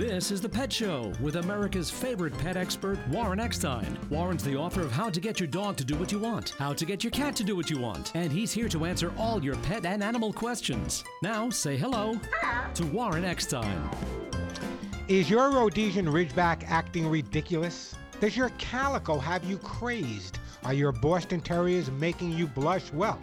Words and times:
This 0.00 0.30
is 0.30 0.40
The 0.40 0.48
Pet 0.48 0.72
Show 0.72 1.12
with 1.20 1.36
America's 1.36 1.90
favorite 1.90 2.32
pet 2.38 2.56
expert, 2.56 2.98
Warren 3.08 3.38
Eckstein. 3.38 3.98
Warren's 4.08 4.42
the 4.42 4.56
author 4.56 4.80
of 4.80 4.90
How 4.90 5.10
to 5.10 5.20
Get 5.20 5.38
Your 5.38 5.46
Dog 5.46 5.76
to 5.76 5.84
Do 5.84 5.94
What 5.94 6.10
You 6.10 6.18
Want, 6.18 6.54
How 6.58 6.72
to 6.72 6.86
Get 6.86 7.04
Your 7.04 7.10
Cat 7.10 7.36
to 7.36 7.44
Do 7.44 7.54
What 7.54 7.68
You 7.68 7.78
Want, 7.78 8.10
and 8.14 8.32
he's 8.32 8.50
here 8.50 8.70
to 8.70 8.86
answer 8.86 9.12
all 9.18 9.44
your 9.44 9.56
pet 9.56 9.84
and 9.84 10.02
animal 10.02 10.32
questions. 10.32 11.04
Now, 11.22 11.50
say 11.50 11.76
hello, 11.76 12.18
to 12.76 12.86
Warren 12.86 13.26
Eckstein. 13.26 13.78
Is 15.06 15.28
your 15.28 15.50
Rhodesian 15.50 16.06
Ridgeback 16.06 16.64
acting 16.66 17.06
ridiculous? 17.06 17.94
Does 18.20 18.34
your 18.34 18.48
calico 18.56 19.18
have 19.18 19.44
you 19.44 19.58
crazed? 19.58 20.38
Are 20.64 20.72
your 20.72 20.92
Boston 20.92 21.42
Terriers 21.42 21.90
making 21.90 22.32
you 22.32 22.46
blush? 22.46 22.90
Well, 22.94 23.20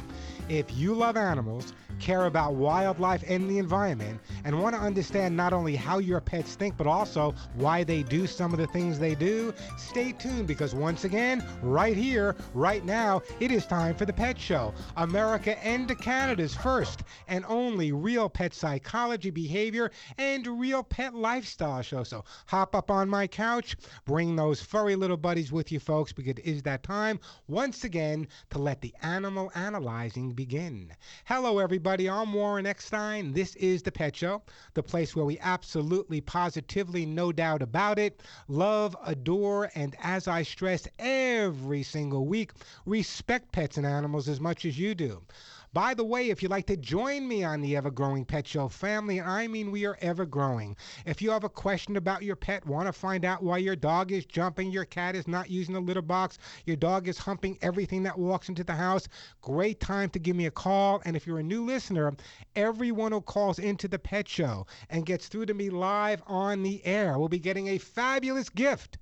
if 0.47 0.71
you 0.77 0.93
love 0.93 1.17
animals, 1.17 1.73
care 1.99 2.25
about 2.25 2.55
wildlife 2.55 3.23
and 3.27 3.49
the 3.49 3.57
environment, 3.57 4.19
and 4.43 4.61
want 4.61 4.75
to 4.75 4.81
understand 4.81 5.35
not 5.35 5.53
only 5.53 5.75
how 5.75 5.97
your 5.97 6.21
pets 6.21 6.55
think, 6.55 6.77
but 6.77 6.87
also 6.87 7.33
why 7.55 7.83
they 7.83 8.03
do 8.03 8.27
some 8.27 8.53
of 8.53 8.59
the 8.59 8.67
things 8.67 8.99
they 8.99 9.15
do, 9.15 9.53
stay 9.77 10.11
tuned 10.11 10.47
because 10.47 10.75
once 10.75 11.03
again, 11.03 11.43
right 11.61 11.97
here, 11.97 12.35
right 12.53 12.85
now, 12.85 13.21
it 13.39 13.51
is 13.51 13.65
time 13.65 13.95
for 13.95 14.05
the 14.05 14.13
Pet 14.13 14.39
Show, 14.39 14.73
America 14.97 15.57
and 15.65 15.97
Canada's 15.99 16.55
first 16.55 17.03
and 17.27 17.43
only 17.47 17.91
real 17.91 18.29
pet 18.29 18.53
psychology, 18.53 19.29
behavior, 19.29 19.91
and 20.17 20.45
real 20.47 20.83
pet 20.83 21.15
lifestyle 21.15 21.81
show. 21.81 22.03
So 22.03 22.23
hop 22.45 22.75
up 22.75 22.91
on 22.91 23.09
my 23.09 23.27
couch, 23.27 23.75
bring 24.05 24.35
those 24.35 24.61
furry 24.61 24.95
little 24.95 25.17
buddies 25.17 25.51
with 25.51 25.71
you, 25.71 25.79
folks, 25.79 26.13
because 26.13 26.31
it 26.31 26.39
is 26.39 26.61
that 26.63 26.83
time 26.83 27.19
once 27.47 27.83
again 27.83 28.27
to 28.51 28.59
let 28.59 28.81
the 28.81 28.93
animal 29.01 29.51
analyzing 29.55 30.31
begin. 30.31 30.91
Hello, 31.25 31.59
everybody. 31.59 31.86
I'm 31.87 32.33
Warren 32.33 32.65
Eckstein. 32.65 33.31
This 33.31 33.55
is 33.55 33.81
the 33.81 33.93
Pet 33.93 34.13
Show, 34.13 34.41
the 34.73 34.83
place 34.83 35.15
where 35.15 35.23
we 35.23 35.39
absolutely, 35.39 36.19
positively, 36.19 37.05
no 37.05 37.31
doubt 37.31 37.61
about 37.61 37.97
it, 37.97 38.21
love, 38.49 38.93
adore, 39.05 39.71
and 39.73 39.95
as 40.03 40.27
I 40.27 40.43
stress 40.43 40.85
every 40.99 41.83
single 41.83 42.27
week, 42.27 42.51
respect 42.85 43.53
pets 43.53 43.77
and 43.77 43.85
animals 43.85 44.27
as 44.27 44.41
much 44.41 44.65
as 44.65 44.77
you 44.77 44.95
do. 44.95 45.21
By 45.77 45.93
the 45.93 46.03
way, 46.03 46.31
if 46.31 46.41
you'd 46.41 46.49
like 46.49 46.65
to 46.65 46.75
join 46.75 47.27
me 47.27 47.43
on 47.43 47.61
the 47.61 47.75
Ever 47.75 47.91
Growing 47.91 48.25
Pet 48.25 48.47
Show 48.47 48.67
family, 48.67 49.21
I 49.21 49.47
mean 49.47 49.69
we 49.69 49.85
are 49.85 49.95
ever 50.01 50.25
growing. 50.25 50.75
If 51.05 51.21
you 51.21 51.29
have 51.29 51.43
a 51.43 51.49
question 51.49 51.97
about 51.97 52.23
your 52.23 52.35
pet, 52.35 52.65
want 52.65 52.87
to 52.87 52.91
find 52.91 53.23
out 53.23 53.43
why 53.43 53.59
your 53.59 53.75
dog 53.75 54.11
is 54.11 54.25
jumping, 54.25 54.71
your 54.71 54.85
cat 54.85 55.15
is 55.15 55.27
not 55.27 55.51
using 55.51 55.75
the 55.75 55.79
litter 55.79 56.01
box, 56.01 56.39
your 56.65 56.77
dog 56.77 57.07
is 57.07 57.19
humping 57.19 57.59
everything 57.61 58.01
that 58.01 58.17
walks 58.17 58.49
into 58.49 58.63
the 58.63 58.73
house, 58.73 59.07
great 59.43 59.79
time 59.79 60.09
to 60.09 60.17
give 60.17 60.35
me 60.35 60.47
a 60.47 60.51
call. 60.51 60.99
And 61.05 61.15
if 61.15 61.27
you're 61.27 61.37
a 61.37 61.43
new 61.43 61.63
listener, 61.63 62.11
everyone 62.55 63.11
who 63.11 63.21
calls 63.21 63.59
into 63.59 63.87
the 63.87 63.99
Pet 63.99 64.27
Show 64.27 64.65
and 64.89 65.05
gets 65.05 65.27
through 65.27 65.45
to 65.45 65.53
me 65.53 65.69
live 65.69 66.23
on 66.25 66.63
the 66.63 66.83
air 66.87 67.19
will 67.19 67.29
be 67.29 67.37
getting 67.37 67.67
a 67.67 67.77
fabulous 67.77 68.49
gift. 68.49 68.97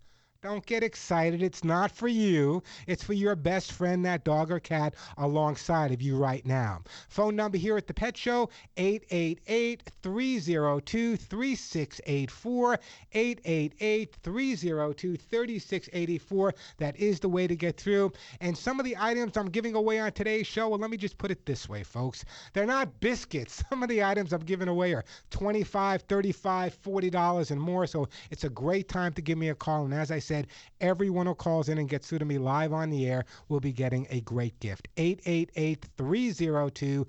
Don't 0.45 0.63
get 0.63 0.83
excited. 0.83 1.41
It's 1.41 1.63
not 1.63 1.91
for 1.91 2.07
you. 2.07 2.61
It's 2.85 3.03
for 3.03 3.13
your 3.13 3.35
best 3.35 3.71
friend, 3.71 4.05
that 4.05 4.23
dog 4.23 4.51
or 4.51 4.59
cat, 4.59 4.93
alongside 5.17 5.91
of 5.91 6.03
you 6.03 6.17
right 6.17 6.45
now. 6.45 6.83
Phone 7.09 7.35
number 7.35 7.57
here 7.57 7.77
at 7.77 7.87
the 7.87 7.95
Pet 7.95 8.15
Show 8.15 8.51
888 8.77 9.89
302 10.03 11.17
3684. 11.17 12.79
888 13.13 14.15
302 14.21 15.17
3684. 15.17 16.53
That 16.77 16.95
is 16.95 17.19
the 17.19 17.29
way 17.29 17.47
to 17.47 17.55
get 17.55 17.77
through. 17.77 18.11
And 18.39 18.55
some 18.55 18.79
of 18.79 18.85
the 18.85 18.95
items 18.99 19.37
I'm 19.37 19.49
giving 19.49 19.73
away 19.73 19.99
on 19.99 20.11
today's 20.11 20.45
show, 20.45 20.69
well, 20.69 20.77
let 20.77 20.91
me 20.91 20.97
just 20.97 21.17
put 21.17 21.31
it 21.31 21.43
this 21.47 21.67
way, 21.67 21.81
folks. 21.81 22.23
They're 22.53 22.67
not 22.67 22.99
biscuits. 22.99 23.63
Some 23.69 23.81
of 23.81 23.89
the 23.89 24.03
items 24.03 24.31
I'm 24.31 24.43
giving 24.43 24.67
away 24.67 24.93
are 24.93 25.05
$25, 25.31 26.03
$35, 26.03 26.75
$40 26.75 27.49
and 27.49 27.59
more. 27.59 27.87
So 27.87 28.07
it's 28.29 28.43
a 28.43 28.49
great 28.49 28.87
time 28.87 29.11
to 29.13 29.23
give 29.23 29.39
me 29.39 29.49
a 29.49 29.55
call. 29.55 29.85
And 29.85 29.93
as 29.93 30.11
I 30.11 30.19
said, 30.19 30.34
everyone 30.81 31.27
who 31.27 31.35
calls 31.35 31.69
in 31.69 31.77
and 31.77 31.87
gets 31.87 32.07
through 32.07 32.19
to 32.19 32.25
me 32.25 32.37
live 32.37 32.73
on 32.73 32.89
the 32.89 33.07
air 33.07 33.23
will 33.47 33.59
be 33.59 33.71
getting 33.71 34.07
a 34.09 34.19
great 34.21 34.59
gift. 34.59 34.87
888 34.97 35.85
302 35.97 37.07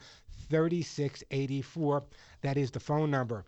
3684. 0.48 2.04
That 2.42 2.56
is 2.56 2.70
the 2.70 2.80
phone 2.80 3.10
number. 3.10 3.44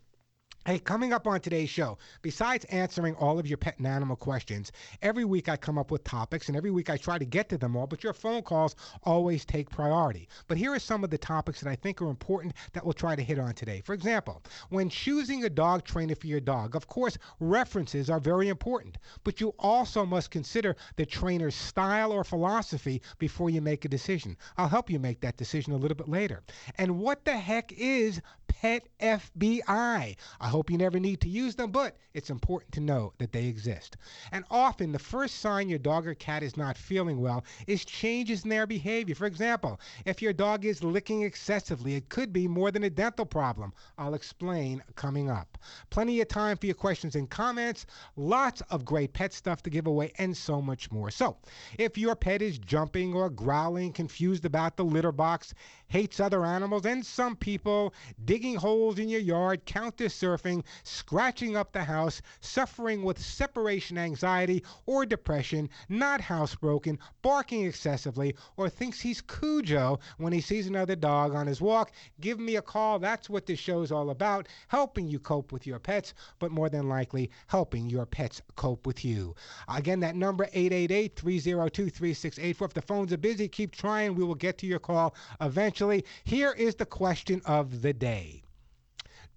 Hey, 0.68 0.78
coming 0.78 1.14
up 1.14 1.26
on 1.26 1.40
today's 1.40 1.70
show, 1.70 1.96
besides 2.20 2.66
answering 2.66 3.14
all 3.14 3.38
of 3.38 3.46
your 3.46 3.56
pet 3.56 3.78
and 3.78 3.86
animal 3.86 4.16
questions, 4.16 4.70
every 5.00 5.24
week 5.24 5.48
I 5.48 5.56
come 5.56 5.78
up 5.78 5.90
with 5.90 6.04
topics 6.04 6.48
and 6.48 6.58
every 6.58 6.70
week 6.70 6.90
I 6.90 6.98
try 6.98 7.16
to 7.16 7.24
get 7.24 7.48
to 7.48 7.56
them 7.56 7.74
all, 7.74 7.86
but 7.86 8.04
your 8.04 8.12
phone 8.12 8.42
calls 8.42 8.76
always 9.02 9.46
take 9.46 9.70
priority. 9.70 10.28
But 10.46 10.58
here 10.58 10.74
are 10.74 10.78
some 10.78 11.04
of 11.04 11.08
the 11.08 11.16
topics 11.16 11.62
that 11.62 11.70
I 11.70 11.74
think 11.74 12.02
are 12.02 12.10
important 12.10 12.52
that 12.74 12.84
we'll 12.84 12.92
try 12.92 13.16
to 13.16 13.22
hit 13.22 13.38
on 13.38 13.54
today. 13.54 13.80
For 13.82 13.94
example, 13.94 14.42
when 14.68 14.90
choosing 14.90 15.42
a 15.44 15.48
dog 15.48 15.84
trainer 15.84 16.14
for 16.14 16.26
your 16.26 16.38
dog, 16.38 16.76
of 16.76 16.86
course, 16.86 17.16
references 17.40 18.10
are 18.10 18.20
very 18.20 18.50
important, 18.50 18.98
but 19.24 19.40
you 19.40 19.54
also 19.58 20.04
must 20.04 20.30
consider 20.30 20.76
the 20.96 21.06
trainer's 21.06 21.54
style 21.54 22.12
or 22.12 22.24
philosophy 22.24 23.00
before 23.18 23.48
you 23.48 23.62
make 23.62 23.86
a 23.86 23.88
decision. 23.88 24.36
I'll 24.58 24.68
help 24.68 24.90
you 24.90 24.98
make 24.98 25.22
that 25.22 25.38
decision 25.38 25.72
a 25.72 25.78
little 25.78 25.96
bit 25.96 26.10
later. 26.10 26.42
And 26.76 26.98
what 26.98 27.24
the 27.24 27.38
heck 27.38 27.72
is 27.72 28.20
Pet 28.48 28.88
FBI? 29.00 30.16
I 30.40 30.48
hope 30.48 30.70
you 30.70 30.76
never 30.76 30.98
need 30.98 31.20
to 31.20 31.28
use 31.28 31.54
them, 31.54 31.70
but 31.70 31.96
it's 32.12 32.30
important 32.30 32.72
to 32.72 32.80
know 32.80 33.12
that 33.18 33.30
they 33.30 33.46
exist. 33.46 33.96
And 34.32 34.44
often, 34.50 34.90
the 34.90 34.98
first 34.98 35.36
sign 35.36 35.68
your 35.68 35.78
dog 35.78 36.06
or 36.08 36.14
cat 36.14 36.42
is 36.42 36.56
not 36.56 36.76
feeling 36.76 37.20
well 37.20 37.44
is 37.68 37.84
changes 37.84 38.42
in 38.42 38.50
their 38.50 38.66
behavior. 38.66 39.14
For 39.14 39.26
example, 39.26 39.78
if 40.04 40.20
your 40.20 40.32
dog 40.32 40.64
is 40.64 40.82
licking 40.82 41.22
excessively, 41.22 41.94
it 41.94 42.08
could 42.08 42.32
be 42.32 42.48
more 42.48 42.72
than 42.72 42.82
a 42.82 42.90
dental 42.90 43.24
problem. 43.24 43.72
I'll 43.96 44.14
explain 44.14 44.82
coming 44.96 45.30
up. 45.30 45.58
Plenty 45.90 46.20
of 46.20 46.26
time 46.26 46.56
for 46.56 46.66
your 46.66 46.74
questions 46.74 47.14
and 47.14 47.30
comments, 47.30 47.86
lots 48.16 48.60
of 48.70 48.84
great 48.84 49.12
pet 49.12 49.32
stuff 49.32 49.62
to 49.62 49.70
give 49.70 49.86
away, 49.86 50.12
and 50.18 50.36
so 50.36 50.60
much 50.60 50.90
more. 50.90 51.10
So, 51.10 51.36
if 51.78 51.96
your 51.96 52.16
pet 52.16 52.42
is 52.42 52.58
jumping 52.58 53.14
or 53.14 53.30
growling, 53.30 53.92
confused 53.92 54.44
about 54.44 54.76
the 54.76 54.84
litter 54.84 55.12
box, 55.12 55.54
hates 55.86 56.18
other 56.18 56.44
animals, 56.44 56.84
and 56.84 57.04
some 57.04 57.36
people 57.36 57.94
digging 58.38 58.54
holes 58.54 59.00
in 59.00 59.08
your 59.08 59.20
yard, 59.20 59.64
counter 59.64 60.04
surfing, 60.04 60.62
scratching 60.84 61.56
up 61.56 61.72
the 61.72 61.82
house, 61.82 62.22
suffering 62.40 63.02
with 63.02 63.18
separation 63.18 63.98
anxiety 63.98 64.62
or 64.86 65.04
depression, 65.04 65.68
not 65.88 66.20
housebroken, 66.20 66.96
barking 67.20 67.66
excessively, 67.66 68.32
or 68.56 68.68
thinks 68.68 69.00
he's 69.00 69.20
Cujo 69.20 69.98
when 70.18 70.32
he 70.32 70.40
sees 70.40 70.68
another 70.68 70.94
dog 70.94 71.34
on 71.34 71.48
his 71.48 71.60
walk, 71.60 71.90
give 72.20 72.38
me 72.38 72.54
a 72.54 72.62
call. 72.62 73.00
That's 73.00 73.28
what 73.28 73.44
this 73.44 73.58
show 73.58 73.82
is 73.82 73.90
all 73.90 74.10
about 74.10 74.46
helping 74.68 75.08
you 75.08 75.18
cope 75.18 75.50
with 75.50 75.66
your 75.66 75.80
pets, 75.80 76.14
but 76.38 76.52
more 76.52 76.68
than 76.68 76.88
likely, 76.88 77.32
helping 77.48 77.90
your 77.90 78.06
pets 78.06 78.40
cope 78.54 78.86
with 78.86 79.04
you. 79.04 79.34
Again, 79.66 79.98
that 79.98 80.14
number 80.14 80.44
888 80.52 81.16
302 81.16 81.90
3684. 81.90 82.66
If 82.66 82.74
the 82.74 82.82
phones 82.82 83.12
are 83.12 83.16
busy, 83.16 83.48
keep 83.48 83.72
trying. 83.72 84.14
We 84.14 84.22
will 84.22 84.36
get 84.36 84.58
to 84.58 84.66
your 84.68 84.78
call 84.78 85.16
eventually. 85.40 86.04
Here 86.22 86.52
is 86.52 86.76
the 86.76 86.86
question 86.86 87.42
of 87.44 87.82
the 87.82 87.92
day. 87.92 88.27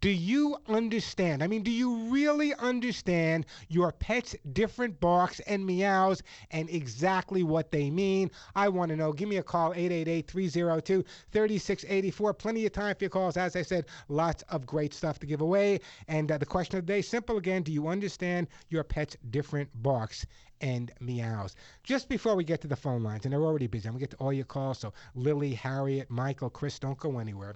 Do 0.02 0.10
you 0.10 0.58
understand? 0.68 1.44
I 1.44 1.48
mean, 1.48 1.62
do 1.62 1.70
you 1.70 1.96
really 2.10 2.56
understand 2.56 3.46
your 3.70 3.92
pet's 3.92 4.36
different 4.52 5.00
barks 5.00 5.40
and 5.42 5.64
meows 5.64 6.24
and 6.50 6.68
exactly 6.72 7.44
what 7.44 7.70
they 7.70 7.92
mean? 7.92 8.32
I 8.56 8.68
want 8.70 8.90
to 8.90 8.96
know. 8.96 9.14
Give 9.14 9.30
me 9.30 9.38
a 9.38 9.44
call, 9.44 9.74
888 9.74 10.28
302 10.28 11.06
3684. 11.32 12.34
Plenty 12.34 12.66
of 12.66 12.72
time 12.72 12.96
for 12.96 13.04
your 13.04 13.12
calls. 13.12 13.38
As 13.38 13.56
I 13.56 13.62
said, 13.62 13.86
lots 14.08 14.42
of 14.50 14.66
great 14.66 14.96
stuff 14.96 15.20
to 15.20 15.28
give 15.28 15.42
away. 15.42 15.80
And 16.08 16.32
uh, 16.32 16.40
the 16.40 16.48
question 16.48 16.80
of 16.80 16.88
the 16.88 16.94
day, 16.94 17.04
simple 17.04 17.38
again 17.38 17.62
do 17.62 17.72
you 17.72 17.88
understand 17.88 18.48
your 18.70 18.84
pet's 18.84 19.16
different 19.30 19.70
barks? 19.84 20.26
and 20.62 20.92
meows. 21.00 21.56
Just 21.84 22.08
before 22.08 22.36
we 22.36 22.44
get 22.44 22.62
to 22.62 22.68
the 22.68 22.76
phone 22.76 23.02
lines, 23.02 23.26
and 23.26 23.34
they're 23.34 23.42
already 23.42 23.66
busy, 23.66 23.88
I'm 23.88 23.94
going 23.94 24.02
to 24.02 24.08
get 24.08 24.12
to 24.12 24.24
all 24.24 24.32
your 24.32 24.46
calls. 24.46 24.78
So, 24.78 24.94
Lily, 25.16 25.56
Harriet, 25.56 26.12
Michael, 26.12 26.52
Chris, 26.52 26.78
don't 26.78 27.00
go 27.00 27.18
anywhere. 27.18 27.56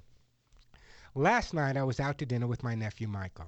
Last 1.17 1.53
night 1.53 1.77
I 1.77 1.83
was 1.83 2.01
out 2.01 2.17
to 2.17 2.25
dinner 2.25 2.45
with 2.45 2.61
my 2.61 2.75
nephew 2.75 3.07
Michael, 3.07 3.45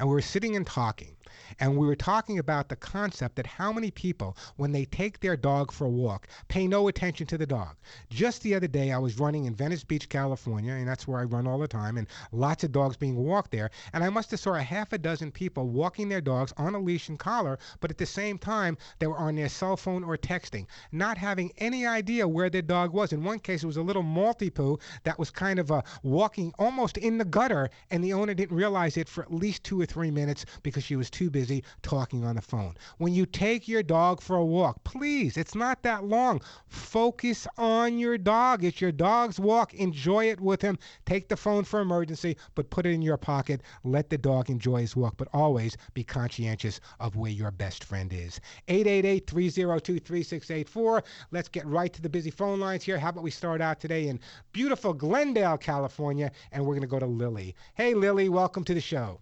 and 0.00 0.08
we 0.08 0.14
were 0.14 0.20
sitting 0.20 0.56
and 0.56 0.66
talking, 0.66 1.14
and 1.60 1.76
we 1.76 1.86
were 1.86 1.94
talking 1.94 2.40
about 2.40 2.68
the 2.68 2.74
concept 2.74 3.36
that 3.36 3.46
how 3.46 3.72
many 3.72 3.92
people, 3.92 4.36
when 4.56 4.72
they 4.72 4.84
take 4.84 5.20
their 5.20 5.36
dog 5.36 5.70
for 5.70 5.84
a 5.84 5.90
walk, 5.90 6.26
pay 6.48 6.66
no 6.66 6.88
attention 6.88 7.28
to 7.28 7.38
the 7.38 7.46
dog. 7.46 7.76
Just 8.10 8.42
the 8.42 8.56
other 8.56 8.66
day, 8.66 8.90
I 8.90 8.98
was 8.98 9.20
running 9.20 9.44
in 9.44 9.54
Venice 9.54 9.84
Beach, 9.84 10.08
California, 10.08 10.72
and 10.72 10.88
that's 10.88 11.06
where 11.06 11.20
I 11.20 11.24
run 11.24 11.46
all 11.46 11.60
the 11.60 11.68
time, 11.68 11.98
and 11.98 12.08
lots 12.32 12.64
of 12.64 12.72
dogs 12.72 12.96
being 12.96 13.14
walked 13.14 13.52
there. 13.52 13.70
And 13.92 14.02
I 14.02 14.10
must 14.10 14.32
have 14.32 14.40
saw 14.40 14.54
a 14.54 14.62
half 14.62 14.92
a 14.92 14.98
dozen 14.98 15.30
people 15.30 15.68
walking 15.68 16.08
their 16.08 16.20
dogs 16.20 16.52
on 16.56 16.74
a 16.74 16.80
leash 16.80 17.08
and 17.08 17.18
collar, 17.18 17.60
but 17.78 17.92
at 17.92 17.98
the 17.98 18.06
same 18.06 18.38
time, 18.38 18.76
they 18.98 19.06
were 19.06 19.18
on 19.18 19.36
their 19.36 19.48
cell 19.48 19.76
phone 19.76 20.02
or 20.02 20.16
texting, 20.16 20.66
not 20.90 21.16
having 21.16 21.52
any 21.58 21.86
idea 21.86 22.26
where 22.26 22.50
their 22.50 22.60
dog 22.62 22.92
was. 22.92 23.12
In 23.12 23.22
one 23.22 23.38
case, 23.38 23.62
it 23.62 23.68
was 23.68 23.76
a 23.76 23.82
little 23.82 24.02
Maltipoo 24.02 24.80
that 25.04 25.16
was 25.16 25.30
kind 25.30 25.60
of 25.60 25.70
uh, 25.70 25.82
walking 26.02 26.52
almost 26.58 26.98
in 27.04 27.18
the 27.18 27.24
gutter, 27.24 27.68
and 27.90 28.02
the 28.02 28.14
owner 28.14 28.32
didn't 28.32 28.56
realize 28.56 28.96
it 28.96 29.10
for 29.10 29.22
at 29.22 29.32
least 29.32 29.62
two 29.62 29.78
or 29.78 29.84
three 29.84 30.10
minutes 30.10 30.46
because 30.62 30.82
she 30.82 30.96
was 30.96 31.10
too 31.10 31.28
busy 31.28 31.62
talking 31.82 32.24
on 32.24 32.36
the 32.36 32.42
phone. 32.42 32.74
When 32.96 33.12
you 33.12 33.26
take 33.26 33.68
your 33.68 33.82
dog 33.82 34.22
for 34.22 34.36
a 34.36 34.44
walk, 34.44 34.82
please, 34.84 35.36
it's 35.36 35.54
not 35.54 35.82
that 35.82 36.04
long. 36.04 36.40
Focus 36.66 37.46
on 37.58 37.98
your 37.98 38.16
dog. 38.16 38.64
It's 38.64 38.80
your 38.80 38.90
dog's 38.90 39.38
walk. 39.38 39.74
Enjoy 39.74 40.30
it 40.30 40.40
with 40.40 40.62
him. 40.62 40.78
Take 41.04 41.28
the 41.28 41.36
phone 41.36 41.64
for 41.64 41.80
emergency, 41.80 42.38
but 42.54 42.70
put 42.70 42.86
it 42.86 42.92
in 42.92 43.02
your 43.02 43.18
pocket. 43.18 43.60
Let 43.82 44.08
the 44.08 44.16
dog 44.18 44.48
enjoy 44.48 44.80
his 44.80 44.96
walk, 44.96 45.18
but 45.18 45.28
always 45.34 45.76
be 45.92 46.04
conscientious 46.04 46.80
of 47.00 47.16
where 47.16 47.30
your 47.30 47.50
best 47.50 47.84
friend 47.84 48.12
is. 48.14 48.40
888 48.68 49.26
302 49.28 49.98
3684. 49.98 51.04
Let's 51.32 51.48
get 51.50 51.66
right 51.66 51.92
to 51.92 52.00
the 52.00 52.08
busy 52.08 52.30
phone 52.30 52.60
lines 52.60 52.82
here. 52.82 52.98
How 52.98 53.10
about 53.10 53.24
we 53.24 53.30
start 53.30 53.60
out 53.60 53.78
today 53.78 54.08
in 54.08 54.20
beautiful 54.52 54.94
Glendale, 54.94 55.58
California, 55.58 56.32
and 56.52 56.64
we're 56.64 56.74
going 56.74 56.80
to 56.80 56.86
go 56.86 56.93
to 56.98 57.06
Lily. 57.06 57.54
Hey, 57.74 57.94
Lily, 57.94 58.28
welcome 58.28 58.64
to 58.64 58.74
the 58.74 58.80
show. 58.80 59.20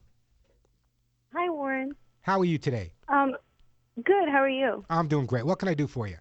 Hi, 1.35 1.49
Warren. 1.51 1.95
How 2.23 2.39
are 2.41 2.45
you 2.45 2.59
today? 2.59 2.93
Um, 3.09 3.35
good. 4.05 4.29
How 4.29 4.39
are 4.43 4.49
you? 4.49 4.85
I'm 4.91 5.09
doing 5.09 5.27
great. 5.27 5.45
What 5.47 5.59
can 5.59 5.69
I 5.69 5.75
do 5.75 5.87
for 5.87 6.07
you? 6.07 6.17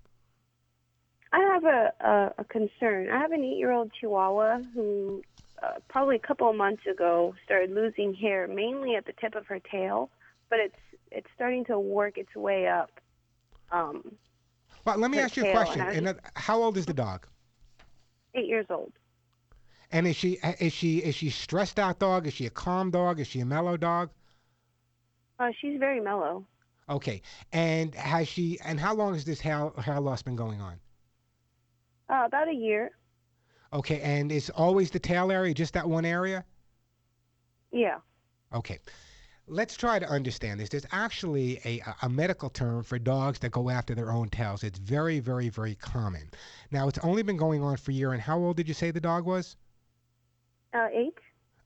I 1.33 1.39
have 1.39 1.63
a 1.65 1.93
a, 2.01 2.33
a 2.39 2.43
concern. 2.45 3.09
I 3.09 3.19
have 3.19 3.31
an 3.31 3.43
eight-year-old 3.43 3.91
Chihuahua 3.99 4.59
who, 4.73 5.21
uh, 5.63 5.73
probably 5.89 6.15
a 6.15 6.19
couple 6.19 6.49
of 6.49 6.55
months 6.55 6.83
ago, 6.85 7.33
started 7.45 7.71
losing 7.71 8.13
hair, 8.13 8.47
mainly 8.47 8.95
at 8.95 9.05
the 9.05 9.13
tip 9.13 9.35
of 9.35 9.45
her 9.47 9.59
tail, 9.59 10.09
but 10.49 10.59
it's 10.59 10.75
it's 11.11 11.27
starting 11.35 11.65
to 11.65 11.79
work 11.79 12.17
its 12.17 12.33
way 12.35 12.67
up. 12.67 12.91
Um, 13.71 14.15
Well, 14.85 14.97
let 14.97 15.11
me 15.11 15.19
ask 15.19 15.37
you 15.37 15.45
a 15.47 15.51
question. 15.51 15.81
and 15.81 16.19
how 16.35 16.61
old 16.61 16.77
is 16.77 16.85
the 16.85 16.93
dog? 16.93 17.27
eight 18.33 18.47
years 18.47 18.65
old. 18.69 18.93
And 19.91 20.07
is 20.07 20.15
she 20.15 20.39
is 20.59 20.71
she 20.71 20.99
is 20.99 21.15
she 21.15 21.29
stressed 21.29 21.77
out 21.77 21.99
dog? 21.99 22.25
Is 22.25 22.33
she 22.33 22.45
a 22.45 22.49
calm 22.49 22.91
dog? 22.91 23.19
Is 23.19 23.27
she 23.27 23.41
a 23.41 23.45
mellow 23.45 23.75
dog? 23.75 24.09
Uh, 25.37 25.49
she's 25.59 25.77
very 25.79 25.99
mellow. 25.99 26.45
Okay. 26.89 27.21
And 27.51 27.93
has 27.95 28.27
she 28.27 28.57
and 28.63 28.79
how 28.79 28.93
long 28.93 29.13
has 29.13 29.25
this 29.25 29.41
hair 29.41 29.69
hair 29.77 29.99
loss 29.99 30.21
been 30.21 30.37
going 30.37 30.61
on? 30.61 30.79
Uh, 32.09 32.23
about 32.25 32.47
a 32.47 32.53
year. 32.53 32.91
Okay. 33.73 33.99
And 34.01 34.31
is 34.31 34.49
always 34.51 34.91
the 34.91 34.99
tail 34.99 35.31
area 35.31 35.53
just 35.53 35.73
that 35.73 35.87
one 35.87 36.05
area? 36.05 36.45
Yeah. 37.71 37.97
Okay. 38.53 38.79
Let's 39.47 39.75
try 39.75 39.99
to 39.99 40.07
understand 40.07 40.59
this. 40.59 40.69
There's 40.69 40.85
actually 40.93 41.59
a, 41.65 41.81
a 42.03 42.07
medical 42.09 42.49
term 42.49 42.83
for 42.83 42.97
dogs 42.97 43.39
that 43.39 43.51
go 43.51 43.69
after 43.69 43.93
their 43.93 44.11
own 44.11 44.29
tails. 44.29 44.63
It's 44.63 44.79
very, 44.79 45.19
very, 45.19 45.49
very 45.49 45.75
common. 45.75 46.29
Now, 46.69 46.87
it's 46.87 46.99
only 46.99 47.23
been 47.23 47.37
going 47.37 47.61
on 47.61 47.75
for 47.75 47.91
a 47.91 47.93
year. 47.93 48.13
And 48.13 48.21
how 48.21 48.37
old 48.37 48.55
did 48.55 48.69
you 48.69 48.73
say 48.73 48.91
the 48.91 49.01
dog 49.01 49.25
was? 49.25 49.57
Uh, 50.73 50.87
eight. 50.93 51.17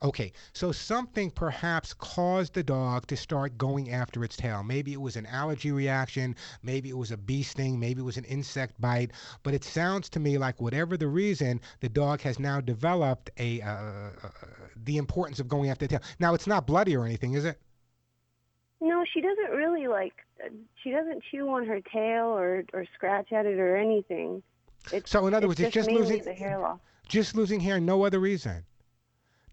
Okay, 0.04 0.34
so 0.54 0.72
something 0.72 1.32
perhaps 1.32 1.94
caused 1.94 2.54
the 2.54 2.62
dog 2.62 3.08
to 3.08 3.16
start 3.16 3.58
going 3.58 3.92
after 3.92 4.24
its 4.24 4.36
tail. 4.36 4.62
Maybe 4.62 4.94
it 4.94 5.00
was 5.02 5.16
an 5.16 5.26
allergy 5.26 5.72
reaction, 5.72 6.36
maybe 6.62 6.90
it 6.90 6.98
was 6.98 7.12
a 7.12 7.18
bee 7.18 7.44
sting, 7.44 7.80
maybe 7.80 8.02
it 8.02 8.06
was 8.06 8.18
an 8.18 8.26
insect 8.26 8.80
bite. 8.80 9.12
But 9.42 9.54
it 9.54 9.64
sounds 9.64 10.10
to 10.10 10.20
me 10.20 10.38
like 10.38 10.60
whatever 10.62 10.98
the 10.98 11.08
reason, 11.08 11.62
the 11.80 11.90
dog 11.90 12.22
has 12.22 12.40
now 12.40 12.60
developed 12.60 13.32
a 13.38 13.62
uh, 13.62 13.72
uh, 13.72 14.10
the 14.84 14.98
importance 14.98 15.40
of 15.40 15.48
going 15.48 15.70
after 15.70 15.88
the 15.88 15.98
tail. 15.98 16.08
Now 16.20 16.34
it's 16.34 16.46
not 16.46 16.68
bloody 16.68 16.96
or 16.96 17.06
anything, 17.06 17.34
is 17.34 17.46
it? 17.46 17.60
No, 18.82 19.06
she 19.12 19.22
doesn't 19.22 19.52
really 19.56 19.88
like. 19.88 20.14
Uh, 20.44 20.50
she 20.84 20.92
doesn't 20.92 21.24
chew 21.32 21.48
on 21.50 21.66
her 21.66 21.80
tail 21.82 22.26
or 22.26 22.66
or 22.74 22.86
scratch 22.94 23.32
at 23.32 23.46
it 23.46 23.58
or 23.60 23.78
anything. 23.78 24.44
It's, 24.92 25.10
So 25.10 25.26
in 25.26 25.34
other 25.34 25.48
words, 25.48 25.60
it's 25.62 25.74
just 25.74 25.88
mainly 25.88 26.04
losing- 26.04 26.24
the 26.24 26.34
hair 26.34 26.60
loss. 26.60 26.80
Just 27.08 27.36
losing 27.36 27.60
hair, 27.60 27.80
no 27.80 28.04
other 28.04 28.20
reason. 28.20 28.66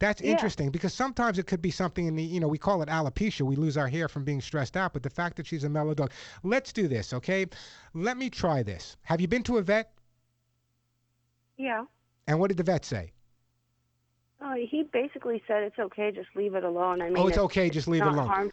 That's 0.03 0.21
Yeah. 0.21 0.33
interesting 0.33 0.71
because 0.71 0.93
sometimes 0.93 1.39
it 1.39 1.47
could 1.47 1.63
be 1.63 1.71
something 1.71 2.07
in 2.07 2.17
the, 2.17 2.25
you 2.25 2.41
know, 2.41 2.49
we 2.49 2.59
call 2.59 2.83
it 2.83 2.89
alopecia. 2.89 3.43
We 3.43 3.55
lose 3.55 3.77
our 3.77 3.87
hair 3.87 4.09
from 4.09 4.25
being 4.25 4.41
stressed 4.41 4.77
out, 4.77 4.93
but 4.93 5.05
the 5.05 5.11
fact 5.11 5.37
that 5.37 5.47
she's 5.47 5.63
a 5.63 5.69
mellow 5.69 5.95
dog. 5.95 6.11
Let's 6.43 6.73
do 6.73 6.89
this, 6.89 7.13
okay? 7.13 7.47
Let 7.95 8.17
me 8.17 8.29
try 8.29 8.65
this. 8.65 8.97
Have 9.03 9.21
you 9.21 9.29
been 9.29 9.45
to 9.45 9.59
a 9.59 9.63
vet? 9.63 9.93
Yeah. 11.57 11.85
And 12.27 12.41
what 12.41 12.49
did 12.49 12.57
the 12.57 12.65
vet 12.65 12.85
say? 12.85 13.13
Uh, 14.41 14.55
he 14.55 14.83
basically 14.93 15.41
said 15.47 15.63
it's 15.63 15.79
okay, 15.79 16.11
just 16.11 16.31
leave 16.35 16.57
it 16.57 16.65
alone. 16.65 17.01
I 17.01 17.09
mean, 17.09 17.19
oh, 17.19 17.29
it's 17.29 17.39
okay, 17.39 17.71
just 17.71 17.87
leave 17.87 18.03
it 18.03 18.09
alone. 18.09 18.51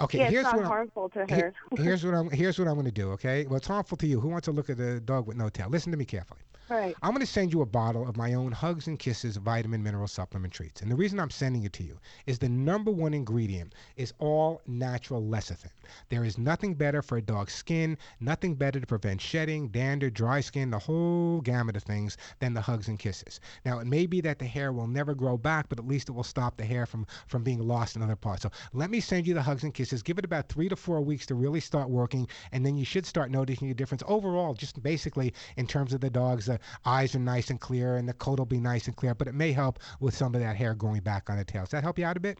okay, 0.00 0.18
yeah, 0.18 0.24
it's 0.24 0.32
here's 0.32 0.44
not 0.44 0.56
what 0.56 0.62
I'm, 0.64 0.70
harmful 0.70 1.10
to 1.10 1.18
her. 1.18 1.52
here's 1.76 2.02
what 2.02 2.14
I'm 2.14 2.30
here's 2.30 2.58
what 2.58 2.66
I'm 2.66 2.74
going 2.76 2.86
to 2.86 2.90
do, 2.90 3.10
okay? 3.10 3.44
Well, 3.44 3.58
it's 3.58 3.66
harmful 3.66 3.98
to 3.98 4.06
you. 4.06 4.20
Who 4.20 4.28
wants 4.28 4.46
to 4.46 4.52
look 4.52 4.70
at 4.70 4.80
a 4.80 5.00
dog 5.00 5.26
with 5.26 5.36
no 5.36 5.50
tail? 5.50 5.68
Listen 5.68 5.92
to 5.92 5.98
me 5.98 6.06
carefully. 6.06 6.40
Right. 6.70 6.94
I'm 7.02 7.10
going 7.10 7.20
to 7.20 7.26
send 7.26 7.52
you 7.52 7.62
a 7.62 7.66
bottle 7.66 8.08
of 8.08 8.16
my 8.16 8.34
own 8.34 8.52
Hugs 8.52 8.86
and 8.86 8.98
Kisses 8.98 9.36
vitamin 9.36 9.82
mineral 9.82 10.08
supplement 10.08 10.52
treats. 10.52 10.82
And 10.82 10.90
the 10.90 10.96
reason 10.96 11.20
I'm 11.20 11.30
sending 11.30 11.64
it 11.64 11.72
to 11.74 11.82
you 11.82 11.98
is 12.26 12.38
the 12.38 12.48
number 12.48 12.90
one 12.90 13.14
ingredient 13.14 13.74
is 13.96 14.12
all 14.18 14.62
natural 14.66 15.22
lecithin. 15.22 15.70
There 16.08 16.24
is 16.24 16.38
nothing 16.38 16.74
better 16.74 17.02
for 17.02 17.18
a 17.18 17.22
dog's 17.22 17.54
skin, 17.54 17.96
nothing 18.20 18.54
better 18.54 18.80
to 18.80 18.86
prevent 18.86 19.20
shedding, 19.20 19.68
dander, 19.68 20.10
dry 20.10 20.40
skin, 20.40 20.70
the 20.70 20.78
whole 20.78 21.40
gamut 21.40 21.76
of 21.76 21.82
things 21.82 22.16
than 22.40 22.54
the 22.54 22.60
Hugs 22.60 22.88
and 22.88 22.98
Kisses. 22.98 23.40
Now, 23.64 23.78
it 23.78 23.86
may 23.86 24.06
be 24.06 24.20
that 24.20 24.38
the 24.38 24.46
hair 24.46 24.72
will 24.72 24.86
never 24.86 25.14
grow 25.14 25.36
back, 25.36 25.68
but 25.68 25.78
at 25.78 25.86
least 25.86 26.08
it 26.08 26.12
will 26.12 26.22
stop 26.22 26.56
the 26.56 26.64
hair 26.64 26.86
from, 26.86 27.06
from 27.26 27.42
being 27.42 27.66
lost 27.66 27.96
in 27.96 28.02
other 28.02 28.16
parts. 28.16 28.42
So 28.42 28.50
let 28.72 28.90
me 28.90 29.00
send 29.00 29.26
you 29.26 29.34
the 29.34 29.42
Hugs 29.42 29.64
and 29.64 29.74
Kisses. 29.74 30.02
Give 30.02 30.18
it 30.18 30.24
about 30.24 30.48
three 30.48 30.68
to 30.68 30.76
four 30.76 31.00
weeks 31.00 31.26
to 31.26 31.34
really 31.34 31.60
start 31.60 31.88
working, 31.88 32.28
and 32.52 32.64
then 32.64 32.76
you 32.76 32.84
should 32.84 33.06
start 33.06 33.30
noticing 33.30 33.70
a 33.70 33.74
difference 33.74 34.02
overall, 34.06 34.54
just 34.54 34.82
basically 34.82 35.32
in 35.56 35.66
terms 35.66 35.92
of 35.92 36.00
the 36.00 36.10
dog's 36.10 36.48
uh, 36.48 36.57
eyes 36.84 37.14
are 37.14 37.18
nice 37.20 37.50
and 37.50 37.60
clear, 37.60 37.96
and 37.96 38.08
the 38.08 38.12
coat 38.12 38.38
will 38.38 38.46
be 38.46 38.60
nice 38.60 38.86
and 38.86 38.96
clear, 38.96 39.14
but 39.14 39.28
it 39.28 39.34
may 39.34 39.52
help 39.52 39.78
with 40.00 40.14
some 40.14 40.34
of 40.34 40.40
that 40.40 40.56
hair 40.56 40.74
growing 40.74 41.00
back 41.00 41.28
on 41.30 41.36
the 41.38 41.44
tail. 41.44 41.62
Does 41.62 41.70
that 41.70 41.82
help 41.82 41.98
you 41.98 42.04
out 42.04 42.16
a 42.16 42.20
bit? 42.20 42.38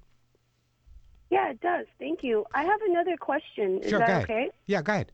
Yeah, 1.31 1.51
it 1.51 1.61
does. 1.61 1.87
Thank 1.99 2.23
you. 2.23 2.47
I 2.55 2.65
have 2.65 2.81
another 2.89 3.17
question. 3.19 3.81
Is 3.83 3.91
Sure, 3.91 3.99
that 3.99 4.07
go 4.07 4.13
ahead. 4.15 4.25
okay? 4.25 4.51
Yeah, 4.67 4.83
go 4.83 4.93
ahead. 4.95 5.13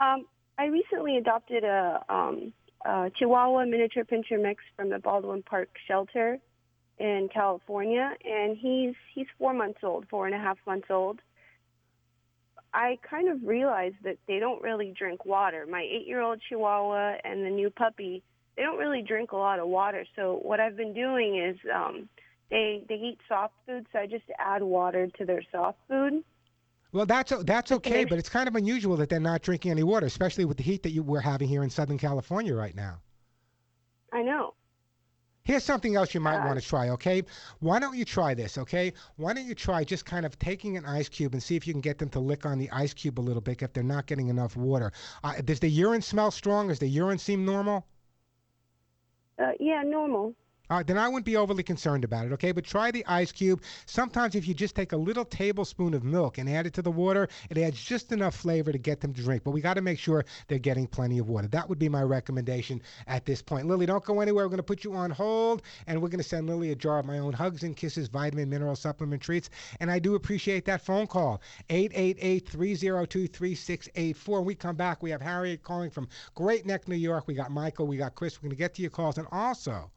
Um, 0.00 0.26
I 0.58 0.66
recently 0.66 1.18
adopted 1.18 1.64
a, 1.64 2.02
um, 2.08 2.52
a 2.84 3.10
Chihuahua 3.14 3.66
miniature 3.66 4.04
pinscher 4.04 4.40
mix 4.40 4.62
from 4.76 4.88
the 4.88 4.98
Baldwin 4.98 5.42
Park 5.42 5.68
shelter 5.86 6.38
in 6.98 7.28
California, 7.32 8.14
and 8.24 8.56
he's 8.56 8.94
he's 9.14 9.26
four 9.38 9.52
months 9.54 9.80
old, 9.82 10.06
four 10.08 10.26
and 10.26 10.34
a 10.34 10.38
half 10.38 10.58
months 10.66 10.88
old. 10.90 11.20
I 12.72 12.98
kind 13.02 13.28
of 13.28 13.42
realized 13.42 13.96
that 14.04 14.18
they 14.28 14.38
don't 14.38 14.62
really 14.62 14.94
drink 14.96 15.24
water. 15.24 15.66
My 15.68 15.82
eight-year-old 15.82 16.40
Chihuahua 16.48 17.16
and 17.24 17.44
the 17.44 17.50
new 17.50 17.68
puppy, 17.68 18.22
they 18.56 18.62
don't 18.62 18.78
really 18.78 19.02
drink 19.02 19.32
a 19.32 19.36
lot 19.36 19.58
of 19.58 19.68
water. 19.68 20.04
So 20.16 20.40
what 20.42 20.60
I've 20.60 20.76
been 20.76 20.94
doing 20.94 21.38
is 21.38 21.56
um, 21.74 22.08
they 22.50 22.84
they 22.88 22.96
eat 22.96 23.18
soft 23.28 23.54
food, 23.66 23.86
so 23.92 23.98
I 24.00 24.06
just 24.06 24.24
add 24.38 24.62
water 24.62 25.08
to 25.18 25.24
their 25.24 25.42
soft 25.52 25.78
food. 25.88 26.24
Well, 26.92 27.06
that's 27.06 27.32
that's 27.44 27.70
okay, 27.72 28.04
but 28.04 28.18
it's 28.18 28.28
kind 28.28 28.48
of 28.48 28.56
unusual 28.56 28.96
that 28.96 29.08
they're 29.08 29.20
not 29.20 29.42
drinking 29.42 29.70
any 29.70 29.84
water, 29.84 30.06
especially 30.06 30.44
with 30.44 30.56
the 30.56 30.64
heat 30.64 30.82
that 30.82 30.90
you 30.90 31.02
we're 31.02 31.20
having 31.20 31.48
here 31.48 31.62
in 31.62 31.70
Southern 31.70 31.98
California 31.98 32.54
right 32.54 32.74
now. 32.74 33.00
I 34.12 34.22
know. 34.22 34.54
Here's 35.44 35.64
something 35.64 35.96
else 35.96 36.12
you 36.14 36.20
might 36.20 36.42
Uh, 36.42 36.46
want 36.46 36.60
to 36.60 36.66
try, 36.66 36.90
okay? 36.90 37.22
Why 37.60 37.78
don't 37.78 37.96
you 37.96 38.04
try 38.04 38.34
this, 38.34 38.58
okay? 38.58 38.92
Why 39.16 39.32
don't 39.32 39.46
you 39.46 39.54
try 39.54 39.84
just 39.84 40.04
kind 40.04 40.26
of 40.26 40.38
taking 40.38 40.76
an 40.76 40.84
ice 40.84 41.08
cube 41.08 41.32
and 41.32 41.42
see 41.42 41.56
if 41.56 41.66
you 41.66 41.72
can 41.72 41.80
get 41.80 41.98
them 41.98 42.08
to 42.10 42.20
lick 42.20 42.44
on 42.44 42.58
the 42.58 42.70
ice 42.70 42.92
cube 42.92 43.18
a 43.18 43.22
little 43.22 43.40
bit 43.40 43.62
if 43.62 43.72
they're 43.72 43.82
not 43.82 44.06
getting 44.06 44.28
enough 44.28 44.56
water. 44.56 44.92
Uh, 45.24 45.40
does 45.42 45.60
the 45.60 45.68
urine 45.68 46.02
smell 46.02 46.30
strong? 46.30 46.68
Does 46.68 46.80
the 46.80 46.88
urine 46.88 47.18
seem 47.18 47.44
normal? 47.44 47.86
Uh, 49.40 49.52
yeah, 49.60 49.82
normal. 49.84 50.34
Then 50.70 50.96
I 50.96 51.08
wouldn't 51.08 51.26
be 51.26 51.36
overly 51.36 51.62
concerned 51.62 52.04
about 52.04 52.26
it, 52.26 52.32
okay? 52.32 52.52
But 52.52 52.64
try 52.64 52.90
the 52.90 53.04
ice 53.06 53.32
cube. 53.32 53.62
Sometimes, 53.86 54.36
if 54.36 54.46
you 54.46 54.54
just 54.54 54.76
take 54.76 54.92
a 54.92 54.96
little 54.96 55.24
tablespoon 55.24 55.94
of 55.94 56.04
milk 56.04 56.38
and 56.38 56.48
add 56.48 56.66
it 56.66 56.74
to 56.74 56.82
the 56.82 56.90
water, 56.90 57.28
it 57.50 57.58
adds 57.58 57.82
just 57.82 58.12
enough 58.12 58.36
flavor 58.36 58.70
to 58.70 58.78
get 58.78 59.00
them 59.00 59.12
to 59.14 59.22
drink. 59.22 59.42
But 59.42 59.50
we 59.50 59.60
got 59.60 59.74
to 59.74 59.82
make 59.82 59.98
sure 59.98 60.24
they're 60.46 60.58
getting 60.58 60.86
plenty 60.86 61.18
of 61.18 61.28
water. 61.28 61.48
That 61.48 61.68
would 61.68 61.78
be 61.78 61.88
my 61.88 62.02
recommendation 62.02 62.80
at 63.08 63.26
this 63.26 63.42
point. 63.42 63.66
Lily, 63.66 63.86
don't 63.86 64.04
go 64.04 64.20
anywhere. 64.20 64.44
We're 64.44 64.50
going 64.50 64.58
to 64.58 64.62
put 64.62 64.84
you 64.84 64.94
on 64.94 65.10
hold, 65.10 65.62
and 65.88 66.00
we're 66.00 66.08
going 66.08 66.22
to 66.22 66.28
send 66.28 66.46
Lily 66.46 66.70
a 66.70 66.76
jar 66.76 67.00
of 67.00 67.06
my 67.06 67.18
own 67.18 67.32
Hugs 67.32 67.64
and 67.64 67.76
Kisses 67.76 68.08
vitamin 68.08 68.48
mineral 68.48 68.76
supplement 68.76 69.22
treats. 69.22 69.50
And 69.80 69.90
I 69.90 69.98
do 69.98 70.14
appreciate 70.14 70.64
that 70.66 70.84
phone 70.84 71.06
call 71.06 71.40
888 71.68 72.48
302 72.48 73.26
3684. 73.26 74.38
When 74.38 74.46
we 74.46 74.54
come 74.54 74.76
back, 74.76 75.02
we 75.02 75.10
have 75.10 75.20
Harriet 75.20 75.62
calling 75.62 75.90
from 75.90 76.08
Great 76.34 76.64
Neck, 76.64 76.86
New 76.86 76.94
York. 76.94 77.26
We 77.26 77.34
got 77.34 77.50
Michael, 77.50 77.86
we 77.86 77.96
got 77.96 78.14
Chris. 78.14 78.38
We're 78.38 78.48
going 78.48 78.50
to 78.50 78.56
get 78.56 78.74
to 78.74 78.82
your 78.82 78.90
calls. 78.90 79.18
And 79.18 79.26
also, 79.32 79.90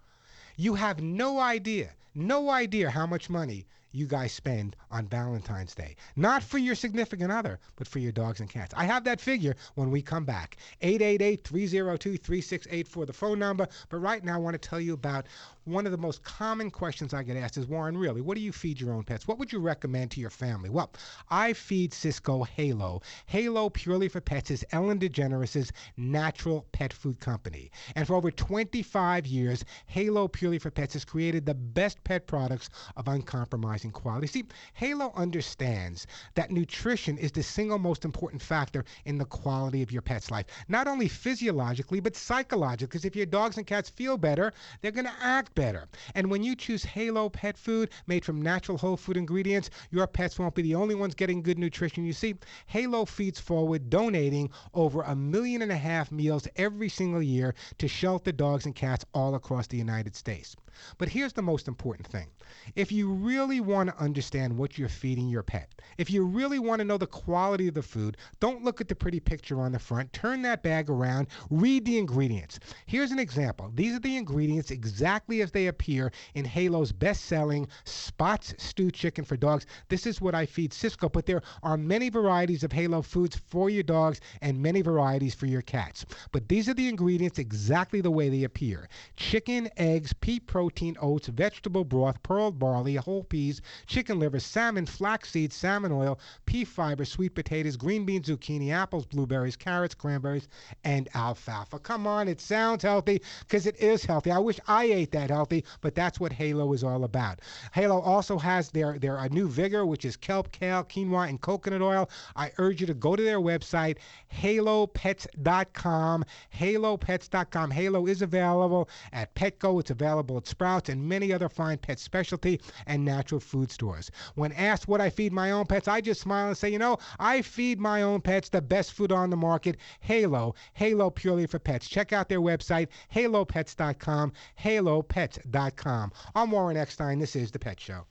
you 0.55 0.75
have 0.75 1.01
no 1.01 1.39
idea, 1.39 1.91
no 2.13 2.49
idea 2.49 2.89
how 2.89 3.05
much 3.07 3.29
money 3.29 3.65
you 3.93 4.07
guys 4.07 4.33
spend 4.33 4.75
on 4.91 5.07
Valentine's 5.07 5.75
Day. 5.75 5.95
Not 6.15 6.43
for 6.43 6.57
your 6.57 6.75
significant 6.75 7.31
other, 7.31 7.59
but 7.75 7.87
for 7.87 7.99
your 7.99 8.11
dogs 8.11 8.39
and 8.39 8.49
cats. 8.49 8.73
I 8.75 8.85
have 8.85 9.03
that 9.03 9.21
figure 9.21 9.55
when 9.75 9.91
we 9.91 10.01
come 10.01 10.25
back. 10.25 10.57
888 10.81 11.43
302 11.43 12.17
3684, 12.17 13.05
the 13.05 13.13
phone 13.13 13.39
number. 13.39 13.67
But 13.89 13.97
right 13.97 14.23
now, 14.23 14.35
I 14.35 14.39
want 14.39 14.59
to 14.59 14.69
tell 14.69 14.81
you 14.81 14.93
about 14.93 15.27
one 15.65 15.85
of 15.85 15.91
the 15.91 15.97
most 15.97 16.23
common 16.23 16.69
questions 16.69 17.13
I 17.13 17.23
get 17.23 17.37
asked 17.37 17.57
is, 17.57 17.67
Warren, 17.67 17.97
really, 17.97 18.21
what 18.21 18.35
do 18.35 18.41
you 18.41 18.51
feed 18.51 18.81
your 18.81 18.93
own 18.93 19.03
pets? 19.03 19.27
What 19.27 19.39
would 19.39 19.51
you 19.51 19.59
recommend 19.59 20.11
to 20.11 20.19
your 20.19 20.29
family? 20.29 20.69
Well, 20.69 20.91
I 21.29 21.53
feed 21.53 21.93
Cisco 21.93 22.43
Halo. 22.43 23.01
Halo 23.27 23.69
Purely 23.69 24.09
for 24.09 24.21
Pets 24.21 24.51
is 24.51 24.65
Ellen 24.71 24.99
DeGeneres' 24.99 25.71
natural 25.95 26.65
pet 26.71 26.91
food 26.91 27.19
company. 27.19 27.71
And 27.95 28.05
for 28.05 28.15
over 28.15 28.29
25 28.31 29.25
years, 29.25 29.63
Halo 29.85 30.27
Purely 30.27 30.59
for 30.59 30.71
Pets 30.71 30.93
has 30.93 31.05
created 31.05 31.45
the 31.45 31.53
best 31.53 32.03
pet 32.03 32.27
products 32.27 32.69
of 32.97 33.07
uncompromising 33.07 33.91
quality. 33.91 34.27
See, 34.27 34.45
Halo 34.73 35.13
understands 35.15 36.07
that 36.35 36.51
nutrition 36.51 37.17
is 37.17 37.31
the 37.31 37.43
single 37.43 37.79
most 37.79 38.03
important 38.03 38.41
factor 38.41 38.83
in 39.05 39.17
the 39.17 39.25
quality 39.25 39.81
of 39.81 39.91
your 39.91 40.01
pet's 40.01 40.29
life. 40.29 40.45
Not 40.67 40.87
only 40.87 41.07
physiologically, 41.07 41.99
but 41.99 42.15
psychologically, 42.15 42.87
because 42.87 43.05
if 43.05 43.15
your 43.15 43.25
dogs 43.25 43.57
and 43.57 43.65
cats 43.65 43.89
feel 43.89 44.17
better, 44.17 44.53
they're 44.81 44.91
going 44.91 45.05
to 45.05 45.13
act 45.21 45.52
better. 45.55 45.87
And 46.15 46.29
when 46.29 46.43
you 46.43 46.55
choose 46.55 46.83
Halo 46.83 47.29
pet 47.29 47.57
food 47.57 47.89
made 48.07 48.25
from 48.25 48.41
natural 48.41 48.77
whole 48.77 48.97
food 48.97 49.17
ingredients, 49.17 49.69
your 49.91 50.07
pets 50.07 50.39
won't 50.39 50.55
be 50.55 50.61
the 50.61 50.75
only 50.75 50.95
ones 50.95 51.15
getting 51.15 51.41
good 51.41 51.59
nutrition. 51.59 52.05
You 52.05 52.13
see, 52.13 52.35
Halo 52.67 53.05
feeds 53.05 53.39
forward, 53.39 53.89
donating 53.89 54.49
over 54.73 55.01
a 55.01 55.15
million 55.15 55.61
and 55.61 55.71
a 55.71 55.77
half 55.77 56.11
meals 56.11 56.47
every 56.55 56.89
single 56.89 57.21
year 57.21 57.55
to 57.77 57.87
shelter 57.87 58.31
dogs 58.31 58.65
and 58.65 58.75
cats 58.75 59.05
all 59.13 59.35
across 59.35 59.67
the 59.67 59.77
United 59.77 60.15
States. 60.15 60.55
But 60.97 61.09
here's 61.09 61.33
the 61.33 61.41
most 61.41 61.67
important 61.67 62.07
thing. 62.07 62.27
If 62.75 62.91
you 62.91 63.11
really 63.11 63.59
want 63.59 63.89
to 63.89 63.97
understand 63.97 64.57
what 64.57 64.77
you're 64.77 64.89
feeding 64.89 65.29
your 65.29 65.43
pet, 65.43 65.73
if 65.97 66.09
you 66.09 66.25
really 66.25 66.59
want 66.59 66.79
to 66.79 66.85
know 66.85 66.97
the 66.97 67.07
quality 67.07 67.67
of 67.67 67.73
the 67.73 67.81
food, 67.81 68.17
don't 68.39 68.63
look 68.63 68.81
at 68.81 68.87
the 68.87 68.95
pretty 68.95 69.19
picture 69.19 69.59
on 69.59 69.71
the 69.71 69.79
front. 69.79 70.13
Turn 70.13 70.41
that 70.43 70.63
bag 70.63 70.89
around, 70.89 71.27
read 71.49 71.85
the 71.85 71.97
ingredients. 71.97 72.59
Here's 72.85 73.11
an 73.11 73.19
example. 73.19 73.71
These 73.73 73.95
are 73.95 73.99
the 73.99 74.17
ingredients 74.17 74.71
exactly 74.71 75.41
as 75.41 75.51
they 75.51 75.67
appear 75.67 76.11
in 76.35 76.45
Halo's 76.45 76.91
best 76.91 77.25
selling 77.25 77.67
Spots 77.85 78.53
Stew 78.57 78.91
Chicken 78.91 79.25
for 79.25 79.37
Dogs. 79.37 79.65
This 79.89 80.05
is 80.05 80.21
what 80.21 80.35
I 80.35 80.45
feed 80.45 80.73
Cisco, 80.73 81.09
but 81.09 81.25
there 81.25 81.41
are 81.61 81.77
many 81.77 82.09
varieties 82.09 82.63
of 82.63 82.71
Halo 82.71 83.01
foods 83.01 83.35
for 83.35 83.69
your 83.69 83.83
dogs 83.83 84.19
and 84.41 84.61
many 84.61 84.81
varieties 84.81 85.35
for 85.35 85.45
your 85.45 85.61
cats. 85.61 86.05
But 86.31 86.47
these 86.47 86.69
are 86.69 86.73
the 86.73 86.87
ingredients 86.87 87.39
exactly 87.39 88.01
the 88.01 88.11
way 88.11 88.29
they 88.29 88.43
appear 88.43 88.89
chicken, 89.15 89.69
eggs, 89.77 90.13
pea 90.13 90.39
protein, 90.39 90.62
oats, 91.01 91.27
vegetable 91.27 91.83
broth, 91.83 92.21
pearl 92.23 92.51
barley, 92.51 92.95
whole 92.95 93.23
peas, 93.23 93.61
chicken 93.87 94.19
liver, 94.19 94.39
salmon, 94.39 94.85
flaxseed, 94.85 95.51
salmon 95.51 95.91
oil, 95.91 96.19
pea 96.45 96.63
fiber, 96.63 97.05
sweet 97.05 97.35
potatoes, 97.35 97.75
green 97.75 98.05
beans, 98.05 98.27
zucchini, 98.27 98.71
apples, 98.71 99.05
blueberries, 99.05 99.55
carrots, 99.55 99.95
cranberries, 99.95 100.47
and 100.83 101.09
alfalfa. 101.15 101.79
Come 101.79 102.07
on, 102.07 102.27
it 102.27 102.39
sounds 102.39 102.83
healthy 102.83 103.21
because 103.39 103.65
it 103.65 103.77
is 103.79 104.05
healthy. 104.05 104.31
I 104.31 104.39
wish 104.39 104.59
I 104.67 104.85
ate 104.85 105.11
that 105.11 105.29
healthy, 105.29 105.63
but 105.81 105.95
that's 105.95 106.19
what 106.19 106.31
Halo 106.33 106.73
is 106.73 106.83
all 106.83 107.03
about. 107.03 107.39
Halo 107.73 107.99
also 107.99 108.37
has 108.37 108.69
their, 108.71 108.99
their 108.99 109.27
new 109.29 109.47
vigor, 109.47 109.85
which 109.85 110.05
is 110.05 110.15
kelp, 110.15 110.51
kale, 110.51 110.83
quinoa, 110.83 111.29
and 111.29 111.41
coconut 111.41 111.81
oil. 111.81 112.09
I 112.35 112.51
urge 112.57 112.81
you 112.81 112.87
to 112.87 112.93
go 112.93 113.15
to 113.15 113.23
their 113.23 113.39
website, 113.39 113.97
halopets.com. 114.33 116.25
Halopets.com. 116.55 117.71
Halo 117.71 118.07
is 118.07 118.21
available 118.21 118.89
at 119.11 119.33
Petco. 119.35 119.79
It's 119.79 119.91
available 119.91 120.37
at 120.37 120.47
Sprouts 120.53 120.89
and 120.89 121.09
many 121.09 121.33
other 121.33 121.49
fine 121.49 121.79
pet 121.79 121.97
specialty 121.97 122.61
and 122.85 123.03
natural 123.03 123.39
food 123.39 123.71
stores. 123.71 124.11
When 124.35 124.51
asked 124.51 124.87
what 124.87 125.01
I 125.01 125.09
feed 125.09 125.33
my 125.33 125.49
own 125.49 125.65
pets, 125.65 125.87
I 125.87 125.99
just 125.99 126.21
smile 126.21 126.47
and 126.47 126.55
say, 126.55 126.69
you 126.69 126.77
know, 126.77 126.99
I 127.19 127.41
feed 127.41 127.79
my 127.79 128.03
own 128.03 128.21
pets 128.21 128.49
the 128.49 128.61
best 128.61 128.93
food 128.93 129.11
on 129.11 129.31
the 129.31 129.35
market, 129.35 129.77
Halo, 130.01 130.53
Halo 130.73 131.09
Purely 131.09 131.47
for 131.47 131.57
Pets. 131.57 131.89
Check 131.89 132.13
out 132.13 132.29
their 132.29 132.39
website, 132.39 132.89
halopets.com, 133.13 134.31
halopets.com. 134.59 136.11
I'm 136.35 136.51
Warren 136.51 136.77
Eckstein. 136.77 137.17
This 137.17 137.35
is 137.35 137.49
The 137.49 137.59
Pet 137.59 137.79
Show. 137.79 138.05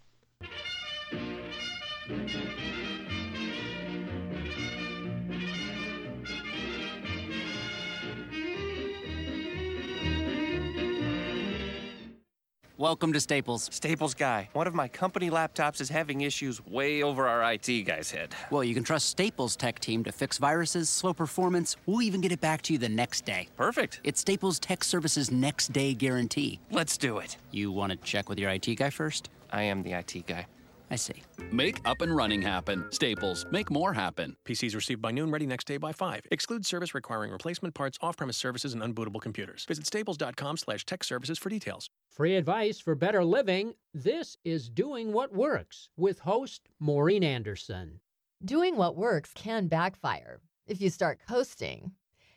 Welcome 12.82 13.12
to 13.12 13.20
Staples. 13.20 13.68
Staples 13.72 14.12
guy, 14.12 14.48
one 14.54 14.66
of 14.66 14.74
my 14.74 14.88
company 14.88 15.30
laptops 15.30 15.80
is 15.80 15.88
having 15.88 16.22
issues 16.22 16.66
way 16.66 17.04
over 17.04 17.28
our 17.28 17.52
IT 17.52 17.84
guy's 17.84 18.10
head. 18.10 18.34
Well, 18.50 18.64
you 18.64 18.74
can 18.74 18.82
trust 18.82 19.08
Staples 19.08 19.54
tech 19.54 19.78
team 19.78 20.02
to 20.02 20.10
fix 20.10 20.36
viruses, 20.36 20.90
slow 20.90 21.14
performance. 21.14 21.76
We'll 21.86 22.02
even 22.02 22.20
get 22.20 22.32
it 22.32 22.40
back 22.40 22.60
to 22.62 22.72
you 22.72 22.80
the 22.80 22.88
next 22.88 23.24
day. 23.24 23.46
Perfect. 23.56 24.00
It's 24.02 24.18
Staples 24.18 24.58
Tech 24.58 24.82
Services 24.82 25.30
next 25.30 25.72
day 25.72 25.94
guarantee. 25.94 26.58
Let's 26.72 26.96
do 26.96 27.18
it. 27.18 27.36
You 27.52 27.70
want 27.70 27.92
to 27.92 27.98
check 27.98 28.28
with 28.28 28.40
your 28.40 28.50
IT 28.50 28.74
guy 28.74 28.90
first? 28.90 29.30
I 29.52 29.62
am 29.62 29.84
the 29.84 29.92
IT 29.92 30.26
guy. 30.26 30.46
I 30.92 30.96
see. 30.96 31.22
Make 31.50 31.80
up 31.86 32.02
and 32.02 32.14
running 32.14 32.42
happen. 32.42 32.84
Staples. 32.90 33.46
Make 33.50 33.70
more 33.70 33.94
happen. 33.94 34.36
PCs 34.44 34.74
received 34.74 35.00
by 35.00 35.10
noon, 35.10 35.30
ready 35.30 35.46
next 35.46 35.64
day 35.66 35.78
by 35.78 35.90
5. 35.90 36.26
Exclude 36.30 36.66
service 36.66 36.94
requiring 36.94 37.32
replacement 37.32 37.74
parts, 37.74 37.96
off-premise 38.02 38.36
services, 38.36 38.74
and 38.74 38.82
unbootable 38.82 39.20
computers. 39.20 39.64
Visit 39.64 39.86
staples.com 39.86 40.58
slash 40.58 40.84
tech 40.84 41.02
services 41.02 41.38
for 41.38 41.48
details. 41.48 41.88
Free 42.10 42.36
advice 42.36 42.78
for 42.78 42.94
better 42.94 43.24
living. 43.24 43.72
This 43.94 44.36
is 44.44 44.68
Doing 44.68 45.14
What 45.14 45.32
Works 45.32 45.88
with 45.96 46.18
host 46.18 46.68
Maureen 46.78 47.24
Anderson. 47.24 48.00
Doing 48.44 48.76
what 48.76 48.94
works 48.94 49.30
can 49.34 49.68
backfire 49.68 50.40
if 50.66 50.82
you 50.82 50.90
start 50.90 51.20
coasting. 51.26 51.92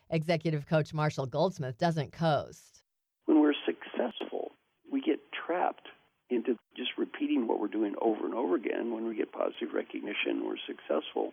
Executive 0.08 0.66
coach 0.66 0.94
Marshall 0.94 1.26
Goldsmith 1.26 1.76
doesn't 1.76 2.12
coast. 2.12 2.82
When 3.26 3.40
we're 3.40 3.52
successful, 3.66 4.52
we 4.90 5.02
get 5.02 5.18
trapped 5.46 5.88
into 6.30 6.58
just 6.76 6.90
repeating 6.98 7.46
what 7.46 7.60
we're 7.60 7.68
doing 7.68 7.94
over 8.00 8.24
and 8.24 8.34
over 8.34 8.56
again. 8.56 8.92
When 8.92 9.06
we 9.06 9.16
get 9.16 9.32
positive 9.32 9.74
recognition, 9.74 10.44
we're 10.44 10.60
successful. 10.66 11.32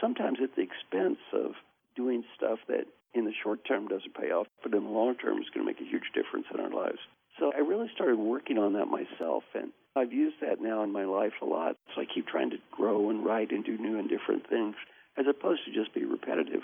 Sometimes 0.00 0.38
at 0.42 0.54
the 0.54 0.62
expense 0.62 1.18
of 1.32 1.52
doing 1.96 2.24
stuff 2.36 2.58
that 2.68 2.84
in 3.14 3.24
the 3.24 3.32
short 3.42 3.60
term 3.66 3.88
doesn't 3.88 4.14
pay 4.14 4.30
off, 4.30 4.46
but 4.62 4.74
in 4.74 4.84
the 4.84 4.90
long 4.90 5.16
term 5.16 5.38
is 5.38 5.48
going 5.54 5.66
to 5.66 5.72
make 5.72 5.80
a 5.80 5.90
huge 5.90 6.12
difference 6.14 6.46
in 6.52 6.60
our 6.60 6.70
lives. 6.70 6.98
So 7.38 7.52
I 7.54 7.60
really 7.60 7.90
started 7.94 8.18
working 8.18 8.58
on 8.58 8.72
that 8.74 8.86
myself, 8.86 9.44
and 9.54 9.70
I've 9.96 10.12
used 10.12 10.36
that 10.40 10.60
now 10.60 10.82
in 10.82 10.92
my 10.92 11.04
life 11.04 11.32
a 11.40 11.44
lot. 11.44 11.76
So 11.94 12.02
I 12.02 12.04
keep 12.12 12.26
trying 12.26 12.50
to 12.50 12.58
grow 12.70 13.10
and 13.10 13.24
write 13.24 13.50
and 13.50 13.64
do 13.64 13.78
new 13.78 13.98
and 13.98 14.08
different 14.08 14.48
things, 14.48 14.74
as 15.16 15.26
opposed 15.28 15.60
to 15.64 15.72
just 15.72 15.94
be 15.94 16.04
repetitive. 16.04 16.62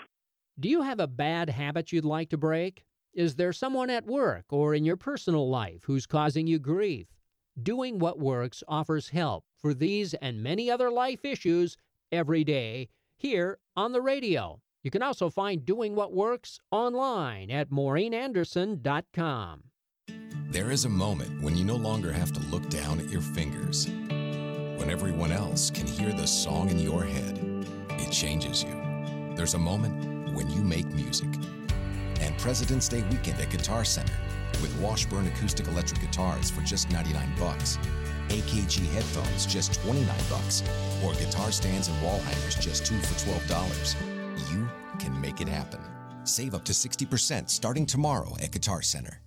Do 0.59 0.69
you 0.69 0.81
have 0.83 0.99
a 0.99 1.07
bad 1.07 1.49
habit 1.49 1.91
you'd 1.91 2.05
like 2.05 2.29
to 2.29 2.37
break? 2.37 2.85
Is 3.13 3.35
there 3.35 3.53
someone 3.53 3.89
at 3.89 4.05
work 4.05 4.45
or 4.49 4.75
in 4.75 4.85
your 4.85 4.97
personal 4.97 5.49
life 5.49 5.81
who's 5.83 6.05
causing 6.05 6.47
you 6.47 6.59
grief? 6.59 7.07
Doing 7.61 7.99
What 7.99 8.19
Works 8.19 8.63
offers 8.67 9.09
help 9.09 9.45
for 9.57 9.73
these 9.73 10.13
and 10.15 10.43
many 10.43 10.69
other 10.69 10.91
life 10.91 11.23
issues 11.23 11.77
every 12.11 12.43
day 12.43 12.89
here 13.17 13.59
on 13.77 13.93
the 13.93 14.01
radio. 14.01 14.59
You 14.83 14.91
can 14.91 15.01
also 15.01 15.29
find 15.29 15.65
Doing 15.65 15.95
What 15.95 16.13
Works 16.13 16.59
online 16.69 17.49
at 17.49 17.69
maureenanderson.com. 17.69 19.63
There 20.49 20.69
is 20.69 20.85
a 20.85 20.89
moment 20.89 21.41
when 21.41 21.55
you 21.55 21.63
no 21.63 21.77
longer 21.77 22.11
have 22.11 22.31
to 22.33 22.39
look 22.51 22.69
down 22.69 22.99
at 22.99 23.09
your 23.09 23.21
fingers. 23.21 23.87
When 23.87 24.89
everyone 24.89 25.31
else 25.31 25.71
can 25.71 25.87
hear 25.87 26.11
the 26.11 26.27
song 26.27 26.69
in 26.69 26.77
your 26.77 27.03
head, 27.03 27.39
it 27.89 28.11
changes 28.11 28.63
you. 28.63 28.75
There's 29.35 29.53
a 29.53 29.59
moment 29.59 30.35
when 30.35 30.49
you 30.49 30.61
make 30.61 30.87
music. 30.87 31.29
And 32.19 32.37
President's 32.37 32.89
Day 32.89 33.01
weekend 33.09 33.39
at 33.39 33.49
Guitar 33.49 33.85
Center 33.85 34.13
with 34.61 34.75
Washburn 34.79 35.27
acoustic 35.27 35.67
electric 35.67 36.01
guitars 36.01 36.49
for 36.49 36.61
just 36.61 36.89
99 36.91 37.33
bucks, 37.39 37.77
AKG 38.29 38.87
headphones 38.91 39.45
just 39.45 39.81
29 39.81 40.07
bucks, 40.29 40.63
or 41.03 41.13
guitar 41.13 41.51
stands 41.51 41.87
and 41.87 42.01
wall 42.01 42.19
hangers 42.19 42.55
just 42.55 42.85
2 42.85 42.97
for 42.99 43.29
$12. 43.47 43.95
You 44.51 44.67
can 44.99 45.19
make 45.19 45.41
it 45.41 45.47
happen. 45.47 45.79
Save 46.23 46.55
up 46.55 46.63
to 46.65 46.73
60% 46.73 47.49
starting 47.49 47.85
tomorrow 47.85 48.35
at 48.41 48.51
Guitar 48.51 48.81
Center. 48.81 49.21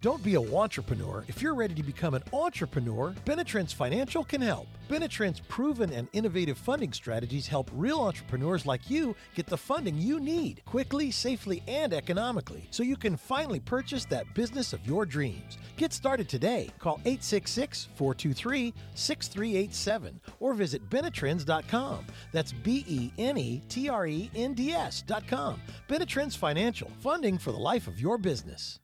Don't 0.00 0.22
be 0.22 0.36
a 0.36 0.40
entrepreneur. 0.40 1.24
If 1.26 1.42
you're 1.42 1.56
ready 1.56 1.74
to 1.74 1.82
become 1.82 2.14
an 2.14 2.22
entrepreneur, 2.32 3.12
Benetrends 3.24 3.74
Financial 3.74 4.22
can 4.22 4.40
help. 4.40 4.68
Benetrends' 4.88 5.40
proven 5.48 5.92
and 5.92 6.06
innovative 6.12 6.56
funding 6.56 6.92
strategies 6.92 7.48
help 7.48 7.68
real 7.74 8.02
entrepreneurs 8.02 8.64
like 8.64 8.88
you 8.88 9.16
get 9.34 9.46
the 9.46 9.56
funding 9.56 9.98
you 9.98 10.20
need 10.20 10.62
quickly, 10.66 11.10
safely, 11.10 11.64
and 11.66 11.92
economically 11.92 12.68
so 12.70 12.84
you 12.84 12.96
can 12.96 13.16
finally 13.16 13.58
purchase 13.58 14.04
that 14.04 14.32
business 14.34 14.72
of 14.72 14.86
your 14.86 15.04
dreams. 15.04 15.58
Get 15.76 15.92
started 15.92 16.28
today. 16.28 16.70
Call 16.78 17.00
866 17.04 17.88
423 17.96 18.72
6387 18.94 20.20
or 20.38 20.54
visit 20.54 20.88
Benetrends.com. 20.88 22.06
That's 22.30 22.52
B 22.52 22.84
E 22.86 23.10
N 23.18 23.36
E 23.36 23.62
T 23.68 23.88
R 23.88 24.06
E 24.06 24.30
N 24.36 24.54
D 24.54 24.70
S.com. 24.74 25.60
Benetrends 25.88 26.36
Financial, 26.36 26.88
funding 27.00 27.36
for 27.36 27.50
the 27.50 27.58
life 27.58 27.88
of 27.88 27.98
your 27.98 28.16
business. 28.16 28.78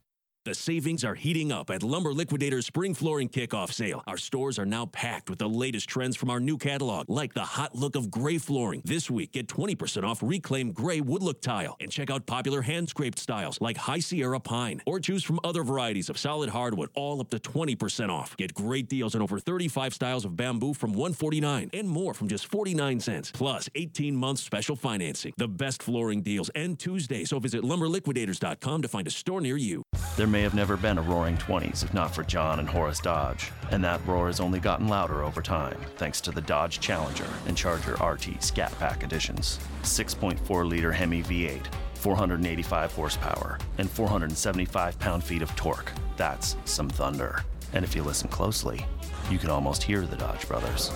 The 0.44 0.54
savings 0.54 1.04
are 1.04 1.14
heating 1.14 1.52
up 1.52 1.70
at 1.70 1.82
Lumber 1.82 2.12
Liquidators 2.12 2.66
Spring 2.66 2.92
Flooring 2.92 3.30
Kickoff 3.30 3.72
Sale. 3.72 4.02
Our 4.06 4.18
stores 4.18 4.58
are 4.58 4.66
now 4.66 4.84
packed 4.84 5.30
with 5.30 5.38
the 5.38 5.48
latest 5.48 5.88
trends 5.88 6.16
from 6.16 6.28
our 6.28 6.38
new 6.38 6.58
catalog, 6.58 7.08
like 7.08 7.32
the 7.32 7.40
hot 7.40 7.74
look 7.74 7.96
of 7.96 8.10
gray 8.10 8.36
flooring. 8.36 8.82
This 8.84 9.10
week, 9.10 9.32
get 9.32 9.46
20% 9.46 10.04
off 10.04 10.22
reclaimed 10.22 10.74
gray 10.74 11.00
wood 11.00 11.22
look 11.22 11.40
tile 11.40 11.76
and 11.80 11.90
check 11.90 12.10
out 12.10 12.26
popular 12.26 12.60
hand 12.60 12.90
scraped 12.90 13.18
styles 13.18 13.58
like 13.62 13.78
High 13.78 14.00
Sierra 14.00 14.38
Pine 14.38 14.82
or 14.84 15.00
choose 15.00 15.24
from 15.24 15.40
other 15.44 15.62
varieties 15.62 16.10
of 16.10 16.18
solid 16.18 16.50
hardwood, 16.50 16.90
all 16.92 17.22
up 17.22 17.30
to 17.30 17.38
20% 17.38 18.10
off. 18.10 18.36
Get 18.36 18.52
great 18.52 18.86
deals 18.86 19.14
on 19.14 19.22
over 19.22 19.38
35 19.38 19.94
styles 19.94 20.26
of 20.26 20.36
bamboo 20.36 20.74
from 20.74 20.92
149 20.92 21.70
and 21.72 21.88
more 21.88 22.12
from 22.12 22.28
just 22.28 22.48
49 22.48 23.00
cents, 23.00 23.30
plus 23.30 23.70
18 23.76 24.14
months 24.14 24.42
special 24.42 24.76
financing. 24.76 25.32
The 25.38 25.48
best 25.48 25.82
flooring 25.82 26.20
deals 26.20 26.50
end 26.54 26.80
Tuesday, 26.80 27.24
so 27.24 27.38
visit 27.38 27.62
lumberliquidators.com 27.62 28.82
to 28.82 28.88
find 28.88 29.06
a 29.06 29.10
store 29.10 29.40
near 29.40 29.56
you. 29.56 29.82
There 30.18 30.33
may 30.34 30.42
have 30.42 30.52
never 30.52 30.76
been 30.76 30.98
a 30.98 31.02
roaring 31.02 31.36
20s 31.36 31.84
if 31.84 31.94
not 31.94 32.12
for 32.12 32.24
John 32.24 32.58
and 32.58 32.68
Horace 32.68 32.98
Dodge, 32.98 33.52
and 33.70 33.84
that 33.84 34.04
roar 34.04 34.26
has 34.26 34.40
only 34.40 34.58
gotten 34.58 34.88
louder 34.88 35.22
over 35.22 35.40
time 35.40 35.80
thanks 35.96 36.20
to 36.22 36.32
the 36.32 36.40
Dodge 36.40 36.80
Challenger 36.80 37.28
and 37.46 37.56
Charger 37.56 37.92
RT 38.04 38.42
Scat 38.42 38.76
Pack 38.80 39.04
editions. 39.04 39.60
6.4 39.82 40.68
liter 40.68 40.90
Hemi 40.90 41.22
V8, 41.22 41.68
485 41.94 42.92
horsepower, 42.94 43.58
and 43.78 43.88
475 43.88 44.98
pound 44.98 45.22
feet 45.22 45.40
of 45.40 45.54
torque. 45.54 45.92
That's 46.16 46.56
some 46.64 46.88
thunder. 46.88 47.44
And 47.72 47.84
if 47.84 47.94
you 47.94 48.02
listen 48.02 48.28
closely, 48.28 48.84
you 49.30 49.38
can 49.38 49.50
almost 49.50 49.84
hear 49.84 50.04
the 50.04 50.16
Dodge 50.16 50.48
brothers. 50.48 50.90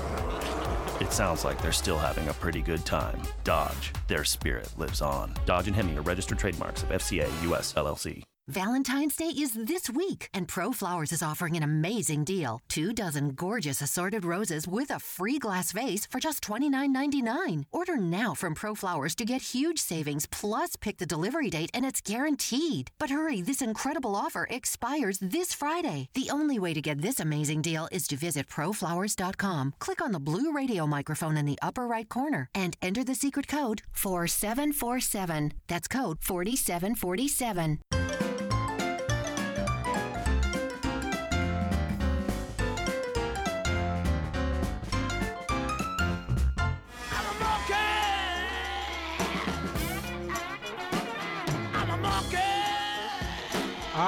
It 1.00 1.12
sounds 1.12 1.44
like 1.44 1.62
they're 1.62 1.70
still 1.70 1.98
having 1.98 2.26
a 2.26 2.34
pretty 2.34 2.60
good 2.60 2.84
time. 2.84 3.22
Dodge, 3.44 3.92
their 4.08 4.24
spirit 4.24 4.68
lives 4.76 5.00
on. 5.00 5.32
Dodge 5.46 5.68
and 5.68 5.76
Hemi 5.76 5.96
are 5.96 6.02
registered 6.02 6.40
trademarks 6.40 6.82
of 6.82 6.88
FCA 6.88 7.30
US 7.52 7.74
LLC. 7.74 8.24
Valentine's 8.48 9.14
Day 9.14 9.26
is 9.26 9.52
this 9.52 9.90
week, 9.90 10.30
and 10.32 10.48
Pro 10.48 10.72
Flowers 10.72 11.12
is 11.12 11.22
offering 11.22 11.54
an 11.58 11.62
amazing 11.62 12.24
deal. 12.24 12.62
Two 12.66 12.94
dozen 12.94 13.34
gorgeous 13.34 13.82
assorted 13.82 14.24
roses 14.24 14.66
with 14.66 14.90
a 14.90 14.98
free 14.98 15.38
glass 15.38 15.70
vase 15.70 16.06
for 16.06 16.18
just 16.18 16.42
$29.99. 16.44 17.64
Order 17.72 17.98
now 17.98 18.32
from 18.32 18.54
Pro 18.54 18.74
Flowers 18.74 19.14
to 19.16 19.26
get 19.26 19.42
huge 19.54 19.78
savings, 19.78 20.24
plus 20.24 20.76
pick 20.76 20.96
the 20.96 21.04
delivery 21.04 21.50
date, 21.50 21.70
and 21.74 21.84
it's 21.84 22.00
guaranteed. 22.00 22.90
But 22.98 23.10
hurry, 23.10 23.42
this 23.42 23.60
incredible 23.60 24.16
offer 24.16 24.46
expires 24.48 25.18
this 25.18 25.52
Friday. 25.52 26.08
The 26.14 26.30
only 26.30 26.58
way 26.58 26.72
to 26.72 26.80
get 26.80 27.02
this 27.02 27.20
amazing 27.20 27.60
deal 27.60 27.86
is 27.92 28.08
to 28.08 28.16
visit 28.16 28.48
proflowers.com. 28.48 29.74
Click 29.78 30.00
on 30.00 30.12
the 30.12 30.20
blue 30.20 30.54
radio 30.54 30.86
microphone 30.86 31.36
in 31.36 31.44
the 31.44 31.58
upper 31.60 31.86
right 31.86 32.08
corner 32.08 32.48
and 32.54 32.78
enter 32.80 33.04
the 33.04 33.14
secret 33.14 33.46
code 33.46 33.82
4747. 33.92 35.52
That's 35.66 35.86
code 35.86 36.16
4747. 36.22 38.07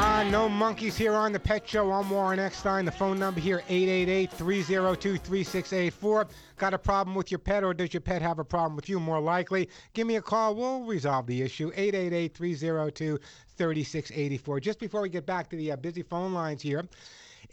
Ah, 0.02 0.26
no 0.30 0.48
monkeys 0.48 0.96
here 0.96 1.12
on 1.12 1.30
the 1.30 1.38
Pet 1.38 1.68
Show. 1.68 1.92
I'm 1.92 2.08
Warren 2.08 2.38
Eckstein. 2.38 2.86
The 2.86 2.90
phone 2.90 3.18
number 3.18 3.38
here, 3.38 3.62
888-302-3684. 3.68 6.26
Got 6.56 6.72
a 6.72 6.78
problem 6.78 7.14
with 7.14 7.30
your 7.30 7.38
pet 7.38 7.62
or 7.62 7.74
does 7.74 7.92
your 7.92 8.00
pet 8.00 8.22
have 8.22 8.38
a 8.38 8.44
problem 8.44 8.76
with 8.76 8.88
you? 8.88 8.98
More 8.98 9.20
likely, 9.20 9.68
give 9.92 10.06
me 10.06 10.16
a 10.16 10.22
call. 10.22 10.54
We'll 10.54 10.84
resolve 10.84 11.26
the 11.26 11.42
issue. 11.42 11.70
888-302-3684. 11.72 14.62
Just 14.62 14.78
before 14.78 15.02
we 15.02 15.10
get 15.10 15.26
back 15.26 15.50
to 15.50 15.56
the 15.56 15.72
uh, 15.72 15.76
busy 15.76 16.02
phone 16.02 16.32
lines 16.32 16.62
here, 16.62 16.88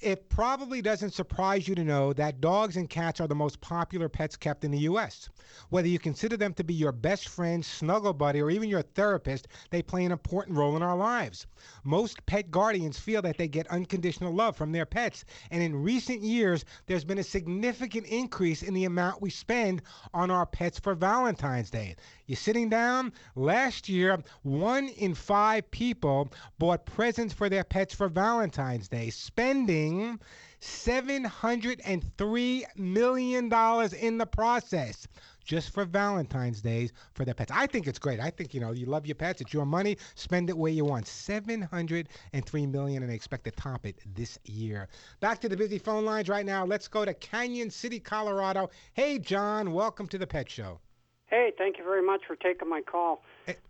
it 0.02 0.30
probably 0.30 0.82
doesn't 0.82 1.14
surprise 1.14 1.68
you 1.68 1.76
to 1.76 1.84
know 1.84 2.14
that 2.14 2.42
dogs 2.42 2.78
and 2.78 2.90
cats 2.90 3.20
are 3.20 3.28
the 3.28 3.36
most 3.36 3.60
popular 3.62 4.10
pets 4.10 4.36
kept 4.36 4.64
in 4.64 4.72
the 4.72 4.80
U.S. 4.80 5.30
Whether 5.70 5.88
you 5.88 6.00
consider 6.00 6.38
them 6.38 6.54
to 6.54 6.64
be 6.64 6.74
your 6.74 6.92
best 6.92 7.30
friend, 7.30 7.64
snuggle 7.66 8.14
buddy, 8.14 8.42
or 8.42 8.50
even 8.50 8.70
your 8.70 8.82
therapist, 8.82 9.48
they 9.70 9.82
play 9.82 10.06
an 10.06 10.12
important 10.12 10.58
role 10.58 10.76
in 10.76 10.84
our 10.84 10.96
lives. 10.96 11.48
Most 11.84 12.26
pet 12.26 12.52
guardians 12.52 13.00
feel 13.00 13.22
that 13.22 13.38
they 13.38 13.48
get 13.48 13.68
unconditional 13.68 14.34
love 14.34 14.56
from 14.56 14.72
their 14.72 14.86
pets, 14.86 15.26
and 15.52 15.64
in 15.64 15.84
recent 15.84 16.22
years, 16.22 16.66
there's 16.86 17.06
been 17.06 17.18
a 17.18 17.24
significant 17.24 18.06
increase 18.08 18.62
in 18.64 18.74
the 18.74 18.86
amount 18.86 19.22
we 19.22 19.30
spend 19.30 19.82
on 20.14 20.30
our 20.30 20.46
pets 20.46 20.80
for 20.80 20.96
Valentine's 20.96 21.70
Day. 21.70 21.96
You 22.28 22.36
sitting 22.36 22.68
down? 22.68 23.14
Last 23.36 23.88
year, 23.88 24.22
one 24.44 24.90
in 24.90 25.14
five 25.14 25.72
people 25.72 26.30
bought 26.60 26.86
presents 26.86 27.34
for 27.34 27.48
their 27.48 27.64
pets 27.64 27.96
for 27.96 28.10
Valentine's 28.10 28.90
Day, 28.90 29.10
spending 29.12 30.20
$703 30.60 32.64
million 32.76 33.46
in 33.46 34.18
the 34.18 34.26
process 34.26 35.08
just 35.46 35.74
for 35.74 35.86
Valentine's 35.86 36.62
Days 36.62 36.92
for 37.14 37.24
their 37.24 37.34
pets. 37.34 37.54
I 37.56 37.66
think 37.66 37.88
it's 37.88 37.98
great. 37.98 38.20
I 38.20 38.30
think, 38.30 38.54
you 38.54 38.60
know, 38.60 38.72
you 38.72 38.88
love 38.88 39.06
your 39.06 39.16
pets. 39.16 39.40
It's 39.40 39.54
your 39.54 39.66
money. 39.66 39.98
Spend 40.16 40.50
it 40.50 40.58
where 40.58 40.74
you 40.74 40.84
want. 40.84 41.08
703 41.08 42.66
million 42.66 43.04
and 43.04 43.10
they 43.10 43.16
expect 43.16 43.46
to 43.46 43.52
top 43.52 43.86
it 43.86 44.02
this 44.16 44.38
year. 44.44 44.90
Back 45.22 45.40
to 45.40 45.48
the 45.48 45.56
busy 45.56 45.78
phone 45.78 46.04
lines 46.04 46.28
right 46.28 46.46
now. 46.46 46.66
Let's 46.66 46.90
go 46.90 47.06
to 47.06 47.14
Cañon 47.14 47.72
City, 47.72 48.02
Colorado. 48.02 48.70
Hey, 48.92 49.18
John. 49.18 49.72
Welcome 49.72 50.10
to 50.10 50.18
the 50.18 50.28
Pet 50.28 50.50
Show. 50.50 50.82
Hey, 51.28 51.52
thank 51.58 51.78
you 51.78 51.84
very 51.84 52.06
much 52.06 52.22
for 52.26 52.36
taking 52.36 52.70
my 52.70 52.82
call. 52.82 53.22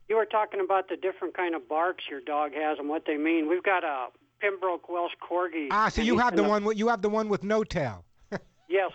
You 0.10 0.16
were 0.16 0.26
talking 0.26 0.60
about 0.62 0.90
the 0.90 0.96
different 0.96 1.36
kind 1.36 1.56
of 1.56 1.68
barks 1.68 2.06
your 2.10 2.22
dog 2.22 2.54
has 2.54 2.78
and 2.80 2.88
what 2.88 3.06
they 3.06 3.18
mean. 3.18 3.50
We've 3.50 3.64
got 3.64 3.84
a 3.84 4.08
Pembroke 4.40 4.88
Welsh 4.90 5.14
Corgi. 5.22 5.68
Ah, 5.72 5.90
so 5.90 6.02
you 6.02 6.18
have 6.18 6.36
the 6.36 6.44
been 6.44 6.50
one 6.50 6.64
with 6.64 6.78
you 6.78 6.88
have 6.88 7.02
the 7.02 7.10
one 7.10 7.30
with 7.30 7.44
no 7.44 7.64
tail. 7.64 8.04
Yes, 8.70 8.92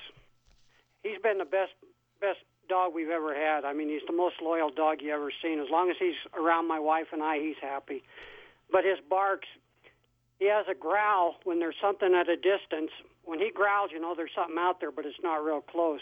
he's 1.02 1.18
been 1.22 1.38
the 1.38 1.46
best 1.46 1.72
best 2.20 2.40
dog 2.68 2.92
we've 2.94 3.08
ever 3.08 3.34
had. 3.34 3.64
I 3.64 3.72
mean, 3.72 3.88
he's 3.88 4.02
the 4.06 4.12
most 4.12 4.36
loyal 4.42 4.70
dog 4.70 4.98
you 5.00 5.10
ever 5.12 5.30
seen. 5.42 5.58
As 5.60 5.68
long 5.70 5.90
as 5.90 5.96
he's 5.98 6.14
around 6.38 6.68
my 6.68 6.78
wife 6.78 7.06
and 7.12 7.22
I, 7.22 7.38
he's 7.38 7.56
happy. 7.60 8.02
But 8.70 8.84
his 8.84 8.98
barks, 9.08 9.48
he 10.38 10.46
has 10.48 10.66
a 10.70 10.74
growl 10.74 11.36
when 11.44 11.58
there's 11.58 11.74
something 11.80 12.14
at 12.14 12.28
a 12.28 12.36
distance. 12.36 12.90
When 13.24 13.38
he 13.38 13.50
growls, 13.50 13.90
you 13.92 14.00
know 14.00 14.14
there's 14.14 14.30
something 14.34 14.56
out 14.58 14.80
there, 14.80 14.92
but 14.92 15.06
it's 15.06 15.16
not 15.22 15.42
real 15.44 15.62
close. 15.62 16.00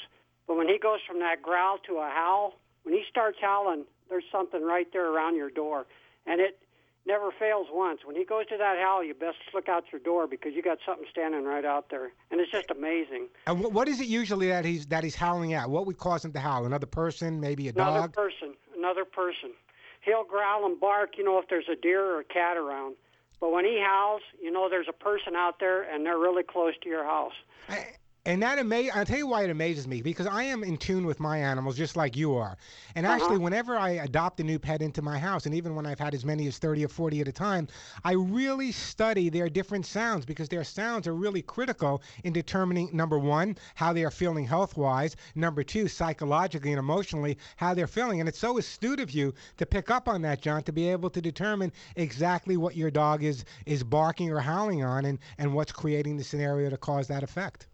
But 0.50 0.56
when 0.56 0.66
he 0.66 0.80
goes 0.80 0.98
from 1.06 1.20
that 1.20 1.42
growl 1.42 1.78
to 1.86 1.98
a 1.98 2.10
howl, 2.10 2.54
when 2.82 2.92
he 2.92 3.04
starts 3.08 3.38
howling, 3.40 3.84
there's 4.08 4.24
something 4.32 4.64
right 4.64 4.88
there 4.92 5.08
around 5.08 5.36
your 5.36 5.48
door, 5.48 5.86
and 6.26 6.40
it 6.40 6.58
never 7.06 7.30
fails 7.30 7.68
once. 7.70 8.00
When 8.04 8.16
he 8.16 8.24
goes 8.24 8.48
to 8.48 8.56
that 8.56 8.76
howl, 8.76 9.04
you 9.04 9.14
best 9.14 9.36
look 9.54 9.68
out 9.68 9.84
your 9.92 10.00
door 10.00 10.26
because 10.26 10.52
you 10.52 10.60
got 10.60 10.78
something 10.84 11.06
standing 11.08 11.44
right 11.44 11.64
out 11.64 11.88
there, 11.88 12.10
and 12.32 12.40
it's 12.40 12.50
just 12.50 12.68
amazing. 12.68 13.28
And 13.46 13.60
what, 13.60 13.86
is 13.86 14.00
it 14.00 14.08
usually 14.08 14.48
that 14.48 14.64
he's 14.64 14.86
that 14.86 15.04
he's 15.04 15.14
howling 15.14 15.54
at? 15.54 15.70
What 15.70 15.86
would 15.86 15.98
cause 15.98 16.24
him 16.24 16.32
to 16.32 16.40
howl? 16.40 16.66
Another 16.66 16.84
person, 16.84 17.38
maybe 17.38 17.68
a 17.68 17.70
Another 17.70 17.84
dog? 17.84 17.96
Another 17.96 18.12
person, 18.12 18.54
another 18.76 19.04
person. 19.04 19.52
He'll 20.00 20.24
growl 20.24 20.66
and 20.66 20.80
bark, 20.80 21.10
you 21.16 21.22
know, 21.22 21.38
if 21.38 21.48
there's 21.48 21.68
a 21.72 21.76
deer 21.76 22.04
or 22.04 22.18
a 22.18 22.24
cat 22.24 22.56
around. 22.56 22.96
But 23.40 23.52
when 23.52 23.64
he 23.64 23.80
howls, 23.80 24.22
you 24.42 24.50
know 24.50 24.68
there's 24.68 24.88
a 24.88 24.92
person 24.92 25.36
out 25.36 25.60
there 25.60 25.84
and 25.84 26.04
they're 26.04 26.18
really 26.18 26.42
close 26.42 26.74
to 26.82 26.88
your 26.88 27.04
house. 27.04 27.34
And 28.26 28.42
that 28.42 28.58
ama- 28.58 28.90
I'll 28.94 29.06
tell 29.06 29.16
you 29.16 29.26
why 29.26 29.44
it 29.44 29.50
amazes 29.50 29.88
me 29.88 30.02
because 30.02 30.26
I 30.26 30.42
am 30.42 30.62
in 30.62 30.76
tune 30.76 31.06
with 31.06 31.20
my 31.20 31.38
animals 31.38 31.74
just 31.78 31.96
like 31.96 32.16
you 32.16 32.34
are. 32.34 32.58
And 32.94 33.06
Uh-huh. 33.06 33.14
actually, 33.16 33.38
whenever 33.38 33.78
I 33.78 33.90
adopt 33.92 34.40
a 34.40 34.44
new 34.44 34.58
pet 34.58 34.82
into 34.82 35.00
my 35.00 35.18
house, 35.18 35.46
and 35.46 35.54
even 35.54 35.74
when 35.74 35.86
I've 35.86 35.98
had 35.98 36.12
as 36.14 36.22
many 36.22 36.46
as 36.46 36.58
30 36.58 36.84
or 36.84 36.88
40 36.88 37.22
at 37.22 37.28
a 37.28 37.32
time, 37.32 37.66
I 38.04 38.12
really 38.12 38.72
study 38.72 39.30
their 39.30 39.48
different 39.48 39.86
sounds 39.86 40.26
because 40.26 40.50
their 40.50 40.64
sounds 40.64 41.06
are 41.06 41.14
really 41.14 41.40
critical 41.40 42.02
in 42.22 42.34
determining 42.34 42.90
number 42.94 43.18
one, 43.18 43.56
how 43.74 43.94
they 43.94 44.04
are 44.04 44.10
feeling 44.10 44.44
health 44.44 44.76
wise, 44.76 45.16
number 45.34 45.62
two, 45.62 45.88
psychologically 45.88 46.72
and 46.72 46.78
emotionally, 46.78 47.38
how 47.56 47.72
they're 47.72 47.86
feeling. 47.86 48.20
And 48.20 48.28
it's 48.28 48.38
so 48.38 48.58
astute 48.58 49.00
of 49.00 49.12
you 49.12 49.32
to 49.56 49.64
pick 49.64 49.90
up 49.90 50.08
on 50.08 50.20
that, 50.22 50.42
John, 50.42 50.62
to 50.64 50.72
be 50.72 50.90
able 50.90 51.08
to 51.08 51.22
determine 51.22 51.72
exactly 51.96 52.58
what 52.58 52.76
your 52.76 52.90
dog 52.90 53.24
is, 53.24 53.46
is 53.64 53.82
barking 53.82 54.30
or 54.30 54.40
howling 54.40 54.84
on 54.84 55.06
and, 55.06 55.18
and 55.38 55.54
what's 55.54 55.72
creating 55.72 56.18
the 56.18 56.24
scenario 56.24 56.68
to 56.68 56.76
cause 56.76 57.08
that 57.08 57.22
effect. 57.22 57.66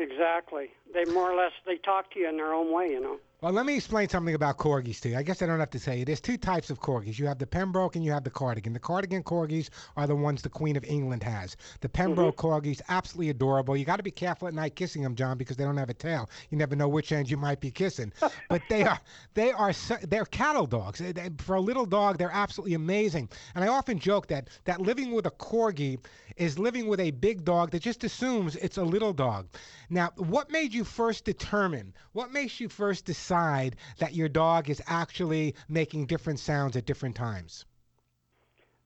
Exactly. 0.00 0.70
They 0.92 1.04
more 1.06 1.30
or 1.30 1.36
less 1.36 1.52
they 1.66 1.76
talk 1.76 2.12
to 2.12 2.20
you 2.20 2.28
in 2.28 2.36
their 2.36 2.52
own 2.52 2.72
way, 2.72 2.90
you 2.90 3.00
know. 3.00 3.18
Well, 3.42 3.52
let 3.52 3.64
me 3.64 3.74
explain 3.74 4.06
something 4.10 4.34
about 4.34 4.58
corgis 4.58 5.00
to 5.00 5.08
you. 5.08 5.16
I 5.16 5.22
guess 5.22 5.40
I 5.40 5.46
don't 5.46 5.60
have 5.60 5.70
to 5.70 5.78
say 5.78 6.02
it. 6.02 6.04
There's 6.04 6.20
two 6.20 6.36
types 6.36 6.68
of 6.68 6.78
corgis. 6.78 7.18
You 7.18 7.26
have 7.26 7.38
the 7.38 7.46
Pembroke 7.46 7.96
and 7.96 8.04
you 8.04 8.12
have 8.12 8.22
the 8.22 8.30
Cardigan. 8.30 8.74
The 8.74 8.80
Cardigan 8.80 9.22
corgis 9.22 9.70
are 9.96 10.06
the 10.06 10.14
ones 10.14 10.42
the 10.42 10.50
Queen 10.50 10.76
of 10.76 10.84
England 10.84 11.22
has. 11.22 11.56
The 11.80 11.88
Pembroke 11.88 12.36
mm-hmm. 12.36 12.46
corgis, 12.46 12.82
absolutely 12.90 13.30
adorable. 13.30 13.78
You 13.78 13.86
got 13.86 13.96
to 13.96 14.02
be 14.02 14.10
careful 14.10 14.46
at 14.46 14.52
night 14.52 14.76
kissing 14.76 15.02
them, 15.02 15.14
John, 15.14 15.38
because 15.38 15.56
they 15.56 15.64
don't 15.64 15.78
have 15.78 15.88
a 15.88 15.94
tail. 15.94 16.28
You 16.50 16.58
never 16.58 16.76
know 16.76 16.86
which 16.86 17.12
end 17.12 17.30
you 17.30 17.38
might 17.38 17.60
be 17.60 17.70
kissing. 17.70 18.12
but 18.50 18.60
they 18.68 18.82
are 18.82 19.00
they 19.32 19.52
are 19.52 19.72
they're 20.02 20.26
cattle 20.26 20.66
dogs. 20.66 21.00
For 21.38 21.54
a 21.54 21.60
little 21.60 21.86
dog, 21.86 22.18
they're 22.18 22.30
absolutely 22.30 22.74
amazing. 22.74 23.30
And 23.54 23.64
I 23.64 23.68
often 23.68 23.98
joke 23.98 24.26
that 24.26 24.48
that 24.64 24.82
living 24.82 25.12
with 25.12 25.24
a 25.24 25.30
corgi 25.30 25.98
is 26.36 26.58
living 26.58 26.88
with 26.88 27.00
a 27.00 27.10
big 27.12 27.44
dog 27.44 27.70
that 27.70 27.80
just 27.80 28.04
assumes 28.04 28.56
it's 28.56 28.76
a 28.76 28.84
little 28.84 29.14
dog. 29.14 29.46
Now, 29.88 30.10
what 30.16 30.50
made 30.50 30.72
you 30.72 30.79
first 30.84 31.24
determine? 31.24 31.94
What 32.12 32.32
makes 32.32 32.60
you 32.60 32.68
first 32.68 33.04
decide 33.04 33.76
that 33.98 34.14
your 34.14 34.28
dog 34.28 34.70
is 34.70 34.82
actually 34.86 35.54
making 35.68 36.06
different 36.06 36.38
sounds 36.38 36.76
at 36.76 36.86
different 36.86 37.16
times? 37.16 37.64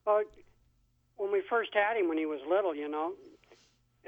Well, 0.07 0.23
when 1.17 1.33
we 1.33 1.43
first 1.49 1.71
had 1.75 1.97
him 1.97 2.09
when 2.09 2.19
he 2.19 2.27
was 2.27 2.41
little, 2.49 2.75
you 2.75 2.89
know, 2.89 3.13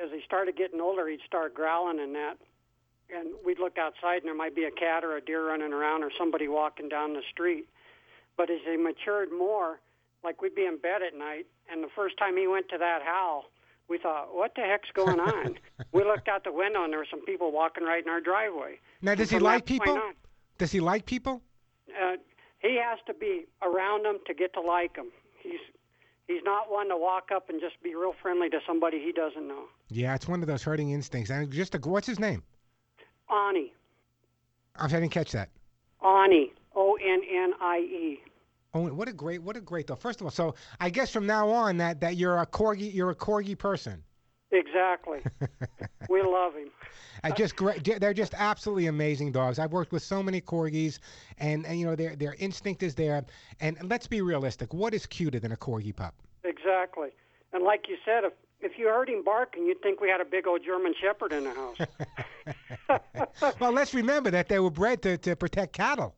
as 0.02 0.10
he 0.10 0.20
started 0.24 0.56
getting 0.56 0.80
older, 0.80 1.08
he'd 1.08 1.20
start 1.26 1.54
growling 1.54 2.00
and 2.00 2.14
that. 2.14 2.36
And 3.14 3.28
we'd 3.44 3.58
look 3.58 3.78
outside 3.78 4.18
and 4.18 4.24
there 4.24 4.34
might 4.34 4.54
be 4.54 4.64
a 4.64 4.70
cat 4.70 5.04
or 5.04 5.16
a 5.16 5.20
deer 5.20 5.48
running 5.48 5.72
around 5.72 6.02
or 6.02 6.10
somebody 6.18 6.48
walking 6.48 6.88
down 6.88 7.14
the 7.14 7.22
street. 7.30 7.68
But 8.36 8.50
as 8.50 8.58
he 8.66 8.76
matured 8.76 9.30
more, 9.30 9.80
like 10.24 10.42
we'd 10.42 10.54
be 10.54 10.66
in 10.66 10.78
bed 10.78 11.02
at 11.02 11.16
night, 11.16 11.46
and 11.70 11.82
the 11.82 11.88
first 11.94 12.18
time 12.18 12.36
he 12.36 12.46
went 12.46 12.68
to 12.70 12.78
that 12.78 13.02
howl, 13.02 13.44
we 13.88 13.98
thought, 13.98 14.34
what 14.34 14.52
the 14.56 14.62
heck's 14.62 14.88
going 14.94 15.20
on? 15.20 15.58
we 15.92 16.04
looked 16.04 16.28
out 16.28 16.44
the 16.44 16.52
window 16.52 16.82
and 16.84 16.92
there 16.92 16.98
were 17.00 17.06
some 17.10 17.24
people 17.24 17.52
walking 17.52 17.84
right 17.84 18.02
in 18.02 18.08
our 18.10 18.20
driveway. 18.20 18.78
Now, 19.02 19.14
does 19.14 19.30
he 19.30 19.38
like 19.38 19.64
people? 19.66 19.92
on, 19.92 20.14
Does 20.58 20.72
he 20.72 20.80
like 20.80 21.06
people? 21.06 21.42
uh, 21.90 22.16
he 22.58 22.80
has 22.82 22.98
to 23.06 23.14
be 23.14 23.44
around 23.62 24.04
them 24.04 24.18
to 24.26 24.34
get 24.34 24.52
to 24.54 24.60
like 24.60 24.96
them. 24.96 25.10
He's 25.40 25.60
he's 26.26 26.42
not 26.44 26.70
one 26.70 26.88
to 26.88 26.96
walk 26.96 27.28
up 27.34 27.48
and 27.48 27.60
just 27.60 27.80
be 27.82 27.94
real 27.94 28.14
friendly 28.20 28.48
to 28.50 28.58
somebody 28.66 28.98
he 28.98 29.12
doesn't 29.12 29.46
know. 29.46 29.64
Yeah, 29.88 30.14
it's 30.14 30.26
one 30.26 30.40
of 30.42 30.48
those 30.48 30.62
herding 30.64 30.90
instincts. 30.90 31.30
And 31.30 31.50
just 31.52 31.74
a, 31.74 31.78
what's 31.78 32.06
his 32.08 32.18
name? 32.18 32.42
Onnie, 33.30 33.70
I 34.74 34.88
didn't 34.88 35.10
catch 35.10 35.30
that. 35.32 35.48
Onnie, 36.02 36.50
O 36.74 36.96
N 37.00 37.20
N 37.32 37.52
I 37.60 37.78
E. 37.78 38.20
Oh, 38.76 38.92
what 38.92 39.08
a 39.08 39.12
great, 39.12 39.42
what 39.42 39.56
a 39.56 39.60
great 39.60 39.86
though. 39.86 39.96
First 39.96 40.20
of 40.20 40.26
all, 40.26 40.30
so 40.30 40.54
I 40.80 40.90
guess 40.90 41.10
from 41.10 41.26
now 41.26 41.48
on 41.48 41.78
that 41.78 42.00
that 42.00 42.16
you're 42.16 42.38
a 42.38 42.46
corgi, 42.46 42.92
you're 42.92 43.10
a 43.10 43.14
corgi 43.14 43.56
person. 43.56 44.02
Exactly. 44.50 45.20
we 46.10 46.22
love 46.22 46.54
him. 46.54 46.68
Uh, 47.24 47.30
just 47.30 47.56
great. 47.56 47.82
They're 47.98 48.12
just 48.12 48.34
absolutely 48.36 48.86
amazing 48.86 49.32
dogs. 49.32 49.58
I've 49.58 49.72
worked 49.72 49.92
with 49.92 50.02
so 50.02 50.22
many 50.22 50.42
corgis, 50.42 50.98
and, 51.38 51.64
and 51.64 51.80
you 51.80 51.86
know 51.86 51.96
their 51.96 52.16
their 52.16 52.34
instinct 52.38 52.82
is 52.82 52.94
there. 52.94 53.24
And 53.60 53.78
let's 53.82 54.06
be 54.06 54.20
realistic. 54.20 54.74
What 54.74 54.92
is 54.92 55.06
cuter 55.06 55.40
than 55.40 55.52
a 55.52 55.56
corgi 55.56 55.96
pup? 55.96 56.14
Exactly. 56.44 57.08
And 57.54 57.64
like 57.64 57.86
you 57.88 57.96
said, 58.04 58.24
if 58.24 58.34
if 58.60 58.78
you 58.78 58.88
heard 58.88 59.08
him 59.08 59.24
barking, 59.24 59.64
you'd 59.64 59.80
think 59.80 60.02
we 60.02 60.10
had 60.10 60.20
a 60.20 60.24
big 60.24 60.46
old 60.46 60.62
German 60.64 60.94
Shepherd 61.00 61.32
in 61.32 61.44
the 61.44 61.54
house. 61.54 61.78
well, 63.60 63.72
let's 63.72 63.94
remember 63.94 64.30
that 64.30 64.48
they 64.48 64.58
were 64.58 64.70
bred 64.70 65.00
to, 65.02 65.16
to 65.18 65.34
protect 65.34 65.72
cattle. 65.72 66.14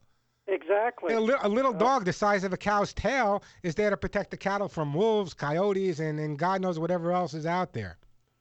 Exactly. 0.49 1.15
A, 1.15 1.21
li- 1.21 1.35
a 1.43 1.49
little 1.49 1.73
dog 1.73 2.05
the 2.05 2.13
size 2.13 2.45
of 2.45 2.53
a 2.53 2.57
cow's 2.57 2.93
tail 2.93 3.43
is 3.63 3.75
there 3.75 3.91
to 3.91 3.97
protect 3.97 4.31
the 4.31 4.37
cattle 4.37 4.69
from 4.69 4.93
wolves, 4.95 5.35
coyotes, 5.35 6.01
and, 6.01 6.19
and 6.19 6.39
God 6.39 6.61
knows 6.61 6.79
whatever 6.79 7.13
else 7.13 7.35
is 7.35 7.47
out 7.47 7.73
there. 7.73 7.99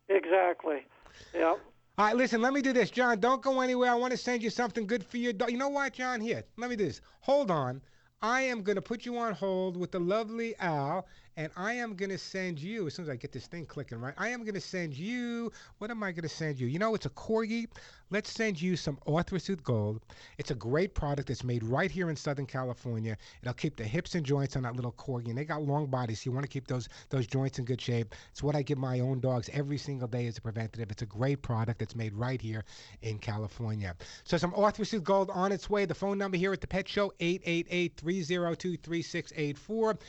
Exactly. 0.09 0.85
Yep. 1.33 1.59
All 1.99 2.05
right, 2.05 2.15
listen, 2.15 2.41
let 2.41 2.53
me 2.53 2.61
do 2.61 2.73
this. 2.73 2.91
John, 2.91 3.19
don't 3.19 3.41
go 3.41 3.61
anywhere. 3.61 3.91
I 3.91 3.95
want 3.95 4.11
to 4.11 4.17
send 4.17 4.43
you 4.43 4.49
something 4.51 4.85
good 4.85 5.03
for 5.03 5.17
your 5.17 5.33
dog. 5.33 5.51
You 5.51 5.57
know 5.57 5.69
what, 5.69 5.93
John? 5.93 6.21
Here, 6.21 6.43
let 6.55 6.69
me 6.69 6.75
do 6.75 6.85
this. 6.85 7.01
Hold 7.21 7.49
on. 7.49 7.81
I 8.21 8.41
am 8.41 8.61
going 8.61 8.75
to 8.75 8.81
put 8.81 9.05
you 9.05 9.17
on 9.17 9.33
hold 9.33 9.77
with 9.77 9.91
the 9.91 9.99
lovely 9.99 10.55
Al, 10.59 11.07
and 11.37 11.49
I 11.55 11.73
am 11.73 11.93
going 11.93 12.09
to 12.09 12.17
send 12.17 12.59
you, 12.59 12.87
as 12.87 12.95
soon 12.95 13.05
as 13.05 13.09
I 13.09 13.15
get 13.15 13.31
this 13.31 13.45
thing 13.45 13.67
clicking 13.67 14.01
right, 14.01 14.15
I 14.17 14.29
am 14.29 14.41
going 14.41 14.55
to 14.55 14.61
send 14.61 14.95
you, 14.95 15.51
what 15.77 15.91
am 15.91 16.01
I 16.01 16.11
going 16.11 16.23
to 16.23 16.29
send 16.29 16.59
you? 16.59 16.65
You 16.65 16.79
know, 16.79 16.95
it's 16.95 17.05
a 17.05 17.11
Corgi. 17.11 17.67
Let's 18.09 18.31
send 18.31 18.61
you 18.61 18.77
some 18.77 18.97
Orthosooth 19.05 19.61
Gold. 19.63 19.99
It's 20.37 20.51
a 20.51 20.55
great 20.55 20.95
product 20.95 21.27
that's 21.27 21.43
made 21.43 21.61
right 21.61 21.91
here 21.91 22.09
in 22.09 22.15
Southern 22.15 22.45
California. 22.45 23.17
It'll 23.41 23.53
keep 23.53 23.75
the 23.75 23.83
hips 23.83 24.15
and 24.15 24.25
joints 24.25 24.55
on 24.55 24.63
that 24.63 24.77
little 24.77 24.93
Corgi, 24.93 25.27
and 25.27 25.37
they 25.37 25.43
got 25.43 25.61
long 25.61 25.87
bodies, 25.87 26.21
so 26.21 26.29
you 26.29 26.33
want 26.33 26.45
to 26.45 26.49
keep 26.49 26.67
those, 26.67 26.87
those 27.09 27.27
joints 27.27 27.59
in 27.59 27.65
good 27.65 27.81
shape. 27.81 28.15
It's 28.31 28.41
what 28.41 28.55
I 28.55 28.61
give 28.61 28.77
my 28.77 29.01
own 29.01 29.19
dogs 29.19 29.49
every 29.51 29.77
single 29.77 30.07
day 30.07 30.25
as 30.25 30.37
a 30.37 30.41
preventative. 30.41 30.89
It's 30.89 31.01
a 31.01 31.05
great 31.05 31.41
product 31.41 31.79
that's 31.79 31.97
made 31.97 32.13
right 32.13 32.41
here 32.41 32.63
in 33.01 33.19
California. 33.19 33.93
So 34.23 34.37
some 34.37 34.53
Orthosooth 34.53 35.03
Gold 35.03 35.29
on 35.31 35.51
its 35.51 35.69
way. 35.69 35.83
The 35.85 35.93
phone 35.93 36.17
number 36.17 36.37
here 36.37 36.53
at 36.53 36.61
the 36.61 36.67
Pet 36.67 36.87
Show, 36.87 37.11
888-302-3684, 37.19 39.99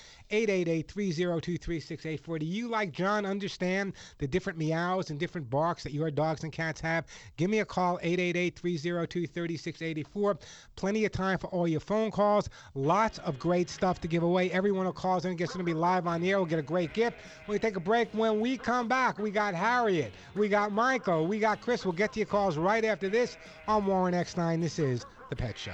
888-302-3684. 1.19 2.39
Do 2.39 2.47
you, 2.47 2.69
like 2.69 2.93
John, 2.93 3.27
understand 3.27 3.93
the 4.19 4.27
different 4.27 4.59
meows 4.59 5.11
and 5.11 5.19
different 5.19 5.51
barks 5.51 5.83
that 5.83 5.93
your 5.93 6.11
dogs 6.11 6.45
and 6.45 6.53
cats 6.53 6.81
have? 6.81 7.07
Give 7.37 7.51
me 7.51 7.59
a 7.61 7.65
call, 7.65 7.99
888-302-3684. 7.99 10.41
Plenty 10.77 11.05
of 11.05 11.13
time 11.13 11.39
for 11.39 11.49
all 11.49 11.69
your 11.69 11.81
phone 11.81 12.11
calls. 12.11 12.49
Lots 12.75 13.19
of 13.19 13.39
great 13.39 13.71
stuff 13.71 14.01
to 14.01 14.09
give 14.09 14.23
away. 14.23 14.51
Everyone 14.51 14.87
who 14.87 14.93
calls 14.93 15.25
in 15.25 15.37
gets 15.37 15.53
going 15.53 15.65
to 15.65 15.65
be 15.65 15.75
live 15.75 16.07
on 16.07 16.21
the 16.21 16.31
air. 16.31 16.39
We'll 16.39 16.47
get 16.47 16.59
a 16.59 16.63
great 16.63 16.95
gift. 16.95 17.19
We 17.47 17.59
take 17.59 17.77
a 17.77 17.81
break. 17.81 18.09
When 18.13 18.41
we 18.41 18.57
come 18.57 18.89
back, 18.89 19.19
we 19.19 19.31
got 19.31 19.55
Harriet, 19.55 20.13
we 20.35 20.49
got 20.49 20.73
Michael, 20.73 21.27
we 21.27 21.39
got 21.39 21.61
Chris. 21.61 21.85
We'll 21.85 21.93
get 21.93 22.13
to 22.15 22.21
your 22.21 22.27
calls 22.27 22.57
right 22.57 22.85
after 22.85 23.09
this 23.09 23.37
on 23.67 23.87
Warren 23.87 24.15
Eckstein. 24.15 24.61
This 24.61 24.79
is 24.79 25.05
The 25.31 25.37
Pet 25.37 25.59
Show. 25.59 25.73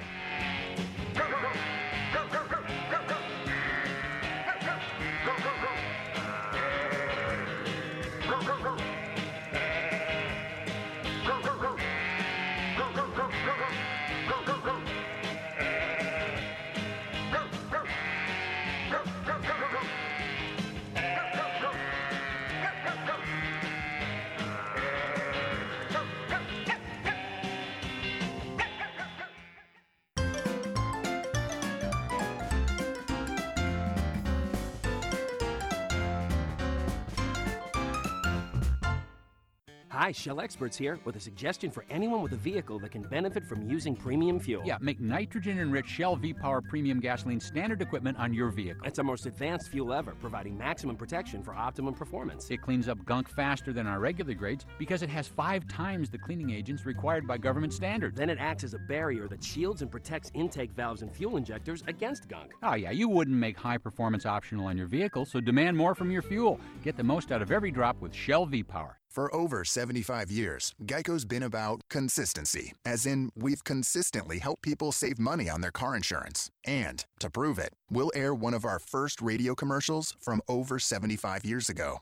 Hi, 40.05 40.13
Shell 40.13 40.43
Experts 40.43 40.77
here 40.77 40.99
with 41.07 41.17
a 41.17 41.19
suggestion 41.19 41.71
for 41.71 41.87
anyone 41.89 42.21
with 42.21 42.33
a 42.33 42.37
vehicle 42.37 42.79
that 42.81 42.91
can 42.91 43.01
benefit 43.01 43.43
from 43.43 43.67
using 43.67 43.97
premium 43.97 44.39
fuel. 44.39 44.63
Yeah, 44.63 44.77
make 44.83 45.01
nitrogen 45.01 45.59
enriched 45.59 45.89
Shell 45.89 46.17
V 46.17 46.35
Power 46.35 46.61
Premium 46.61 47.01
Gasoline 47.01 47.41
standard 47.41 47.81
equipment 47.81 48.19
on 48.19 48.35
your 48.35 48.51
vehicle. 48.51 48.87
It's 48.87 48.99
our 48.99 49.05
most 49.07 49.25
advanced 49.25 49.71
fuel 49.71 49.95
ever, 49.95 50.13
providing 50.21 50.59
maximum 50.59 50.97
protection 50.97 51.43
for 51.43 51.55
optimum 51.55 51.95
performance. 51.95 52.51
It 52.51 52.61
cleans 52.61 52.87
up 52.87 53.03
gunk 53.07 53.31
faster 53.31 53.73
than 53.73 53.87
our 53.87 53.99
regular 53.99 54.35
grades 54.35 54.67
because 54.79 55.01
it 55.01 55.09
has 55.09 55.27
five 55.27 55.67
times 55.69 56.11
the 56.11 56.19
cleaning 56.19 56.51
agents 56.51 56.85
required 56.85 57.27
by 57.27 57.39
government 57.39 57.73
standards. 57.73 58.19
Then 58.19 58.29
it 58.29 58.37
acts 58.39 58.63
as 58.63 58.75
a 58.75 58.79
barrier 58.81 59.27
that 59.29 59.43
shields 59.43 59.81
and 59.81 59.91
protects 59.91 60.31
intake 60.35 60.73
valves 60.73 61.01
and 61.01 61.11
fuel 61.11 61.39
injectors 61.39 61.83
against 61.87 62.29
gunk. 62.29 62.53
Oh, 62.63 62.75
yeah, 62.75 62.91
you 62.91 63.09
wouldn't 63.09 63.39
make 63.39 63.57
high 63.57 63.79
performance 63.79 64.27
optional 64.27 64.67
on 64.67 64.77
your 64.77 64.87
vehicle, 64.87 65.25
so 65.25 65.41
demand 65.41 65.79
more 65.79 65.95
from 65.95 66.11
your 66.11 66.21
fuel. 66.21 66.61
Get 66.83 66.99
the 66.99 67.05
most 67.05 67.33
out 67.33 67.41
of 67.41 67.51
every 67.51 67.71
drop 67.71 68.03
with 68.03 68.13
Shell 68.13 68.45
V 68.45 68.63
Power. 68.63 68.99
For 69.15 69.33
over 69.33 69.65
75 69.65 70.29
years, 70.33 70.75
Geico's 70.87 71.25
been 71.25 71.45
about 71.45 71.83
consistency, 71.89 72.73
as 72.85 73.07
in, 73.07 73.31
we've 73.37 73.63
consistently 73.63 74.41
helped 74.41 74.63
people 74.63 74.91
save 74.91 75.21
money 75.21 75.49
on 75.49 75.61
their 75.61 75.71
car 75.71 75.95
insurance. 75.95 76.51
And 76.65 77.05
to 77.21 77.31
prove 77.31 77.61
it, 77.61 77.75
we'll 77.89 78.11
air 78.17 78.35
one 78.35 78.55
of 78.55 78.65
our 78.65 78.81
first 78.81 79.23
radio 79.23 79.55
commercials 79.55 80.17
from 80.21 80.43
over 80.49 80.81
75 80.81 81.45
years 81.45 81.69
ago. 81.69 82.01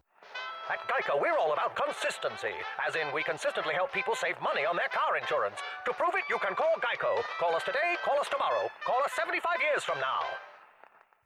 At 0.71 0.79
Geico, 0.89 1.21
we're 1.21 1.37
all 1.37 1.53
about 1.53 1.77
consistency, 1.77 2.57
as 2.89 2.97
in 2.97 3.13
we 3.13 3.23
consistently 3.23 3.75
help 3.75 3.93
people 3.93 4.15
save 4.15 4.41
money 4.41 4.65
on 4.65 4.75
their 4.75 4.89
car 4.89 5.19
insurance. 5.21 5.57
To 5.85 5.93
prove 5.93 6.15
it, 6.15 6.25
you 6.31 6.39
can 6.39 6.55
call 6.55 6.73
Geico. 6.81 7.23
Call 7.39 7.55
us 7.55 7.63
today, 7.63 7.97
call 8.07 8.19
us 8.21 8.29
tomorrow, 8.31 8.71
call 8.87 9.03
us 9.05 9.13
75 9.15 9.53
years 9.61 9.85
from 9.85 10.01
now. 10.01 10.25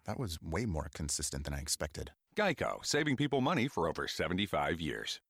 That 0.05 0.18
was 0.18 0.42
way 0.42 0.66
more 0.66 0.90
consistent 0.92 1.44
than 1.44 1.55
I 1.55 1.61
expected. 1.61 2.11
Geico, 2.35 2.85
saving 2.85 3.14
people 3.14 3.40
money 3.40 3.68
for 3.68 3.87
over 3.87 4.09
75 4.09 4.81
years. 4.81 5.20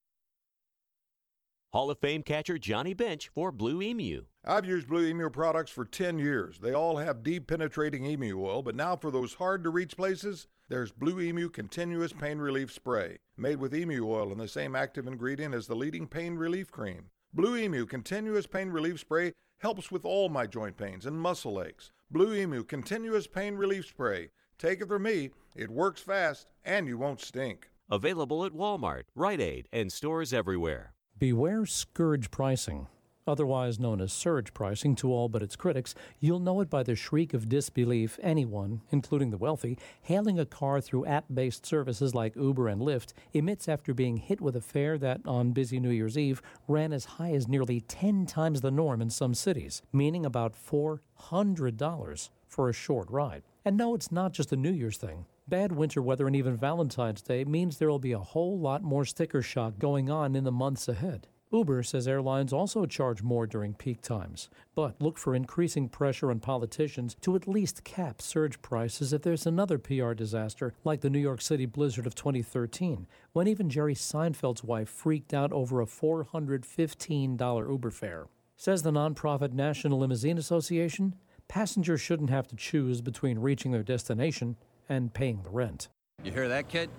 Hall 1.73 1.91
of 1.91 1.99
Fame 1.99 2.23
catcher 2.23 2.59
Johnny 2.59 2.95
Bench 2.95 3.29
for 3.29 3.51
Blue 3.51 3.83
Emu. 3.83 4.25
I've 4.45 4.65
used 4.65 4.89
Blue 4.89 5.05
Emu 5.05 5.29
products 5.29 5.71
for 5.71 5.85
10 5.85 6.19
years. 6.19 6.59
They 6.59 6.73
all 6.73 6.97
have 6.97 7.23
deep 7.23 7.49
penetrating 7.49 8.07
emu 8.07 8.41
oil, 8.41 8.63
but 8.63 8.77
now 8.77 8.97
for 8.97 9.11
those 9.11 9.35
hard 9.35 9.65
to 9.65 9.71
reach 9.71 9.97
places, 9.97 10.47
there's 10.69 10.93
Blue 10.93 11.21
Emu 11.21 11.51
Continuous 11.51 12.13
Pain 12.13 12.39
Relief 12.39 12.73
Spray, 12.73 13.19
made 13.37 13.59
with 13.59 13.75
emu 13.75 14.09
oil 14.09 14.31
and 14.31 14.41
the 14.41 14.49
same 14.49 14.75
active 14.75 15.07
ingredient 15.07 15.55
as 15.55 15.67
the 15.67 15.75
leading 15.75 16.07
pain 16.07 16.37
relief 16.37 16.71
cream. 16.71 17.11
Blue 17.35 17.57
Emu 17.57 17.85
Continuous 17.85 18.47
Pain 18.47 18.71
Relief 18.71 19.01
Spray 19.01 19.33
helps 19.59 19.91
with 19.91 20.05
all 20.07 20.29
my 20.29 20.47
joint 20.47 20.77
pains 20.77 21.05
and 21.05 21.21
muscle 21.21 21.63
aches. 21.63 21.93
Blue 22.11 22.35
Emu 22.35 22.65
Continuous 22.65 23.27
Pain 23.27 23.57
Relief 23.57 23.87
Spray. 23.87 24.31
Take 24.59 24.81
it 24.81 24.89
from 24.89 25.03
me, 25.03 25.31
it 25.55 25.69
works 25.69 26.01
fast 26.01 26.47
and 26.65 26.89
you 26.89 26.97
won't 26.97 27.21
stink. 27.21 27.69
Available 27.91 28.45
at 28.45 28.53
Walmart, 28.53 29.03
Rite 29.15 29.41
Aid, 29.41 29.69
and 29.73 29.93
stores 29.93 30.33
everywhere. 30.33 30.96
Beware 31.19 31.65
scourge 31.65 32.31
pricing. 32.31 32.89
Otherwise 33.27 33.81
known 33.81 34.03
as 34.03 34.13
surge 34.13 34.53
pricing 34.53 34.95
to 34.97 35.11
all 35.11 35.31
but 35.31 35.43
its 35.43 35.57
critics, 35.57 35.95
you'll 36.21 36.39
know 36.39 36.61
it 36.61 36.69
by 36.69 36.83
the 36.83 36.95
shriek 36.95 37.33
of 37.33 37.49
disbelief 37.49 38.19
anyone, 38.23 38.83
including 38.91 39.31
the 39.31 39.39
wealthy, 39.39 39.79
hailing 40.03 40.39
a 40.39 40.45
car 40.45 40.79
through 40.79 41.07
app 41.07 41.25
based 41.33 41.65
services 41.65 42.15
like 42.15 42.37
Uber 42.37 42.69
and 42.69 42.83
Lyft 42.83 43.15
emits 43.33 43.67
after 43.67 43.95
being 43.95 44.19
hit 44.19 44.43
with 44.43 44.55
a 44.57 44.61
fare 44.61 44.99
that, 44.99 45.23
on 45.25 45.53
busy 45.53 45.81
New 45.81 45.89
Year's 45.89 46.19
Eve, 46.19 46.43
ran 46.69 46.93
as 46.93 47.07
high 47.07 47.33
as 47.33 47.49
nearly 47.49 47.81
10 47.81 48.27
times 48.27 48.61
the 48.61 48.71
norm 48.71 49.01
in 49.01 49.09
some 49.09 49.33
cities, 49.33 49.81
meaning 49.95 50.27
about 50.27 50.53
$400 50.53 52.29
for 52.47 52.69
a 52.69 52.75
short 52.75 53.11
ride. 53.11 53.43
And 53.65 53.79
no, 53.79 53.95
it's 53.95 54.13
not 54.13 54.35
just 54.35 54.53
a 54.53 54.57
New 54.57 54.71
Year's 54.71 54.99
thing. 54.99 55.25
Bad 55.49 55.71
winter 55.71 56.03
weather 56.03 56.27
and 56.27 56.35
even 56.35 56.57
Valentine's 56.57 57.23
Day 57.23 57.45
means 57.45 57.79
there 57.79 57.89
will 57.89 58.01
be 58.01 58.11
a 58.11 58.19
whole 58.19 58.59
lot 58.59 58.83
more 58.83 59.05
sticker 59.05 59.43
shock 59.43 59.79
going 59.79 60.11
on 60.11 60.35
in 60.35 60.43
the 60.43 60.51
months 60.51 60.89
ahead. 60.89 61.29
Uber 61.53 61.85
says 61.85 62.09
airlines 62.09 62.53
also 62.53 62.85
charge 62.85 63.23
more 63.23 63.47
during 63.47 63.73
peak 63.73 64.03
times, 64.03 64.49
but 64.75 65.01
look 65.01 65.17
for 65.17 65.37
increasing 65.37 65.89
pressure 65.89 66.33
on 66.33 66.41
politicians 66.41 67.15
to 67.21 67.37
at 67.37 67.47
least 67.47 67.85
cap 67.85 68.21
surge 68.21 68.61
prices 68.61 69.13
if 69.13 69.23
there's 69.23 69.47
another 69.47 69.79
PR 69.79 70.15
disaster 70.15 70.75
like 70.83 71.01
the 71.01 71.11
New 71.11 71.21
York 71.21 71.41
City 71.41 71.65
blizzard 71.65 72.09
of 72.09 72.17
2013, 72.17 73.07
when 73.33 73.47
even 73.47 73.71
Jerry 73.71 73.95
Seinfeld's 73.95 74.65
wife 74.65 74.89
freaked 74.89 75.33
out 75.33 75.53
over 75.53 75.81
a 75.81 75.87
$415 75.87 77.71
Uber 77.71 77.91
fare. 77.93 78.27
Says 78.57 78.83
the 78.83 78.91
nonprofit 78.91 79.53
National 79.53 80.01
Limousine 80.01 80.39
Association, 80.39 81.15
passengers 81.47 82.01
shouldn't 82.01 82.31
have 82.31 82.49
to 82.49 82.57
choose 82.57 83.01
between 83.01 83.39
reaching 83.39 83.71
their 83.71 83.85
destination 83.85 84.57
and 84.89 85.13
paying 85.13 85.43
the 85.43 85.51
rent. 85.51 85.89
You 86.23 86.33
hear 86.33 86.49
that, 86.49 86.69
kid? 86.69 86.91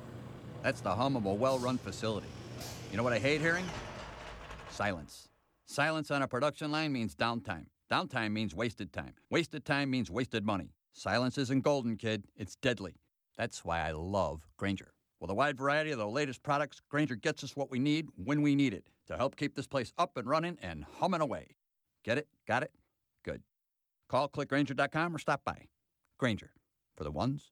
That's 0.64 0.82
the 0.82 0.94
hum 0.94 1.16
of 1.16 1.26
a 1.26 1.34
well 1.34 1.60
run 1.60 1.78
facility. 1.78 2.28
You 2.92 2.98
know 2.98 3.04
what 3.04 3.14
I 3.14 3.20
hate 3.20 3.42
hearing? 3.42 3.66
Silence. 4.70 5.30
Silence 5.66 6.12
on 6.12 6.22
a 6.22 6.28
production 6.28 6.72
line 6.72 6.94
means 6.94 7.16
downtime. 7.16 7.66
Downtime 7.92 8.32
means 8.32 8.56
wasted 8.56 8.94
time. 8.94 9.14
Wasted 9.30 9.66
time 9.66 9.90
means 9.90 10.12
wasted 10.12 10.46
money. 10.46 10.74
Silence 10.94 11.38
isn't 11.38 11.64
golden, 11.64 11.98
kid. 11.98 12.26
It's 12.36 12.56
deadly. 12.56 12.96
That's 13.38 13.64
why 13.64 13.82
I 13.82 13.92
love 13.92 14.48
Grainger. 14.58 14.94
With 15.20 15.32
a 15.32 15.34
wide 15.34 15.58
variety 15.58 15.92
of 15.92 15.98
the 15.98 16.08
latest 16.08 16.44
products, 16.44 16.82
Grainger 16.90 17.16
gets 17.16 17.44
us 17.44 17.56
what 17.56 17.72
we 17.72 17.80
need 17.80 18.08
when 18.16 18.42
we 18.42 18.56
need 18.56 18.74
it 18.74 18.88
to 19.08 19.18
help 19.18 19.36
keep 19.36 19.56
this 19.56 19.68
place 19.68 19.94
up 19.98 20.18
and 20.18 20.28
running 20.28 20.58
and 20.62 20.86
humming 21.00 21.22
away. 21.22 21.56
Get 22.04 22.18
it? 22.18 22.28
Got 22.48 22.64
it? 22.64 22.72
Good. 23.24 23.42
Call 24.10 24.30
clickgrainger.com 24.30 25.16
or 25.16 25.20
stop 25.20 25.42
by. 25.44 25.68
Grainger, 26.18 26.52
for 26.96 27.04
the 27.04 27.12
ones 27.12 27.52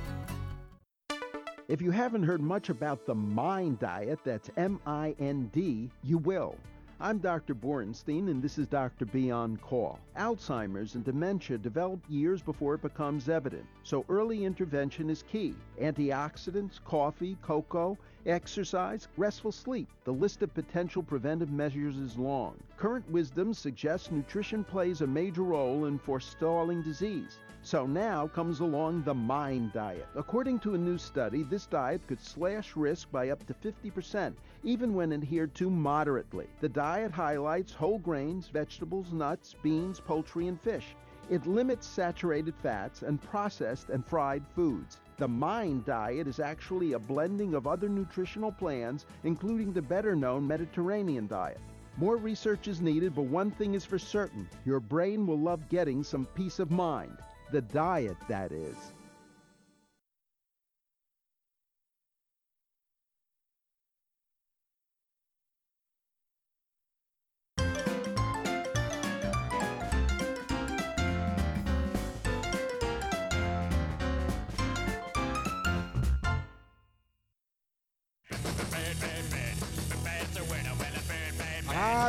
If 1.71 1.81
you 1.81 1.89
haven't 1.91 2.23
heard 2.23 2.41
much 2.41 2.67
about 2.67 3.05
the 3.05 3.15
MIND 3.15 3.79
diet, 3.79 4.19
that's 4.25 4.49
M 4.57 4.77
I 4.85 5.15
N 5.19 5.49
D, 5.53 5.89
you 6.03 6.17
will. 6.17 6.57
I'm 6.99 7.19
Dr. 7.19 7.55
Borenstein, 7.55 8.29
and 8.29 8.43
this 8.43 8.57
is 8.57 8.67
Dr. 8.67 9.05
B 9.05 9.31
on 9.31 9.55
Call. 9.55 9.97
Alzheimer's 10.17 10.95
and 10.95 11.05
dementia 11.05 11.57
develop 11.57 12.01
years 12.09 12.41
before 12.41 12.73
it 12.73 12.81
becomes 12.81 13.29
evident, 13.29 13.65
so 13.83 14.03
early 14.09 14.43
intervention 14.43 15.09
is 15.09 15.23
key. 15.23 15.55
Antioxidants, 15.79 16.83
coffee, 16.83 17.37
cocoa, 17.41 17.97
exercise, 18.25 19.07
restful 19.15 19.53
sleep. 19.53 19.87
The 20.03 20.11
list 20.11 20.43
of 20.43 20.53
potential 20.53 21.01
preventive 21.01 21.51
measures 21.51 21.95
is 21.95 22.17
long. 22.17 22.57
Current 22.75 23.09
wisdom 23.09 23.53
suggests 23.53 24.11
nutrition 24.11 24.65
plays 24.65 24.99
a 24.99 25.07
major 25.07 25.43
role 25.43 25.85
in 25.85 25.99
forestalling 25.99 26.81
disease. 26.81 27.39
So 27.63 27.85
now 27.85 28.27
comes 28.27 28.59
along 28.59 29.03
the 29.03 29.13
MIND 29.13 29.71
diet. 29.71 30.07
According 30.15 30.57
to 30.61 30.73
a 30.73 30.79
new 30.79 30.97
study, 30.97 31.43
this 31.43 31.67
diet 31.67 32.01
could 32.07 32.19
slash 32.19 32.75
risk 32.75 33.11
by 33.11 33.29
up 33.29 33.45
to 33.45 33.53
50%, 33.53 34.33
even 34.63 34.95
when 34.95 35.13
adhered 35.13 35.53
to 35.55 35.69
moderately. 35.69 36.47
The 36.59 36.69
diet 36.69 37.11
highlights 37.11 37.71
whole 37.71 37.99
grains, 37.99 38.47
vegetables, 38.47 39.13
nuts, 39.13 39.55
beans, 39.61 39.99
poultry, 39.99 40.47
and 40.47 40.59
fish. 40.59 40.95
It 41.29 41.45
limits 41.45 41.85
saturated 41.85 42.55
fats 42.55 43.03
and 43.03 43.21
processed 43.21 43.91
and 43.91 44.03
fried 44.03 44.45
foods. 44.55 44.99
The 45.17 45.27
MIND 45.27 45.85
diet 45.85 46.27
is 46.27 46.39
actually 46.39 46.93
a 46.93 46.99
blending 46.99 47.53
of 47.53 47.67
other 47.67 47.87
nutritional 47.87 48.51
plans, 48.51 49.05
including 49.23 49.71
the 49.71 49.83
better 49.83 50.15
known 50.15 50.47
Mediterranean 50.47 51.27
diet. 51.27 51.61
More 51.97 52.17
research 52.17 52.67
is 52.67 52.81
needed, 52.81 53.13
but 53.13 53.25
one 53.25 53.51
thing 53.51 53.75
is 53.75 53.85
for 53.85 53.99
certain 53.99 54.49
your 54.65 54.79
brain 54.79 55.27
will 55.27 55.37
love 55.37 55.69
getting 55.69 56.03
some 56.03 56.25
peace 56.33 56.57
of 56.57 56.71
mind. 56.71 57.17
The 57.51 57.61
diet, 57.61 58.15
that 58.29 58.53
is. 58.53 58.93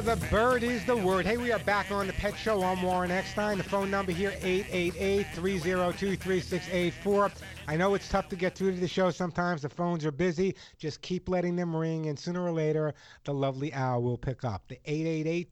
The 0.05 0.17
bird 0.33 0.65
is 0.65 0.85
the 0.85 0.97
word. 0.97 1.25
Hey, 1.25 1.37
we 1.37 1.53
are 1.53 1.61
back 1.61 1.93
on 1.93 2.09
the 2.09 2.13
Pet 2.15 2.37
Show. 2.37 2.61
I'm 2.65 2.83
Warren 2.83 3.13
Eckstein. 3.13 3.57
The 3.57 3.63
phone 3.63 3.89
number 3.89 4.11
here, 4.11 4.33
888-302-3684. 4.41 7.31
I 7.69 7.77
know 7.77 7.95
it's 7.95 8.09
tough 8.09 8.29
to 8.31 8.37
get 8.37 8.57
through 8.57 8.75
to 8.75 8.81
the 8.81 8.89
show 8.89 9.13
sometimes. 9.13 9.63
The 9.63 9.69
phones 9.69 10.05
are 10.05 10.11
busy. 10.11 10.57
Just 10.77 11.03
keep 11.03 11.29
letting 11.29 11.55
them 11.55 11.77
ring, 11.77 12.09
and 12.09 12.19
sooner 12.19 12.43
or 12.43 12.51
later, 12.51 12.95
the 13.25 13.33
lovely 13.33 13.73
owl 13.75 14.03
will 14.03 14.19
pick 14.19 14.43
up. 14.43 14.67
The 14.67 14.81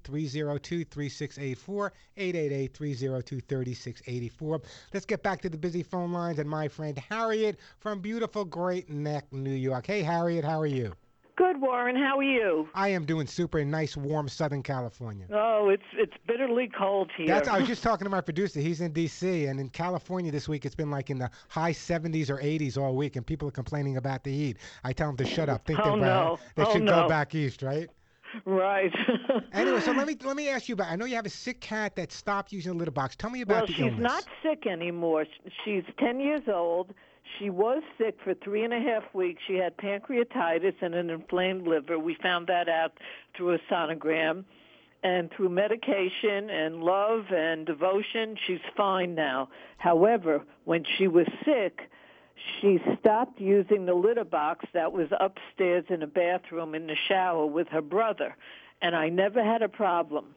888-302-3684, 0.03 1.91
888-302-3684. 2.19 4.65
Let's 4.93 5.07
get 5.07 5.23
back 5.23 5.41
to 5.43 5.49
the 5.49 5.59
busy 5.59 5.85
phone 5.85 6.11
lines 6.11 6.41
and 6.41 6.51
my 6.51 6.67
friend 6.67 7.01
Harriet 7.09 7.61
from 7.79 8.01
beautiful 8.01 8.45
Great 8.45 8.91
Neck, 8.91 9.33
New 9.33 9.55
York. 9.55 9.87
Hey, 9.87 10.03
Harriet, 10.03 10.45
how 10.45 10.61
are 10.61 10.67
you? 10.67 10.93
Good, 11.37 11.61
Warren. 11.61 11.97
How 11.97 12.19
are 12.19 12.23
you? 12.23 12.69
I 12.75 12.89
am 12.89 13.05
doing 13.07 13.27
super 13.27 13.59
in 13.61 13.71
nice, 13.71 13.97
warm 13.97 14.29
Southern 14.29 14.63
California. 14.63 15.27
Oh, 15.33 15.69
it's 15.71 15.83
it's 15.95 16.13
bitterly 16.27 16.69
cold 16.77 17.11
here. 17.17 17.27
That's. 17.27 17.49
I 17.49 17.59
was 17.59 17.69
just 17.75 17.83
talking 17.83 18.05
to 18.05 18.11
my 18.11 18.21
producer. 18.21 18.61
He's 18.61 18.81
in 18.81 18.93
D.C. 18.93 19.47
and 19.47 19.59
in 19.59 19.69
California 19.71 20.31
this 20.31 20.49
week. 20.49 20.67
It's 20.67 20.75
been 20.75 20.91
like 20.91 21.09
in 21.11 21.19
the 21.19 21.31
high 21.49 21.73
70s 21.73 22.29
or 22.31 22.39
80s 22.39 22.77
all 22.77 22.95
week, 22.95 23.17
and 23.17 23.27
people 23.27 23.49
are 23.49 23.53
complaining 23.53 23.97
about 23.97 24.23
the 24.25 24.31
heat. 24.33 24.59
I 24.85 24.93
tell 24.93 25.09
them 25.09 25.17
to 25.19 25.25
shut 25.25 25.49
up. 25.49 25.65
Think 25.67 25.81
Oh, 25.83 25.95
no. 25.97 26.39
They 26.57 26.65
Oh, 26.65 26.73
should 26.73 26.83
no. 26.83 27.03
go 27.03 27.09
back 27.09 27.35
east, 27.35 27.63
right? 27.63 27.89
right. 28.45 28.93
Anyway, 29.53 29.81
so 29.81 29.91
let 29.93 30.07
me 30.07 30.17
let 30.25 30.37
me 30.37 30.49
ask 30.49 30.69
you 30.69 30.75
about. 30.75 30.89
I 30.93 30.97
know 30.97 31.05
you 31.05 31.17
have 31.17 31.27
a 31.27 31.31
sick 31.31 31.61
cat 31.61 31.97
that 31.97 32.13
stopped 32.13 32.53
using 32.53 32.73
the 32.73 32.79
litter 32.79 32.91
box. 32.91 33.17
Tell 33.17 33.31
me 33.31 33.41
about 33.41 33.57
well, 33.63 33.67
the 33.67 33.73
she's 33.73 33.81
illness. 33.87 34.01
not 34.01 34.25
sick 34.43 34.67
anymore. 34.67 35.25
She's 35.65 35.83
10 35.99 36.21
years 36.21 36.43
old. 36.47 36.93
She 37.39 37.51
was 37.51 37.83
sick 37.99 38.17
for 38.23 38.35
three 38.35 38.65
and 38.65 38.73
a 38.73 38.81
half 38.81 39.03
weeks. 39.15 39.43
She 39.47 39.55
had 39.55 39.77
pancreatitis 39.77 40.75
and 40.81 40.95
an 40.95 41.11
inflamed 41.11 41.67
liver. 41.67 41.99
We 41.99 42.15
found 42.15 42.47
that 42.49 42.69
out 42.69 42.93
through 43.37 43.55
a 43.55 43.59
sonogram. 43.71 44.45
And 45.03 45.31
through 45.31 45.49
medication 45.49 46.51
and 46.51 46.83
love 46.83 47.33
and 47.33 47.65
devotion, 47.65 48.37
she's 48.47 48.61
fine 48.77 49.15
now. 49.15 49.49
However, 49.79 50.43
when 50.65 50.85
she 50.99 51.09
was 51.09 51.27
sick, 51.45 51.81
she 52.61 52.79
stopped 52.99 53.41
using 53.41 53.87
the 53.87 53.95
litter 53.95 54.25
box 54.25 54.67
that 54.75 54.93
was 54.93 55.09
upstairs 55.19 55.85
in 55.89 56.03
a 56.03 56.07
bathroom 56.07 56.75
in 56.75 56.87
the 56.87 56.97
shower 57.09 57.47
with 57.47 57.69
her 57.69 57.81
brother. 57.81 58.37
And 58.83 58.95
I 58.95 59.09
never 59.09 59.43
had 59.43 59.63
a 59.63 59.69
problem 59.69 60.35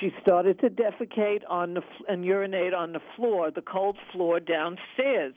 she 0.00 0.12
started 0.22 0.60
to 0.60 0.70
defecate 0.70 1.42
on 1.48 1.74
the 1.74 1.82
and 2.08 2.24
urinate 2.24 2.74
on 2.74 2.92
the 2.92 3.00
floor, 3.16 3.50
the 3.50 3.62
cold 3.62 3.96
floor 4.12 4.40
downstairs. 4.40 5.34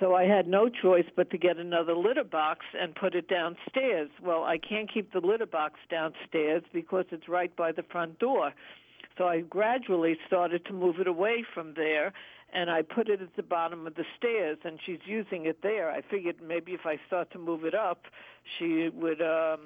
So 0.00 0.14
I 0.14 0.24
had 0.24 0.48
no 0.48 0.70
choice 0.70 1.04
but 1.14 1.30
to 1.30 1.38
get 1.38 1.58
another 1.58 1.94
litter 1.94 2.24
box 2.24 2.64
and 2.80 2.94
put 2.94 3.14
it 3.14 3.28
downstairs. 3.28 4.08
Well, 4.22 4.44
I 4.44 4.56
can't 4.56 4.92
keep 4.92 5.12
the 5.12 5.20
litter 5.20 5.46
box 5.46 5.74
downstairs 5.90 6.62
because 6.72 7.04
it's 7.12 7.28
right 7.28 7.54
by 7.54 7.72
the 7.72 7.82
front 7.82 8.18
door. 8.18 8.52
So 9.18 9.26
I 9.26 9.42
gradually 9.42 10.16
started 10.26 10.64
to 10.64 10.72
move 10.72 10.96
it 11.00 11.06
away 11.06 11.44
from 11.52 11.74
there, 11.74 12.14
and 12.54 12.70
I 12.70 12.80
put 12.80 13.10
it 13.10 13.20
at 13.20 13.36
the 13.36 13.42
bottom 13.42 13.86
of 13.86 13.94
the 13.94 14.04
stairs, 14.16 14.56
and 14.64 14.78
she's 14.84 15.00
using 15.04 15.44
it 15.44 15.58
there. 15.62 15.90
I 15.90 16.00
figured 16.00 16.36
maybe 16.42 16.72
if 16.72 16.86
I 16.86 16.98
start 17.06 17.30
to 17.32 17.38
move 17.38 17.66
it 17.66 17.74
up, 17.74 18.04
she 18.58 18.88
would 18.88 19.20
um, 19.20 19.60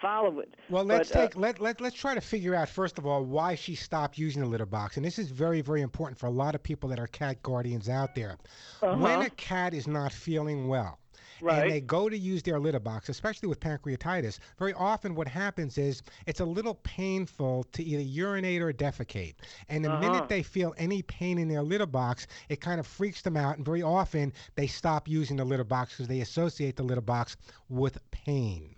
follow 0.00 0.40
it. 0.40 0.54
Well, 0.68 0.84
let's 0.84 1.08
But, 1.10 1.16
uh, 1.16 1.20
take 1.20 1.36
let, 1.36 1.60
let 1.60 1.80
let's 1.80 1.96
try 1.96 2.14
to 2.14 2.20
figure 2.20 2.54
out 2.54 2.68
first 2.68 2.98
of 2.98 3.06
all 3.06 3.24
why 3.24 3.54
she 3.54 3.74
stopped 3.74 4.18
using 4.18 4.42
the 4.42 4.48
litter 4.48 4.66
box, 4.66 4.96
and 4.96 5.04
this 5.04 5.18
is 5.18 5.30
very 5.30 5.60
very 5.60 5.80
important 5.82 6.18
for 6.18 6.26
a 6.26 6.30
lot 6.30 6.54
of 6.54 6.62
people 6.62 6.88
that 6.90 6.98
are 6.98 7.06
cat 7.06 7.42
guardians 7.42 7.88
out 7.88 8.14
there. 8.14 8.36
When 8.80 9.20
Uh-huh. 9.20 9.26
a 9.26 9.30
cat 9.30 9.74
is 9.74 9.86
not 9.86 10.12
feeling 10.12 10.68
well. 10.68 10.98
Right. 11.42 11.62
And 11.64 11.70
they 11.70 11.82
go 11.82 12.08
to 12.08 12.16
use 12.16 12.42
their 12.42 12.58
litter 12.58 12.80
box, 12.80 13.10
especially 13.10 13.48
with 13.50 13.60
pancreatitis. 13.60 14.38
Very 14.58 14.72
often, 14.72 15.14
what 15.14 15.28
happens 15.28 15.76
is 15.76 16.02
it's 16.26 16.40
a 16.40 16.46
little 16.46 16.76
painful 16.76 17.64
to 17.72 17.82
either 17.82 18.02
urinate 18.02 18.62
or 18.62 18.72
defecate. 18.72 19.34
And 19.68 19.84
the 19.84 19.90
Uh-huh. 19.90 20.00
minute 20.00 20.28
they 20.28 20.42
feel 20.42 20.72
any 20.78 21.02
pain 21.02 21.36
in 21.38 21.48
their 21.48 21.62
litter 21.62 21.84
box, 21.86 22.26
it 22.48 22.62
kind 22.62 22.80
of 22.80 22.86
freaks 22.86 23.20
them 23.20 23.36
out. 23.36 23.56
And 23.58 23.66
very 23.66 23.82
often, 23.82 24.32
they 24.54 24.66
stop 24.66 25.08
using 25.08 25.36
the 25.36 25.44
litter 25.44 25.64
box 25.64 25.92
because 25.92 26.08
they 26.08 26.20
associate 26.20 26.76
the 26.76 26.84
litter 26.84 27.02
box 27.02 27.36
with 27.68 27.98
pain. 28.10 28.75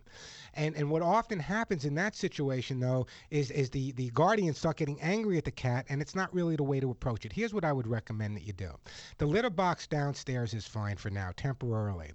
And 0.59 0.75
and 0.75 0.91
what 0.91 1.03
often 1.03 1.39
happens 1.39 1.85
in 1.85 1.95
that 1.95 2.17
situation 2.17 2.81
though 2.81 3.07
is 3.31 3.53
is 3.53 3.71
the 3.71 3.93
the 3.93 4.11
guardians 4.11 4.59
start 4.59 4.77
getting 4.77 5.01
angry 5.01 5.39
at 5.39 5.45
the 5.45 5.53
cat, 5.53 5.87
and 5.89 6.03
it's 6.03 6.17
not 6.17 6.35
really 6.35 6.57
the 6.57 6.65
way 6.65 6.81
to 6.81 6.91
approach 6.91 7.25
it. 7.25 7.33
Here's 7.33 7.55
what 7.55 7.65
I 7.65 7.73
would 7.73 7.87
recommend 7.87 8.37
that 8.37 8.43
you 8.43 8.53
do: 8.53 8.73
the 9.19 9.27
litter 9.27 9.51
box 9.51 9.87
downstairs 9.87 10.55
is 10.55 10.67
fine 10.67 10.97
for 10.97 11.11
now, 11.11 11.31
temporarily. 11.37 12.11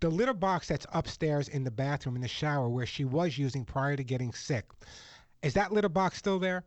The 0.00 0.10
litter 0.10 0.34
box 0.34 0.66
that's 0.66 0.86
upstairs 0.92 1.48
in 1.48 1.62
the 1.62 1.70
bathroom 1.70 2.16
in 2.16 2.22
the 2.22 2.28
shower 2.28 2.68
where 2.68 2.86
she 2.86 3.04
was 3.04 3.38
using 3.38 3.64
prior 3.64 3.96
to 3.96 4.04
getting 4.04 4.32
sick, 4.32 4.66
is 5.42 5.54
that 5.54 5.72
litter 5.72 5.88
box 5.88 6.18
still 6.18 6.40
there? 6.40 6.64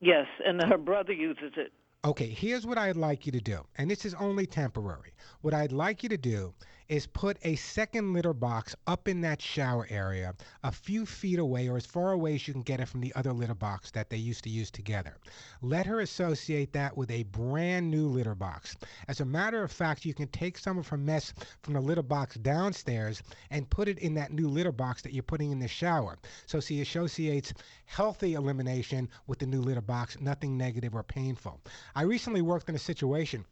yes, 0.00 0.26
and 0.44 0.62
her 0.64 0.78
brother 0.78 1.12
uses 1.12 1.52
it. 1.56 1.72
Okay, 2.04 2.28
here's 2.28 2.66
what 2.66 2.78
I'd 2.78 2.96
like 2.96 3.26
you 3.26 3.32
to 3.32 3.40
do, 3.40 3.60
and 3.76 3.90
this 3.90 4.04
is 4.04 4.14
only 4.14 4.46
temporary. 4.46 5.12
What 5.42 5.52
I'd 5.52 5.72
like 5.72 6.02
you 6.02 6.08
to 6.08 6.16
do 6.16 6.54
is 6.90 7.06
put 7.06 7.38
a 7.44 7.54
second 7.54 8.12
litter 8.12 8.32
box 8.32 8.74
up 8.88 9.06
in 9.06 9.20
that 9.20 9.40
shower 9.40 9.86
area, 9.90 10.34
a 10.64 10.72
few 10.72 11.06
feet 11.06 11.38
away 11.38 11.68
or 11.68 11.76
as 11.76 11.86
far 11.86 12.10
away 12.10 12.34
as 12.34 12.48
you 12.48 12.52
can 12.52 12.62
get 12.62 12.80
it 12.80 12.88
from 12.88 13.00
the 13.00 13.14
other 13.14 13.32
litter 13.32 13.54
box 13.54 13.92
that 13.92 14.10
they 14.10 14.16
used 14.16 14.42
to 14.42 14.50
use 14.50 14.72
together. 14.72 15.16
Let 15.62 15.86
her 15.86 16.00
associate 16.00 16.72
that 16.72 16.96
with 16.96 17.12
a 17.12 17.22
brand 17.22 17.92
new 17.92 18.08
litter 18.08 18.34
box. 18.34 18.76
As 19.06 19.20
a 19.20 19.24
matter 19.24 19.62
of 19.62 19.70
fact, 19.70 20.04
you 20.04 20.12
can 20.12 20.26
take 20.28 20.58
some 20.58 20.78
of 20.78 20.88
her 20.88 20.96
mess 20.96 21.32
from 21.62 21.74
the 21.74 21.80
litter 21.80 22.02
box 22.02 22.34
downstairs 22.34 23.22
and 23.50 23.70
put 23.70 23.86
it 23.86 24.00
in 24.00 24.14
that 24.14 24.32
new 24.32 24.48
litter 24.48 24.72
box 24.72 25.00
that 25.02 25.12
you're 25.12 25.22
putting 25.22 25.52
in 25.52 25.60
the 25.60 25.68
shower. 25.68 26.18
So 26.46 26.58
she 26.58 26.80
associates 26.80 27.54
healthy 27.86 28.34
elimination 28.34 29.08
with 29.28 29.38
the 29.38 29.46
new 29.46 29.60
litter 29.60 29.80
box, 29.80 30.18
nothing 30.20 30.56
negative 30.56 30.96
or 30.96 31.04
painful. 31.04 31.60
I 31.94 32.02
recently 32.02 32.42
worked 32.42 32.68
in 32.68 32.74
a 32.74 32.80
situation 32.80 33.44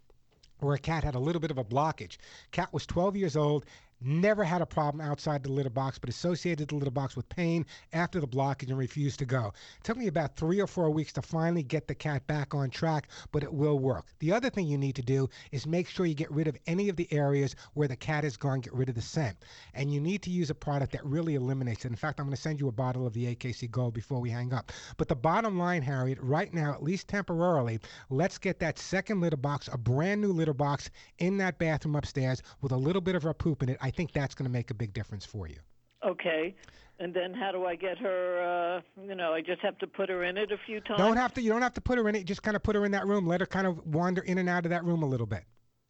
where 0.61 0.75
a 0.75 0.79
cat 0.79 1.05
had 1.05 1.15
a 1.15 1.19
little 1.21 1.41
bit 1.41 1.51
of 1.51 1.59
a 1.59 1.65
blockage. 1.65 2.17
Cat 2.53 2.73
was 2.73 2.87
12 2.87 3.17
years 3.17 3.37
old, 3.37 3.65
never 4.01 4.45
had 4.45 4.63
a 4.63 4.67
problem 4.67 5.01
outside 5.01 5.43
the 5.43 5.53
litter 5.53 5.71
box, 5.71 5.99
but 5.99 6.11
associated 6.11 6.69
the 6.69 6.75
litter 6.77 6.91
box 6.91 7.17
with 7.17 7.29
pain 7.29 7.67
after 7.93 8.21
the 8.21 8.27
blockage 8.27 8.69
and 8.69 8.79
refused 8.79 9.19
to 9.19 9.27
go. 9.27 9.53
It 9.79 9.85
took 9.85 9.97
me 9.97 10.07
about 10.07 10.37
three 10.37 10.61
or 10.61 10.67
four 10.67 10.91
weeks 10.91 11.13
to 11.15 11.23
finally 11.23 11.63
get 11.63 11.89
the 11.89 11.95
cat 11.95 12.27
back 12.27 12.55
on 12.55 12.71
track, 12.71 13.09
but 13.33 13.43
it 13.43 13.53
will 13.53 13.79
work. 13.79 14.07
The 14.21 14.33
other 14.33 14.51
thing 14.51 14.67
you 14.67 14.79
need 14.79 14.97
to 14.97 15.03
do 15.03 15.29
is 15.53 15.67
make 15.67 15.89
sure 15.89 16.07
you 16.07 16.15
get 16.15 16.31
rid 16.31 16.49
of 16.49 16.57
any 16.67 16.89
of 16.89 16.97
the 16.97 17.13
areas 17.13 17.57
where 17.75 17.89
the 17.89 17.97
cat 17.97 18.25
has 18.25 18.37
gone, 18.37 18.61
get 18.61 18.75
rid 18.75 18.89
of 18.89 18.95
the 18.95 19.03
scent. 19.03 19.37
And 19.75 19.93
you 19.93 20.01
need 20.01 20.23
to 20.23 20.31
use 20.31 20.51
a 20.51 20.55
product 20.55 20.93
that 20.93 21.05
really 21.05 21.35
eliminates 21.35 21.85
it. 21.85 21.89
In 21.89 21.97
fact, 21.97 22.21
I'm 22.21 22.27
going 22.27 22.37
to 22.37 22.41
send 22.41 22.61
you 22.61 22.69
a 22.69 22.73
bottle 22.73 23.07
of 23.07 23.13
the 23.13 23.35
AKC 23.35 23.71
Gold 23.71 23.95
before 23.95 24.21
we 24.21 24.31
hang 24.31 24.53
up. 24.53 24.73
But 24.97 25.09
the 25.09 25.17
bottom 25.17 25.59
line, 25.59 25.83
Harriet, 25.83 26.19
right 26.21 26.53
now, 26.53 26.73
at 26.73 26.83
least 26.83 27.09
temporarily, 27.09 27.81
let's 28.11 28.39
get 28.39 28.59
that 28.61 28.79
second 28.79 29.21
litter 29.21 29.37
box, 29.37 29.69
a 29.73 29.79
brand 29.79 30.21
new 30.21 30.33
litter 30.33 30.55
box 30.55 30.91
in 31.19 31.37
that 31.39 31.59
bathroom 31.59 31.97
upstairs 31.97 32.43
with 32.61 32.73
a 32.73 32.77
little 32.77 33.03
bit 33.03 33.15
of 33.15 33.23
her 33.23 33.35
poop 33.35 33.63
in 33.63 33.69
it. 33.71 33.79
Think 33.91 34.13
that's 34.13 34.35
going 34.35 34.47
to 34.47 34.53
make 34.53 34.71
a 34.71 34.75
big 34.75 34.93
difference 34.93 35.25
for 35.25 35.47
you. 35.49 35.59
Okay. 36.05 36.55
And 37.01 37.15
then 37.15 37.33
how 37.33 37.53
do 37.53 37.65
I 37.65 37.77
get 37.77 37.99
her? 37.99 38.81
Uh, 38.99 39.03
you 39.03 39.15
know, 39.15 39.33
I 39.33 39.41
just 39.41 39.61
have 39.63 39.79
to 39.79 39.87
put 39.87 40.09
her 40.09 40.25
in 40.25 40.37
it 40.37 40.51
a 40.51 40.57
few 40.67 40.81
times. 40.81 40.99
Don't 40.99 41.17
have 41.17 41.33
to. 41.35 41.43
You 41.43 41.51
don't 41.51 41.63
have 41.63 41.75
to 41.75 41.81
put 41.81 41.99
her 41.99 42.09
in 42.09 42.15
it. 42.15 42.25
Just 42.25 42.43
kind 42.43 42.57
of 42.57 42.63
put 42.63 42.75
her 42.75 42.85
in 42.85 42.93
that 42.93 43.07
room. 43.07 43.27
Let 43.27 43.41
her 43.41 43.47
kind 43.47 43.67
of 43.67 43.87
wander 43.87 44.23
in 44.23 44.39
and 44.39 44.49
out 44.49 44.67
of 44.67 44.71
that 44.71 44.85
room 44.85 45.03
a 45.03 45.07
little 45.07 45.27
bit. 45.27 45.45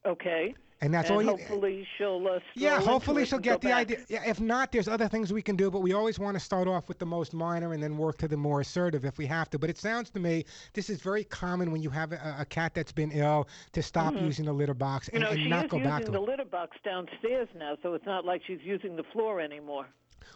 Okay. 0.05 0.53
And 0.81 0.93
that's 0.93 1.09
all 1.11 1.21
you- 1.21 1.29
hopefully 1.31 1.85
she'll. 1.97 2.25
Uh, 2.25 2.39
Yeah, 2.55 2.79
hopefully 2.79 3.25
she'll 3.25 3.39
get 3.39 3.59
the 3.59 3.67
back. 3.67 3.81
idea. 3.81 3.97
Yeah, 4.07 4.23
if 4.25 4.39
not, 4.39 4.71
there's 4.71 4.87
other 4.87 5.09
things 5.09 5.33
we 5.33 5.41
can 5.41 5.57
do, 5.57 5.69
but 5.69 5.79
we 5.81 5.91
always 5.91 6.19
want 6.19 6.35
to 6.35 6.39
start 6.39 6.69
off 6.69 6.87
with 6.87 6.99
the 6.99 7.05
most 7.05 7.33
minor 7.33 7.73
and 7.73 7.83
then 7.83 7.97
work 7.97 8.17
to 8.19 8.29
the 8.29 8.37
more 8.37 8.61
assertive 8.61 9.03
if 9.03 9.17
we 9.17 9.25
have 9.25 9.49
to. 9.49 9.59
But 9.59 9.69
it 9.69 9.77
sounds 9.77 10.09
to 10.11 10.19
me 10.21 10.45
this 10.73 10.89
is 10.89 11.01
very 11.01 11.25
common 11.25 11.71
when 11.73 11.81
you 11.81 11.89
have 11.89 12.13
a, 12.13 12.35
a 12.39 12.45
cat 12.45 12.73
that's 12.73 12.93
been 12.93 13.11
ill 13.11 13.49
to 13.73 13.81
stop 13.81 14.13
Mhm. 14.13 14.21
using 14.21 14.45
the 14.45 14.53
litter 14.53 14.73
box 14.73 15.09
You 15.11 15.17
and, 15.17 15.23
know, 15.25 15.31
and 15.31 15.39
she 15.41 15.49
not 15.49 15.67
go 15.67 15.79
back 15.79 15.99
using 15.99 16.13
to 16.13 16.17
the 16.19 16.23
it. 16.23 16.29
litter 16.29 16.45
box 16.45 16.77
downstairs 16.85 17.49
now, 17.57 17.75
so 17.83 17.93
it's 17.93 18.05
not 18.05 18.23
like 18.23 18.41
she's 18.47 18.61
using 18.63 18.95
the 18.95 19.03
floor 19.11 19.41
anymore. 19.41 19.85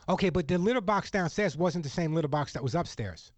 Okay, 0.10 0.30
but 0.30 0.50
the 0.50 0.58
litter 0.58 0.82
box 0.82 1.10
downstairs 1.10 1.56
wasn't 1.56 1.84
the 1.86 1.90
same 1.90 2.14
litter 2.14 2.28
box 2.28 2.52
that 2.52 2.64
was 2.64 2.76
upstairs. 2.76 3.32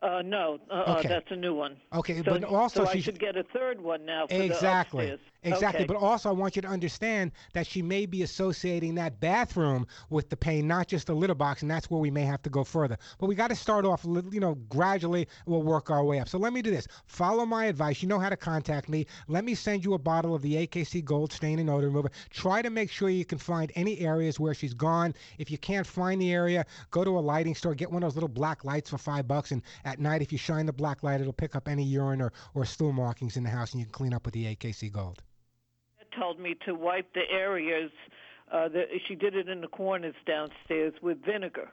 Uh, 0.00 0.22
no, 0.22 0.58
uh, 0.70 0.94
Okay. 0.98 1.08
uh, 1.08 1.10
that's 1.10 1.30
a 1.32 1.36
new 1.36 1.54
one. 1.54 1.76
Okay, 1.92 2.18
so, 2.18 2.22
but 2.22 2.44
also 2.44 2.84
so 2.84 2.90
I 2.90 3.00
should 3.00 3.18
get 3.18 3.36
a 3.36 3.42
third 3.52 3.80
one 3.80 4.04
now 4.04 4.28
for 4.28 4.34
Exactly. 4.34 5.18
Exactly. 5.52 5.84
Okay. 5.84 5.86
But 5.86 5.96
also, 5.96 6.28
I 6.28 6.32
want 6.32 6.56
you 6.56 6.62
to 6.62 6.68
understand 6.68 7.32
that 7.52 7.66
she 7.66 7.82
may 7.82 8.06
be 8.06 8.22
associating 8.22 8.94
that 8.96 9.20
bathroom 9.20 9.86
with 10.10 10.28
the 10.28 10.36
pain, 10.36 10.66
not 10.66 10.88
just 10.88 11.06
the 11.06 11.14
litter 11.14 11.34
box, 11.34 11.62
and 11.62 11.70
that's 11.70 11.90
where 11.90 12.00
we 12.00 12.10
may 12.10 12.22
have 12.24 12.42
to 12.42 12.50
go 12.50 12.64
further. 12.64 12.98
But 13.18 13.26
we 13.26 13.34
got 13.34 13.48
to 13.48 13.56
start 13.56 13.84
off, 13.84 14.04
you 14.04 14.40
know, 14.40 14.54
gradually. 14.68 15.28
We'll 15.46 15.62
work 15.62 15.90
our 15.90 16.04
way 16.04 16.20
up. 16.20 16.28
So 16.28 16.38
let 16.38 16.52
me 16.52 16.62
do 16.62 16.70
this. 16.70 16.86
Follow 17.06 17.46
my 17.46 17.66
advice. 17.66 18.02
You 18.02 18.08
know 18.08 18.18
how 18.18 18.28
to 18.28 18.36
contact 18.36 18.88
me. 18.88 19.06
Let 19.26 19.44
me 19.44 19.54
send 19.54 19.84
you 19.84 19.94
a 19.94 19.98
bottle 19.98 20.34
of 20.34 20.42
the 20.42 20.66
AKC 20.66 21.04
Gold 21.04 21.32
Stain 21.32 21.58
and 21.58 21.70
Odor 21.70 21.88
Remover. 21.88 22.10
Try 22.30 22.62
to 22.62 22.70
make 22.70 22.90
sure 22.90 23.08
you 23.08 23.24
can 23.24 23.38
find 23.38 23.72
any 23.74 24.00
areas 24.00 24.38
where 24.40 24.54
she's 24.54 24.74
gone. 24.74 25.14
If 25.38 25.50
you 25.50 25.58
can't 25.58 25.86
find 25.86 26.20
the 26.20 26.32
area, 26.32 26.64
go 26.90 27.04
to 27.04 27.18
a 27.18 27.20
lighting 27.20 27.54
store, 27.54 27.74
get 27.74 27.90
one 27.90 28.02
of 28.02 28.08
those 28.08 28.16
little 28.16 28.28
black 28.28 28.64
lights 28.64 28.90
for 28.90 28.98
five 28.98 29.28
bucks, 29.28 29.50
and 29.50 29.62
at 29.84 29.98
night, 29.98 30.22
if 30.22 30.32
you 30.32 30.38
shine 30.38 30.66
the 30.66 30.72
black 30.72 31.02
light, 31.02 31.20
it'll 31.20 31.32
pick 31.32 31.54
up 31.54 31.68
any 31.68 31.84
urine 31.84 32.20
or, 32.20 32.32
or 32.54 32.64
stool 32.64 32.92
markings 32.92 33.36
in 33.36 33.44
the 33.44 33.50
house, 33.50 33.72
and 33.72 33.80
you 33.80 33.86
can 33.86 33.92
clean 33.92 34.14
up 34.14 34.24
with 34.24 34.34
the 34.34 34.54
AKC 34.54 34.90
Gold. 34.90 35.22
Told 36.18 36.38
me 36.38 36.56
to 36.66 36.74
wipe 36.74 37.12
the 37.14 37.28
areas. 37.30 37.90
Uh, 38.50 38.68
the, 38.68 38.84
she 39.06 39.14
did 39.14 39.34
it 39.34 39.48
in 39.48 39.60
the 39.60 39.68
corners 39.68 40.14
downstairs 40.26 40.94
with 41.02 41.24
vinegar. 41.24 41.70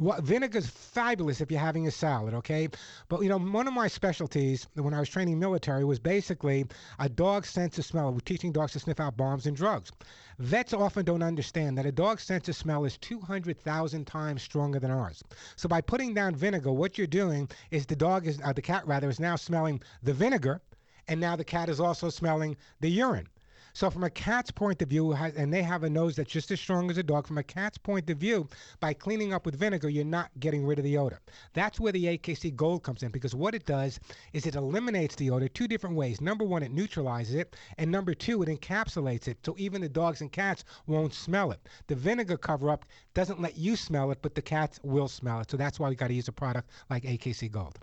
Well, 0.00 0.20
vinegar's 0.20 0.66
fabulous 0.68 1.40
if 1.40 1.52
you're 1.52 1.60
having 1.60 1.86
a 1.86 1.90
salad, 1.92 2.34
okay? 2.34 2.68
But 3.08 3.20
you 3.20 3.28
know, 3.28 3.38
one 3.38 3.68
of 3.68 3.74
my 3.74 3.86
specialties 3.86 4.66
when 4.74 4.92
I 4.92 4.98
was 4.98 5.08
training 5.08 5.38
military 5.38 5.84
was 5.84 6.00
basically 6.00 6.66
a 6.98 7.08
dog's 7.08 7.48
sense 7.48 7.78
of 7.78 7.84
smell. 7.84 8.12
We're 8.12 8.18
teaching 8.18 8.50
dogs 8.50 8.72
to 8.72 8.80
sniff 8.80 8.98
out 8.98 9.16
bombs 9.16 9.46
and 9.46 9.56
drugs. 9.56 9.92
Vets 10.40 10.72
often 10.72 11.04
don't 11.04 11.22
understand 11.22 11.78
that 11.78 11.86
a 11.86 11.92
dog's 11.92 12.24
sense 12.24 12.48
of 12.48 12.56
smell 12.56 12.84
is 12.84 12.98
200,000 12.98 14.04
times 14.04 14.42
stronger 14.42 14.80
than 14.80 14.90
ours. 14.90 15.22
So 15.54 15.68
by 15.68 15.80
putting 15.80 16.12
down 16.12 16.34
vinegar, 16.34 16.72
what 16.72 16.98
you're 16.98 17.06
doing 17.06 17.48
is 17.70 17.86
the 17.86 17.94
dog 17.94 18.26
is, 18.26 18.40
uh, 18.42 18.52
the 18.52 18.62
cat 18.62 18.84
rather, 18.88 19.08
is 19.08 19.20
now 19.20 19.36
smelling 19.36 19.80
the 20.02 20.12
vinegar, 20.12 20.60
and 21.06 21.20
now 21.20 21.36
the 21.36 21.44
cat 21.44 21.68
is 21.68 21.78
also 21.78 22.10
smelling 22.10 22.56
the 22.80 22.88
urine. 22.88 23.28
So, 23.76 23.90
from 23.90 24.04
a 24.04 24.10
cat's 24.10 24.52
point 24.52 24.80
of 24.82 24.88
view, 24.88 25.14
and 25.14 25.52
they 25.52 25.64
have 25.64 25.82
a 25.82 25.90
nose 25.90 26.14
that's 26.14 26.30
just 26.30 26.52
as 26.52 26.60
strong 26.60 26.92
as 26.92 26.96
a 26.96 27.02
dog, 27.02 27.26
from 27.26 27.38
a 27.38 27.42
cat's 27.42 27.76
point 27.76 28.08
of 28.08 28.18
view, 28.18 28.48
by 28.78 28.94
cleaning 28.94 29.32
up 29.32 29.44
with 29.44 29.58
vinegar, 29.58 29.88
you're 29.88 30.04
not 30.04 30.30
getting 30.38 30.64
rid 30.64 30.78
of 30.78 30.84
the 30.84 30.96
odor. 30.96 31.18
That's 31.54 31.80
where 31.80 31.90
the 31.90 32.04
AKC 32.04 32.54
Gold 32.54 32.84
comes 32.84 33.02
in 33.02 33.10
because 33.10 33.34
what 33.34 33.52
it 33.52 33.66
does 33.66 33.98
is 34.32 34.46
it 34.46 34.54
eliminates 34.54 35.16
the 35.16 35.28
odor 35.30 35.48
two 35.48 35.66
different 35.66 35.96
ways. 35.96 36.20
Number 36.20 36.44
one, 36.44 36.62
it 36.62 36.70
neutralizes 36.70 37.34
it, 37.34 37.56
and 37.76 37.90
number 37.90 38.14
two, 38.14 38.44
it 38.44 38.48
encapsulates 38.48 39.26
it 39.26 39.38
so 39.44 39.56
even 39.58 39.80
the 39.80 39.88
dogs 39.88 40.20
and 40.20 40.30
cats 40.30 40.64
won't 40.86 41.12
smell 41.12 41.50
it. 41.50 41.68
The 41.88 41.96
vinegar 41.96 42.36
cover 42.36 42.70
up 42.70 42.84
doesn't 43.12 43.42
let 43.42 43.58
you 43.58 43.74
smell 43.74 44.12
it, 44.12 44.18
but 44.22 44.36
the 44.36 44.42
cats 44.42 44.78
will 44.84 45.08
smell 45.08 45.40
it. 45.40 45.50
So, 45.50 45.56
that's 45.56 45.80
why 45.80 45.88
we 45.88 45.96
got 45.96 46.08
to 46.08 46.14
use 46.14 46.28
a 46.28 46.32
product 46.32 46.70
like 46.90 47.02
AKC 47.02 47.50
Gold. 47.50 47.80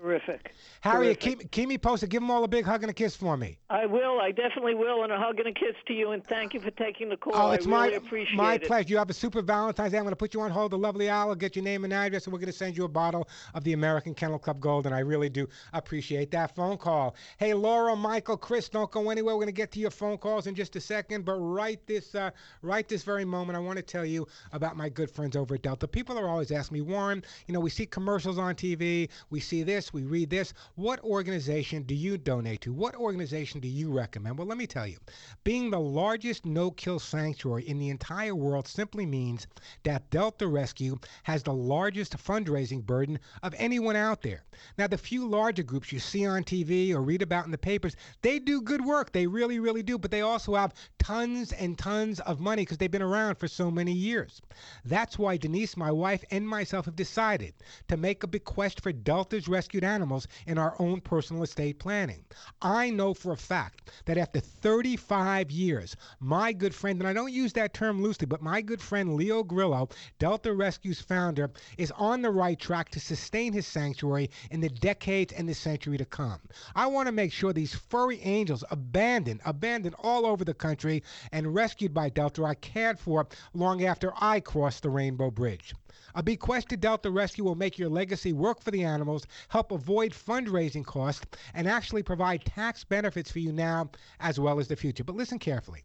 Terrific. 0.00 0.54
Harriet, 0.80 1.20
Terrific. 1.20 1.40
keep, 1.40 1.50
keep 1.50 1.68
me 1.68 1.76
posted. 1.76 2.08
Give 2.08 2.22
them 2.22 2.30
all 2.30 2.42
a 2.44 2.48
big 2.48 2.64
hug 2.64 2.82
and 2.82 2.90
a 2.90 2.94
kiss 2.94 3.14
for 3.14 3.36
me. 3.36 3.58
I 3.68 3.84
will. 3.84 4.18
I 4.18 4.30
definitely 4.30 4.74
will. 4.74 5.02
And 5.02 5.12
a 5.12 5.18
hug 5.18 5.38
and 5.38 5.48
a 5.48 5.52
kiss 5.52 5.74
to 5.88 5.92
you. 5.92 6.12
And 6.12 6.24
thank 6.26 6.54
you 6.54 6.60
for 6.60 6.70
taking 6.70 7.10
the 7.10 7.18
call. 7.18 7.32
Oh, 7.34 7.50
it's 7.50 7.66
I 7.66 7.70
really 7.70 7.90
my 7.90 7.96
appreciate 7.96 8.36
my 8.36 8.54
it. 8.54 8.62
pleasure. 8.64 8.88
You 8.88 8.96
have 8.96 9.10
a 9.10 9.14
super 9.14 9.42
Valentine's 9.42 9.92
Day. 9.92 9.98
I'm 9.98 10.04
going 10.04 10.12
to 10.12 10.16
put 10.16 10.32
you 10.32 10.40
on 10.40 10.50
hold. 10.50 10.72
The 10.72 10.78
lovely 10.78 11.08
Al 11.08 11.34
get 11.34 11.54
your 11.54 11.64
name 11.64 11.84
and 11.84 11.92
address, 11.92 12.24
and 12.24 12.32
we're 12.32 12.38
going 12.38 12.50
to 12.52 12.56
send 12.56 12.76
you 12.78 12.84
a 12.84 12.88
bottle 12.88 13.28
of 13.52 13.62
the 13.64 13.74
American 13.74 14.14
Kennel 14.14 14.38
Club 14.38 14.58
Gold. 14.58 14.86
And 14.86 14.94
I 14.94 15.00
really 15.00 15.28
do 15.28 15.46
appreciate 15.74 16.30
that 16.30 16.54
phone 16.56 16.78
call. 16.78 17.14
Hey, 17.36 17.52
Laura, 17.52 17.94
Michael, 17.94 18.38
Chris, 18.38 18.70
don't 18.70 18.90
go 18.90 19.10
anywhere. 19.10 19.34
We're 19.34 19.42
going 19.42 19.46
to 19.48 19.52
get 19.52 19.70
to 19.72 19.80
your 19.80 19.90
phone 19.90 20.16
calls 20.16 20.46
in 20.46 20.54
just 20.54 20.76
a 20.76 20.80
second. 20.80 21.26
But 21.26 21.34
right 21.34 21.78
this 21.86 22.14
uh, 22.14 22.30
right 22.62 22.88
this 22.88 23.02
very 23.02 23.26
moment, 23.26 23.56
I 23.56 23.60
want 23.60 23.76
to 23.76 23.82
tell 23.82 24.06
you 24.06 24.26
about 24.52 24.78
my 24.78 24.88
good 24.88 25.10
friends 25.10 25.36
over 25.36 25.56
at 25.56 25.62
Delta. 25.62 25.86
People 25.86 26.18
are 26.18 26.28
always 26.28 26.50
asking 26.50 26.78
me, 26.78 26.80
Warren. 26.80 27.22
You 27.46 27.52
know, 27.52 27.60
we 27.60 27.68
see 27.70 27.84
commercials 27.84 28.38
on 28.38 28.54
TV. 28.54 29.10
We 29.28 29.40
see 29.40 29.62
this. 29.62 29.89
We 29.92 30.02
read 30.04 30.30
this, 30.30 30.52
what 30.74 31.02
organization 31.02 31.82
do 31.82 31.94
you 31.94 32.16
donate 32.18 32.60
to? 32.62 32.72
What 32.72 32.94
organization 32.94 33.60
do 33.60 33.68
you 33.68 33.90
recommend? 33.90 34.38
Well, 34.38 34.46
let 34.46 34.58
me 34.58 34.66
tell 34.66 34.86
you. 34.86 34.98
Being 35.44 35.70
the 35.70 35.80
largest 35.80 36.46
no 36.46 36.70
kill 36.70 36.98
sanctuary 36.98 37.68
in 37.68 37.78
the 37.78 37.88
entire 37.88 38.34
world 38.34 38.68
simply 38.68 39.06
means 39.06 39.46
that 39.82 40.10
Delta 40.10 40.46
Rescue 40.46 40.98
has 41.24 41.42
the 41.42 41.52
largest 41.52 42.16
fundraising 42.16 42.84
burden 42.84 43.18
of 43.42 43.54
anyone 43.56 43.96
out 43.96 44.22
there. 44.22 44.44
Now, 44.78 44.86
the 44.86 44.98
few 44.98 45.26
larger 45.26 45.62
groups 45.62 45.92
you 45.92 45.98
see 45.98 46.26
on 46.26 46.44
TV 46.44 46.92
or 46.92 47.02
read 47.02 47.22
about 47.22 47.46
in 47.46 47.50
the 47.50 47.58
papers, 47.58 47.96
they 48.22 48.38
do 48.38 48.60
good 48.60 48.84
work. 48.84 49.12
They 49.12 49.26
really, 49.26 49.58
really 49.58 49.82
do. 49.82 49.98
But 49.98 50.10
they 50.10 50.20
also 50.20 50.54
have 50.54 50.74
tons 50.98 51.52
and 51.52 51.78
tons 51.78 52.20
of 52.20 52.40
money 52.40 52.62
because 52.62 52.78
they've 52.78 52.90
been 52.90 53.02
around 53.02 53.36
for 53.36 53.48
so 53.48 53.70
many 53.70 53.92
years. 53.92 54.40
That's 54.84 55.18
why 55.18 55.36
Denise, 55.36 55.76
my 55.76 55.90
wife, 55.90 56.24
and 56.30 56.46
myself 56.46 56.84
have 56.84 56.96
decided 56.96 57.54
to 57.88 57.96
make 57.96 58.22
a 58.22 58.26
bequest 58.26 58.80
for 58.80 58.92
Delta's 58.92 59.48
rescued 59.80 59.94
animals 59.94 60.28
in 60.46 60.58
our 60.58 60.74
own 60.78 61.00
personal 61.00 61.42
estate 61.42 61.78
planning. 61.78 62.22
I 62.60 62.90
know 62.90 63.14
for 63.14 63.32
a 63.32 63.36
fact 63.36 63.90
that 64.04 64.18
after 64.18 64.38
35 64.38 65.50
years, 65.50 65.96
my 66.18 66.52
good 66.52 66.74
friend, 66.74 67.00
and 67.00 67.08
I 67.08 67.14
don't 67.14 67.32
use 67.32 67.54
that 67.54 67.72
term 67.72 68.02
loosely, 68.02 68.26
but 68.26 68.42
my 68.42 68.60
good 68.60 68.82
friend 68.82 69.14
Leo 69.14 69.42
Grillo, 69.42 69.88
Delta 70.18 70.52
Rescue's 70.52 71.00
founder, 71.00 71.50
is 71.78 71.90
on 71.92 72.20
the 72.20 72.30
right 72.30 72.58
track 72.58 72.90
to 72.90 73.00
sustain 73.00 73.54
his 73.54 73.66
sanctuary 73.66 74.28
in 74.50 74.60
the 74.60 74.68
decades 74.68 75.32
and 75.32 75.48
the 75.48 75.54
century 75.54 75.96
to 75.96 76.04
come. 76.04 76.40
I 76.74 76.86
want 76.86 77.06
to 77.06 77.12
make 77.12 77.32
sure 77.32 77.54
these 77.54 77.74
furry 77.74 78.20
angels 78.20 78.64
abandoned, 78.70 79.40
abandoned 79.46 79.94
all 79.98 80.26
over 80.26 80.44
the 80.44 80.52
country 80.52 81.02
and 81.32 81.54
rescued 81.54 81.94
by 81.94 82.10
Delta 82.10 82.44
are 82.44 82.54
cared 82.54 82.98
for 82.98 83.26
long 83.54 83.82
after 83.82 84.12
I 84.20 84.40
cross 84.40 84.80
the 84.80 84.90
Rainbow 84.90 85.30
Bridge. 85.30 85.74
A 86.14 86.22
bequest 86.22 86.68
to 86.68 86.76
Delta 86.76 87.10
Rescue 87.10 87.42
will 87.42 87.56
make 87.56 87.78
your 87.78 87.88
legacy 87.88 88.32
work 88.32 88.62
for 88.62 88.70
the 88.70 88.84
animals, 88.84 89.26
help 89.48 89.72
avoid 89.72 90.12
fundraising 90.12 90.84
costs, 90.84 91.26
and 91.52 91.66
actually 91.66 92.02
provide 92.04 92.44
tax 92.44 92.84
benefits 92.84 93.32
for 93.32 93.40
you 93.40 93.52
now 93.52 93.90
as 94.20 94.38
well 94.38 94.60
as 94.60 94.68
the 94.68 94.76
future. 94.76 95.02
But 95.02 95.16
listen 95.16 95.38
carefully. 95.38 95.82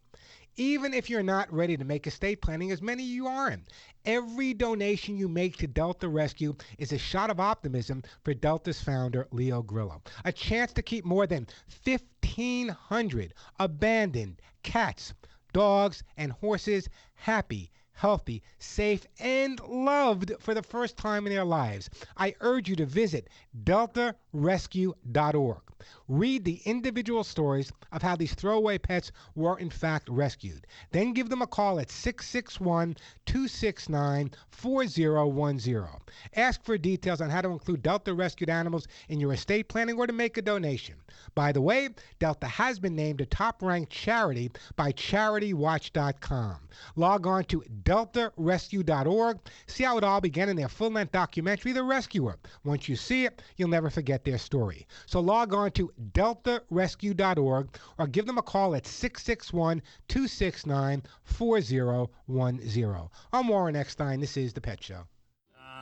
Even 0.58 0.94
if 0.94 1.10
you're 1.10 1.22
not 1.22 1.52
ready 1.52 1.76
to 1.76 1.84
make 1.84 2.06
estate 2.06 2.40
planning, 2.40 2.70
as 2.70 2.80
many 2.80 3.02
of 3.02 3.08
you 3.08 3.26
aren't, 3.26 3.68
every 4.04 4.54
donation 4.54 5.16
you 5.16 5.28
make 5.28 5.56
to 5.58 5.66
Delta 5.66 6.08
Rescue 6.08 6.54
is 6.78 6.92
a 6.92 6.98
shot 6.98 7.28
of 7.28 7.40
optimism 7.40 8.02
for 8.24 8.32
Delta's 8.32 8.80
founder, 8.80 9.28
Leo 9.32 9.60
Grillo. 9.60 10.00
A 10.24 10.32
chance 10.32 10.72
to 10.72 10.82
keep 10.82 11.04
more 11.04 11.26
than 11.26 11.46
1,500 11.84 13.34
abandoned 13.58 14.40
cats, 14.62 15.12
dogs, 15.52 16.02
and 16.16 16.32
horses 16.32 16.88
happy 17.14 17.70
healthy, 17.96 18.42
safe, 18.58 19.06
and 19.18 19.58
loved 19.60 20.32
for 20.38 20.54
the 20.54 20.62
first 20.62 20.96
time 20.96 21.26
in 21.26 21.32
their 21.32 21.44
lives. 21.44 21.90
I 22.16 22.34
urge 22.40 22.68
you 22.68 22.76
to 22.76 22.86
visit 22.86 23.28
deltarescue.org. 23.64 25.62
Read 26.08 26.44
the 26.44 26.62
individual 26.64 27.22
stories 27.22 27.70
of 27.92 28.00
how 28.00 28.16
these 28.16 28.34
throwaway 28.34 28.78
pets 28.78 29.12
were 29.34 29.58
in 29.58 29.70
fact 29.70 30.08
rescued. 30.08 30.66
Then 30.90 31.12
give 31.12 31.28
them 31.28 31.42
a 31.42 31.46
call 31.46 31.78
at 31.78 31.90
661 31.90 32.96
269 33.26 34.30
4010. 34.48 35.86
Ask 36.34 36.64
for 36.64 36.78
details 36.78 37.20
on 37.20 37.30
how 37.30 37.42
to 37.42 37.50
include 37.50 37.82
Delta 37.82 38.14
rescued 38.14 38.48
animals 38.48 38.88
in 39.08 39.20
your 39.20 39.34
estate 39.34 39.68
planning 39.68 39.98
or 39.98 40.06
to 40.06 40.12
make 40.12 40.36
a 40.36 40.42
donation. 40.42 40.96
By 41.34 41.52
the 41.52 41.60
way, 41.60 41.90
Delta 42.18 42.46
has 42.46 42.78
been 42.78 42.96
named 42.96 43.20
a 43.20 43.26
top 43.26 43.62
ranked 43.62 43.92
charity 43.92 44.50
by 44.76 44.92
CharityWatch.com. 44.92 46.68
Log 46.96 47.26
on 47.26 47.44
to 47.44 47.62
deltarescue.org. 47.86 49.38
See 49.66 49.84
how 49.84 49.96
it 49.96 50.04
all 50.04 50.20
began 50.20 50.48
in 50.48 50.56
their 50.56 50.68
full 50.68 50.90
length 50.90 51.12
documentary, 51.12 51.72
The 51.72 51.84
Rescuer. 51.84 52.36
Once 52.64 52.88
you 52.88 52.96
see 52.96 53.24
it, 53.24 53.40
you'll 53.56 53.68
never 53.68 53.88
forget 53.88 54.24
their 54.24 54.38
story. 54.38 54.86
So 55.06 55.20
log 55.20 55.54
on 55.54 55.70
to 55.72 55.92
deltarescue.org 56.12 57.78
or 57.98 58.06
give 58.08 58.26
them 58.26 58.38
a 58.38 58.42
call 58.42 58.74
at 58.74 58.86
661 58.86 59.80
269 60.08 61.02
4010. 61.22 63.08
I'm 63.32 63.48
Warren 63.48 63.76
Eckstein. 63.76 64.20
This 64.20 64.36
is 64.36 64.52
The 64.52 64.60
Pet 64.60 64.82
Show. 64.82 65.04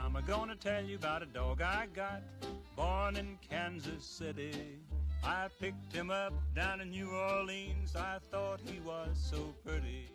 I'm 0.05 0.23
gonna 0.27 0.55
tell 0.55 0.85
you 0.85 0.97
about 0.97 1.23
a 1.23 1.27
dog 1.27 1.63
I 1.63 1.87
got, 1.95 2.23
born 2.77 3.17
in 3.17 3.39
Kansas 3.49 4.05
City. 4.05 4.81
I 5.25 5.49
picked 5.59 5.95
him 5.95 6.11
up 6.11 6.35
down 6.55 6.83
in 6.83 6.91
New 6.91 7.11
Orleans. 7.11 7.97
I 7.97 8.19
thought 8.31 8.61
he 8.61 8.81
was 8.81 9.09
so 9.17 9.55
pretty. 9.65 10.14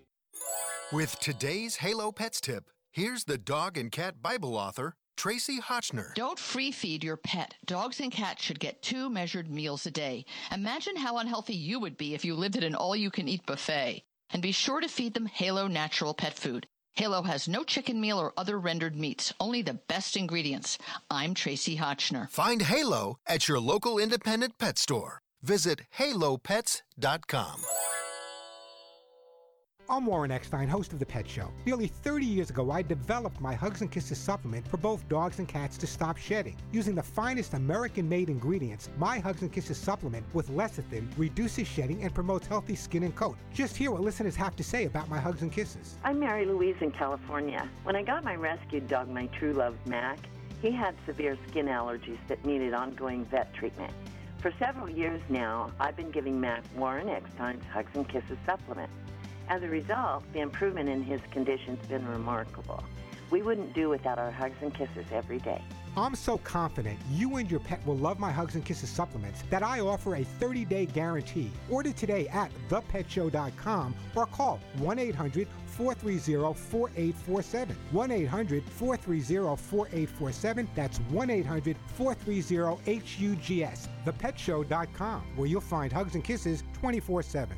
With 0.91 1.19
today's 1.19 1.77
Halo 1.77 2.11
Pets 2.11 2.41
tip, 2.41 2.63
here's 2.91 3.25
the 3.25 3.37
dog 3.37 3.77
and 3.77 3.91
cat 3.91 4.21
Bible 4.21 4.55
author, 4.55 4.95
Tracie 5.15 5.59
Hotchner. 5.59 6.15
Don't 6.15 6.39
free 6.39 6.71
feed 6.71 7.03
your 7.03 7.17
pet. 7.17 7.53
Dogs 7.65 7.99
and 7.99 8.11
cats 8.11 8.41
should 8.41 8.59
get 8.59 8.81
two 8.81 9.09
measured 9.09 9.51
meals 9.51 9.85
a 9.85 9.91
day. 9.91 10.25
Imagine 10.51 10.95
how 10.95 11.17
unhealthy 11.17 11.55
you 11.55 11.79
would 11.79 11.97
be 11.97 12.15
if 12.15 12.25
you 12.25 12.35
lived 12.35 12.55
at 12.55 12.63
an 12.63 12.73
all 12.73 12.95
you 12.95 13.11
can 13.11 13.27
eat 13.27 13.45
buffet. 13.45 14.03
And 14.31 14.41
be 14.41 14.51
sure 14.51 14.79
to 14.79 14.87
feed 14.87 15.13
them 15.13 15.25
Halo 15.25 15.67
natural 15.67 16.13
pet 16.13 16.33
food. 16.33 16.65
Halo 16.93 17.21
has 17.21 17.47
no 17.47 17.63
chicken 17.63 18.01
meal 18.01 18.19
or 18.19 18.33
other 18.35 18.57
rendered 18.59 18.95
meats, 18.95 19.33
only 19.39 19.61
the 19.61 19.79
best 19.87 20.17
ingredients. 20.17 20.77
I'm 21.09 21.33
Tracie 21.33 21.77
Hotchner. 21.77 22.29
Find 22.29 22.61
Halo 22.61 23.17
at 23.27 23.47
your 23.47 23.59
local 23.59 23.99
independent 23.99 24.57
pet 24.57 24.77
store. 24.77 25.21
Visit 25.41 25.81
halopets.com. 25.97 27.61
I'm 29.91 30.05
Warren 30.05 30.29
Eckstein, 30.29 30.67
host 30.67 30.93
of 30.93 30.99
The 30.99 31.05
Pet 31.07 31.27
Show. 31.27 31.49
Nearly 31.65 31.87
30 31.87 32.23
years 32.23 32.51
ago, 32.51 32.69
I 32.69 32.83
developed 32.83 33.41
my 33.41 33.55
Hugs 33.55 33.81
and 33.81 33.91
Kisses 33.91 34.19
supplement 34.19 34.67
for 34.67 34.77
both 34.77 35.09
dogs 35.09 35.39
and 35.39 35.47
cats 35.47 35.79
to 35.79 35.87
stop 35.87 36.15
shedding. 36.15 36.55
Using 36.71 36.93
the 36.93 37.01
finest 37.01 37.55
American 37.55 38.07
made 38.07 38.29
ingredients, 38.29 38.91
my 38.99 39.17
Hugs 39.17 39.41
and 39.41 39.51
Kisses 39.51 39.79
supplement 39.79 40.23
with 40.35 40.51
lecithin 40.51 41.07
reduces 41.17 41.67
shedding 41.67 42.03
and 42.03 42.13
promotes 42.13 42.45
healthy 42.45 42.75
skin 42.75 43.01
and 43.01 43.15
coat. 43.15 43.35
Just 43.51 43.75
hear 43.75 43.89
what 43.89 44.01
listeners 44.01 44.35
have 44.35 44.55
to 44.57 44.63
say 44.63 44.85
about 44.85 45.09
my 45.09 45.19
Hugs 45.19 45.41
and 45.41 45.51
Kisses. 45.51 45.97
I'm 46.03 46.19
Mary 46.19 46.45
Louise 46.45 46.77
in 46.81 46.91
California. 46.91 47.67
When 47.81 47.95
I 47.95 48.03
got 48.03 48.23
my 48.23 48.35
rescued 48.35 48.87
dog, 48.87 49.09
my 49.09 49.25
true 49.25 49.53
love, 49.53 49.75
Mac, 49.87 50.19
he 50.61 50.69
had 50.69 50.93
severe 51.07 51.35
skin 51.47 51.65
allergies 51.65 52.19
that 52.27 52.45
needed 52.45 52.75
ongoing 52.75 53.25
vet 53.25 53.51
treatment. 53.55 53.91
For 54.37 54.53
several 54.59 54.87
years 54.87 55.21
now, 55.29 55.71
I've 55.79 55.97
been 55.97 56.11
giving 56.11 56.39
Mac 56.39 56.63
Warren 56.77 57.09
Eckstein's 57.09 57.65
Hugs 57.73 57.89
and 57.95 58.07
Kisses 58.07 58.37
supplement. 58.45 58.91
As 59.49 59.63
a 59.63 59.67
result, 59.67 60.23
the 60.31 60.41
improvement 60.41 60.89
in 60.89 61.01
his 61.01 61.19
condition's 61.31 61.83
been 61.87 62.07
remarkable. 62.07 62.83
We 63.31 63.41
wouldn't 63.41 63.73
do 63.73 63.89
without 63.89 64.19
our 64.19 64.29
hugs 64.29 64.57
and 64.61 64.71
kisses 64.71 65.05
every 65.11 65.39
day. 65.39 65.59
I'm 65.97 66.13
so 66.13 66.37
confident 66.37 66.99
you 67.11 67.37
and 67.37 67.49
your 67.49 67.59
pet 67.59 67.85
will 67.85 67.97
love 67.97 68.19
my 68.19 68.31
Hugs 68.31 68.53
and 68.53 68.63
Kisses 68.63 68.89
supplements 68.89 69.43
that 69.49 69.63
I 69.63 69.79
offer 69.79 70.15
a 70.17 70.23
30 70.23 70.65
day 70.65 70.85
guarantee. 70.85 71.51
Order 71.67 71.91
today 71.93 72.27
at 72.27 72.51
thepetshow.com 72.69 73.95
or 74.15 74.27
call 74.27 74.59
1 74.77 74.99
800 74.99 75.47
430 75.65 76.53
4847. 76.53 77.75
1 77.91 78.11
800 78.11 78.63
430 78.63 79.61
4847. 79.63 80.69
That's 80.75 80.97
1 80.99 81.29
800 81.31 81.77
430 81.95 82.75
HUGS. 82.85 83.89
Thepetshow.com, 84.05 85.23
where 85.35 85.47
you'll 85.47 85.61
find 85.61 85.91
Hugs 85.91 86.13
and 86.13 86.23
Kisses 86.23 86.63
24 86.79 87.23
7. 87.23 87.57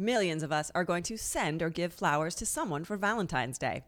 Millions 0.00 0.44
of 0.44 0.52
us 0.52 0.70
are 0.76 0.84
going 0.84 1.02
to 1.02 1.18
send 1.18 1.60
or 1.60 1.70
give 1.70 1.92
flowers 1.92 2.36
to 2.36 2.46
someone 2.46 2.84
for 2.84 2.96
Valentine's 2.96 3.58
Day. 3.58 3.82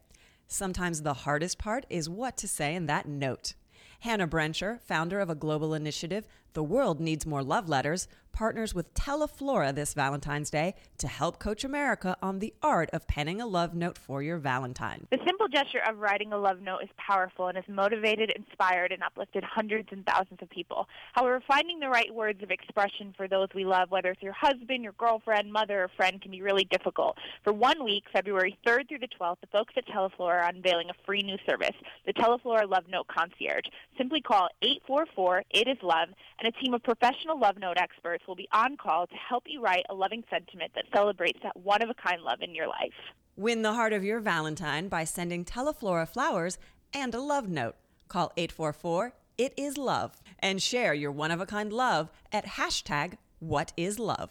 Sometimes 0.48 1.02
the 1.02 1.14
hardest 1.14 1.56
part 1.56 1.86
is 1.88 2.08
what 2.10 2.36
to 2.38 2.48
say 2.48 2.74
in 2.74 2.86
that 2.86 3.06
note. 3.06 3.54
Hannah 4.00 4.26
Brencher, 4.26 4.80
founder 4.80 5.20
of 5.20 5.30
a 5.30 5.36
global 5.36 5.72
initiative, 5.72 6.26
The 6.52 6.64
world 6.64 7.00
needs 7.00 7.26
more 7.26 7.44
love 7.44 7.68
letters. 7.68 8.08
Partners 8.32 8.74
with 8.74 8.94
Teleflora 8.94 9.74
this 9.74 9.92
Valentine's 9.92 10.50
Day 10.50 10.74
to 10.98 11.08
help 11.08 11.40
coach 11.40 11.64
America 11.64 12.16
on 12.22 12.38
the 12.38 12.54
art 12.62 12.88
of 12.92 13.06
penning 13.08 13.40
a 13.40 13.46
love 13.46 13.74
note 13.74 13.98
for 13.98 14.22
your 14.22 14.38
Valentine. 14.38 15.06
The 15.10 15.18
simple 15.26 15.48
gesture 15.48 15.80
of 15.86 15.98
writing 15.98 16.32
a 16.32 16.38
love 16.38 16.60
note 16.60 16.78
is 16.84 16.88
powerful 16.96 17.48
and 17.48 17.56
has 17.56 17.64
motivated, 17.68 18.32
inspired, 18.36 18.92
and 18.92 19.02
uplifted 19.02 19.42
hundreds 19.42 19.88
and 19.90 20.06
thousands 20.06 20.38
of 20.42 20.48
people. 20.48 20.86
However, 21.12 21.42
finding 21.46 21.80
the 21.80 21.88
right 21.88 22.14
words 22.14 22.40
of 22.42 22.50
expression 22.52 23.12
for 23.16 23.26
those 23.26 23.48
we 23.54 23.64
love, 23.64 23.90
whether 23.90 24.10
it's 24.10 24.22
your 24.22 24.32
husband, 24.32 24.84
your 24.84 24.92
girlfriend, 24.92 25.52
mother, 25.52 25.82
or 25.84 25.88
friend, 25.96 26.22
can 26.22 26.30
be 26.30 26.40
really 26.40 26.64
difficult. 26.64 27.16
For 27.42 27.52
one 27.52 27.82
week, 27.84 28.04
February 28.12 28.56
3rd 28.64 28.88
through 28.88 29.00
the 29.00 29.08
12th, 29.20 29.40
the 29.40 29.48
folks 29.48 29.74
at 29.76 29.86
Teleflora 29.88 30.40
are 30.40 30.48
unveiling 30.48 30.88
a 30.88 30.94
free 31.04 31.22
new 31.22 31.36
service, 31.48 31.74
the 32.06 32.12
Teleflora 32.12 32.68
Love 32.68 32.84
Note 32.88 33.08
Concierge. 33.08 33.66
Simply 33.98 34.20
call 34.20 34.48
844-IT-IS-LOVE, 34.62 36.10
and 36.40 36.48
a 36.54 36.60
team 36.60 36.74
of 36.74 36.82
professional 36.82 37.38
love 37.38 37.58
note 37.58 37.76
experts 37.76 38.24
will 38.26 38.34
be 38.34 38.48
on 38.52 38.76
call 38.76 39.06
to 39.06 39.14
help 39.14 39.44
you 39.46 39.62
write 39.62 39.84
a 39.90 39.94
loving 39.94 40.24
sentiment 40.30 40.72
that 40.74 40.84
celebrates 40.94 41.38
that 41.42 41.56
one-of-a-kind 41.56 42.22
love 42.22 42.40
in 42.40 42.54
your 42.54 42.66
life. 42.66 42.94
Win 43.36 43.62
the 43.62 43.74
heart 43.74 43.92
of 43.92 44.04
your 44.04 44.20
Valentine 44.20 44.88
by 44.88 45.04
sending 45.04 45.44
Teleflora 45.44 46.08
flowers 46.08 46.58
and 46.92 47.14
a 47.14 47.20
love 47.20 47.48
note. 47.48 47.76
Call 48.08 48.32
844 48.36 49.12
It 49.38 49.52
Is 49.56 49.76
Love 49.76 50.20
and 50.40 50.62
share 50.62 50.94
your 50.94 51.12
one 51.12 51.30
of 51.30 51.40
a 51.40 51.46
kind 51.46 51.72
love 51.72 52.10
at 52.32 52.46
hashtag 52.46 53.18
What 53.38 53.72
Is 53.76 53.98
Love. 53.98 54.30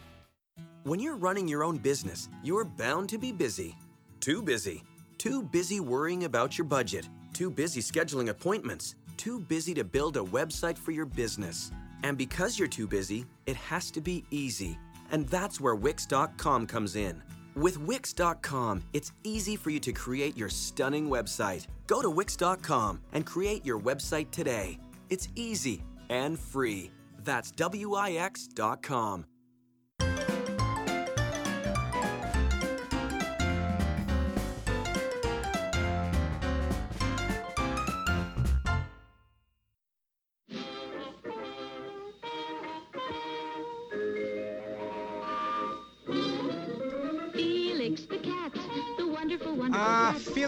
When 0.83 0.99
you're 0.99 1.15
running 1.15 1.47
your 1.47 1.63
own 1.63 1.77
business, 1.77 2.27
you're 2.41 2.65
bound 2.65 3.07
to 3.09 3.19
be 3.19 3.31
busy. 3.31 3.77
Too 4.19 4.41
busy. 4.41 4.83
Too 5.19 5.43
busy 5.43 5.79
worrying 5.79 6.23
about 6.23 6.57
your 6.57 6.65
budget. 6.65 7.07
Too 7.33 7.51
busy 7.51 7.81
scheduling 7.81 8.29
appointments. 8.29 8.95
Too 9.15 9.39
busy 9.39 9.75
to 9.75 9.83
build 9.83 10.17
a 10.17 10.21
website 10.21 10.79
for 10.79 10.89
your 10.89 11.05
business. 11.05 11.71
And 12.01 12.17
because 12.17 12.57
you're 12.57 12.67
too 12.67 12.87
busy, 12.87 13.25
it 13.45 13.55
has 13.57 13.91
to 13.91 14.01
be 14.01 14.25
easy. 14.31 14.79
And 15.11 15.27
that's 15.29 15.61
where 15.61 15.75
Wix.com 15.75 16.65
comes 16.65 16.95
in. 16.95 17.21
With 17.53 17.77
Wix.com, 17.77 18.81
it's 18.93 19.11
easy 19.23 19.55
for 19.55 19.69
you 19.69 19.79
to 19.81 19.91
create 19.91 20.35
your 20.35 20.49
stunning 20.49 21.09
website. 21.09 21.67
Go 21.85 22.01
to 22.01 22.09
Wix.com 22.09 23.01
and 23.13 23.23
create 23.23 23.63
your 23.63 23.79
website 23.79 24.31
today. 24.31 24.79
It's 25.11 25.27
easy 25.35 25.83
and 26.09 26.39
free. 26.39 26.89
That's 27.23 27.51
Wix.com. 27.51 29.25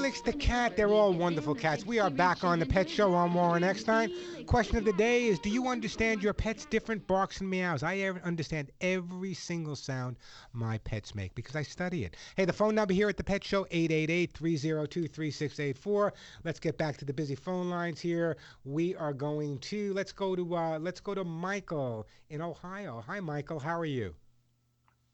Felix 0.03 0.19
the 0.19 0.33
cat. 0.33 0.75
They're 0.75 0.89
all 0.89 1.13
wonderful 1.13 1.55
cats. 1.55 1.85
We 1.85 1.97
are 1.97 2.09
back 2.09 2.43
on 2.43 2.59
the 2.59 2.65
Pet 2.65 2.89
Show 2.89 3.13
on 3.13 3.33
Warren 3.33 3.63
Eckstein. 3.63 4.11
Question 4.47 4.75
of 4.75 4.83
the 4.83 4.91
day 4.91 5.27
is: 5.27 5.39
Do 5.39 5.49
you 5.49 5.69
understand 5.69 6.21
your 6.21 6.33
pet's 6.33 6.65
different 6.65 7.07
barks 7.07 7.39
and 7.39 7.49
meows? 7.49 7.83
I 7.83 8.01
understand 8.01 8.69
every 8.81 9.33
single 9.33 9.77
sound 9.77 10.17
my 10.51 10.77
pets 10.79 11.15
make 11.15 11.33
because 11.35 11.55
I 11.55 11.63
study 11.63 12.03
it. 12.03 12.17
Hey, 12.35 12.43
the 12.43 12.51
phone 12.51 12.75
number 12.75 12.93
here 12.93 13.07
at 13.07 13.15
the 13.15 13.23
Pet 13.23 13.45
Show 13.45 13.63
888-302-3684. 13.71 16.11
Let's 16.43 16.59
get 16.59 16.77
back 16.77 16.97
to 16.97 17.05
the 17.05 17.13
busy 17.13 17.35
phone 17.35 17.69
lines 17.69 18.01
here. 18.01 18.35
We 18.65 18.95
are 18.95 19.13
going 19.13 19.59
to 19.59 19.93
let's 19.93 20.11
go 20.11 20.35
to 20.35 20.57
uh, 20.57 20.79
let's 20.79 20.99
go 20.99 21.15
to 21.15 21.23
Michael 21.23 22.09
in 22.29 22.41
Ohio. 22.41 23.01
Hi, 23.07 23.21
Michael. 23.21 23.59
How 23.59 23.79
are 23.79 23.85
you? 23.85 24.13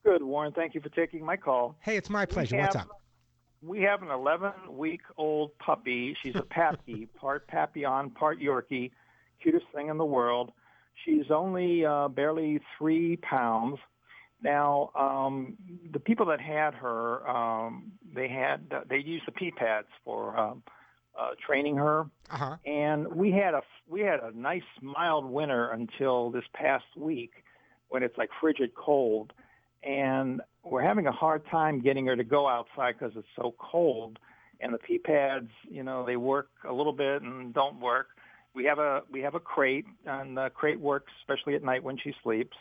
Good, 0.04 0.24
Warren. 0.24 0.52
Thank 0.52 0.74
you 0.74 0.82
for 0.82 0.90
taking 0.90 1.24
my 1.24 1.38
call. 1.38 1.76
Hey, 1.80 1.96
it's 1.96 2.10
my 2.10 2.26
pleasure. 2.26 2.56
We 2.56 2.64
What's 2.64 2.76
up? 2.76 2.90
We 3.62 3.82
have 3.82 4.01
an 4.01 4.10
11 4.10 4.51
week 4.70 5.01
old 5.18 5.57
puppy. 5.60 6.16
She's 6.24 6.36
a 6.36 6.43
Pappy, 6.43 7.07
part 7.20 7.47
Papillon, 7.47 8.12
part 8.12 8.39
Yorkie, 8.39 8.91
cutest 9.41 9.66
thing 9.74 9.89
in 9.89 9.97
the 9.97 10.05
world. 10.05 10.51
She's 11.05 11.30
only 11.30 11.86
uh, 11.86 12.07
barely 12.10 12.60
three 12.78 13.18
pounds. 13.18 13.78
Now, 14.41 14.91
um, 14.95 15.57
the 15.91 15.99
people 15.99 16.26
that 16.28 16.39
had 16.39 16.74
her, 16.76 17.28
um, 17.30 17.91
they 18.14 18.30
had 18.30 18.62
uh, 18.72 18.82
they 18.89 18.97
used 18.97 19.26
the 19.28 19.34
pee 19.34 19.51
pads 19.51 19.88
for 20.05 20.38
um, 20.38 20.64
uh, 21.20 21.32
training 21.45 21.76
her, 21.76 22.05
uh-huh. 22.30 22.55
and 22.66 23.07
we 23.07 23.32
had 23.32 23.53
a 23.53 23.62
we 23.88 23.99
had 24.01 24.22
a 24.22 24.32
nice 24.38 24.62
mild 24.82 25.26
winter 25.26 25.70
until 25.72 26.32
this 26.32 26.45
past 26.53 26.86
week 26.95 27.43
when 27.89 28.01
it's 28.01 28.18
like 28.18 28.30
frigid 28.39 28.74
cold, 28.76 29.34
and 29.84 30.41
we're 30.70 30.82
having 30.82 31.08
a 31.08 31.12
hard 31.12 31.44
time 31.50 31.82
getting 31.82 32.06
her 32.06 32.16
to 32.16 32.24
go 32.24 32.48
outside 32.48 32.96
because 33.00 33.14
it's 33.16 33.28
so 33.36 33.54
cold. 33.60 34.20
And 34.62 34.74
the 34.74 34.78
pee 34.78 34.98
pads, 34.98 35.50
you 35.70 35.84
know, 35.84 36.06
they 36.06 36.18
work 36.18 36.50
a 36.68 36.74
little 36.74 36.92
bit 36.94 37.22
and 37.22 37.54
don't 37.54 37.80
work. 37.80 38.08
We 38.54 38.66
have 38.66 38.80
a 38.80 39.02
we 39.12 39.22
have 39.22 39.36
a 39.36 39.40
crate, 39.40 39.86
and 40.06 40.36
the 40.36 40.50
crate 40.50 40.80
works 40.80 41.12
especially 41.22 41.56
at 41.56 41.64
night 41.64 41.84
when 41.84 41.98
she 41.98 42.14
sleeps. 42.24 42.58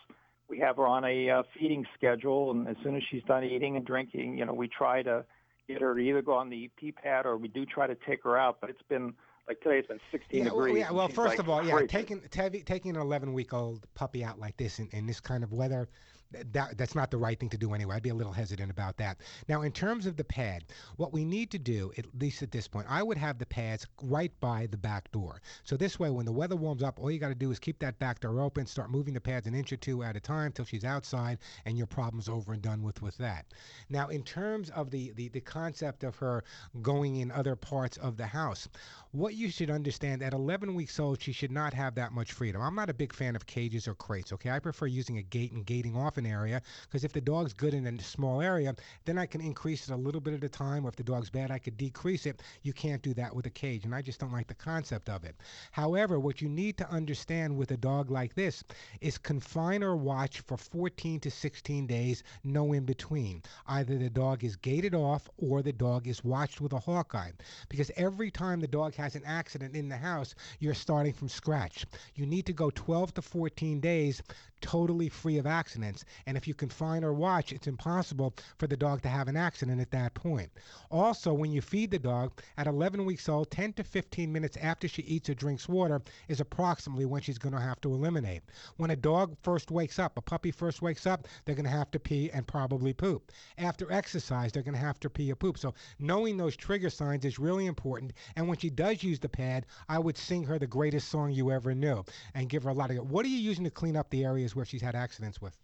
We 0.48 0.58
have 0.60 0.76
her 0.76 0.86
on 0.86 1.04
a 1.04 1.28
uh, 1.30 1.42
feeding 1.58 1.84
schedule, 1.96 2.50
and 2.52 2.68
as 2.68 2.76
soon 2.82 2.94
as 2.96 3.02
she's 3.10 3.22
done 3.24 3.42
eating 3.44 3.76
and 3.76 3.84
drinking, 3.84 4.38
you 4.38 4.44
know, 4.44 4.54
we 4.54 4.68
try 4.68 5.02
to 5.02 5.24
get 5.66 5.80
her 5.82 5.94
to 5.94 6.00
either 6.00 6.22
go 6.22 6.34
on 6.34 6.50
the 6.50 6.70
pee 6.78 6.92
pad 6.92 7.26
or 7.26 7.36
we 7.36 7.48
do 7.48 7.66
try 7.66 7.86
to 7.86 7.96
take 8.06 8.22
her 8.24 8.38
out. 8.38 8.58
But 8.60 8.70
it's 8.70 8.82
been 8.88 9.12
like 9.48 9.60
today, 9.60 9.78
it's 9.78 9.88
been 9.88 10.00
16 10.12 10.44
Yeah, 10.44 10.52
well, 10.52 10.66
degrees. 10.66 10.80
yeah, 10.80 10.88
and 10.88 10.96
well 10.96 11.08
first 11.08 11.30
like, 11.30 11.38
of 11.38 11.48
all, 11.48 11.66
yeah, 11.66 11.80
taking 11.86 12.20
taking 12.30 12.94
an 12.94 13.00
11 13.02 13.32
week 13.32 13.52
old 13.52 13.86
puppy 13.94 14.22
out 14.22 14.38
like 14.38 14.56
this 14.56 14.78
in, 14.78 14.88
in 14.92 15.06
this 15.06 15.20
kind 15.20 15.42
of 15.42 15.52
weather, 15.52 15.86
th- 15.86 16.17
that 16.52 16.76
that's 16.76 16.94
not 16.94 17.10
the 17.10 17.16
right 17.16 17.38
thing 17.38 17.48
to 17.50 17.58
do 17.58 17.72
anyway. 17.72 17.96
I'd 17.96 18.02
be 18.02 18.10
a 18.10 18.14
little 18.14 18.32
hesitant 18.32 18.70
about 18.70 18.96
that. 18.98 19.18
Now, 19.48 19.62
in 19.62 19.72
terms 19.72 20.06
of 20.06 20.16
the 20.16 20.24
pad, 20.24 20.64
what 20.96 21.12
we 21.12 21.24
need 21.24 21.50
to 21.52 21.58
do, 21.58 21.92
at 21.96 22.06
least 22.20 22.42
at 22.42 22.50
this 22.50 22.68
point, 22.68 22.86
I 22.88 23.02
would 23.02 23.16
have 23.16 23.38
the 23.38 23.46
pads 23.46 23.86
right 24.02 24.32
by 24.40 24.66
the 24.66 24.76
back 24.76 25.10
door. 25.10 25.40
So 25.64 25.76
this 25.76 25.98
way, 25.98 26.10
when 26.10 26.26
the 26.26 26.32
weather 26.32 26.56
warms 26.56 26.82
up, 26.82 26.98
all 26.98 27.10
you 27.10 27.18
got 27.18 27.28
to 27.28 27.34
do 27.34 27.50
is 27.50 27.58
keep 27.58 27.78
that 27.78 27.98
back 27.98 28.20
door 28.20 28.40
open, 28.40 28.66
start 28.66 28.90
moving 28.90 29.14
the 29.14 29.20
pads 29.20 29.46
an 29.46 29.54
inch 29.54 29.72
or 29.72 29.76
two 29.76 30.02
at 30.02 30.16
a 30.16 30.20
time 30.20 30.52
till 30.52 30.64
she's 30.64 30.84
outside, 30.84 31.38
and 31.64 31.78
your 31.78 31.86
problem's 31.86 32.28
over 32.28 32.52
and 32.52 32.62
done 32.62 32.82
with 32.82 33.00
with 33.00 33.16
that. 33.18 33.46
Now, 33.88 34.08
in 34.08 34.22
terms 34.22 34.70
of 34.70 34.90
the 34.90 35.12
the, 35.12 35.28
the 35.28 35.40
concept 35.40 36.04
of 36.04 36.16
her 36.16 36.44
going 36.82 37.16
in 37.16 37.30
other 37.30 37.56
parts 37.56 37.96
of 37.96 38.16
the 38.16 38.26
house, 38.26 38.68
what 39.12 39.34
you 39.34 39.50
should 39.50 39.70
understand 39.70 40.22
at 40.22 40.34
11 40.34 40.74
weeks 40.74 41.00
old, 41.00 41.22
she 41.22 41.32
should 41.32 41.50
not 41.50 41.72
have 41.72 41.94
that 41.94 42.12
much 42.12 42.32
freedom. 42.32 42.60
I'm 42.60 42.74
not 42.74 42.90
a 42.90 42.94
big 42.94 43.14
fan 43.14 43.34
of 43.34 43.46
cages 43.46 43.88
or 43.88 43.94
crates, 43.94 44.32
okay? 44.34 44.50
I 44.50 44.58
prefer 44.58 44.86
using 44.86 45.16
a 45.16 45.22
gate 45.22 45.52
and 45.52 45.64
gating 45.64 45.96
off 45.96 46.17
an 46.18 46.26
area 46.26 46.60
because 46.82 47.04
if 47.04 47.12
the 47.12 47.20
dog's 47.20 47.52
good 47.52 47.74
in 47.74 47.86
a 47.86 48.02
small 48.02 48.40
area, 48.40 48.74
then 49.04 49.18
I 49.18 49.26
can 49.26 49.40
increase 49.40 49.88
it 49.88 49.92
a 49.92 49.96
little 49.96 50.20
bit 50.20 50.34
at 50.34 50.44
a 50.44 50.48
time, 50.48 50.84
or 50.84 50.88
if 50.88 50.96
the 50.96 51.02
dog's 51.02 51.30
bad, 51.30 51.50
I 51.50 51.58
could 51.58 51.76
decrease 51.76 52.26
it. 52.26 52.42
You 52.62 52.72
can't 52.72 53.02
do 53.02 53.14
that 53.14 53.34
with 53.34 53.46
a 53.46 53.50
cage, 53.50 53.84
and 53.84 53.94
I 53.94 54.02
just 54.02 54.20
don't 54.20 54.32
like 54.32 54.46
the 54.46 54.54
concept 54.54 55.08
of 55.08 55.24
it. 55.24 55.36
However, 55.72 56.20
what 56.20 56.42
you 56.42 56.48
need 56.48 56.76
to 56.78 56.90
understand 56.90 57.56
with 57.56 57.70
a 57.70 57.76
dog 57.76 58.10
like 58.10 58.34
this 58.34 58.64
is 59.00 59.18
confine 59.18 59.82
or 59.82 59.96
watch 59.96 60.40
for 60.40 60.56
14 60.56 61.20
to 61.20 61.30
16 61.30 61.86
days, 61.86 62.22
no 62.44 62.72
in 62.72 62.84
between. 62.84 63.42
Either 63.66 63.96
the 63.96 64.10
dog 64.10 64.44
is 64.44 64.56
gated 64.56 64.94
off 64.94 65.28
or 65.38 65.62
the 65.62 65.72
dog 65.72 66.06
is 66.06 66.24
watched 66.24 66.60
with 66.60 66.72
a 66.72 66.78
hawkeye. 66.78 67.30
Because 67.68 67.90
every 67.96 68.30
time 68.30 68.60
the 68.60 68.66
dog 68.66 68.94
has 68.94 69.14
an 69.14 69.24
accident 69.24 69.74
in 69.74 69.88
the 69.88 69.96
house, 69.96 70.34
you're 70.58 70.74
starting 70.74 71.12
from 71.12 71.28
scratch. 71.28 71.86
You 72.14 72.26
need 72.26 72.46
to 72.46 72.52
go 72.52 72.70
12 72.70 73.14
to 73.14 73.22
14 73.22 73.80
days 73.80 74.22
totally 74.60 75.08
free 75.08 75.38
of 75.38 75.46
accidents. 75.46 76.04
And 76.26 76.36
if 76.36 76.46
you 76.48 76.54
confine 76.54 77.04
or 77.04 77.12
watch, 77.12 77.52
it's 77.52 77.66
impossible 77.66 78.34
for 78.58 78.66
the 78.66 78.76
dog 78.76 79.02
to 79.02 79.08
have 79.08 79.28
an 79.28 79.36
accident 79.36 79.80
at 79.80 79.90
that 79.90 80.14
point. 80.14 80.50
Also, 80.90 81.32
when 81.32 81.52
you 81.52 81.60
feed 81.60 81.90
the 81.90 81.98
dog 81.98 82.32
at 82.56 82.66
11 82.66 83.04
weeks 83.04 83.28
old, 83.28 83.50
10 83.50 83.74
to 83.74 83.84
15 83.84 84.32
minutes 84.32 84.56
after 84.60 84.88
she 84.88 85.02
eats 85.02 85.28
or 85.28 85.34
drinks 85.34 85.68
water 85.68 86.00
is 86.28 86.40
approximately 86.40 87.04
when 87.04 87.22
she's 87.22 87.38
going 87.38 87.54
to 87.54 87.60
have 87.60 87.80
to 87.80 87.92
eliminate. 87.92 88.42
When 88.76 88.90
a 88.90 88.96
dog 88.96 89.36
first 89.42 89.70
wakes 89.70 89.98
up, 89.98 90.16
a 90.16 90.22
puppy 90.22 90.50
first 90.50 90.82
wakes 90.82 91.06
up, 91.06 91.26
they're 91.44 91.54
going 91.54 91.64
to 91.64 91.70
have 91.70 91.90
to 91.92 91.98
pee 91.98 92.30
and 92.30 92.46
probably 92.46 92.92
poop. 92.92 93.32
After 93.58 93.90
exercise, 93.92 94.52
they're 94.52 94.62
going 94.62 94.74
to 94.74 94.80
have 94.80 95.00
to 95.00 95.10
pee 95.10 95.30
or 95.30 95.36
poop. 95.36 95.58
So 95.58 95.74
knowing 95.98 96.36
those 96.36 96.56
trigger 96.56 96.90
signs 96.90 97.24
is 97.24 97.38
really 97.38 97.66
important. 97.66 98.12
And 98.36 98.48
when 98.48 98.58
she 98.58 98.70
does 98.70 99.02
use 99.02 99.18
the 99.18 99.28
pad, 99.28 99.66
I 99.88 99.98
would 99.98 100.16
sing 100.16 100.44
her 100.44 100.58
the 100.58 100.66
greatest 100.66 101.08
song 101.08 101.32
you 101.32 101.50
ever 101.50 101.74
knew 101.74 102.04
and 102.34 102.48
give 102.48 102.62
her 102.64 102.70
a 102.70 102.74
lot 102.74 102.90
of. 102.90 103.10
What 103.10 103.24
are 103.24 103.28
you 103.28 103.38
using 103.38 103.64
to 103.64 103.70
clean 103.70 103.96
up 103.96 104.10
the 104.10 104.24
areas 104.24 104.54
where 104.54 104.64
she's 104.64 104.82
had 104.82 104.94
accidents 104.94 105.40
with? 105.40 105.56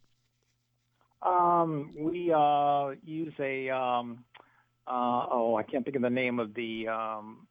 Um, 1.25 1.93
we 1.99 2.33
uh, 2.33 2.91
use 3.05 3.33
a 3.41 3.71
um, 3.71 4.25
uh, 4.87 5.27
oh, 5.31 5.57
I 5.57 5.63
can't 5.63 5.85
think 5.85 5.97
of 5.97 6.03
the 6.03 6.11
name 6.11 6.39
of 6.39 6.55
the. 6.55 6.89
Um, 6.89 7.47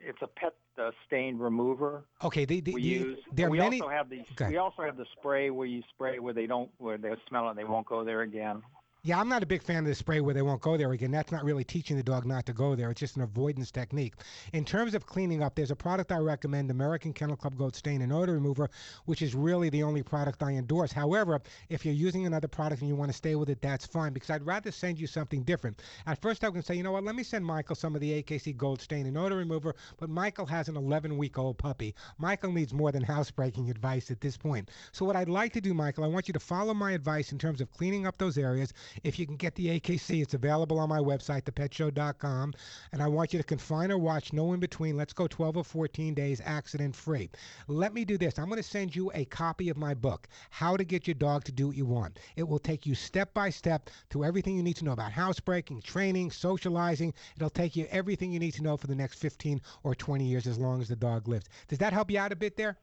it's 0.00 0.18
a 0.22 0.26
pet 0.26 0.54
uh, 0.80 0.90
stain 1.06 1.38
remover. 1.38 2.04
Okay, 2.24 2.44
the, 2.44 2.60
the, 2.60 2.74
we 2.74 2.82
the, 2.82 2.88
use. 2.88 3.18
there 3.32 3.50
we 3.50 3.58
many. 3.58 3.80
also 3.80 3.90
have 3.90 4.08
the. 4.08 4.20
Ahead. 4.38 4.50
We 4.50 4.56
also 4.56 4.82
have 4.82 4.96
the 4.96 5.06
spray 5.18 5.50
where 5.50 5.66
you 5.66 5.82
spray 5.94 6.18
where 6.18 6.34
they 6.34 6.46
don't 6.46 6.70
where 6.78 6.98
they 6.98 7.10
smell 7.28 7.50
it, 7.50 7.56
they 7.56 7.64
won't 7.64 7.86
go 7.86 8.04
there 8.04 8.22
again. 8.22 8.62
Yeah, 9.04 9.18
I'm 9.18 9.28
not 9.28 9.42
a 9.42 9.46
big 9.46 9.64
fan 9.64 9.78
of 9.78 9.86
the 9.86 9.96
spray 9.96 10.20
where 10.20 10.32
they 10.32 10.42
won't 10.42 10.60
go 10.60 10.76
there 10.76 10.92
again. 10.92 11.10
That's 11.10 11.32
not 11.32 11.42
really 11.42 11.64
teaching 11.64 11.96
the 11.96 12.04
dog 12.04 12.24
not 12.24 12.46
to 12.46 12.52
go 12.52 12.76
there. 12.76 12.88
It's 12.88 13.00
just 13.00 13.16
an 13.16 13.22
avoidance 13.22 13.72
technique. 13.72 14.14
In 14.52 14.64
terms 14.64 14.94
of 14.94 15.06
cleaning 15.06 15.42
up, 15.42 15.56
there's 15.56 15.72
a 15.72 15.74
product 15.76 16.12
I 16.12 16.18
recommend, 16.18 16.70
American 16.70 17.12
Kennel 17.12 17.34
Club 17.34 17.56
Gold 17.56 17.74
Stain 17.74 18.02
and 18.02 18.12
Odor 18.12 18.34
Remover, 18.34 18.70
which 19.06 19.20
is 19.20 19.34
really 19.34 19.70
the 19.70 19.82
only 19.82 20.04
product 20.04 20.40
I 20.44 20.52
endorse. 20.52 20.92
However, 20.92 21.42
if 21.68 21.84
you're 21.84 21.92
using 21.92 22.26
another 22.26 22.46
product 22.46 22.80
and 22.80 22.88
you 22.88 22.94
want 22.94 23.10
to 23.10 23.16
stay 23.16 23.34
with 23.34 23.50
it, 23.50 23.60
that's 23.60 23.84
fine 23.84 24.12
because 24.12 24.30
I'd 24.30 24.46
rather 24.46 24.70
send 24.70 25.00
you 25.00 25.08
something 25.08 25.42
different. 25.42 25.82
At 26.06 26.22
first, 26.22 26.44
I 26.44 26.46
was 26.46 26.52
going 26.52 26.62
to 26.62 26.66
say, 26.68 26.76
you 26.76 26.84
know 26.84 26.92
what, 26.92 27.02
let 27.02 27.16
me 27.16 27.24
send 27.24 27.44
Michael 27.44 27.74
some 27.74 27.96
of 27.96 28.00
the 28.00 28.22
AKC 28.22 28.56
Gold 28.56 28.80
Stain 28.80 29.06
and 29.06 29.18
Odor 29.18 29.38
Remover, 29.38 29.74
but 29.98 30.10
Michael 30.10 30.46
has 30.46 30.68
an 30.68 30.76
11 30.76 31.18
week 31.18 31.38
old 31.38 31.58
puppy. 31.58 31.92
Michael 32.18 32.52
needs 32.52 32.72
more 32.72 32.92
than 32.92 33.02
housebreaking 33.02 33.68
advice 33.68 34.12
at 34.12 34.20
this 34.20 34.36
point. 34.36 34.70
So, 34.92 35.04
what 35.04 35.16
I'd 35.16 35.28
like 35.28 35.52
to 35.54 35.60
do, 35.60 35.74
Michael, 35.74 36.04
I 36.04 36.06
want 36.06 36.28
you 36.28 36.34
to 36.34 36.38
follow 36.38 36.72
my 36.72 36.92
advice 36.92 37.32
in 37.32 37.38
terms 37.38 37.60
of 37.60 37.68
cleaning 37.72 38.06
up 38.06 38.16
those 38.16 38.38
areas. 38.38 38.72
If 39.02 39.18
you 39.18 39.26
can 39.26 39.36
get 39.36 39.54
the 39.54 39.80
AKC, 39.80 40.22
it's 40.22 40.34
available 40.34 40.78
on 40.78 40.88
my 40.88 40.98
website, 40.98 41.42
thepetshow.com. 41.42 42.54
And 42.92 43.02
I 43.02 43.08
want 43.08 43.32
you 43.32 43.38
to 43.38 43.44
confine 43.44 43.90
or 43.90 43.98
watch 43.98 44.32
no 44.32 44.52
in 44.52 44.60
between. 44.60 44.96
Let's 44.96 45.12
go 45.12 45.26
12 45.26 45.56
or 45.56 45.64
14 45.64 46.14
days 46.14 46.40
accident 46.44 46.94
free. 46.94 47.30
Let 47.68 47.94
me 47.94 48.04
do 48.04 48.18
this. 48.18 48.38
I'm 48.38 48.46
going 48.46 48.56
to 48.56 48.62
send 48.62 48.94
you 48.94 49.10
a 49.14 49.24
copy 49.26 49.68
of 49.68 49.76
my 49.76 49.94
book, 49.94 50.28
How 50.50 50.76
to 50.76 50.84
Get 50.84 51.06
Your 51.06 51.14
Dog 51.14 51.44
to 51.44 51.52
Do 51.52 51.68
What 51.68 51.76
You 51.76 51.86
Want. 51.86 52.18
It 52.36 52.46
will 52.46 52.58
take 52.58 52.86
you 52.86 52.94
step 52.94 53.32
by 53.34 53.50
step 53.50 53.90
through 54.10 54.24
everything 54.24 54.56
you 54.56 54.62
need 54.62 54.76
to 54.76 54.84
know 54.84 54.92
about 54.92 55.12
housebreaking, 55.12 55.82
training, 55.82 56.30
socializing. 56.30 57.14
It'll 57.36 57.50
take 57.50 57.76
you 57.76 57.86
everything 57.90 58.32
you 58.32 58.38
need 58.38 58.54
to 58.54 58.62
know 58.62 58.76
for 58.76 58.86
the 58.86 58.94
next 58.94 59.18
15 59.18 59.60
or 59.82 59.94
20 59.94 60.24
years 60.24 60.46
as 60.46 60.58
long 60.58 60.80
as 60.80 60.88
the 60.88 60.96
dog 60.96 61.28
lives. 61.28 61.46
Does 61.68 61.78
that 61.78 61.92
help 61.92 62.10
you 62.10 62.18
out 62.18 62.32
a 62.32 62.36
bit 62.36 62.56
there? 62.56 62.78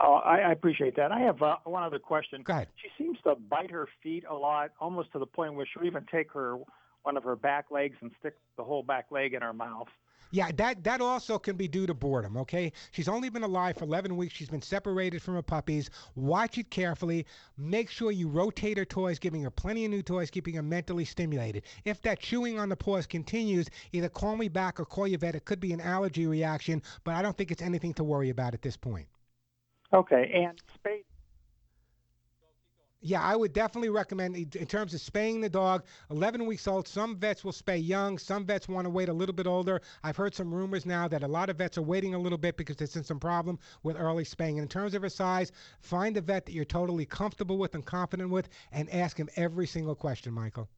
Oh, 0.00 0.14
I, 0.14 0.38
I 0.38 0.52
appreciate 0.52 0.96
that. 0.96 1.12
I 1.12 1.20
have 1.20 1.42
uh, 1.42 1.56
one 1.64 1.82
other 1.82 1.98
question. 1.98 2.42
Go 2.42 2.52
ahead. 2.52 2.68
She 2.76 2.88
seems 3.02 3.18
to 3.24 3.34
bite 3.34 3.70
her 3.70 3.88
feet 4.02 4.24
a 4.28 4.34
lot, 4.34 4.70
almost 4.80 5.12
to 5.12 5.18
the 5.18 5.26
point 5.26 5.54
where 5.54 5.66
she'll 5.72 5.86
even 5.86 6.04
take 6.10 6.32
her 6.32 6.56
one 7.02 7.16
of 7.16 7.24
her 7.24 7.36
back 7.36 7.66
legs 7.70 7.96
and 8.00 8.10
stick 8.20 8.34
the 8.56 8.64
whole 8.64 8.82
back 8.82 9.06
leg 9.10 9.34
in 9.34 9.42
her 9.42 9.52
mouth. 9.52 9.88
Yeah, 10.34 10.50
that 10.56 10.82
that 10.84 11.02
also 11.02 11.38
can 11.38 11.56
be 11.56 11.68
due 11.68 11.86
to 11.86 11.92
boredom, 11.92 12.38
okay? 12.38 12.72
She's 12.92 13.06
only 13.06 13.28
been 13.28 13.42
alive 13.42 13.76
for 13.76 13.84
11 13.84 14.16
weeks. 14.16 14.32
She's 14.32 14.48
been 14.48 14.62
separated 14.62 15.20
from 15.20 15.34
her 15.34 15.42
puppies. 15.42 15.90
Watch 16.14 16.56
it 16.56 16.70
carefully. 16.70 17.26
Make 17.58 17.90
sure 17.90 18.10
you 18.10 18.28
rotate 18.28 18.78
her 18.78 18.86
toys, 18.86 19.18
giving 19.18 19.42
her 19.42 19.50
plenty 19.50 19.84
of 19.84 19.90
new 19.90 20.02
toys, 20.02 20.30
keeping 20.30 20.54
her 20.54 20.62
mentally 20.62 21.04
stimulated. 21.04 21.64
If 21.84 22.00
that 22.02 22.18
chewing 22.18 22.58
on 22.58 22.70
the 22.70 22.76
paws 22.76 23.06
continues, 23.06 23.68
either 23.92 24.08
call 24.08 24.36
me 24.36 24.48
back 24.48 24.80
or 24.80 24.86
call 24.86 25.06
your 25.06 25.18
vet. 25.18 25.34
It 25.34 25.44
could 25.44 25.60
be 25.60 25.74
an 25.74 25.82
allergy 25.82 26.26
reaction, 26.26 26.82
but 27.04 27.14
I 27.14 27.20
don't 27.20 27.36
think 27.36 27.50
it's 27.50 27.62
anything 27.62 27.92
to 27.94 28.04
worry 28.04 28.30
about 28.30 28.54
at 28.54 28.62
this 28.62 28.76
point. 28.76 29.08
Okay, 29.92 30.30
and 30.34 30.58
spay. 30.66 31.02
Yeah, 33.04 33.20
I 33.20 33.34
would 33.34 33.52
definitely 33.52 33.88
recommend 33.88 34.36
in 34.36 34.66
terms 34.66 34.94
of 34.94 35.00
spaying 35.00 35.40
the 35.40 35.48
dog, 35.48 35.84
11 36.10 36.46
weeks 36.46 36.68
old. 36.68 36.86
Some 36.86 37.16
vets 37.16 37.42
will 37.44 37.52
spay 37.52 37.84
young. 37.84 38.16
Some 38.16 38.46
vets 38.46 38.68
want 38.68 38.84
to 38.84 38.90
wait 38.90 39.08
a 39.08 39.12
little 39.12 39.34
bit 39.34 39.48
older. 39.48 39.80
I've 40.04 40.16
heard 40.16 40.36
some 40.36 40.54
rumors 40.54 40.86
now 40.86 41.08
that 41.08 41.24
a 41.24 41.28
lot 41.28 41.50
of 41.50 41.56
vets 41.56 41.76
are 41.76 41.82
waiting 41.82 42.14
a 42.14 42.18
little 42.18 42.38
bit 42.38 42.56
because 42.56 42.76
there's 42.76 42.94
been 42.94 43.02
some 43.02 43.18
problem 43.18 43.58
with 43.82 43.96
early 43.98 44.24
spaying. 44.24 44.58
And 44.58 44.66
in 44.66 44.68
terms 44.68 44.94
of 44.94 45.02
her 45.02 45.08
size, 45.08 45.50
find 45.80 46.16
a 46.16 46.20
vet 46.20 46.46
that 46.46 46.52
you're 46.52 46.64
totally 46.64 47.04
comfortable 47.04 47.58
with 47.58 47.74
and 47.74 47.84
confident 47.84 48.30
with, 48.30 48.48
and 48.70 48.88
ask 48.94 49.16
him 49.16 49.28
every 49.34 49.66
single 49.66 49.96
question, 49.96 50.32
Michael. 50.32 50.68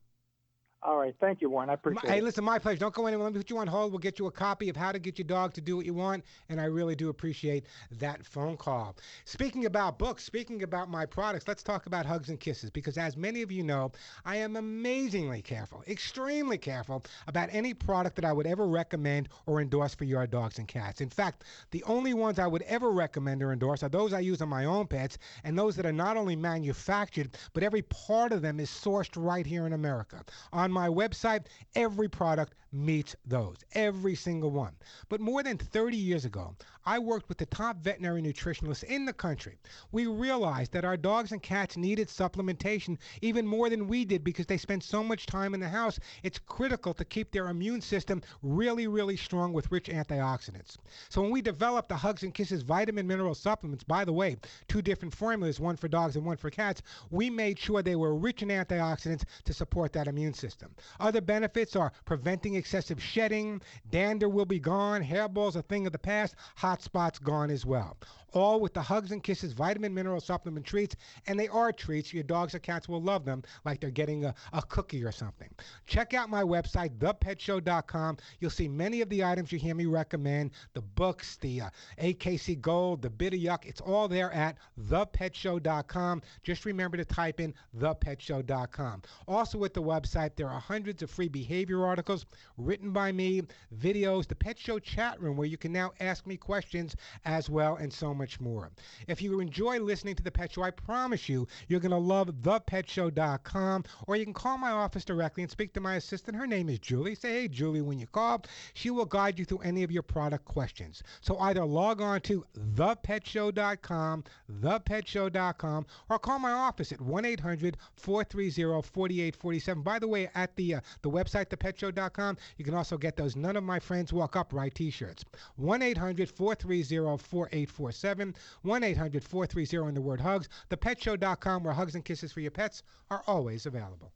All 0.84 0.98
right, 0.98 1.14
thank 1.18 1.40
you, 1.40 1.48
Warren. 1.48 1.70
I 1.70 1.74
appreciate 1.74 2.10
Hey, 2.10 2.18
it. 2.18 2.24
listen, 2.24 2.44
my 2.44 2.58
pleasure. 2.58 2.78
Don't 2.78 2.92
go 2.94 3.06
anywhere. 3.06 3.24
Let 3.24 3.32
me 3.32 3.40
put 3.40 3.48
you 3.48 3.56
on 3.56 3.66
hold. 3.66 3.90
We'll 3.92 4.00
get 4.00 4.18
you 4.18 4.26
a 4.26 4.30
copy 4.30 4.68
of 4.68 4.76
How 4.76 4.92
to 4.92 4.98
Get 4.98 5.18
Your 5.18 5.26
Dog 5.26 5.54
to 5.54 5.62
Do 5.62 5.76
What 5.78 5.86
You 5.86 5.94
Want, 5.94 6.22
and 6.50 6.60
I 6.60 6.64
really 6.66 6.94
do 6.94 7.08
appreciate 7.08 7.64
that 7.92 8.26
phone 8.26 8.58
call. 8.58 8.94
Speaking 9.24 9.64
about 9.64 9.98
books, 9.98 10.24
speaking 10.24 10.62
about 10.62 10.90
my 10.90 11.06
products, 11.06 11.48
let's 11.48 11.62
talk 11.62 11.86
about 11.86 12.04
Hugs 12.04 12.28
and 12.28 12.38
Kisses 12.38 12.68
because, 12.68 12.98
as 12.98 13.16
many 13.16 13.40
of 13.40 13.50
you 13.50 13.62
know, 13.62 13.92
I 14.26 14.36
am 14.36 14.56
amazingly 14.56 15.40
careful, 15.40 15.82
extremely 15.88 16.58
careful 16.58 17.02
about 17.28 17.48
any 17.50 17.72
product 17.72 18.16
that 18.16 18.26
I 18.26 18.34
would 18.34 18.46
ever 18.46 18.66
recommend 18.66 19.30
or 19.46 19.62
endorse 19.62 19.94
for 19.94 20.04
your 20.04 20.26
dogs 20.26 20.58
and 20.58 20.68
cats. 20.68 21.00
In 21.00 21.08
fact, 21.08 21.44
the 21.70 21.82
only 21.84 22.12
ones 22.12 22.38
I 22.38 22.46
would 22.46 22.62
ever 22.62 22.90
recommend 22.90 23.42
or 23.42 23.54
endorse 23.54 23.82
are 23.82 23.88
those 23.88 24.12
I 24.12 24.20
use 24.20 24.42
on 24.42 24.50
my 24.50 24.66
own 24.66 24.86
pets 24.86 25.16
and 25.44 25.58
those 25.58 25.76
that 25.76 25.86
are 25.86 25.92
not 25.92 26.18
only 26.18 26.36
manufactured, 26.36 27.38
but 27.54 27.62
every 27.62 27.82
part 27.82 28.32
of 28.32 28.42
them 28.42 28.60
is 28.60 28.68
sourced 28.68 29.12
right 29.16 29.46
here 29.46 29.64
in 29.66 29.72
America. 29.72 30.22
On 30.52 30.73
my 30.74 30.88
website, 30.88 31.46
every 31.74 32.08
product 32.08 32.54
meets 32.74 33.14
those, 33.24 33.56
every 33.72 34.14
single 34.16 34.50
one. 34.50 34.74
But 35.08 35.20
more 35.20 35.42
than 35.42 35.56
30 35.56 35.96
years 35.96 36.24
ago, 36.24 36.56
I 36.84 36.98
worked 36.98 37.28
with 37.28 37.38
the 37.38 37.46
top 37.46 37.78
veterinary 37.78 38.20
nutritionalists 38.20 38.84
in 38.84 39.06
the 39.06 39.12
country. 39.12 39.58
We 39.92 40.06
realized 40.06 40.72
that 40.72 40.84
our 40.84 40.96
dogs 40.96 41.32
and 41.32 41.42
cats 41.42 41.76
needed 41.76 42.08
supplementation 42.08 42.98
even 43.22 43.46
more 43.46 43.70
than 43.70 43.86
we 43.86 44.04
did 44.04 44.24
because 44.24 44.46
they 44.46 44.58
spend 44.58 44.82
so 44.82 45.02
much 45.02 45.24
time 45.24 45.54
in 45.54 45.60
the 45.60 45.68
house. 45.68 45.98
It's 46.22 46.38
critical 46.38 46.92
to 46.94 47.04
keep 47.04 47.30
their 47.30 47.48
immune 47.48 47.80
system 47.80 48.20
really, 48.42 48.86
really 48.86 49.16
strong 49.16 49.52
with 49.52 49.70
rich 49.70 49.88
antioxidants. 49.88 50.76
So 51.08 51.22
when 51.22 51.30
we 51.30 51.40
developed 51.42 51.88
the 51.88 51.96
Hugs 51.96 52.22
and 52.22 52.34
Kisses 52.34 52.62
vitamin 52.62 53.06
mineral 53.06 53.34
supplements, 53.34 53.84
by 53.84 54.04
the 54.04 54.12
way, 54.12 54.36
two 54.68 54.82
different 54.82 55.14
formulas, 55.14 55.60
one 55.60 55.76
for 55.76 55.88
dogs 55.88 56.16
and 56.16 56.26
one 56.26 56.36
for 56.36 56.50
cats, 56.50 56.82
we 57.10 57.30
made 57.30 57.58
sure 57.58 57.82
they 57.82 57.96
were 57.96 58.14
rich 58.14 58.42
in 58.42 58.48
antioxidants 58.48 59.24
to 59.44 59.52
support 59.54 59.92
that 59.92 60.08
immune 60.08 60.34
system. 60.34 60.53
Other 61.00 61.20
benefits 61.20 61.74
are 61.74 61.92
preventing 62.04 62.54
excessive 62.54 63.02
shedding, 63.02 63.60
dander 63.88 64.28
will 64.28 64.44
be 64.46 64.58
gone, 64.58 65.02
hairballs 65.02 65.56
a 65.56 65.62
thing 65.62 65.86
of 65.86 65.92
the 65.92 65.98
past, 65.98 66.34
hot 66.56 66.82
spots 66.82 67.18
gone 67.18 67.50
as 67.50 67.66
well. 67.66 67.96
All 68.34 68.60
with 68.60 68.74
the 68.74 68.82
Hugs 68.82 69.12
and 69.12 69.22
Kisses 69.22 69.52
vitamin 69.52 69.94
mineral 69.94 70.20
supplement 70.20 70.66
treats, 70.66 70.96
and 71.28 71.38
they 71.38 71.46
are 71.48 71.70
treats. 71.70 72.12
Your 72.12 72.24
dogs 72.24 72.52
or 72.52 72.58
cats 72.58 72.88
will 72.88 73.00
love 73.00 73.24
them 73.24 73.44
like 73.64 73.80
they're 73.80 73.90
getting 73.90 74.24
a, 74.24 74.34
a 74.52 74.60
cookie 74.62 75.04
or 75.04 75.12
something. 75.12 75.48
Check 75.86 76.14
out 76.14 76.28
my 76.28 76.42
website, 76.42 76.98
thepetshow.com. 76.98 78.16
You'll 78.40 78.50
see 78.50 78.66
many 78.66 79.00
of 79.02 79.08
the 79.08 79.22
items 79.22 79.52
you 79.52 79.58
hear 79.60 79.76
me 79.76 79.86
recommend 79.86 80.50
the 80.72 80.82
books, 80.82 81.36
the 81.36 81.60
uh, 81.60 81.70
AKC 82.00 82.60
Gold, 82.60 83.02
the 83.02 83.10
Bitter 83.10 83.36
Yuck. 83.36 83.66
It's 83.66 83.80
all 83.80 84.08
there 84.08 84.32
at 84.32 84.58
thepetshow.com. 84.88 86.22
Just 86.42 86.64
remember 86.64 86.96
to 86.96 87.04
type 87.04 87.38
in 87.38 87.54
thepetshow.com. 87.78 89.02
Also, 89.28 89.58
with 89.58 89.74
the 89.74 89.82
website, 89.82 90.34
there 90.34 90.48
are 90.48 90.60
hundreds 90.60 91.04
of 91.04 91.10
free 91.10 91.28
behavior 91.28 91.86
articles 91.86 92.26
written 92.58 92.90
by 92.90 93.12
me, 93.12 93.42
videos, 93.78 94.26
the 94.26 94.34
Pet 94.34 94.58
Show 94.58 94.80
chat 94.80 95.20
room 95.20 95.36
where 95.36 95.46
you 95.46 95.56
can 95.56 95.72
now 95.72 95.92
ask 96.00 96.26
me 96.26 96.36
questions 96.36 96.96
as 97.24 97.48
well, 97.48 97.76
and 97.76 97.92
so 97.92 98.12
much 98.12 98.23
more. 98.40 98.70
If 99.06 99.22
you 99.22 99.40
enjoy 99.40 99.80
listening 99.80 100.14
to 100.16 100.22
the 100.22 100.30
Pet 100.30 100.52
Show, 100.52 100.62
I 100.62 100.70
promise 100.70 101.28
you, 101.28 101.46
you're 101.68 101.80
going 101.80 101.90
to 101.90 101.96
love 101.96 102.28
thepetshow.com, 102.28 103.84
or 104.06 104.16
you 104.16 104.24
can 104.24 104.34
call 104.34 104.58
my 104.58 104.70
office 104.70 105.04
directly 105.04 105.42
and 105.42 105.50
speak 105.50 105.72
to 105.74 105.80
my 105.80 105.96
assistant. 105.96 106.36
Her 106.36 106.46
name 106.46 106.68
is 106.68 106.78
Julie. 106.78 107.14
Say, 107.14 107.42
hey, 107.42 107.48
Julie, 107.48 107.80
when 107.80 107.98
you 107.98 108.06
call. 108.06 108.44
She 108.74 108.90
will 108.90 109.04
guide 109.04 109.38
you 109.38 109.44
through 109.44 109.58
any 109.58 109.82
of 109.82 109.90
your 109.90 110.02
product 110.02 110.44
questions. 110.44 111.02
So 111.20 111.38
either 111.38 111.64
log 111.64 112.00
on 112.00 112.20
to 112.22 112.44
thepetshow.com, 112.74 114.24
thepetshow.com, 114.60 115.86
or 116.10 116.18
call 116.18 116.38
my 116.38 116.52
office 116.52 116.92
at 116.92 117.00
1 117.00 117.24
800 117.24 117.76
430 117.96 118.82
4847. 118.82 119.82
By 119.82 119.98
the 119.98 120.08
way, 120.08 120.30
at 120.34 120.54
the, 120.56 120.76
uh, 120.76 120.80
the 121.02 121.10
website, 121.10 121.46
thepetshow.com, 121.46 122.36
you 122.56 122.64
can 122.64 122.74
also 122.74 122.96
get 122.96 123.16
those 123.16 123.36
None 123.36 123.56
of 123.56 123.64
My 123.64 123.78
Friends 123.78 124.12
Walk 124.12 124.36
Upright 124.36 124.74
t 124.74 124.90
shirts. 124.90 125.24
1 125.56 125.82
800 125.82 126.30
430 126.30 127.18
4847. 127.18 128.13
1 128.62 128.84
800 128.84 129.24
430 129.24 129.88
in 129.88 129.94
the 129.94 130.00
word 130.00 130.20
hugs, 130.20 130.48
thepetshow.com, 130.70 131.64
where 131.64 131.74
hugs 131.74 131.94
and 131.94 132.04
kisses 132.04 132.32
for 132.32 132.40
your 132.40 132.50
pets 132.50 132.82
are 133.10 133.22
always 133.26 133.66
available. 133.66 134.12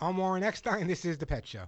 I'm 0.00 0.16
Warren 0.16 0.42
Eckstein. 0.42 0.88
This 0.88 1.04
is 1.04 1.16
The 1.16 1.26
Pet 1.26 1.46
Show. 1.46 1.62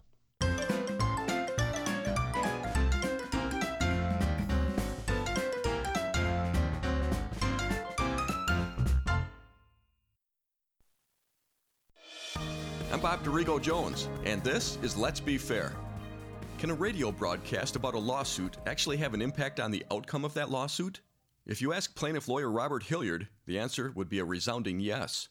I'm 12.92 13.00
Bob 13.00 13.24
Dorigo 13.24 13.60
Jones, 13.60 14.08
and 14.24 14.42
this 14.42 14.78
is 14.82 14.96
Let's 14.96 15.20
Be 15.20 15.38
Fair. 15.38 15.72
Can 16.58 16.70
a 16.70 16.74
radio 16.74 17.12
broadcast 17.12 17.76
about 17.76 17.94
a 17.94 17.98
lawsuit 17.98 18.56
actually 18.66 18.96
have 18.96 19.12
an 19.12 19.20
impact 19.20 19.60
on 19.60 19.70
the 19.70 19.84
outcome 19.90 20.24
of 20.24 20.32
that 20.34 20.50
lawsuit? 20.50 21.00
If 21.44 21.60
you 21.60 21.74
ask 21.74 21.94
plaintiff 21.94 22.26
lawyer 22.26 22.50
Robert 22.50 22.84
Hilliard, 22.84 23.28
the 23.44 23.58
answer 23.58 23.92
would 23.94 24.08
be 24.08 24.18
a 24.18 24.24
resounding 24.24 24.80
yes. 24.80 25.28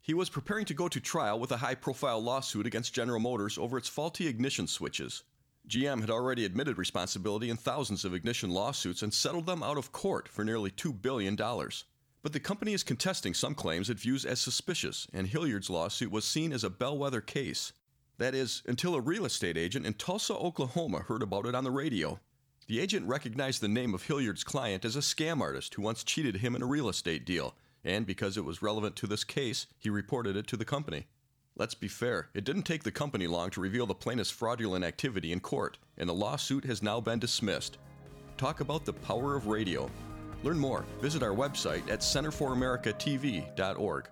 He 0.00 0.14
was 0.14 0.30
preparing 0.30 0.64
to 0.66 0.74
go 0.74 0.86
to 0.86 1.00
trial 1.00 1.40
with 1.40 1.50
a 1.50 1.56
high 1.56 1.74
profile 1.74 2.22
lawsuit 2.22 2.66
against 2.66 2.94
General 2.94 3.18
Motors 3.18 3.58
over 3.58 3.76
its 3.76 3.88
faulty 3.88 4.28
ignition 4.28 4.68
switches. 4.68 5.24
GM 5.68 6.00
had 6.00 6.10
already 6.10 6.44
admitted 6.44 6.78
responsibility 6.78 7.50
in 7.50 7.56
thousands 7.56 8.04
of 8.04 8.14
ignition 8.14 8.50
lawsuits 8.50 9.02
and 9.02 9.12
settled 9.12 9.46
them 9.46 9.64
out 9.64 9.78
of 9.78 9.90
court 9.90 10.28
for 10.28 10.44
nearly 10.44 10.70
$2 10.70 11.02
billion. 11.02 11.34
But 11.34 12.32
the 12.32 12.38
company 12.38 12.72
is 12.72 12.84
contesting 12.84 13.34
some 13.34 13.56
claims 13.56 13.90
it 13.90 13.98
views 13.98 14.24
as 14.24 14.40
suspicious, 14.40 15.08
and 15.12 15.26
Hilliard's 15.26 15.70
lawsuit 15.70 16.12
was 16.12 16.24
seen 16.24 16.52
as 16.52 16.62
a 16.62 16.70
bellwether 16.70 17.20
case. 17.20 17.72
That 18.18 18.34
is, 18.34 18.62
until 18.66 18.94
a 18.94 19.00
real 19.00 19.26
estate 19.26 19.58
agent 19.58 19.84
in 19.84 19.94
Tulsa, 19.94 20.34
Oklahoma 20.34 21.00
heard 21.00 21.22
about 21.22 21.46
it 21.46 21.54
on 21.54 21.64
the 21.64 21.70
radio. 21.70 22.18
The 22.66 22.80
agent 22.80 23.06
recognized 23.06 23.60
the 23.60 23.68
name 23.68 23.94
of 23.94 24.04
Hilliard's 24.04 24.42
client 24.42 24.84
as 24.84 24.96
a 24.96 25.00
scam 25.00 25.40
artist 25.40 25.74
who 25.74 25.82
once 25.82 26.02
cheated 26.02 26.36
him 26.36 26.56
in 26.56 26.62
a 26.62 26.66
real 26.66 26.88
estate 26.88 27.24
deal, 27.24 27.54
and 27.84 28.06
because 28.06 28.36
it 28.36 28.44
was 28.44 28.62
relevant 28.62 28.96
to 28.96 29.06
this 29.06 29.22
case, 29.22 29.66
he 29.78 29.90
reported 29.90 30.36
it 30.36 30.46
to 30.48 30.56
the 30.56 30.64
company. 30.64 31.06
Let's 31.56 31.74
be 31.74 31.88
fair, 31.88 32.28
it 32.34 32.44
didn't 32.44 32.64
take 32.64 32.82
the 32.82 32.90
company 32.90 33.26
long 33.26 33.50
to 33.50 33.60
reveal 33.60 33.86
the 33.86 33.94
plaintiff's 33.94 34.30
fraudulent 34.30 34.84
activity 34.84 35.32
in 35.32 35.40
court, 35.40 35.78
and 35.96 36.08
the 36.08 36.14
lawsuit 36.14 36.64
has 36.64 36.82
now 36.82 37.00
been 37.00 37.18
dismissed. 37.18 37.78
Talk 38.36 38.60
about 38.60 38.84
the 38.84 38.92
power 38.92 39.36
of 39.36 39.46
radio. 39.46 39.90
Learn 40.42 40.58
more. 40.58 40.84
Visit 41.00 41.22
our 41.22 41.34
website 41.34 41.88
at 41.90 42.00
centerforamericatv.org. 42.00 44.08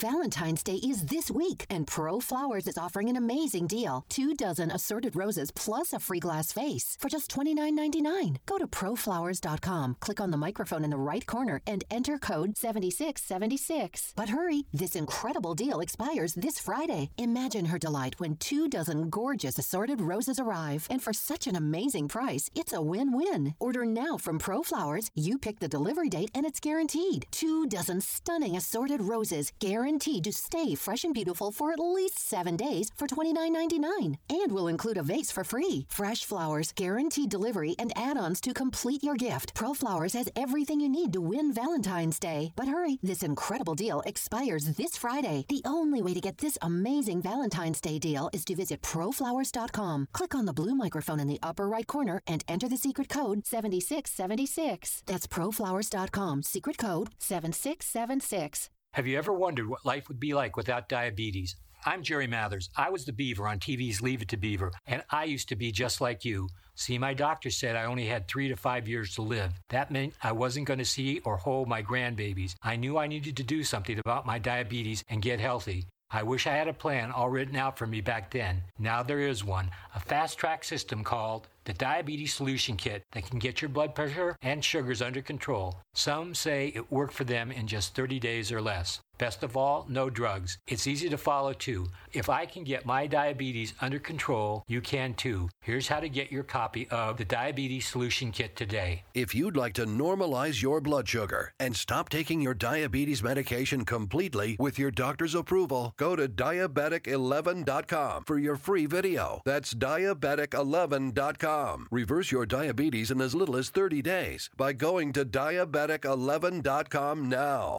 Valentine's 0.00 0.64
Day 0.64 0.74
is 0.74 1.04
this 1.06 1.30
week, 1.30 1.66
and 1.70 1.86
Pro 1.86 2.18
Flowers 2.18 2.66
is 2.66 2.76
offering 2.76 3.08
an 3.08 3.16
amazing 3.16 3.68
deal. 3.68 4.04
Two 4.08 4.34
dozen 4.34 4.72
assorted 4.72 5.14
roses 5.14 5.52
plus 5.52 5.92
a 5.92 6.00
free 6.00 6.18
glass 6.18 6.52
vase 6.52 6.96
for 6.98 7.08
just 7.08 7.30
$29.99. 7.30 8.38
Go 8.44 8.58
to 8.58 8.66
proflowers.com, 8.66 9.96
click 10.00 10.20
on 10.20 10.32
the 10.32 10.36
microphone 10.36 10.82
in 10.82 10.90
the 10.90 10.96
right 10.96 11.24
corner, 11.24 11.62
and 11.64 11.84
enter 11.92 12.18
code 12.18 12.56
7676. 12.56 14.14
But 14.16 14.30
hurry, 14.30 14.64
this 14.72 14.96
incredible 14.96 15.54
deal 15.54 15.78
expires 15.78 16.34
this 16.34 16.58
Friday. 16.58 17.10
Imagine 17.16 17.66
her 17.66 17.78
delight 17.78 18.18
when 18.18 18.36
two 18.36 18.68
dozen 18.68 19.10
gorgeous 19.10 19.58
assorted 19.58 20.00
roses 20.00 20.40
arrive. 20.40 20.88
And 20.90 21.00
for 21.04 21.12
such 21.12 21.46
an 21.46 21.54
amazing 21.54 22.08
price, 22.08 22.50
it's 22.56 22.72
a 22.72 22.82
win 22.82 23.16
win. 23.16 23.54
Order 23.60 23.84
now 23.84 24.16
from 24.16 24.40
Pro 24.40 24.64
Flowers. 24.64 25.12
You 25.14 25.38
pick 25.38 25.60
the 25.60 25.68
delivery 25.68 26.08
date, 26.08 26.32
and 26.34 26.44
it's 26.44 26.58
guaranteed. 26.58 27.26
Two 27.30 27.68
dozen 27.68 28.00
stunning 28.00 28.56
assorted 28.56 29.00
roses, 29.00 29.52
guaranteed 29.60 29.83
guaranteed 29.84 30.24
to 30.24 30.32
stay 30.32 30.74
fresh 30.74 31.04
and 31.04 31.12
beautiful 31.12 31.50
for 31.50 31.70
at 31.70 31.78
least 31.78 32.18
seven 32.18 32.56
days 32.56 32.90
for 32.96 33.06
$29.99. 33.06 34.16
And 34.30 34.50
will 34.50 34.68
include 34.68 34.96
a 34.96 35.02
vase 35.02 35.30
for 35.30 35.44
free. 35.44 35.86
Fresh 35.90 36.24
flowers, 36.24 36.72
guaranteed 36.72 37.28
delivery, 37.28 37.74
and 37.78 37.92
add 37.94 38.16
ons 38.16 38.40
to 38.40 38.54
complete 38.54 39.04
your 39.04 39.16
gift. 39.16 39.54
Pro 39.54 39.74
Flowers 39.74 40.14
has 40.14 40.30
everything 40.34 40.80
you 40.80 40.88
need 40.88 41.12
to 41.12 41.20
win 41.20 41.52
Valentine's 41.52 42.18
Day. 42.18 42.52
But 42.56 42.68
hurry, 42.68 42.98
this 43.02 43.22
incredible 43.22 43.74
deal 43.74 44.00
expires 44.06 44.64
this 44.64 44.96
Friday. 44.96 45.44
The 45.50 45.62
only 45.66 46.00
way 46.00 46.14
to 46.14 46.20
get 46.20 46.38
this 46.38 46.56
amazing 46.62 47.20
Valentine's 47.20 47.82
Day 47.82 47.98
deal 47.98 48.30
is 48.32 48.46
to 48.46 48.56
visit 48.56 48.80
proflowers.com. 48.80 50.08
Click 50.14 50.34
on 50.34 50.46
the 50.46 50.54
blue 50.54 50.74
microphone 50.74 51.20
in 51.20 51.28
the 51.28 51.42
upper 51.42 51.68
right 51.68 51.86
corner 51.86 52.22
and 52.26 52.42
enter 52.48 52.70
the 52.70 52.78
secret 52.78 53.10
code 53.10 53.46
7676. 53.46 55.02
That's 55.04 55.26
proflowers.com, 55.26 56.42
secret 56.42 56.78
code 56.78 57.10
7676. 57.18 58.70
Have 58.94 59.08
you 59.08 59.18
ever 59.18 59.32
wondered 59.32 59.68
what 59.68 59.84
life 59.84 60.06
would 60.06 60.20
be 60.20 60.34
like 60.34 60.56
without 60.56 60.88
diabetes? 60.88 61.56
I'm 61.84 62.04
Jerry 62.04 62.28
Mathers. 62.28 62.70
I 62.76 62.90
was 62.90 63.04
the 63.04 63.12
Beaver 63.12 63.48
on 63.48 63.58
TV's 63.58 64.00
Leave 64.00 64.22
It 64.22 64.28
to 64.28 64.36
Beaver, 64.36 64.70
and 64.86 65.02
I 65.10 65.24
used 65.24 65.48
to 65.48 65.56
be 65.56 65.72
just 65.72 66.00
like 66.00 66.24
you. 66.24 66.48
See, 66.76 66.96
my 66.96 67.12
doctor 67.12 67.50
said 67.50 67.74
I 67.74 67.86
only 67.86 68.06
had 68.06 68.28
three 68.28 68.46
to 68.46 68.54
five 68.54 68.86
years 68.86 69.12
to 69.16 69.22
live. 69.22 69.50
That 69.70 69.90
meant 69.90 70.14
I 70.22 70.30
wasn't 70.30 70.68
going 70.68 70.78
to 70.78 70.84
see 70.84 71.18
or 71.24 71.36
hold 71.36 71.66
my 71.66 71.82
grandbabies. 71.82 72.54
I 72.62 72.76
knew 72.76 72.96
I 72.96 73.08
needed 73.08 73.36
to 73.38 73.42
do 73.42 73.64
something 73.64 73.98
about 73.98 74.26
my 74.26 74.38
diabetes 74.38 75.02
and 75.08 75.20
get 75.20 75.40
healthy. 75.40 75.86
I 76.08 76.22
wish 76.22 76.46
I 76.46 76.54
had 76.54 76.68
a 76.68 76.72
plan 76.72 77.10
all 77.10 77.30
written 77.30 77.56
out 77.56 77.76
for 77.76 77.88
me 77.88 78.00
back 78.00 78.30
then. 78.30 78.62
Now 78.78 79.02
there 79.02 79.18
is 79.18 79.42
one 79.42 79.72
a 79.96 79.98
fast 79.98 80.38
track 80.38 80.62
system 80.62 81.02
called 81.02 81.48
the 81.64 81.72
Diabetes 81.72 82.34
Solution 82.34 82.76
Kit 82.76 83.02
that 83.12 83.26
can 83.28 83.38
get 83.38 83.62
your 83.62 83.68
blood 83.68 83.94
pressure 83.94 84.36
and 84.42 84.64
sugars 84.64 85.00
under 85.00 85.22
control. 85.22 85.76
Some 85.94 86.34
say 86.34 86.72
it 86.74 86.92
worked 86.92 87.14
for 87.14 87.24
them 87.24 87.50
in 87.50 87.66
just 87.66 87.94
30 87.94 88.20
days 88.20 88.52
or 88.52 88.60
less. 88.60 89.00
Best 89.18 89.42
of 89.42 89.56
all, 89.56 89.86
no 89.88 90.10
drugs. 90.10 90.58
It's 90.66 90.86
easy 90.86 91.08
to 91.08 91.16
follow 91.16 91.52
too. 91.52 91.86
If 92.12 92.28
I 92.28 92.46
can 92.46 92.64
get 92.64 92.86
my 92.86 93.06
diabetes 93.06 93.74
under 93.80 93.98
control, 93.98 94.64
you 94.66 94.80
can 94.80 95.14
too. 95.14 95.48
Here's 95.60 95.88
how 95.88 96.00
to 96.00 96.08
get 96.08 96.32
your 96.32 96.42
copy 96.42 96.88
of 96.90 97.16
the 97.16 97.24
Diabetes 97.24 97.86
Solution 97.86 98.32
Kit 98.32 98.56
today. 98.56 99.04
If 99.14 99.34
you'd 99.34 99.56
like 99.56 99.74
to 99.74 99.86
normalize 99.86 100.62
your 100.62 100.80
blood 100.80 101.08
sugar 101.08 101.52
and 101.58 101.76
stop 101.76 102.08
taking 102.08 102.40
your 102.40 102.54
diabetes 102.54 103.22
medication 103.22 103.84
completely 103.84 104.56
with 104.58 104.78
your 104.78 104.90
doctor's 104.90 105.34
approval, 105.34 105.92
go 105.96 106.16
to 106.16 106.28
diabetic11.com 106.28 108.24
for 108.24 108.38
your 108.38 108.56
free 108.56 108.86
video. 108.86 109.42
That's 109.44 109.74
diabetic11.com. 109.74 111.88
Reverse 111.90 112.32
your 112.32 112.46
diabetes 112.46 113.10
in 113.10 113.20
as 113.20 113.34
little 113.34 113.56
as 113.56 113.70
30 113.70 114.02
days 114.02 114.50
by 114.56 114.72
going 114.72 115.12
to 115.12 115.24
diabetic11.com 115.24 117.28
now. 117.28 117.78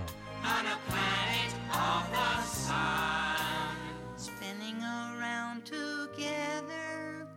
Together 5.61 7.27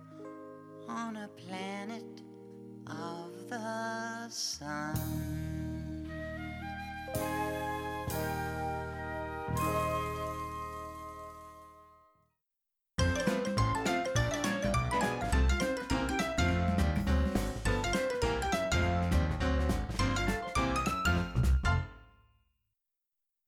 on 0.89 1.17
a 1.17 1.29
planet 1.37 2.23
of 2.87 3.49
the 3.49 4.29
sun. 4.29 5.73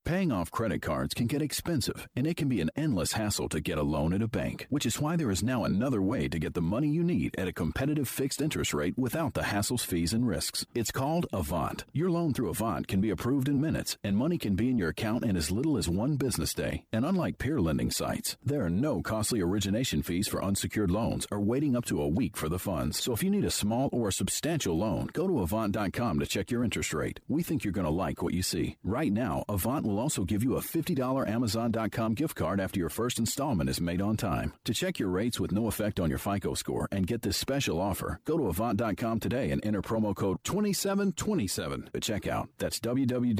Paying 0.04 0.32
off 0.32 0.50
credit 0.50 0.82
cards 0.82 1.14
can 1.14 1.26
get 1.26 1.40
expensive, 1.40 2.06
and 2.14 2.26
it 2.26 2.36
can 2.36 2.46
be 2.46 2.60
an 2.60 2.70
endless 2.76 3.12
hassle 3.12 3.48
to 3.48 3.58
get 3.58 3.78
a 3.78 3.82
loan 3.82 4.12
at 4.12 4.20
a 4.20 4.28
bank, 4.28 4.66
which 4.68 4.84
is 4.84 5.00
why 5.00 5.16
there 5.16 5.30
is 5.30 5.42
now 5.42 5.64
another 5.64 6.02
way 6.02 6.28
to 6.28 6.38
get 6.38 6.52
the 6.52 6.60
money 6.60 6.88
you 6.88 7.02
need 7.02 7.34
at 7.38 7.48
a 7.48 7.54
competitive 7.54 8.06
fixed 8.06 8.42
interest 8.42 8.74
rate 8.74 8.98
without 8.98 9.32
the 9.32 9.40
hassles, 9.40 9.80
fees, 9.80 10.12
and 10.12 10.28
risks. 10.28 10.66
It's 10.74 10.90
called 10.90 11.24
Avant. 11.32 11.86
Your 11.94 12.10
loan 12.10 12.34
through 12.34 12.50
Avant 12.50 12.86
can 12.86 13.00
be 13.00 13.08
approved 13.08 13.48
in 13.48 13.62
minutes, 13.62 13.96
and 14.04 14.14
money 14.14 14.36
can 14.36 14.56
be 14.56 14.68
in 14.68 14.76
your 14.76 14.90
account 14.90 15.24
in 15.24 15.38
as 15.38 15.50
little 15.50 15.78
as 15.78 15.88
one 15.88 16.16
business 16.16 16.52
day. 16.52 16.84
And 16.92 17.06
unlike 17.06 17.38
peer 17.38 17.58
lending 17.58 17.90
sites, 17.90 18.36
there 18.44 18.62
are 18.62 18.68
no 18.70 19.00
costly 19.00 19.40
origination 19.40 20.02
fees 20.02 20.28
for 20.28 20.44
unsecured 20.44 20.90
loans 20.90 21.26
or 21.30 21.40
waiting 21.40 21.74
up 21.74 21.86
to 21.86 22.02
a 22.02 22.08
week 22.08 22.36
for 22.36 22.50
the 22.50 22.58
funds. 22.58 23.02
So 23.02 23.14
if 23.14 23.22
you 23.22 23.30
need 23.30 23.46
a 23.46 23.50
small 23.50 23.88
or 23.90 24.10
substantial 24.10 24.76
loan, 24.76 25.08
go 25.14 25.26
to 25.26 25.40
Avant.com 25.40 26.20
to 26.20 26.26
check 26.26 26.50
your 26.50 26.62
interest 26.62 26.92
rate. 26.92 27.20
We 27.26 27.42
think 27.42 27.64
you're 27.64 27.72
going 27.72 27.86
to 27.86 27.90
like 27.90 28.22
what 28.22 28.34
you 28.34 28.42
see. 28.42 28.76
Right 28.84 29.10
now, 29.10 29.46
Avant 29.48 29.86
will 29.86 29.93
will 29.94 30.00
also 30.02 30.24
give 30.24 30.42
you 30.42 30.56
a 30.56 30.60
$50 30.60 31.28
Amazon.com 31.28 32.14
gift 32.14 32.34
card 32.34 32.58
after 32.60 32.80
your 32.80 32.88
first 32.88 33.20
installment 33.20 33.70
is 33.70 33.80
made 33.80 34.02
on 34.02 34.16
time. 34.16 34.52
To 34.64 34.74
check 34.74 34.98
your 34.98 35.08
rates 35.08 35.38
with 35.38 35.52
no 35.52 35.68
effect 35.68 36.00
on 36.00 36.08
your 36.10 36.18
FICO 36.18 36.54
score 36.54 36.88
and 36.90 37.06
get 37.06 37.22
this 37.22 37.36
special 37.36 37.80
offer, 37.80 38.18
go 38.24 38.36
to 38.36 38.48
Avant.com 38.48 39.20
today 39.20 39.52
and 39.52 39.64
enter 39.64 39.82
promo 39.82 40.12
code 40.14 40.38
2727 40.42 41.90
at 41.94 42.02
checkout. 42.02 42.48
That's 42.58 42.80
www.avant.com, 42.80 43.36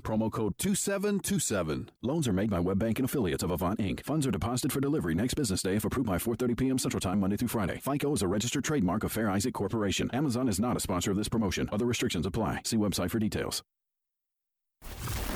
promo 0.00 0.30
code 0.30 0.56
2727. 0.58 1.90
Loans 2.02 2.28
are 2.28 2.32
made 2.32 2.50
by 2.50 2.58
WebBank 2.60 2.98
and 2.98 3.04
affiliates 3.04 3.42
of 3.42 3.50
Avant 3.50 3.80
Inc. 3.80 4.04
Funds 4.04 4.28
are 4.28 4.30
deposited 4.30 4.72
for 4.72 4.80
delivery 4.80 5.14
next 5.16 5.34
business 5.34 5.62
day 5.62 5.74
if 5.74 5.84
approved 5.84 6.08
by 6.08 6.18
4.30 6.18 6.56
p.m. 6.56 6.78
Central 6.78 7.00
Time, 7.00 7.18
Monday 7.18 7.36
through 7.36 7.48
Friday. 7.48 7.80
FICO 7.82 8.12
is 8.12 8.22
a 8.22 8.28
registered 8.28 8.62
trademark 8.64 9.02
of 9.02 9.10
Fair 9.10 9.28
Isaac 9.28 9.54
Corporation. 9.54 10.08
Amazon 10.12 10.48
is 10.48 10.60
not 10.60 10.76
a 10.76 10.80
sponsor 10.80 11.10
of 11.10 11.16
this 11.16 11.28
promotion. 11.28 11.68
Other 11.72 11.86
restrictions 11.86 12.26
apply. 12.26 12.60
See 12.64 12.76
website 12.76 13.10
for 13.10 13.18
details. 13.18 13.64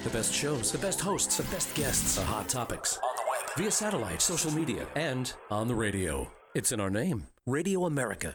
The 0.04 0.10
best 0.10 0.34
shows, 0.34 0.72
the 0.72 0.78
best 0.78 1.00
hosts, 1.00 1.36
the 1.36 1.44
best 1.44 1.72
guests, 1.74 2.16
the 2.16 2.22
hot 2.22 2.48
topics. 2.48 2.98
On 2.98 3.14
the 3.16 3.22
web, 3.30 3.56
via 3.56 3.70
satellite, 3.70 4.20
social 4.20 4.50
media, 4.50 4.84
and 4.96 5.32
on 5.48 5.68
the 5.68 5.76
radio. 5.76 6.28
It's 6.56 6.72
in 6.72 6.80
our 6.80 6.90
name 6.90 7.28
Radio 7.46 7.84
America. 7.84 8.34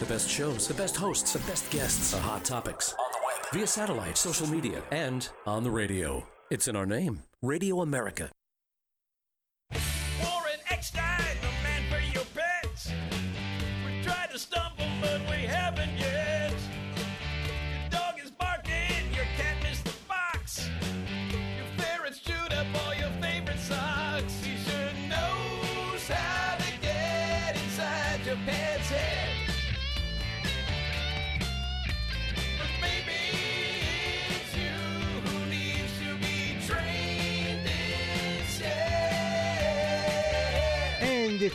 The 0.00 0.06
best 0.06 0.28
shows, 0.28 0.66
the 0.66 0.74
best 0.74 0.96
hosts, 0.96 1.32
the 1.32 1.38
best 1.40 1.70
guests, 1.70 2.10
the 2.10 2.18
hot 2.18 2.44
topics. 2.44 2.94
On 2.94 3.12
the 3.12 3.18
web, 3.24 3.46
via 3.52 3.66
satellite, 3.68 4.18
social 4.18 4.48
media, 4.48 4.82
and 4.90 5.28
on 5.46 5.62
the 5.62 5.70
radio. 5.70 6.26
It's 6.50 6.66
in 6.66 6.74
our 6.74 6.86
name 6.86 7.22
Radio 7.42 7.80
America. 7.80 8.30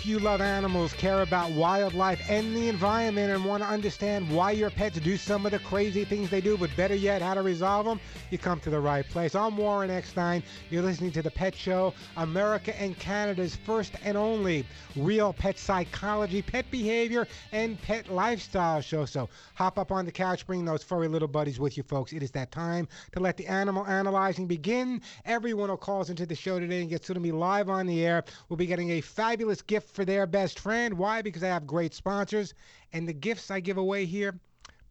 If 0.04 0.10
you 0.10 0.20
love 0.20 0.41
animals, 0.41 0.91
care 0.91 1.22
about 1.22 1.49
wildlife 1.51 2.30
and 2.30 2.54
the 2.54 2.68
environment, 2.68 3.32
and 3.32 3.45
want 3.45 3.64
to 3.64 3.70
understand 3.70 4.30
why 4.30 4.51
your 4.51 4.70
pets 4.70 4.99
do 4.99 5.16
some 5.16 5.45
of 5.45 5.54
the 5.54 5.60
crazy 5.60 6.04
things 6.04 6.30
they 6.30 6.41
do, 6.41 6.58
but 6.58 6.70
better 6.76 6.93
yet, 6.93 7.22
how 7.22 7.34
to 7.34 7.41
resolve 7.41 7.86
them, 7.86 8.01
you 8.34 8.40
come 8.40 8.60
to 8.60 8.72
the 8.72 8.80
right 8.80 9.08
place. 9.10 9.36
I'm 9.36 9.56
Warren 9.56 9.92
Eckstein. 9.92 10.42
You're 10.72 10.82
listening 10.82 11.12
to 11.12 11.22
The 11.22 11.30
Pet 11.30 11.54
Show, 11.54 11.94
America 12.18 12.76
and 12.82 12.98
Canada's 12.98 13.56
first 13.56 13.94
and 14.04 14.18
only 14.18 14.66
real 14.96 15.34
pet 15.34 15.60
psychology, 15.60 16.42
pet 16.42 16.66
behavior, 16.72 17.28
and 17.52 17.80
pet 17.84 18.10
lifestyle 18.10 18.82
show. 18.82 19.06
So 19.06 19.30
hop 19.54 19.78
up 19.78 19.92
on 19.92 20.06
the 20.06 20.12
couch, 20.12 20.48
bring 20.48 20.66
those 20.66 20.82
furry 20.82 21.08
little 21.08 21.28
buddies 21.28 21.60
with 21.60 21.78
you, 21.78 21.84
folks. 21.84 22.12
It 22.12 22.24
is 22.24 22.32
that 22.32 22.52
time 22.52 22.88
to 23.12 23.20
let 23.20 23.38
the 23.38 23.46
animal 23.46 23.86
analyzing 23.86 24.48
begin. 24.48 25.04
Everyone 25.26 25.70
who 25.70 25.78
calls 25.78 26.10
into 26.10 26.26
the 26.26 26.34
show 26.34 26.60
today 26.60 26.82
and 26.82 26.90
gets 26.90 27.06
to 27.06 27.20
me 27.20 27.32
live 27.32 27.70
on 27.70 27.86
the 27.86 28.04
air 28.04 28.24
will 28.50 28.58
be 28.58 28.66
getting 28.66 28.94
a 28.94 29.02
fabulous 29.02 29.62
gift 29.62 29.94
for 29.94 30.06
their 30.06 30.26
best 30.26 30.60
friend. 30.60 30.96
Why? 30.96 31.22
Because 31.22 31.44
I 31.44 31.50
have 31.50 31.68
great 31.68 31.94
sponsors, 31.94 32.56
and 32.94 33.08
the 33.08 33.14
gifts 33.14 33.52
I 33.52 33.60
give 33.60 33.78
away 33.78 34.06
here 34.06 34.34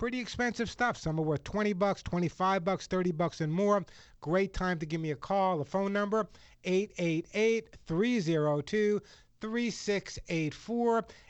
pretty 0.03 0.19
expensive 0.19 0.69
stuff. 0.69 0.97
Some 0.97 1.21
are 1.21 1.23
worth 1.23 1.45
20 1.45 1.75
bucks, 1.75 2.03
25 2.03 2.65
bucks, 2.65 2.89
30 2.89 3.13
bucks 3.13 3.41
and 3.41 3.53
more. 3.53 3.85
Great 4.21 4.53
time 4.53 4.81
to 4.81 4.87
give 4.87 5.01
me 5.01 5.13
a 5.13 5.15
call. 5.15 5.59
The 5.59 5.65
phone 5.65 5.93
number 5.93 6.27
888-302-3684. 6.65 9.01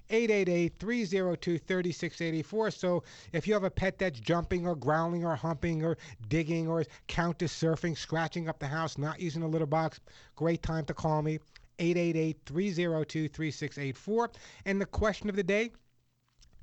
888-302-3684. 0.08 2.72
So 2.72 3.02
if 3.34 3.46
you 3.46 3.52
have 3.52 3.64
a 3.64 3.70
pet 3.70 3.98
that's 3.98 4.18
jumping 4.18 4.66
or 4.66 4.74
growling 4.74 5.26
or 5.26 5.36
humping 5.36 5.84
or 5.84 5.98
digging 6.30 6.66
or 6.66 6.86
counter 7.08 7.48
surfing, 7.48 7.94
scratching 7.94 8.48
up 8.48 8.58
the 8.58 8.68
house, 8.68 8.96
not 8.96 9.20
using 9.20 9.42
a 9.42 9.48
litter 9.48 9.66
box, 9.66 10.00
great 10.34 10.62
time 10.62 10.86
to 10.86 10.94
call 10.94 11.20
me. 11.20 11.40
888-302-3684. 11.78 14.28
And 14.64 14.80
the 14.80 14.86
question 14.86 15.28
of 15.28 15.36
the 15.36 15.42
day, 15.42 15.72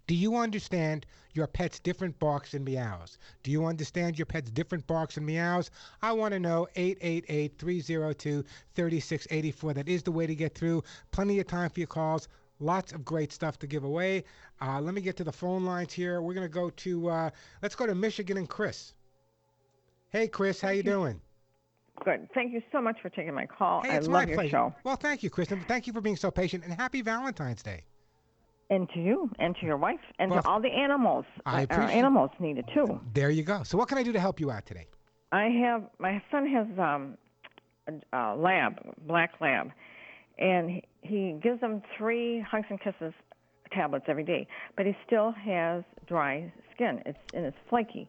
do 0.09 0.15
you 0.15 0.35
understand 0.37 1.05
your 1.33 1.45
pet's 1.45 1.79
different 1.79 2.17
barks 2.17 2.55
and 2.55 2.65
meows? 2.65 3.19
Do 3.43 3.51
you 3.51 3.67
understand 3.67 4.17
your 4.17 4.25
pet's 4.25 4.49
different 4.49 4.87
barks 4.87 5.17
and 5.17 5.25
meows? 5.27 5.69
I 6.01 6.13
want 6.13 6.33
to 6.33 6.39
know 6.39 6.67
888-302-3684. 6.75 9.75
That 9.75 9.87
is 9.87 10.01
the 10.01 10.11
way 10.11 10.25
to 10.25 10.33
get 10.33 10.55
through. 10.55 10.83
Plenty 11.11 11.39
of 11.39 11.45
time 11.45 11.69
for 11.69 11.79
your 11.79 11.85
calls. 11.85 12.27
Lots 12.59 12.91
of 12.91 13.05
great 13.05 13.31
stuff 13.31 13.59
to 13.59 13.67
give 13.67 13.83
away. 13.83 14.23
Uh, 14.59 14.81
let 14.81 14.95
me 14.95 15.01
get 15.01 15.15
to 15.17 15.23
the 15.23 15.31
phone 15.31 15.63
lines 15.63 15.93
here. 15.93 16.23
We're 16.23 16.33
going 16.33 16.47
to 16.47 16.51
go 16.51 16.71
to, 16.71 17.07
uh, 17.07 17.29
let's 17.61 17.75
go 17.75 17.85
to 17.85 17.93
Michigan 17.93 18.37
and 18.37 18.49
Chris. 18.49 18.95
Hey, 20.09 20.27
Chris, 20.27 20.59
how 20.59 20.69
you 20.69 20.81
doing? 20.81 21.21
Good. 22.03 22.29
Thank 22.33 22.51
you 22.51 22.63
so 22.71 22.81
much 22.81 22.99
for 22.99 23.09
taking 23.09 23.35
my 23.35 23.45
call. 23.45 23.83
Hey, 23.83 23.91
I 23.91 23.99
love 23.99 24.09
my 24.09 24.23
your 24.23 24.37
pleasure. 24.37 24.49
show. 24.49 24.73
Well, 24.83 24.95
thank 24.95 25.21
you, 25.21 25.29
Chris, 25.29 25.51
and 25.51 25.63
thank 25.67 25.85
you 25.85 25.93
for 25.93 26.01
being 26.01 26.15
so 26.15 26.31
patient, 26.31 26.63
and 26.63 26.73
happy 26.73 27.03
Valentine's 27.03 27.61
Day. 27.61 27.83
And 28.71 28.87
to 28.93 28.99
you, 28.99 29.31
and 29.39 29.55
to 29.55 29.65
your 29.65 29.77
wife, 29.77 29.99
and 30.19 30.29
Well, 30.29 30.43
to 30.43 30.47
all 30.47 30.61
the 30.61 30.69
animals. 30.69 31.25
I 31.43 31.65
Our 31.71 31.81
animals 31.81 32.29
need 32.39 32.59
it 32.59 32.65
too. 32.71 32.99
There 33.15 33.31
you 33.31 33.41
go. 33.41 33.63
So 33.63 33.79
what 33.79 33.87
can 33.87 33.97
I 33.97 34.03
do 34.03 34.11
to 34.13 34.19
help 34.19 34.39
you 34.39 34.51
out 34.51 34.67
today? 34.67 34.85
I 35.31 35.45
have 35.45 35.83
my 35.97 36.21
son 36.29 36.47
has 36.47 36.67
um, 36.77 37.17
a, 37.87 38.17
a 38.17 38.35
lab, 38.35 38.73
black 39.07 39.31
lab, 39.41 39.71
and 40.37 40.69
he, 40.69 40.83
he 41.01 41.39
gives 41.41 41.61
them 41.61 41.81
three 41.97 42.41
hugs 42.41 42.67
and 42.69 42.79
kisses 42.79 43.13
tablets 43.71 44.05
every 44.07 44.23
day, 44.23 44.47
but 44.77 44.85
he 44.85 44.95
still 45.05 45.31
has 45.31 45.83
dry 46.07 46.51
skin. 46.75 47.01
It's 47.05 47.17
and 47.33 47.45
it's 47.45 47.57
flaky, 47.69 48.07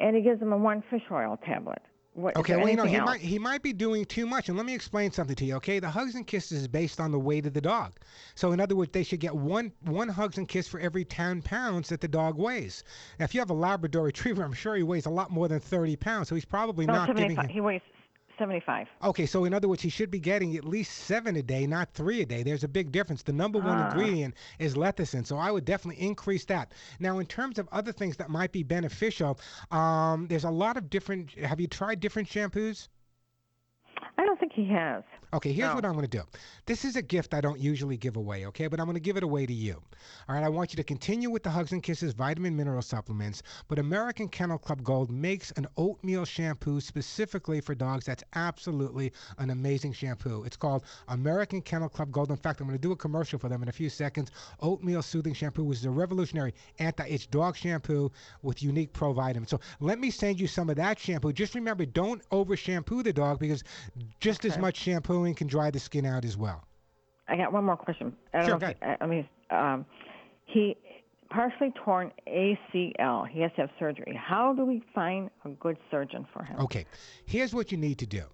and 0.00 0.16
he 0.16 0.22
gives 0.22 0.40
them 0.40 0.52
a 0.52 0.58
one 0.58 0.82
fish 0.90 1.02
oil 1.10 1.38
tablet. 1.44 1.82
What, 2.14 2.36
Okay, 2.36 2.56
well, 2.56 2.68
you 2.68 2.76
know, 2.76 2.84
he 2.84 2.94
else? 2.94 3.06
might 3.06 3.20
he 3.20 3.40
might 3.40 3.60
be 3.60 3.72
doing 3.72 4.04
too 4.04 4.24
much, 4.24 4.48
and 4.48 4.56
let 4.56 4.64
me 4.64 4.72
explain 4.72 5.10
something 5.10 5.34
to 5.34 5.44
you. 5.44 5.56
Okay, 5.56 5.80
the 5.80 5.90
hugs 5.90 6.14
and 6.14 6.24
kisses 6.24 6.60
is 6.60 6.68
based 6.68 7.00
on 7.00 7.10
the 7.10 7.18
weight 7.18 7.44
of 7.44 7.54
the 7.54 7.60
dog. 7.60 7.94
So, 8.36 8.52
in 8.52 8.60
other 8.60 8.76
words, 8.76 8.92
they 8.92 9.02
should 9.02 9.18
get 9.18 9.34
one 9.34 9.72
one 9.80 10.08
hugs 10.08 10.38
and 10.38 10.46
kiss 10.46 10.68
for 10.68 10.78
every 10.78 11.04
ten 11.04 11.42
pounds 11.42 11.88
that 11.88 12.00
the 12.00 12.06
dog 12.06 12.38
weighs. 12.38 12.84
Now, 13.18 13.24
if 13.24 13.34
you 13.34 13.40
have 13.40 13.50
a 13.50 13.54
Labrador 13.54 14.04
Retriever, 14.04 14.44
I'm 14.44 14.52
sure 14.52 14.76
he 14.76 14.84
weighs 14.84 15.06
a 15.06 15.10
lot 15.10 15.32
more 15.32 15.48
than 15.48 15.58
thirty 15.58 15.96
pounds, 15.96 16.28
so 16.28 16.36
he's 16.36 16.44
probably 16.44 16.86
no, 16.86 16.92
not 16.92 17.08
giving 17.08 17.34
75. 17.34 17.44
him. 17.46 17.50
He 17.50 17.60
weighs 17.60 17.82
seventy-five. 18.38 18.86
Okay, 19.02 19.26
so 19.26 19.44
in 19.44 19.54
other 19.54 19.68
words, 19.68 19.82
he 19.82 19.88
should 19.88 20.10
be 20.10 20.18
getting 20.20 20.56
at 20.56 20.64
least 20.64 20.92
seven 21.04 21.36
a 21.36 21.42
day, 21.42 21.66
not 21.66 21.92
three 21.94 22.20
a 22.22 22.26
day. 22.26 22.42
There's 22.42 22.64
a 22.64 22.68
big 22.68 22.92
difference. 22.92 23.22
The 23.22 23.32
number 23.32 23.58
one 23.58 23.78
Ah. 23.78 23.90
ingredient 23.90 24.34
is 24.58 24.74
lecithin, 24.74 25.26
so 25.26 25.36
I 25.36 25.50
would 25.50 25.64
definitely 25.64 26.02
increase 26.04 26.44
that. 26.46 26.72
Now, 27.00 27.18
in 27.18 27.26
terms 27.26 27.58
of 27.58 27.68
other 27.72 27.92
things 27.92 28.16
that 28.16 28.30
might 28.30 28.52
be 28.52 28.62
beneficial, 28.62 29.38
um, 29.70 30.26
there's 30.28 30.44
a 30.44 30.50
lot 30.50 30.76
of 30.76 30.90
different. 30.90 31.32
Have 31.38 31.60
you 31.60 31.66
tried 31.66 32.00
different 32.00 32.28
shampoos? 32.28 32.88
I 34.18 34.24
don't 34.24 34.38
think 34.38 34.52
he 34.52 34.68
has. 34.70 35.02
Okay, 35.34 35.52
here's 35.52 35.70
No. 35.70 35.74
what 35.74 35.84
I'm 35.84 35.94
going 35.94 36.06
to 36.06 36.18
do. 36.18 36.22
This 36.66 36.84
is 36.84 36.94
a 36.94 37.02
gift 37.02 37.34
I 37.34 37.40
don't 37.40 37.58
usually 37.58 37.96
give 37.96 38.16
away, 38.16 38.46
okay? 38.46 38.68
But 38.68 38.78
I'm 38.78 38.86
going 38.86 38.94
to 38.94 39.00
give 39.00 39.16
it 39.16 39.22
away 39.22 39.46
to 39.46 39.52
you. 39.52 39.82
All 40.28 40.34
right, 40.34 40.44
I 40.44 40.48
want 40.48 40.72
you 40.72 40.76
to 40.76 40.84
continue 40.84 41.30
with 41.30 41.42
the 41.42 41.50
Hugs 41.50 41.72
and 41.72 41.82
Kisses 41.82 42.12
vitamin 42.12 42.56
mineral 42.56 42.82
supplements, 42.82 43.42
but 43.68 43.78
American 43.80 44.28
Kennel 44.28 44.58
Club 44.58 44.84
Gold 44.84 45.10
makes 45.10 45.50
an 45.52 45.66
oatmeal 45.76 46.24
shampoo 46.24 46.80
specifically 46.80 47.60
for 47.60 47.74
dogs 47.74 48.04
that's 48.04 48.22
absolutely 48.34 49.12
an 49.38 49.50
amazing 49.50 49.92
shampoo. 49.92 50.44
It's 50.44 50.56
called 50.56 50.84
American 51.08 51.60
Kennel 51.62 51.88
Club 51.88 52.12
Gold. 52.12 52.30
In 52.30 52.36
fact, 52.36 52.60
I'm 52.60 52.66
going 52.66 52.78
to 52.78 52.82
do 52.82 52.92
a 52.92 52.96
commercial 52.96 53.38
for 53.38 53.48
them 53.48 53.62
in 53.62 53.68
a 53.68 53.72
few 53.72 53.90
seconds. 53.90 54.30
Oatmeal 54.60 55.02
Soothing 55.02 55.34
Shampoo, 55.34 55.64
which 55.64 55.78
is 55.78 55.84
a 55.84 55.90
revolutionary 55.90 56.54
anti-itch 56.78 57.30
dog 57.30 57.56
shampoo 57.56 58.12
with 58.42 58.62
unique 58.62 58.92
pro 58.92 59.12
vitamins. 59.12 59.50
So 59.50 59.58
let 59.80 59.98
me 59.98 60.10
send 60.10 60.38
you 60.38 60.46
some 60.46 60.70
of 60.70 60.76
that 60.76 60.98
shampoo. 60.98 61.32
Just 61.32 61.56
remember, 61.56 61.84
don't 61.84 62.22
over 62.30 62.56
shampoo 62.56 63.02
the 63.02 63.12
dog 63.12 63.40
because 63.40 63.64
just 64.20 64.44
as 64.44 64.58
much 64.58 64.74
much 64.74 64.82
can 65.32 65.46
dry 65.46 65.70
the 65.70 65.78
skin 65.78 66.04
out 66.04 66.24
as 66.24 66.36
well. 66.36 66.64
I 67.28 67.36
got 67.36 67.52
one 67.52 67.64
more 67.64 67.76
question. 67.76 68.14
I 68.34 68.46
don't 68.46 68.60
Sure, 68.60 68.68
he- 68.68 68.96
I 69.00 69.06
mean, 69.06 69.26
um, 69.50 69.86
he 70.44 70.76
partially 71.30 71.72
torn 71.84 72.12
ACL. 72.26 73.24
He 73.24 73.40
has 73.40 73.50
to 73.56 73.62
have 73.62 73.70
surgery. 73.78 74.14
How 74.20 74.52
do 74.52 74.64
we 74.66 74.82
find 74.94 75.30
a 75.44 75.48
good 75.50 75.78
surgeon 75.90 76.26
for 76.32 76.44
him? 76.44 76.58
Okay, 76.60 76.84
here's 77.24 77.54
what 77.54 77.72
you 77.72 77.78
need 77.78 77.98
to 77.98 78.06
do. 78.06 78.24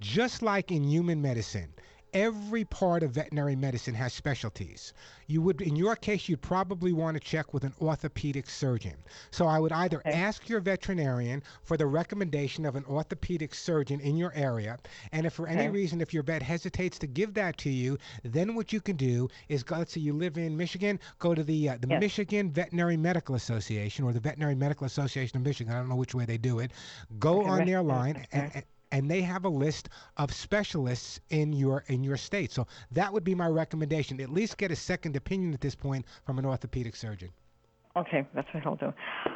Just 0.00 0.42
like 0.42 0.72
in 0.72 0.82
human 0.82 1.22
medicine, 1.22 1.72
every 2.12 2.64
part 2.64 3.02
of 3.02 3.12
veterinary 3.12 3.56
medicine 3.56 3.94
has 3.94 4.12
specialties. 4.12 4.92
You 5.26 5.42
would, 5.42 5.60
in 5.60 5.76
your 5.76 5.96
case, 5.96 6.28
you'd 6.28 6.42
probably 6.42 6.92
want 6.92 7.14
to 7.14 7.20
check 7.20 7.52
with 7.54 7.64
an 7.64 7.74
orthopedic 7.80 8.48
surgeon. 8.48 8.96
So 9.30 9.46
I 9.46 9.58
would 9.58 9.72
either 9.72 10.02
ask 10.04 10.48
your 10.48 10.60
veterinarian 10.60 11.42
for 11.62 11.76
the 11.76 11.86
recommendation 11.86 12.66
of 12.66 12.76
an 12.76 12.84
orthopedic 12.84 13.54
surgeon 13.54 14.00
in 14.00 14.16
your 14.16 14.32
area, 14.34 14.78
and 15.12 15.26
if 15.26 15.34
for 15.34 15.46
any 15.46 15.68
reason, 15.68 16.00
if 16.00 16.12
your 16.14 16.22
vet 16.22 16.42
hesitates 16.42 16.98
to 16.98 17.06
give 17.06 17.34
that 17.34 17.58
to 17.58 17.70
you, 17.70 17.98
then 18.24 18.54
what 18.54 18.72
you 18.72 18.80
can 18.80 18.96
do 18.96 19.28
is 19.48 19.62
go. 19.62 19.78
Let's 19.78 19.92
say 19.92 20.00
you 20.00 20.12
live 20.12 20.36
in 20.36 20.56
Michigan, 20.56 21.00
go 21.18 21.34
to 21.34 21.42
the 21.42 21.70
uh, 21.70 21.78
the 21.80 21.88
Yes. 21.88 22.00
Michigan 22.00 22.50
Veterinary 22.50 22.96
Medical 22.96 23.34
Association 23.34 24.04
or 24.04 24.12
the 24.12 24.20
Veterinary 24.20 24.54
Medical 24.54 24.86
Association 24.86 25.38
of 25.38 25.44
Michigan. 25.44 25.72
I 25.72 25.78
don't 25.78 25.88
know 25.88 25.96
which 25.96 26.14
way 26.14 26.24
they 26.24 26.38
do 26.38 26.58
it. 26.58 26.72
Go 27.18 27.44
on 27.44 27.66
their 27.66 27.82
line 27.82 28.26
and, 28.32 28.50
and 28.54 28.64
and 28.92 29.10
they 29.10 29.22
have 29.22 29.44
a 29.44 29.48
list 29.48 29.88
of 30.16 30.32
specialists 30.32 31.20
in 31.30 31.52
your 31.52 31.84
in 31.88 32.02
your 32.04 32.16
state. 32.16 32.52
So 32.52 32.66
that 32.90 33.12
would 33.12 33.24
be 33.24 33.34
my 33.34 33.48
recommendation. 33.48 34.20
At 34.20 34.30
least 34.30 34.58
get 34.58 34.70
a 34.70 34.76
second 34.76 35.16
opinion 35.16 35.54
at 35.54 35.60
this 35.60 35.74
point 35.74 36.06
from 36.24 36.38
an 36.38 36.46
orthopedic 36.46 36.96
surgeon. 36.96 37.30
Okay, 37.96 38.24
that's 38.34 38.46
what 38.54 38.64
I'll 38.64 38.76
do. 38.76 38.92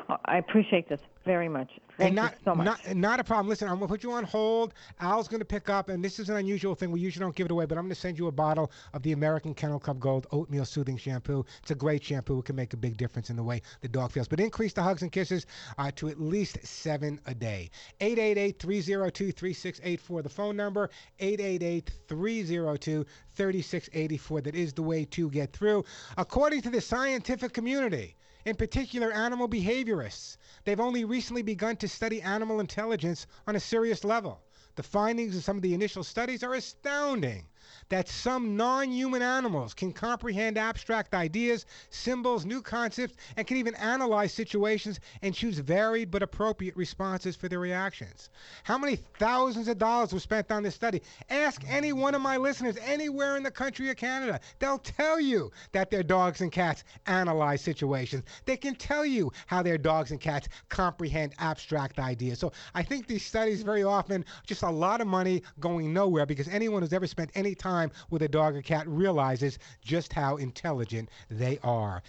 Uh, 0.09 0.17
I 0.27 0.39
appreciate 0.39 0.89
this 0.89 1.01
very 1.25 1.49
much. 1.49 1.71
Thank 1.99 2.09
and 2.09 2.17
not, 2.17 2.33
you 2.33 2.39
so 2.45 2.55
much. 2.55 2.65
Not, 2.65 2.97
not 2.97 3.21
a 3.21 3.25
problem. 3.25 3.49
Listen, 3.49 3.67
I'm 3.67 3.79
going 3.79 3.89
to 3.89 3.93
put 3.93 4.05
you 4.05 4.13
on 4.13 4.23
hold. 4.23 4.75
Al's 5.01 5.27
going 5.27 5.41
to 5.41 5.45
pick 5.45 5.69
up, 5.69 5.89
and 5.89 6.05
this 6.05 6.21
is 6.21 6.29
an 6.29 6.37
unusual 6.37 6.77
thing. 6.77 6.93
We 6.93 7.01
usually 7.01 7.25
don't 7.25 7.35
give 7.35 7.47
it 7.47 7.51
away, 7.51 7.67
but 7.67 7.77
I'm 7.77 7.85
going 7.85 7.95
to 7.95 8.01
send 8.01 8.17
you 8.17 8.29
a 8.29 8.33
bottle 8.33 8.71
of 8.93 9.03
the 9.03 9.11
American 9.11 9.55
Kennel 9.55 9.81
Club 9.81 9.99
Gold 9.99 10.29
Oatmeal 10.31 10.65
Soothing 10.65 10.97
Shampoo. 10.97 11.45
It's 11.63 11.73
a 11.73 11.75
great 11.75 12.05
shampoo. 12.05 12.39
It 12.39 12.45
can 12.45 12.55
make 12.55 12.73
a 12.75 12.77
big 12.77 12.97
difference 12.97 13.29
in 13.29 13.35
the 13.35 13.43
way 13.43 13.61
the 13.81 13.89
dog 13.89 14.13
feels. 14.13 14.29
But 14.29 14.39
increase 14.39 14.73
the 14.73 14.85
hugs 14.85 15.03
and 15.03 15.11
kisses 15.11 15.47
uh, 15.77 15.91
to 15.97 16.09
at 16.09 16.21
least 16.21 16.65
seven 16.65 17.21
a 17.27 17.35
day. 17.35 17.71
888 18.01 18.61
302 18.61 19.33
3684, 19.33 20.23
the 20.23 20.29
phone 20.29 20.57
number. 20.57 20.91
888 21.19 21.91
302 22.07 23.05
3684. 23.35 24.41
That 24.43 24.55
is 24.55 24.73
the 24.73 24.83
way 24.83 25.05
to 25.07 25.29
get 25.31 25.53
through. 25.53 25.85
According 26.17 26.63
to 26.63 26.71
the 26.71 26.81
scientific 26.81 27.53
community, 27.53 28.15
in 28.45 28.57
particular 28.57 29.11
animal 29.13 29.49
behaviorists. 29.49 30.37
They've 30.65 30.81
only 30.81 31.05
recently 31.05 31.43
begun 31.43 31.77
to 31.77 31.89
study 31.89 32.21
animal 32.21 32.61
intelligence 32.61 33.27
on 33.47 33.57
a 33.57 33.61
serious 33.61 34.05
level. 34.05 34.43
The 34.77 34.83
findings 34.83 35.37
of 35.37 35.45
some 35.45 35.57
of 35.57 35.63
the 35.63 35.75
initial 35.75 36.05
studies 36.05 36.43
are 36.43 36.55
astounding. 36.55 37.47
That 37.91 38.09
some 38.09 38.57
non 38.57 38.91
human 38.91 39.23
animals 39.23 39.75
can 39.75 39.93
comprehend 39.93 40.57
abstract 40.57 41.15
ideas, 41.15 41.67
symbols, 41.91 42.45
new 42.47 42.63
concepts, 42.63 43.17
and 43.37 43.47
can 43.47 43.59
even 43.59 43.75
analyze 43.75 44.33
situations 44.33 45.01
and 45.23 45.35
choose 45.35 45.59
varied 45.59 46.11
but 46.11 46.23
appropriate 46.23 46.77
responses 46.77 47.37
for 47.37 47.49
their 47.49 47.59
reactions. 47.59 48.31
How 48.63 48.79
many 48.79 48.97
thousands 49.19 49.69
of 49.69 49.79
dollars 49.79 50.13
were 50.13 50.21
spent 50.21 50.51
on 50.51 50.63
this 50.63 50.75
study? 50.75 51.03
Ask 51.29 51.63
any 51.69 51.93
one 51.93 52.15
of 52.15 52.23
my 52.23 52.37
listeners 52.37 52.77
anywhere 52.83 53.37
in 53.37 53.43
the 53.43 53.51
country 53.51 53.91
of 53.91 53.97
Canada. 53.97 54.41
They'll 54.59 54.79
tell 54.79 55.21
you 55.21 55.53
that 55.73 55.91
their 55.91 56.03
dogs 56.03 56.41
and 56.41 56.51
cats 56.51 56.85
analyze 57.07 57.61
situations. 57.61 58.25
They 58.47 58.57
can 58.57 58.75
tell 58.75 59.05
you 59.05 59.31
how 59.47 59.63
their 59.63 59.79
dogs 59.79 60.11
and 60.11 60.21
cats 60.21 60.49
comprehend 60.69 61.35
abstract 61.39 61.99
ideas. 61.99 62.39
So 62.39 62.53
I 62.75 62.83
think 62.83 63.07
these 63.07 63.25
studies 63.25 63.63
very 63.63 63.83
often 63.83 64.25
just 64.47 64.63
a 64.63 64.71
lot 64.71 65.01
of 65.01 65.07
money 65.07 65.43
going 65.61 65.93
nowhere 65.93 66.27
because 66.27 66.49
anyone 66.49 66.83
who's 66.83 66.93
ever 66.93 67.07
spent 67.07 67.31
any 67.35 67.55
time 67.55 67.74
with 68.11 68.23
a 68.23 68.29
dog 68.29 68.57
or 68.57 68.63
cat 68.63 68.89
realizes 68.89 69.59
just 69.83 70.13
how 70.13 70.37
intelligent 70.37 71.09
they 71.31 71.59
are. 71.63 72.03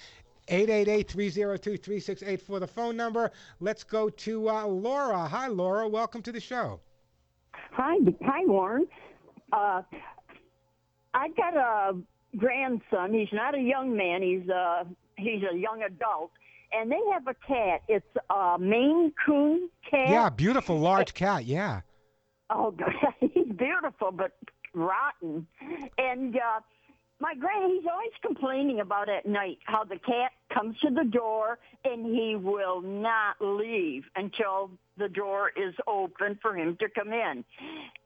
888-302-3684 0.50 2.60
the 2.60 2.68
phone 2.68 2.96
number. 2.96 3.32
Let's 3.60 3.84
go 3.84 4.10
to 4.10 4.50
uh, 4.50 4.66
Laura. 4.66 5.28
Hi 5.28 5.48
Laura, 5.48 5.88
welcome 5.88 6.22
to 6.22 6.32
the 6.32 6.40
show. 6.40 6.80
Hi, 7.72 7.98
hi, 8.24 8.46
Warren. 8.46 8.88
Uh, 9.52 9.82
I 11.14 11.30
got 11.30 11.56
a 11.56 11.98
grandson. 12.38 13.14
He's 13.14 13.34
not 13.34 13.56
a 13.56 13.60
young 13.60 13.96
man. 13.96 14.22
He's 14.22 14.50
uh 14.50 14.84
he's 15.18 15.42
a 15.52 15.58
young 15.58 15.84
adult, 15.84 16.32
and 16.72 16.92
they 16.92 17.00
have 17.12 17.28
a 17.28 17.36
cat. 17.48 17.82
It's 17.88 18.06
a 18.30 18.58
Maine 18.60 19.14
Coon 19.26 19.70
cat. 19.90 20.10
Yeah, 20.10 20.30
beautiful 20.30 20.80
large 20.80 21.14
cat. 21.14 21.46
Yeah. 21.46 21.82
Oh, 22.50 22.72
God, 22.72 22.92
he's 23.20 23.48
beautiful, 23.58 24.12
but 24.12 24.32
rotten. 24.76 25.48
And 25.98 26.36
uh, 26.36 26.60
my 27.20 27.34
grand, 27.36 27.72
he's 27.72 27.90
always 27.90 28.12
complaining 28.22 28.80
about 28.82 29.10
at 29.10 29.26
night 29.26 29.60
how 29.66 29.84
the 29.84 29.98
cat 29.98 30.32
comes 30.54 30.78
to 30.80 30.90
the 30.90 31.06
door 31.06 31.60
and 31.84 32.06
he 32.06 32.36
will 32.36 32.82
not 32.82 33.38
leave 33.40 34.04
until 34.16 34.70
the 34.98 35.10
door 35.10 35.52
is 35.56 35.74
open 35.88 36.38
for 36.42 36.56
him 36.58 36.78
to 36.78 36.90
come 36.90 37.14
in. 37.14 37.44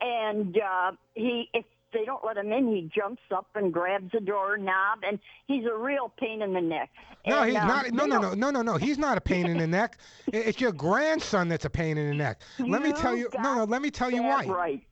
And 0.00 0.56
uh, 0.58 0.92
he, 1.14 1.48
if 1.54 1.64
they 1.92 2.04
don't 2.04 2.24
let 2.24 2.36
him 2.36 2.52
in, 2.52 2.68
he 2.68 2.90
jumps 2.94 3.22
up 3.34 3.48
and 3.54 3.72
grabs 3.72 4.12
the 4.12 4.20
door 4.20 4.56
knob, 4.56 5.00
and 5.06 5.18
he's 5.46 5.64
a 5.66 5.76
real 5.76 6.12
pain 6.18 6.42
in 6.42 6.52
the 6.52 6.60
neck. 6.60 6.90
No, 7.26 7.40
And, 7.40 7.50
he's 7.50 7.58
uh, 7.58 7.66
not. 7.66 7.90
No, 7.92 8.06
no, 8.06 8.18
no, 8.20 8.34
no, 8.34 8.50
no, 8.50 8.62
no. 8.62 8.76
He's 8.76 8.98
not 8.98 9.18
a 9.18 9.20
pain 9.20 9.46
in 9.46 9.58
the 9.58 9.66
neck. 9.66 9.98
It's 10.32 10.60
your 10.60 10.72
grandson 10.72 11.48
that's 11.48 11.64
a 11.64 11.70
pain 11.70 11.98
in 11.98 12.08
the 12.08 12.14
neck. 12.14 12.40
Let 12.58 12.82
me 12.82 12.92
tell 12.92 13.16
you. 13.16 13.28
No, 13.34 13.56
no. 13.56 13.64
Let 13.64 13.82
me 13.82 13.90
tell 13.90 14.10
you 14.10 14.22
why. 14.22 14.44
right. 14.46 14.82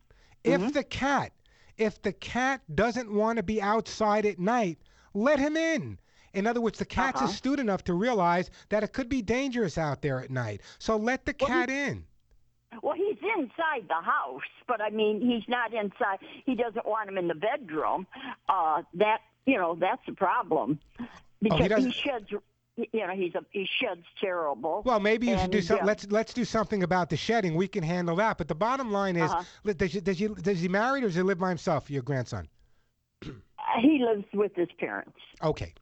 If 0.44 0.72
the 0.72 0.82
cat, 0.84 1.32
if 1.78 2.00
the 2.02 2.12
cat 2.12 2.60
doesn't 2.74 3.10
want 3.12 3.36
to 3.38 3.42
be 3.42 3.62
outside 3.62 4.26
at 4.26 4.38
night, 4.38 4.78
let 5.14 5.38
him 5.38 5.56
in. 5.56 5.98
In 6.34 6.46
other 6.46 6.60
words, 6.60 6.78
the 6.78 6.84
cat's 6.84 7.22
Uh-huh. 7.22 7.30
astute 7.30 7.58
enough 7.58 7.84
to 7.84 7.94
realize 7.94 8.50
that 8.68 8.82
it 8.82 8.92
could 8.92 9.08
be 9.08 9.22
dangerous 9.22 9.78
out 9.78 10.02
there 10.02 10.20
at 10.20 10.30
night. 10.30 10.60
So 10.78 10.96
let 10.96 11.24
the 11.24 11.32
cat 11.32 11.70
in. 11.70 12.04
Well, 12.82 12.94
he's 12.94 13.16
inside 13.38 13.88
the 13.88 13.94
house, 14.02 14.42
but 14.66 14.80
I 14.82 14.90
mean, 14.90 15.20
he's 15.22 15.48
not 15.48 15.72
inside. 15.72 16.18
He 16.44 16.54
doesn't 16.54 16.84
want 16.86 17.08
him 17.08 17.16
in 17.16 17.26
the 17.28 17.34
bedroom. 17.34 18.06
Uh, 18.48 18.82
that 18.94 19.20
you 19.46 19.56
know, 19.56 19.74
that's 19.80 20.02
a 20.08 20.12
problem 20.12 20.78
because 21.40 21.60
he, 21.60 21.68
doesn't- 21.68 21.92
sheds. 21.92 22.26
You 22.92 23.06
know, 23.06 23.12
he's 23.14 23.34
a 23.34 23.44
he 23.50 23.66
sheds 23.80 24.04
terrible. 24.20 24.82
Well, 24.84 25.00
maybe 25.00 25.26
you 25.26 25.38
should 25.38 25.50
do 25.50 25.60
something. 25.60 25.82
uh, 25.82 25.86
Let's 25.86 26.06
let's 26.10 26.32
do 26.32 26.44
something 26.44 26.84
about 26.84 27.10
the 27.10 27.16
shedding. 27.16 27.56
We 27.56 27.66
can 27.66 27.82
handle 27.82 28.14
that. 28.16 28.38
But 28.38 28.46
the 28.46 28.54
bottom 28.54 28.92
line 28.92 29.16
is, 29.16 29.30
Uh-huh. 29.32 29.72
does 29.76 29.92
he, 29.92 30.00
does 30.00 30.18
he 30.18 30.28
does 30.28 30.60
he 30.60 30.68
married 30.68 31.02
or 31.02 31.08
does 31.08 31.16
he 31.16 31.22
live 31.22 31.38
by 31.38 31.48
himself? 31.48 31.90
Your 31.90 32.02
grandson. 32.02 32.48
He 33.80 34.04
lives 34.04 34.24
with 34.32 34.54
his 34.54 34.68
parents. 34.78 35.18
Okay. 35.42 35.74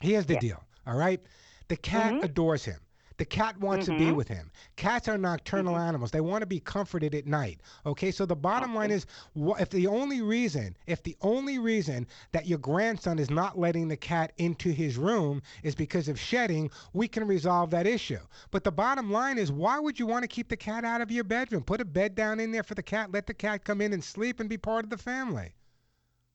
Here's 0.00 0.26
the 0.26 0.34
Yeah. 0.34 0.40
deal. 0.40 0.64
All 0.86 0.96
right. 0.96 1.20
The 1.68 1.76
cat 1.76 2.14
Mhm. 2.14 2.24
adores 2.24 2.64
him. 2.64 2.80
The 3.18 3.24
cat 3.24 3.58
wants 3.58 3.86
to 3.86 3.96
be 3.96 4.06
Mhm. 4.06 4.14
with 4.16 4.28
him. 4.28 4.50
Cats 4.76 5.08
are 5.08 5.16
nocturnal 5.16 5.72
Mm-hmm. 5.72 5.88
animals. 5.88 6.10
They 6.10 6.20
want 6.20 6.42
to 6.42 6.46
be 6.46 6.60
comforted 6.60 7.14
at 7.14 7.26
night. 7.26 7.60
Okay, 7.86 8.10
so 8.10 8.26
the 8.26 8.36
bottom 8.36 8.74
line 8.74 8.90
is, 8.90 9.06
if 9.34 9.70
the 9.70 9.86
only 9.86 10.20
reason, 10.20 10.76
if 10.86 11.02
the 11.02 11.16
only 11.22 11.58
reason 11.58 12.06
that 12.32 12.46
your 12.46 12.58
grandson 12.58 13.18
is 13.18 13.30
not 13.30 13.58
letting 13.58 13.88
the 13.88 13.96
cat 13.96 14.32
into 14.36 14.70
his 14.70 14.98
room 14.98 15.40
is 15.62 15.74
because 15.74 16.08
of 16.08 16.20
shedding, 16.20 16.70
we 16.92 17.08
can 17.08 17.26
resolve 17.26 17.70
that 17.70 17.86
issue. 17.86 18.20
But 18.50 18.64
the 18.64 18.72
bottom 18.72 19.10
line 19.10 19.38
is, 19.38 19.50
why 19.50 19.78
would 19.78 19.98
you 19.98 20.06
want 20.06 20.22
to 20.24 20.28
keep 20.28 20.48
the 20.48 20.56
cat 20.56 20.84
out 20.84 21.00
of 21.00 21.10
your 21.10 21.24
bedroom? 21.24 21.64
Put 21.64 21.80
a 21.80 21.86
bed 21.86 22.14
down 22.14 22.38
in 22.38 22.52
there 22.52 22.62
for 22.62 22.74
the 22.74 22.82
cat. 22.82 23.12
Let 23.12 23.26
the 23.26 23.34
cat 23.34 23.64
come 23.64 23.80
in 23.80 23.94
and 23.94 24.04
sleep 24.04 24.40
and 24.40 24.48
be 24.48 24.58
part 24.58 24.84
of 24.84 24.90
the 24.90 24.98
family. 24.98 25.55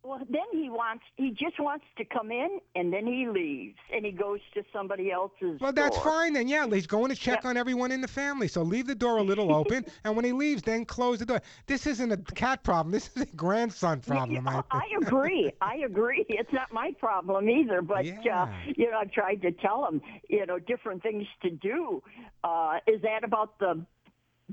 Well, 0.03 0.19
then 0.29 0.41
he 0.51 0.69
wants. 0.69 1.03
He 1.15 1.29
just 1.29 1.59
wants 1.59 1.85
to 1.97 2.05
come 2.05 2.31
in, 2.31 2.59
and 2.75 2.91
then 2.91 3.05
he 3.05 3.27
leaves, 3.27 3.77
and 3.93 4.03
he 4.03 4.11
goes 4.11 4.39
to 4.55 4.63
somebody 4.73 5.11
else's. 5.11 5.59
Well, 5.61 5.71
that's 5.71 5.95
door. 5.97 6.05
fine 6.05 6.33
then. 6.33 6.47
Yeah, 6.47 6.65
he's 6.67 6.87
going 6.87 7.09
to 7.09 7.15
check 7.15 7.45
on 7.45 7.55
everyone 7.55 7.91
in 7.91 8.01
the 8.01 8.07
family. 8.07 8.47
So 8.47 8.63
leave 8.63 8.87
the 8.87 8.95
door 8.95 9.17
a 9.17 9.21
little 9.21 9.53
open, 9.55 9.85
and 10.03 10.15
when 10.15 10.25
he 10.25 10.31
leaves, 10.31 10.63
then 10.63 10.85
close 10.85 11.19
the 11.19 11.25
door. 11.27 11.41
This 11.67 11.85
isn't 11.85 12.11
a 12.11 12.17
cat 12.17 12.63
problem. 12.63 12.91
This 12.91 13.11
is 13.15 13.23
a 13.23 13.35
grandson 13.35 14.01
problem. 14.01 14.47
I 14.47 14.63
I 14.71 14.83
agree. 14.99 15.51
I 15.61 15.75
agree. 15.85 16.25
It's 16.29 16.51
not 16.51 16.73
my 16.73 16.93
problem 16.99 17.47
either. 17.47 17.83
But 17.83 18.07
uh, 18.07 18.47
you 18.75 18.89
know, 18.89 18.97
I've 18.99 19.11
tried 19.11 19.43
to 19.43 19.51
tell 19.51 19.85
him, 19.85 20.01
you 20.29 20.47
know, 20.47 20.57
different 20.57 21.03
things 21.03 21.27
to 21.43 21.51
do. 21.51 22.01
Uh, 22.43 22.79
is 22.87 23.03
that 23.03 23.23
about 23.23 23.59
the 23.59 23.85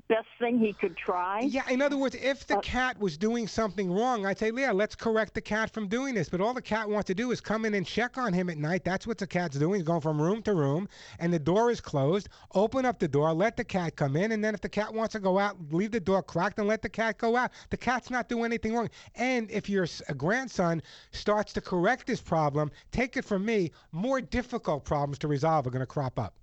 best 0.08 0.26
thing 0.38 0.58
he 0.58 0.72
could 0.72 0.96
try? 0.96 1.40
Yeah, 1.40 1.68
in 1.68 1.82
other 1.82 1.96
words, 1.96 2.14
if 2.14 2.42
Uh, 2.42 2.56
the 2.56 2.60
cat 2.62 2.98
was 2.98 3.16
doing 3.16 3.46
something 3.46 3.90
wrong, 3.92 4.26
I'd 4.26 4.38
say, 4.38 4.50
Leah, 4.50 4.72
let's 4.72 4.94
correct 4.94 5.34
the 5.34 5.40
cat 5.40 5.70
from 5.70 5.88
doing 5.88 6.14
this. 6.14 6.28
But 6.28 6.40
all 6.40 6.54
the 6.54 6.62
cat 6.62 6.88
wants 6.88 7.06
to 7.08 7.14
do 7.14 7.30
is 7.30 7.40
come 7.40 7.64
in 7.64 7.74
and 7.74 7.86
check 7.86 8.18
on 8.18 8.32
him 8.32 8.48
at 8.50 8.58
night. 8.58 8.84
That's 8.84 9.06
what 9.06 9.18
the 9.18 9.26
cat's 9.26 9.58
doing. 9.58 9.74
He's 9.80 9.82
going 9.82 10.00
from 10.00 10.20
room 10.20 10.42
to 10.42 10.54
room, 10.54 10.88
and 11.18 11.32
the 11.32 11.38
door 11.38 11.70
is 11.70 11.80
closed. 11.80 12.28
Open 12.54 12.84
up 12.84 12.98
the 12.98 13.08
door, 13.08 13.32
let 13.32 13.56
the 13.56 13.64
cat 13.64 13.96
come 13.96 14.16
in, 14.16 14.32
and 14.32 14.42
then 14.44 14.54
if 14.54 14.60
the 14.60 14.68
cat 14.68 14.92
wants 14.92 15.12
to 15.12 15.20
go 15.20 15.38
out, 15.38 15.56
leave 15.70 15.90
the 15.90 16.00
door 16.00 16.22
cracked 16.22 16.58
and 16.58 16.68
let 16.68 16.82
the 16.82 16.88
cat 16.88 17.18
go 17.18 17.36
out. 17.36 17.50
The 17.70 17.76
cat's 17.76 18.10
not 18.10 18.28
doing 18.28 18.46
anything 18.46 18.74
wrong. 18.74 18.90
And 19.14 19.50
if 19.50 19.68
your 19.68 19.86
grandson 20.16 20.82
starts 21.12 21.52
to 21.54 21.60
correct 21.60 22.06
this 22.06 22.20
problem, 22.20 22.70
take 22.92 23.16
it 23.16 23.24
from 23.24 23.44
me, 23.44 23.72
more 23.92 24.20
difficult 24.20 24.84
problems 24.84 25.18
to 25.20 25.28
resolve 25.28 25.66
are 25.66 25.70
going 25.70 25.80
to 25.80 25.86
crop 25.86 26.18
up. 26.18 26.34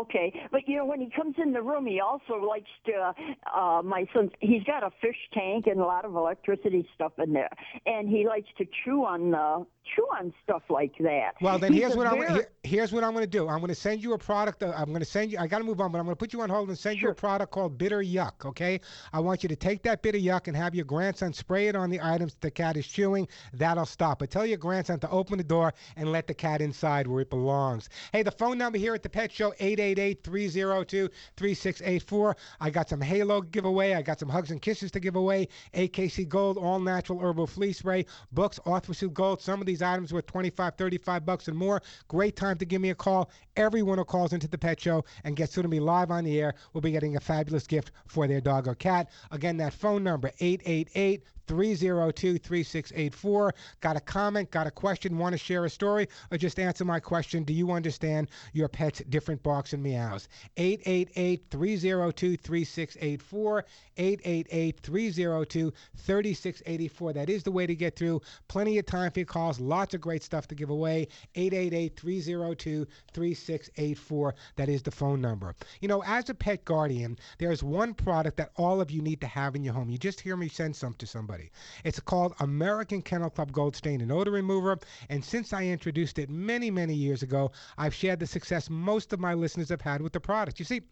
Okay, 0.00 0.32
but 0.50 0.68
you 0.68 0.76
know 0.76 0.84
when 0.84 1.00
he 1.00 1.10
comes 1.10 1.34
in 1.42 1.52
the 1.52 1.62
room, 1.62 1.86
he 1.86 2.00
also 2.00 2.34
likes 2.34 2.70
to. 2.86 3.14
Uh, 3.54 3.82
my 3.82 4.06
son, 4.12 4.30
he's 4.40 4.62
got 4.64 4.82
a 4.82 4.90
fish 5.00 5.16
tank 5.32 5.66
and 5.66 5.80
a 5.80 5.84
lot 5.84 6.04
of 6.04 6.14
electricity 6.14 6.86
stuff 6.94 7.12
in 7.18 7.32
there, 7.32 7.50
and 7.86 8.08
he 8.08 8.26
likes 8.26 8.48
to 8.58 8.66
chew 8.84 9.04
on 9.04 9.34
uh, 9.34 9.58
chew 9.94 10.02
on 10.18 10.32
stuff 10.42 10.62
like 10.68 10.92
that. 11.00 11.32
Well, 11.40 11.58
then 11.58 11.72
He's 11.72 11.82
here's 11.82 11.96
what 11.96 12.06
I'm 12.06 12.16
here, 12.16 12.48
here's 12.62 12.92
what 12.92 13.04
I'm 13.04 13.12
going 13.12 13.24
to 13.24 13.30
do. 13.30 13.48
I'm 13.48 13.58
going 13.58 13.68
to 13.68 13.74
send 13.74 14.02
you 14.02 14.14
a 14.14 14.18
product. 14.18 14.62
uh, 14.62 14.72
I'm 14.76 14.86
going 14.86 15.00
to 15.00 15.04
send 15.04 15.32
you. 15.32 15.38
I 15.38 15.46
got 15.46 15.58
to 15.58 15.64
move 15.64 15.80
on, 15.80 15.92
but 15.92 15.98
I'm 15.98 16.04
going 16.04 16.16
to 16.16 16.18
put 16.18 16.32
you 16.32 16.40
on 16.42 16.50
hold 16.50 16.68
and 16.68 16.78
send 16.78 17.00
you 17.00 17.08
a 17.10 17.14
product 17.14 17.52
called 17.52 17.78
Bitter 17.78 18.02
Yuck. 18.02 18.44
Okay. 18.44 18.80
I 19.12 19.20
want 19.20 19.42
you 19.42 19.48
to 19.48 19.56
take 19.56 19.82
that 19.82 20.02
Bitter 20.02 20.18
Yuck 20.18 20.48
and 20.48 20.56
have 20.56 20.74
your 20.74 20.84
grandson 20.84 21.32
spray 21.32 21.68
it 21.68 21.76
on 21.76 21.90
the 21.90 22.00
items 22.02 22.36
the 22.40 22.50
cat 22.50 22.76
is 22.76 22.86
chewing. 22.86 23.28
That'll 23.52 23.86
stop 23.86 24.22
it. 24.22 24.30
Tell 24.30 24.46
your 24.46 24.58
grandson 24.58 24.98
to 25.00 25.10
open 25.10 25.38
the 25.38 25.44
door 25.44 25.72
and 25.96 26.10
let 26.12 26.26
the 26.26 26.34
cat 26.34 26.60
inside 26.60 27.06
where 27.06 27.22
it 27.22 27.30
belongs. 27.30 27.88
Hey, 28.12 28.22
the 28.22 28.30
phone 28.30 28.58
number 28.58 28.78
here 28.78 28.94
at 28.94 29.02
the 29.02 29.08
Pet 29.08 29.32
Show 29.32 29.54
888-302-3684. 29.94 32.34
I 32.60 32.70
got 32.70 32.88
some 32.88 33.00
Halo 33.00 33.42
giveaway. 33.42 33.94
I 33.94 34.02
got 34.02 34.18
some 34.18 34.28
hugs 34.28 34.50
and 34.50 34.60
kisses 34.60 34.90
to 34.92 35.00
give 35.00 35.16
away. 35.16 35.48
AKC 35.74 36.28
Gold, 36.28 36.58
all 36.58 36.80
natural 36.80 37.20
herbal 37.20 37.46
flea 37.46 37.72
spray, 37.72 38.06
books, 38.32 38.58
Arthrosuit 38.66 39.12
Gold. 39.12 39.40
Some 39.40 39.60
of 39.60 39.66
these 39.66 39.82
items 39.82 40.12
worth 40.12 40.26
25, 40.26 40.74
35 40.76 41.26
bucks 41.26 41.48
and 41.48 41.56
more. 41.56 41.82
Great 42.08 42.36
time 42.36 42.58
to 42.58 42.64
give 42.64 42.80
me 42.80 42.90
a 42.90 42.94
call. 42.94 43.30
Everyone 43.56 43.98
who 43.98 44.04
calls 44.04 44.32
into 44.32 44.48
the 44.48 44.58
Pet 44.58 44.80
Show 44.80 45.04
and 45.24 45.36
gets 45.36 45.52
to 45.54 45.66
me 45.66 45.80
live 45.80 46.10
on 46.10 46.24
the 46.24 46.40
air 46.40 46.54
will 46.72 46.80
be 46.80 46.90
getting 46.90 47.16
a 47.16 47.20
fabulous 47.20 47.66
gift 47.66 47.92
for 48.06 48.26
their 48.26 48.40
dog 48.40 48.68
or 48.68 48.74
cat. 48.74 49.10
Again, 49.30 49.56
that 49.58 49.72
phone 49.72 50.04
number 50.04 50.30
888 50.40 51.22
302 51.46 52.38
3684. 52.38 53.54
Got 53.80 53.96
a 53.96 54.00
comment, 54.00 54.50
got 54.50 54.66
a 54.66 54.70
question, 54.70 55.18
want 55.18 55.32
to 55.32 55.38
share 55.38 55.64
a 55.64 55.70
story, 55.70 56.08
or 56.30 56.38
just 56.38 56.58
answer 56.58 56.84
my 56.84 57.00
question 57.00 57.44
Do 57.44 57.52
you 57.52 57.70
understand 57.72 58.28
your 58.52 58.68
pet's 58.68 59.00
different 59.08 59.42
barks 59.42 59.72
and 59.72 59.82
meows? 59.82 60.28
888 60.56 61.44
302 61.50 62.36
3684. 62.36 63.64
888 63.96 64.80
302 64.80 65.72
3684. 65.96 67.12
That 67.12 67.30
is 67.30 67.42
the 67.42 67.50
way 67.50 67.66
to 67.66 67.74
get 67.74 67.96
through. 67.96 68.20
Plenty 68.48 68.78
of 68.78 68.86
time 68.86 69.10
for 69.10 69.20
your 69.20 69.26
calls, 69.26 69.60
lots 69.60 69.94
of 69.94 70.00
great 70.00 70.22
stuff 70.22 70.46
to 70.48 70.54
give 70.54 70.70
away. 70.70 71.08
888 71.34 71.96
302 71.98 72.86
3684. 73.12 74.34
That 74.56 74.68
is 74.68 74.82
the 74.82 74.90
phone 74.90 75.20
number. 75.20 75.54
You 75.80 75.88
know, 75.88 76.02
as 76.04 76.28
a 76.28 76.34
pet 76.34 76.64
guardian, 76.64 77.18
there's 77.38 77.62
one 77.62 77.94
product 77.94 78.36
that 78.38 78.52
all 78.56 78.80
of 78.80 78.90
you 78.90 79.02
need 79.02 79.20
to 79.20 79.26
have 79.26 79.54
in 79.54 79.64
your 79.64 79.74
home. 79.74 79.90
You 79.90 79.98
just 79.98 80.20
hear 80.20 80.36
me 80.36 80.48
send 80.48 80.74
some 80.74 80.94
to 80.94 81.06
somebody. 81.06 81.35
It's 81.84 82.00
called 82.00 82.34
American 82.40 83.02
Kennel 83.02 83.30
Club 83.30 83.52
Gold 83.52 83.76
Stain 83.76 84.00
and 84.00 84.12
Odor 84.12 84.30
Remover. 84.30 84.78
And 85.08 85.24
since 85.24 85.52
I 85.52 85.64
introduced 85.64 86.18
it 86.18 86.30
many, 86.30 86.70
many 86.70 86.94
years 86.94 87.22
ago, 87.22 87.52
I've 87.78 87.94
shared 87.94 88.20
the 88.20 88.26
success 88.26 88.70
most 88.70 89.12
of 89.12 89.20
my 89.20 89.34
listeners 89.34 89.68
have 89.68 89.80
had 89.80 90.02
with 90.02 90.12
the 90.12 90.20
product. 90.20 90.58
You 90.58 90.64
see, 90.64 90.82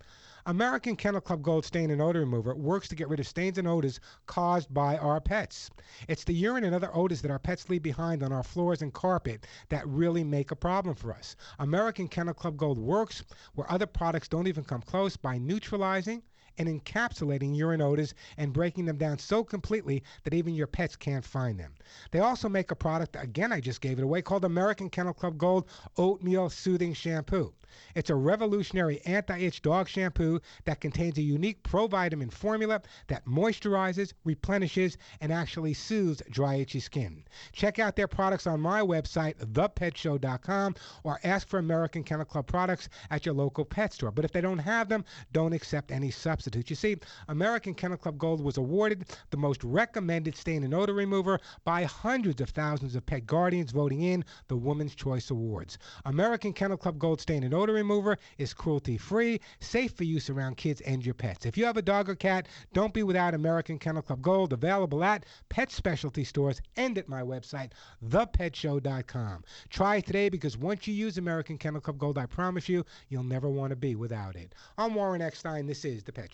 American 0.47 0.95
Kennel 0.95 1.23
Club 1.23 1.43
Gold 1.43 1.65
Stain 1.65 1.91
and 1.91 2.03
Odor 2.03 2.21
Remover 2.21 2.55
works 2.55 2.87
to 2.89 2.95
get 2.95 3.09
rid 3.09 3.19
of 3.19 3.27
stains 3.27 3.57
and 3.57 3.67
odors 3.67 3.99
caused 4.27 4.75
by 4.75 4.99
our 4.99 5.19
pets. 5.19 5.71
It's 6.07 6.25
the 6.25 6.35
urine 6.35 6.65
and 6.65 6.75
other 6.75 6.95
odors 6.95 7.23
that 7.23 7.31
our 7.31 7.39
pets 7.39 7.71
leave 7.71 7.83
behind 7.83 8.23
on 8.23 8.31
our 8.31 8.43
floors 8.43 8.83
and 8.83 8.93
carpet 8.93 9.47
that 9.71 9.89
really 9.89 10.23
make 10.23 10.51
a 10.51 10.57
problem 10.57 10.95
for 10.97 11.15
us. 11.15 11.35
American 11.59 12.09
Kennel 12.09 12.35
Club 12.35 12.59
Gold 12.59 12.79
works 12.79 13.25
where 13.55 13.71
other 13.73 13.87
products 13.87 14.29
don't 14.29 14.47
even 14.47 14.65
come 14.65 14.83
close 14.83 15.17
by 15.17 15.39
neutralizing 15.39 16.23
and 16.59 16.69
encapsulating 16.69 17.57
urine 17.57 17.81
odors 17.81 18.15
and 18.37 18.53
breaking 18.53 18.85
them 18.85 18.97
down 18.97 19.19
so 19.19 19.45
completely 19.45 20.03
that 20.23 20.35
even 20.35 20.55
your 20.55 20.67
pets 20.67 20.97
can't 20.97 21.25
find 21.25 21.59
them. 21.59 21.75
They 22.11 22.21
also 22.21 22.49
make 22.49 22.71
a 22.71 22.77
product, 22.77 23.17
again, 23.19 23.53
I 23.53 23.61
just 23.61 23.81
gave 23.81 23.99
it 23.99 24.05
away, 24.05 24.23
called 24.23 24.45
American 24.45 24.91
Kennel 24.91 25.15
Club 25.15 25.39
Gold 25.39 25.69
Oatmeal 25.97 26.51
Soothing 26.51 26.95
Shampoo. 26.95 27.53
It's 27.97 28.11
a 28.11 28.15
revolutionary 28.15 29.01
anti 29.05 29.37
itch 29.37 29.61
dog 29.61 29.89
shampoo 29.89 30.41
that 30.65 30.81
contains 30.81 31.19
a 31.19 31.23
unique 31.23 31.65
provitamin 31.65 32.33
formula 32.33 32.81
that 33.09 33.25
moisturizes, 33.25 34.13
replenishes, 34.25 34.97
and 35.21 35.33
actually 35.33 35.75
soothes 35.75 36.23
dry, 36.31 36.55
itchy 36.55 36.79
skin. 36.79 37.25
Check 37.53 37.81
out 37.81 37.97
their 37.97 38.07
products 38.07 38.47
on 38.47 38.61
my 38.61 38.81
website, 38.81 39.35
thepetshow.com, 39.39 40.77
or 41.03 41.19
ask 41.25 41.49
for 41.49 41.59
American 41.59 42.05
Kennel 42.05 42.25
Club 42.25 42.47
products 42.47 42.89
at 43.11 43.27
your 43.27 43.35
local 43.35 43.65
pet 43.65 43.93
store. 43.93 44.13
But 44.13 44.25
if 44.25 44.31
they 44.31 44.41
don't 44.41 44.59
have 44.59 44.89
them, 44.89 45.05
don't 45.33 45.53
accept 45.53 45.91
any 45.91 46.13
substitutes. 46.45 46.71
You 46.71 46.77
see, 46.77 46.97
American 47.29 47.75
Kennel 47.75 47.97
Club 47.97 48.19
Gold 48.19 48.43
was 48.43 48.59
awarded 48.59 49.07
the 49.31 49.37
most 49.37 49.65
recommended 49.65 50.37
stain 50.37 50.63
and 50.65 50.75
odor 50.75 50.93
remover 50.93 51.41
by 51.65 51.85
hundreds 51.85 52.41
of 52.41 52.51
thousands 52.51 52.95
of 52.95 53.07
pet 53.07 53.27
guardians 53.27 53.73
voting 53.73 54.03
in 54.03 54.25
the 54.49 54.57
Woman's 54.57 54.95
Choice 54.95 55.31
Awards. 55.31 55.79
American 56.05 56.53
Kennel 56.53 56.77
Club 56.77 56.99
Gold 56.99 57.21
Stain 57.21 57.43
and 57.45 57.55
Odor 57.55 57.73
Remover 57.73 58.19
is 58.39 58.53
cruelty 58.53 58.99
free, 58.99 59.41
safe 59.61 59.93
for 59.93 60.05
use 60.05 60.29
around 60.29 60.57
kids 60.57 60.81
and 60.83 61.05
your 61.05 61.15
pets. 61.15 61.47
If 61.47 61.57
you 61.57 61.65
have 61.65 61.77
a 61.77 61.83
dog 61.83 62.09
or 62.09 62.15
cat, 62.15 62.49
don't 62.73 62.93
be 62.93 63.03
without 63.03 63.35
American 63.35 63.79
Kennel 63.79 64.03
Club 64.03 64.21
Gold, 64.21 64.53
available 64.53 65.03
at 65.03 65.25
pet 65.49 65.73
specialty 65.73 66.25
stores 66.25 66.61
and 66.77 66.99
at 66.99 67.09
my 67.09 67.23
website, 67.23 67.71
thepetshow.com. 68.07 69.45
Try 69.71 69.97
it 69.97 70.07
today 70.07 70.29
because 70.29 70.59
once 70.59 70.87
you 70.87 70.95
use 70.95 71.17
American 71.17 71.57
Kennel 71.57 71.81
Club 71.81 71.99
Gold, 71.99 72.19
I 72.19 72.27
promise 72.27 72.69
you, 72.69 72.85
you'll 73.09 73.23
never 73.23 73.49
want 73.49 73.71
to 73.71 73.77
be 73.77 73.95
without 73.95 74.37
it. 74.37 74.55
I'm 74.77 74.95
Warren 74.95 75.23
Eckstein. 75.23 75.67
This 75.67 75.85
is 75.85 76.03
The 76.03 76.13
Pet 76.13 76.34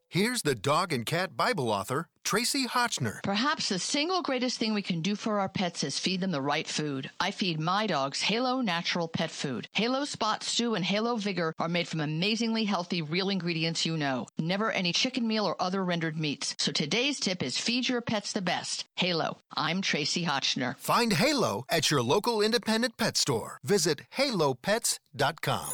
here's 0.11 0.41
the 0.41 0.53
dog 0.53 0.91
and 0.91 1.05
cat 1.05 1.37
Bible 1.37 1.69
author, 1.69 2.07
Tracie 2.23 2.67
Hotchner. 2.67 3.23
Perhaps 3.23 3.69
the 3.69 3.79
single 3.79 4.21
greatest 4.21 4.59
thing 4.59 4.73
we 4.73 4.81
can 4.81 5.01
do 5.01 5.15
for 5.15 5.39
our 5.39 5.49
pets 5.49 5.83
is 5.83 5.97
feed 5.97 6.19
them 6.19 6.31
the 6.31 6.41
right 6.41 6.67
food. 6.67 7.09
I 7.19 7.31
feed 7.31 7.59
my 7.59 7.87
dogs 7.87 8.21
Halo 8.21 8.61
Natural 8.61 9.07
Pet 9.07 9.31
Food. 9.31 9.67
Halo 9.71 10.05
Spot 10.05 10.43
Stew 10.43 10.75
and 10.75 10.85
Halo 10.85 11.15
Vigor 11.15 11.55
are 11.57 11.69
made 11.69 11.87
from 11.87 12.01
amazingly 12.01 12.65
healthy, 12.65 13.01
real 13.01 13.29
ingredients 13.29 13.85
you 13.85 13.97
know. 13.97 14.27
Never 14.37 14.71
any 14.71 14.91
chicken 14.91 15.27
meal 15.27 15.45
or 15.45 15.61
other 15.61 15.83
rendered 15.83 16.17
meats. 16.17 16.55
So 16.59 16.71
today's 16.71 17.19
tip 17.19 17.41
is 17.41 17.57
feed 17.57 17.87
your 17.89 18.01
pets 18.01 18.33
the 18.33 18.41
best. 18.41 18.85
Halo. 18.95 19.37
I'm 19.55 19.81
Tracie 19.81 20.25
Hotchner. 20.25 20.77
Find 20.77 21.13
Halo 21.13 21.63
at 21.69 21.89
your 21.89 22.01
local 22.03 22.41
independent 22.41 22.97
pet 22.97 23.17
store. 23.17 23.59
Visit 23.63 24.01
halopets.com. 24.17 25.71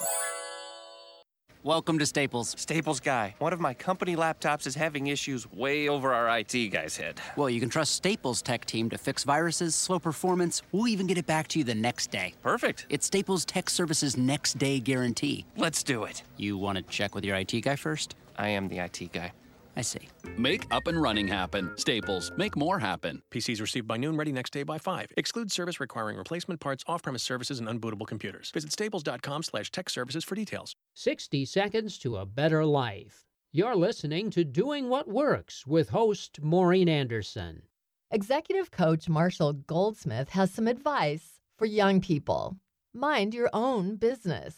Welcome 1.68 2.00
to 2.00 2.06
Staples. 2.06 2.56
Staples 2.58 3.02
Guy. 3.02 3.36
One 3.40 3.52
of 3.52 3.60
my 3.60 3.74
company 3.74 4.16
laptops 4.16 4.66
is 4.68 4.74
having 4.74 5.08
issues 5.08 5.52
way 5.52 5.90
over 5.90 6.14
our 6.14 6.40
IT 6.40 6.70
guy's 6.70 6.96
head. 6.96 7.20
Well, 7.36 7.50
you 7.50 7.60
can 7.60 7.68
trust 7.68 7.94
Staples' 7.94 8.42
tech 8.42 8.64
team 8.64 8.90
to 8.90 8.98
fix 8.98 9.26
viruses, 9.26 9.76
slow 9.76 10.00
performance. 10.00 10.62
We'll 10.72 10.88
even 10.88 11.08
get 11.08 11.18
it 11.18 11.26
back 11.26 11.50
to 11.50 11.60
you 11.60 11.66
the 11.66 11.76
next 11.76 12.10
day. 12.10 12.36
Perfect. 12.42 12.86
It's 12.88 13.08
Staples 13.08 13.44
Tech 13.44 13.70
Services 13.70 14.16
next 14.16 14.58
day 14.58 14.80
guarantee. 14.80 15.46
Let's 15.58 15.84
do 15.84 16.06
it. 16.06 16.24
You 16.38 16.58
want 16.58 16.78
to 16.78 16.84
check 16.84 17.14
with 17.14 17.26
your 17.26 17.36
IT 17.36 17.60
guy 17.60 17.76
first? 17.76 18.16
I 18.38 18.48
am 18.48 18.70
the 18.70 18.80
IT 18.80 19.12
guy. 19.12 19.34
I 19.78 19.82
see. 19.82 20.10
Make 20.38 20.66
up 20.72 20.88
and 20.88 21.00
running 21.00 21.28
happen. 21.28 21.72
Staples. 21.78 22.32
Make 22.36 22.58
more 22.58 22.80
happen. 22.80 23.22
PCs 23.32 23.62
received 23.62 23.88
by 23.88 23.98
noon, 23.98 24.18
ready 24.18 24.32
next 24.32 24.52
day 24.52 24.64
by 24.64 24.80
5. 24.80 25.14
Exclude 25.16 25.52
service 25.52 25.80
requiring 25.80 26.18
replacement 26.18 26.60
parts, 26.60 26.84
off-premise 26.88 27.22
services, 27.22 27.60
and 27.60 27.68
unbootable 27.70 28.08
computers. 28.08 28.50
Visit 28.52 28.72
staples.com 28.72 29.44
slash 29.44 29.72
tech 29.72 29.90
services 29.90 30.24
for 30.24 30.34
details. 30.34 30.76
60 30.96 31.46
Seconds 31.46 32.00
to 32.00 32.18
a 32.18 32.26
Better 32.26 32.66
Life. 32.66 33.24
You're 33.54 33.76
listening 33.76 34.32
to 34.32 34.44
Doing 34.44 34.90
What 34.90 35.08
Works 35.08 35.66
with 35.68 35.90
host 35.90 36.40
Maureen 36.42 36.90
Anderson. 36.90 37.62
Executive 38.10 38.72
coach 38.72 39.08
Marshall 39.08 39.54
Goldsmith 39.54 40.30
has 40.30 40.52
some 40.52 40.68
advice 40.68 41.40
for 41.58 41.66
young 41.66 42.02
people. 42.02 42.58
Mind 42.94 43.34
your 43.34 43.50
own 43.54 43.96
business. 43.96 44.56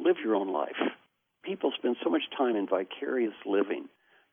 Live 0.00 0.16
your 0.24 0.34
own 0.34 0.52
life. 0.52 0.76
People 1.44 1.72
spend 1.78 1.96
so 2.02 2.10
much 2.10 2.22
time 2.36 2.56
in 2.56 2.66
vicarious 2.66 3.34
living. 3.46 3.88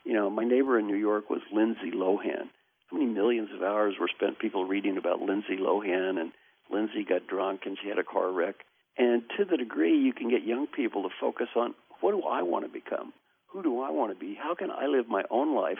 You 0.05 0.13
know, 0.13 0.29
my 0.29 0.43
neighbor 0.43 0.77
in 0.77 0.85
New 0.85 0.95
York 0.95 1.31
was 1.31 1.41
Lindsay 1.51 1.91
Lohan. 1.91 2.49
How 2.87 2.97
many 2.97 3.11
millions 3.11 3.49
of 3.53 3.63
hours 3.63 3.95
were 3.99 4.07
spent 4.07 4.37
people 4.37 4.65
reading 4.65 4.97
about 4.97 5.19
Lindsay 5.19 5.57
Lohan 5.59 6.21
and 6.21 6.31
Lindsay 6.71 7.03
got 7.03 7.27
drunk 7.27 7.61
and 7.65 7.75
she 7.81 7.89
had 7.89 7.97
a 7.97 8.03
car 8.03 8.31
wreck? 8.31 8.55
And 8.97 9.23
to 9.35 9.45
the 9.45 9.57
degree 9.57 9.97
you 9.97 10.13
can 10.13 10.29
get 10.29 10.45
young 10.45 10.67
people 10.67 11.03
to 11.03 11.09
focus 11.19 11.47
on 11.55 11.73
what 12.01 12.11
do 12.11 12.21
I 12.21 12.43
want 12.43 12.65
to 12.65 12.71
become? 12.71 13.13
Who 13.47 13.63
do 13.63 13.81
I 13.81 13.89
want 13.89 14.13
to 14.13 14.19
be? 14.19 14.35
How 14.35 14.53
can 14.53 14.69
I 14.69 14.85
live 14.85 15.07
my 15.07 15.23
own 15.31 15.55
life 15.55 15.79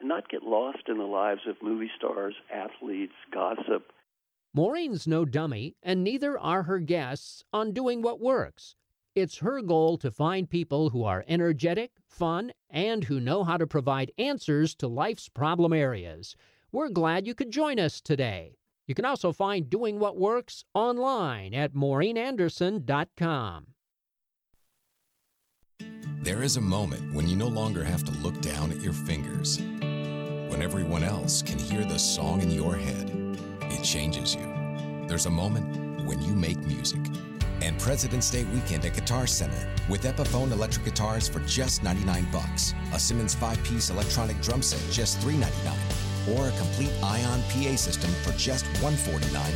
and 0.00 0.08
not 0.08 0.30
get 0.30 0.42
lost 0.42 0.88
in 0.88 0.96
the 0.96 1.04
lives 1.04 1.42
of 1.46 1.56
movie 1.62 1.90
stars, 1.98 2.34
athletes, 2.52 3.14
gossip? 3.30 3.92
Maureen's 4.54 5.06
no 5.06 5.26
dummy, 5.26 5.74
and 5.82 6.02
neither 6.02 6.38
are 6.38 6.62
her 6.62 6.78
guests 6.78 7.44
on 7.52 7.72
Doing 7.72 8.00
What 8.00 8.20
Works. 8.20 8.74
It's 9.16 9.38
her 9.38 9.62
goal 9.62 9.96
to 9.98 10.10
find 10.10 10.48
people 10.48 10.90
who 10.90 11.02
are 11.02 11.24
energetic, 11.26 11.90
fun, 12.06 12.52
and 12.68 13.02
who 13.02 13.18
know 13.18 13.44
how 13.44 13.56
to 13.56 13.66
provide 13.66 14.12
answers 14.18 14.74
to 14.74 14.88
life's 14.88 15.30
problem 15.30 15.72
areas. 15.72 16.36
We're 16.70 16.90
glad 16.90 17.26
you 17.26 17.34
could 17.34 17.50
join 17.50 17.80
us 17.80 18.02
today. 18.02 18.58
You 18.86 18.94
can 18.94 19.06
also 19.06 19.32
find 19.32 19.70
Doing 19.70 19.98
What 19.98 20.18
Works 20.18 20.64
online 20.74 21.54
at 21.54 21.72
maureenanderson.com. 21.72 23.66
There 26.20 26.42
is 26.42 26.58
a 26.58 26.60
moment 26.60 27.14
when 27.14 27.26
you 27.26 27.36
no 27.36 27.48
longer 27.48 27.82
have 27.84 28.04
to 28.04 28.12
look 28.18 28.38
down 28.42 28.70
at 28.70 28.82
your 28.82 28.92
fingers. 28.92 29.58
When 30.50 30.60
everyone 30.60 31.02
else 31.02 31.40
can 31.40 31.58
hear 31.58 31.86
the 31.86 31.98
song 31.98 32.42
in 32.42 32.50
your 32.50 32.76
head, 32.76 33.10
it 33.62 33.82
changes 33.82 34.34
you. 34.34 34.46
There's 35.08 35.24
a 35.24 35.30
moment 35.30 36.04
when 36.06 36.20
you 36.20 36.34
make 36.34 36.58
music. 36.58 37.00
And 37.62 37.78
President's 37.78 38.30
Day 38.30 38.44
weekend 38.44 38.84
at 38.84 38.94
Guitar 38.94 39.26
Center 39.26 39.68
with 39.88 40.02
Epiphone 40.02 40.52
electric 40.52 40.84
guitars 40.84 41.28
for 41.28 41.40
just 41.40 41.82
99 41.82 42.26
bucks. 42.32 42.74
A 42.92 42.98
Simmons 42.98 43.34
5-piece 43.34 43.90
electronic 43.90 44.40
drum 44.40 44.62
set 44.62 44.80
just 44.92 45.18
3.99, 45.20 46.36
or 46.36 46.48
a 46.48 46.58
complete 46.58 46.92
Ion 47.02 47.42
PA 47.42 47.76
system 47.76 48.10
for 48.22 48.32
just 48.38 48.66
149. 48.82 49.52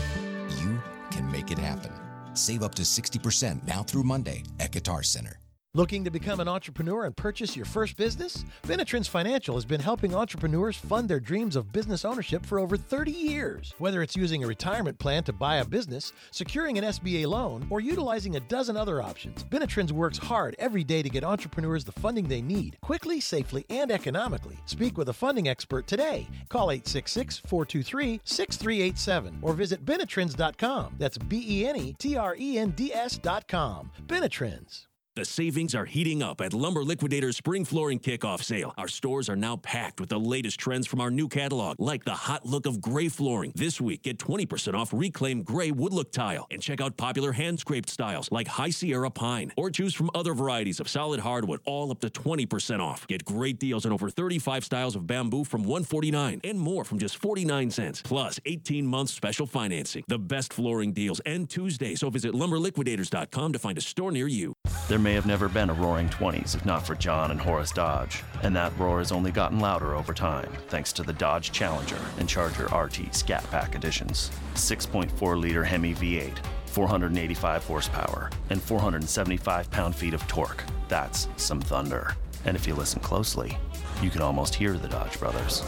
You 0.63 0.81
can 1.11 1.31
make 1.31 1.51
it 1.51 1.59
happen. 1.59 1.93
Save 2.35 2.63
up 2.63 2.75
to 2.77 2.83
60% 2.83 3.67
now 3.67 3.83
through 3.83 4.05
Monday 4.05 4.45
at 4.61 4.71
Guitar 4.73 5.03
Center. 5.03 5.39
Looking 5.73 6.03
to 6.03 6.11
become 6.11 6.41
an 6.41 6.49
entrepreneur 6.49 7.05
and 7.05 7.17
purchase 7.17 7.55
your 7.55 7.65
first 7.65 7.97
business? 7.97 8.45
Benetrends 8.65 9.09
Financial 9.09 9.55
has 9.55 9.65
been 9.65 9.81
helping 9.81 10.17
entrepreneurs 10.17 10.77
fund 10.77 11.09
their 11.09 11.21
dreams 11.21 11.55
of 11.55 11.71
business 11.71 12.05
ownership 12.05 12.45
for 12.45 12.59
over 12.59 12.77
30 12.77 13.13
years. 13.13 13.73
Whether 13.79 14.03
it's 14.03 14.17
using 14.17 14.43
a 14.43 14.49
retirement 14.49 14.99
plan 14.99 15.23
to 15.25 15.33
buy 15.33 15.59
a 15.59 15.65
business, 15.65 16.13
securing 16.33 16.77
an 16.77 16.83
SBA 16.83 17.29
loan, 17.29 17.69
or 17.71 17.79
utilizing 17.79 18.35
a 18.35 18.41
dozen 18.41 18.77
other 18.77 19.01
options, 19.01 19.45
Benetrends 19.45 19.93
works 19.93 20.19
hard 20.19 20.57
every 20.59 20.83
day 20.83 21.05
to 21.05 21.09
get 21.09 21.23
entrepreneurs 21.23 21.85
the 21.85 21.93
funding 21.93 22.27
they 22.27 22.43
need, 22.43 22.77
quickly, 22.81 23.21
safely, 23.21 23.65
and 23.71 23.93
economically. 23.93 24.59
Speak 24.67 24.99
with 24.99 25.11
a 25.11 25.13
funding 25.13 25.47
expert 25.47 25.87
today. 25.87 26.27
Call 26.49 26.73
866 26.73 27.43
423 27.47 28.21
6387 28.25 29.39
or 29.41 29.53
visit 29.53 29.85
Benetrends.com. 29.85 30.97
That's 30.99 31.17
B 31.17 31.45
E 31.49 31.69
N 31.69 31.77
E 31.77 31.93
T 31.97 32.17
R 32.17 32.35
E 32.37 32.59
N 32.59 32.71
D 32.71 32.93
S.com. 32.93 33.93
Benetrends. 34.09 34.89
The 35.21 35.27
savings 35.27 35.75
are 35.75 35.85
heating 35.85 36.23
up 36.23 36.41
at 36.41 36.55
Lumber 36.55 36.83
Liquidators 36.83 37.37
Spring 37.37 37.67
Flooring 37.67 37.99
Kickoff 37.99 38.43
Sale. 38.43 38.73
Our 38.79 38.89
stores 38.89 39.29
are 39.29 39.37
now 39.37 39.57
packed 39.57 40.01
with 40.01 40.09
the 40.09 40.19
latest 40.19 40.59
trends 40.59 40.87
from 40.87 40.99
our 40.99 41.11
new 41.11 41.29
catalog, 41.29 41.79
like 41.79 42.07
the 42.07 42.15
hot 42.15 42.47
look 42.47 42.65
of 42.65 42.81
gray 42.81 43.11
flooring. 43.11 43.53
This 43.55 43.83
week, 43.83 44.05
get 44.05 44.17
20% 44.17 44.73
off 44.73 44.95
reclaimed 44.95 45.45
gray 45.45 45.73
wood 45.73 45.93
look 45.93 46.11
tile 46.11 46.47
and 46.51 46.63
check 46.63 46.81
out 46.81 46.97
popular 46.97 47.33
hand 47.33 47.61
scraped 47.61 47.91
styles 47.91 48.33
like 48.33 48.49
High 48.49 48.71
Sierra 48.71 49.11
Pine 49.11 49.53
or 49.59 49.69
choose 49.71 49.93
from 49.93 50.09
other 50.15 50.33
varieties 50.33 50.81
of 50.81 50.89
solid 50.89 51.21
hardwood, 51.21 51.61
all 51.67 51.91
up 51.91 52.01
to 52.01 52.09
20% 52.09 52.81
off. 52.81 53.07
Get 53.07 53.23
great 53.23 53.59
deals 53.59 53.85
on 53.85 53.93
over 53.93 54.09
35 54.09 54.65
styles 54.65 54.97
of 54.97 55.07
bamboo 55.07 55.45
from 55.45 55.65
149 55.65 56.41
and 56.45 56.59
more 56.59 56.83
from 56.83 56.99
just 56.99 57.19
49 57.19 57.71
cents, 57.71 58.01
plus 58.01 58.41
18 58.47 58.87
months 58.87 59.13
special 59.13 59.45
financing. 59.45 60.03
The 60.09 60.19
best 60.19 60.55
flooring 60.55 60.95
deals 60.95 61.21
end 61.27 61.51
Tuesday, 61.51 61.95
so 61.95 62.09
visit 62.09 62.33
lumberliquidators.com 62.33 63.53
to 63.53 63.59
find 63.59 63.77
a 63.77 63.83
store 63.83 64.13
near 64.13 64.27
you. 64.27 64.55
There 64.89 64.99
may 64.99 65.10
have 65.15 65.27
never 65.27 65.49
been 65.49 65.71
a 65.71 65.75
roaring 65.75 66.09
20s 66.09 66.55
if 66.55 66.65
not 66.65 66.87
for 66.87 66.95
John 66.95 67.31
and 67.31 67.41
Horace 67.41 67.71
Dodge, 67.71 68.23
and 68.43 68.55
that 68.57 68.77
roar 68.79 68.99
has 68.99 69.13
only 69.13 69.31
gotten 69.31 69.59
louder 69.59 69.95
over 69.95 70.13
time 70.13 70.51
thanks 70.69 70.93
to 70.95 71.03
the 71.03 71.13
Dodge 71.13 71.53
Challenger 71.53 71.99
and 72.19 72.29
Charger 72.29 72.67
RT 72.67 73.15
Scat 73.15 73.43
Pack 73.51 73.75
editions. 73.75 74.31
6.4 74.55 75.41
liter 75.41 75.65
Hemi 75.65 75.95
V8, 75.95 76.39
485 76.67 77.65
horsepower, 77.65 78.31
and 78.51 78.61
475 78.61 79.71
pound 79.71 79.95
feet 79.95 80.15
of 80.15 80.27
torque. 80.27 80.65
That's 80.89 81.29
some 81.37 81.61
thunder. 81.61 82.15
And 82.45 82.57
if 82.57 82.67
you 82.67 82.75
listen 82.75 83.01
closely, 83.01 83.57
you 84.03 84.11
can 84.11 84.23
almost 84.23 84.55
hear 84.55 84.75
the 84.75 84.89
Dodge 84.89 85.19
brothers. 85.19 85.63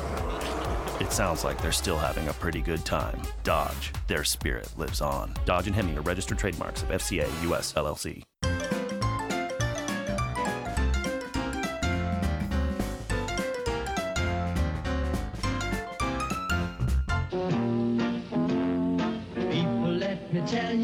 It 1.00 1.12
sounds 1.12 1.44
like 1.44 1.60
they're 1.60 1.72
still 1.72 1.98
having 1.98 2.28
a 2.28 2.32
pretty 2.34 2.60
good 2.60 2.84
time. 2.84 3.20
Dodge, 3.44 3.92
their 4.06 4.24
spirit 4.24 4.68
lives 4.78 5.00
on. 5.00 5.34
Dodge 5.44 5.66
and 5.66 5.76
Hemi 5.76 5.96
are 5.96 6.02
registered 6.02 6.38
trademarks 6.38 6.82
of 6.82 6.88
FCA 6.88 7.28
US 7.50 7.72
LLC. 7.72 8.22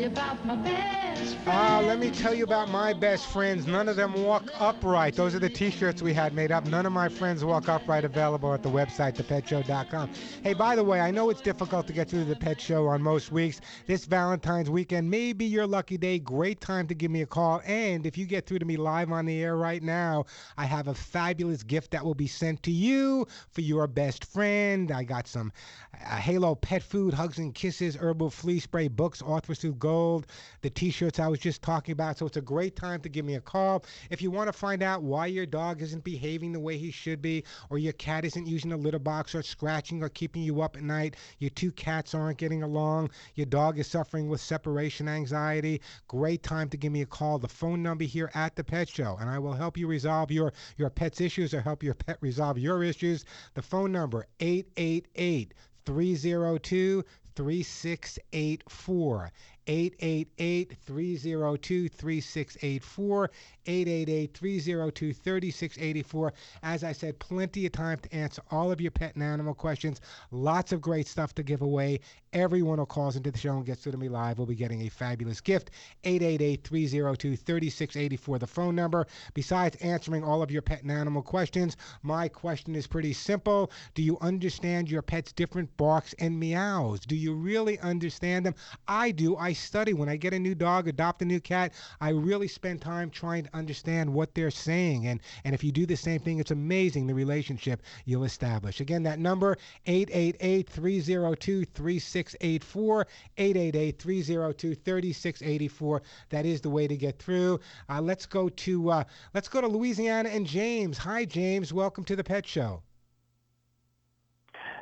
About 0.08 0.42
my 0.46 0.56
best 0.56 1.07
Ah, 1.50 1.80
let 1.82 1.98
me 1.98 2.10
tell 2.10 2.34
you 2.34 2.44
about 2.44 2.68
my 2.68 2.92
best 2.92 3.24
friends. 3.24 3.66
None 3.66 3.88
of 3.88 3.96
them 3.96 4.12
walk 4.22 4.50
upright. 4.60 5.14
Those 5.14 5.34
are 5.34 5.38
the 5.38 5.48
T-shirts 5.48 6.02
we 6.02 6.12
had 6.12 6.34
made 6.34 6.52
up. 6.52 6.66
None 6.66 6.84
of 6.84 6.92
my 6.92 7.08
friends 7.08 7.42
walk 7.42 7.70
upright. 7.70 8.04
Available 8.04 8.52
at 8.52 8.62
the 8.62 8.68
website, 8.68 9.16
thepetshow.com. 9.16 10.10
Hey, 10.42 10.52
by 10.52 10.76
the 10.76 10.84
way, 10.84 11.00
I 11.00 11.10
know 11.10 11.30
it's 11.30 11.40
difficult 11.40 11.86
to 11.86 11.94
get 11.94 12.10
through 12.10 12.26
the 12.26 12.36
Pet 12.36 12.60
Show 12.60 12.86
on 12.86 13.00
most 13.00 13.32
weeks. 13.32 13.62
This 13.86 14.04
Valentine's 14.04 14.68
weekend 14.68 15.10
may 15.10 15.32
be 15.32 15.46
your 15.46 15.66
lucky 15.66 15.96
day. 15.96 16.18
Great 16.18 16.60
time 16.60 16.86
to 16.86 16.94
give 16.94 17.10
me 17.10 17.22
a 17.22 17.26
call. 17.26 17.62
And 17.64 18.04
if 18.04 18.18
you 18.18 18.26
get 18.26 18.46
through 18.46 18.58
to 18.58 18.66
me 18.66 18.76
live 18.76 19.10
on 19.10 19.24
the 19.24 19.42
air 19.42 19.56
right 19.56 19.82
now, 19.82 20.26
I 20.58 20.66
have 20.66 20.88
a 20.88 20.94
fabulous 20.94 21.62
gift 21.62 21.92
that 21.92 22.04
will 22.04 22.14
be 22.14 22.26
sent 22.26 22.62
to 22.64 22.70
you 22.70 23.26
for 23.52 23.62
your 23.62 23.86
best 23.86 24.26
friend. 24.26 24.92
I 24.92 25.02
got 25.02 25.26
some 25.26 25.50
uh, 25.94 26.16
Halo 26.16 26.56
pet 26.56 26.82
food, 26.82 27.14
hugs 27.14 27.38
and 27.38 27.54
kisses, 27.54 27.96
herbal 27.96 28.28
flea 28.28 28.60
spray, 28.60 28.88
books, 28.88 29.22
Arthur 29.22 29.54
Gold, 29.72 30.26
the 30.60 30.68
T-shirts 30.68 31.18
I 31.18 31.26
was 31.28 31.37
just 31.42 31.62
talking 31.62 31.92
about. 31.92 32.18
So 32.18 32.26
it's 32.26 32.36
a 32.36 32.42
great 32.42 32.76
time 32.76 33.00
to 33.00 33.08
give 33.08 33.24
me 33.24 33.34
a 33.34 33.40
call. 33.40 33.84
If 34.10 34.22
you 34.22 34.30
want 34.30 34.48
to 34.48 34.52
find 34.52 34.82
out 34.82 35.02
why 35.02 35.26
your 35.26 35.46
dog 35.46 35.82
isn't 35.82 36.04
behaving 36.04 36.52
the 36.52 36.60
way 36.60 36.76
he 36.76 36.90
should 36.90 37.22
be, 37.22 37.44
or 37.70 37.78
your 37.78 37.92
cat 37.94 38.24
isn't 38.24 38.46
using 38.46 38.72
a 38.72 38.76
litter 38.76 38.98
box, 38.98 39.34
or 39.34 39.42
scratching, 39.42 40.02
or 40.02 40.08
keeping 40.08 40.42
you 40.42 40.62
up 40.62 40.76
at 40.76 40.82
night, 40.82 41.16
your 41.38 41.50
two 41.50 41.72
cats 41.72 42.14
aren't 42.14 42.38
getting 42.38 42.62
along, 42.62 43.10
your 43.34 43.46
dog 43.46 43.78
is 43.78 43.86
suffering 43.86 44.28
with 44.28 44.40
separation 44.40 45.08
anxiety, 45.08 45.80
great 46.06 46.42
time 46.42 46.68
to 46.68 46.76
give 46.76 46.92
me 46.92 47.02
a 47.02 47.06
call. 47.06 47.38
The 47.38 47.48
phone 47.48 47.82
number 47.82 48.04
here 48.04 48.30
at 48.34 48.56
the 48.56 48.64
Pet 48.64 48.88
Show, 48.88 49.16
and 49.20 49.28
I 49.28 49.38
will 49.38 49.54
help 49.54 49.76
you 49.76 49.86
resolve 49.86 50.30
your 50.30 50.52
your 50.76 50.90
pet's 50.90 51.20
issues 51.20 51.54
or 51.54 51.60
help 51.60 51.82
your 51.82 51.94
pet 51.94 52.18
resolve 52.20 52.58
your 52.58 52.82
issues. 52.82 53.24
The 53.54 53.62
phone 53.62 53.92
number 53.92 54.26
888 54.40 55.54
302 55.84 57.04
3684. 57.34 59.32
888 59.68 60.76
302 60.80 61.88
3684. 61.90 63.30
888 63.66 64.34
302 64.34 65.12
3684. 65.12 66.32
As 66.62 66.82
I 66.82 66.92
said, 66.92 67.18
plenty 67.18 67.66
of 67.66 67.72
time 67.72 67.98
to 67.98 68.14
answer 68.14 68.40
all 68.50 68.72
of 68.72 68.80
your 68.80 68.90
pet 68.90 69.14
and 69.14 69.22
animal 69.22 69.52
questions. 69.52 70.00
Lots 70.30 70.72
of 70.72 70.80
great 70.80 71.06
stuff 71.06 71.34
to 71.34 71.42
give 71.42 71.60
away. 71.60 72.00
Everyone 72.32 72.78
who 72.78 72.86
calls 72.86 73.16
into 73.16 73.30
the 73.30 73.38
show 73.38 73.56
and 73.56 73.66
gets 73.66 73.82
to 73.82 73.96
me 73.96 74.08
live 74.08 74.38
will 74.38 74.46
be 74.46 74.54
getting 74.54 74.82
a 74.82 74.88
fabulous 74.88 75.40
gift. 75.40 75.70
888 76.04 76.64
302 76.64 77.36
3684, 77.36 78.38
the 78.38 78.46
phone 78.46 78.74
number. 78.74 79.06
Besides 79.34 79.76
answering 79.76 80.24
all 80.24 80.42
of 80.42 80.50
your 80.50 80.62
pet 80.62 80.82
and 80.82 80.90
animal 80.90 81.22
questions, 81.22 81.76
my 82.02 82.26
question 82.28 82.74
is 82.74 82.86
pretty 82.86 83.12
simple. 83.12 83.70
Do 83.94 84.02
you 84.02 84.16
understand 84.22 84.90
your 84.90 85.02
pet's 85.02 85.32
different 85.32 85.74
barks 85.76 86.14
and 86.18 86.40
meows? 86.40 87.00
Do 87.00 87.16
you 87.16 87.34
really 87.34 87.78
understand 87.80 88.46
them? 88.46 88.54
I 88.86 89.10
do. 89.10 89.36
I 89.36 89.52
study. 89.58 89.92
When 89.92 90.08
I 90.08 90.16
get 90.16 90.34
a 90.34 90.38
new 90.38 90.54
dog, 90.54 90.88
adopt 90.88 91.22
a 91.22 91.24
new 91.24 91.40
cat, 91.40 91.74
I 92.00 92.10
really 92.10 92.48
spend 92.48 92.80
time 92.80 93.10
trying 93.10 93.44
to 93.44 93.56
understand 93.56 94.12
what 94.12 94.34
they're 94.34 94.50
saying. 94.50 95.06
And, 95.06 95.20
and 95.44 95.54
if 95.54 95.62
you 95.62 95.72
do 95.72 95.86
the 95.86 95.96
same 95.96 96.20
thing, 96.20 96.38
it's 96.38 96.50
amazing 96.50 97.06
the 97.06 97.14
relationship 97.14 97.82
you'll 98.04 98.24
establish. 98.24 98.80
Again, 98.80 99.02
that 99.04 99.18
number, 99.18 99.56
888 99.86 100.68
302 100.68 101.64
3684. 101.64 103.06
888 103.36 103.98
302 103.98 104.74
3684. 104.74 106.02
That 106.30 106.46
is 106.46 106.60
the 106.60 106.70
way 106.70 106.86
to 106.86 106.96
get 106.96 107.18
through. 107.18 107.60
Uh, 107.88 108.00
let's 108.00 108.26
go 108.26 108.48
to 108.48 108.90
uh, 108.90 109.04
let's 109.34 109.48
go 109.48 109.60
to 109.60 109.66
Louisiana 109.66 110.28
and 110.28 110.46
James. 110.46 110.98
Hi, 110.98 111.24
James. 111.24 111.72
Welcome 111.72 112.04
to 112.04 112.16
the 112.16 112.24
Pet 112.24 112.46
Show. 112.46 112.82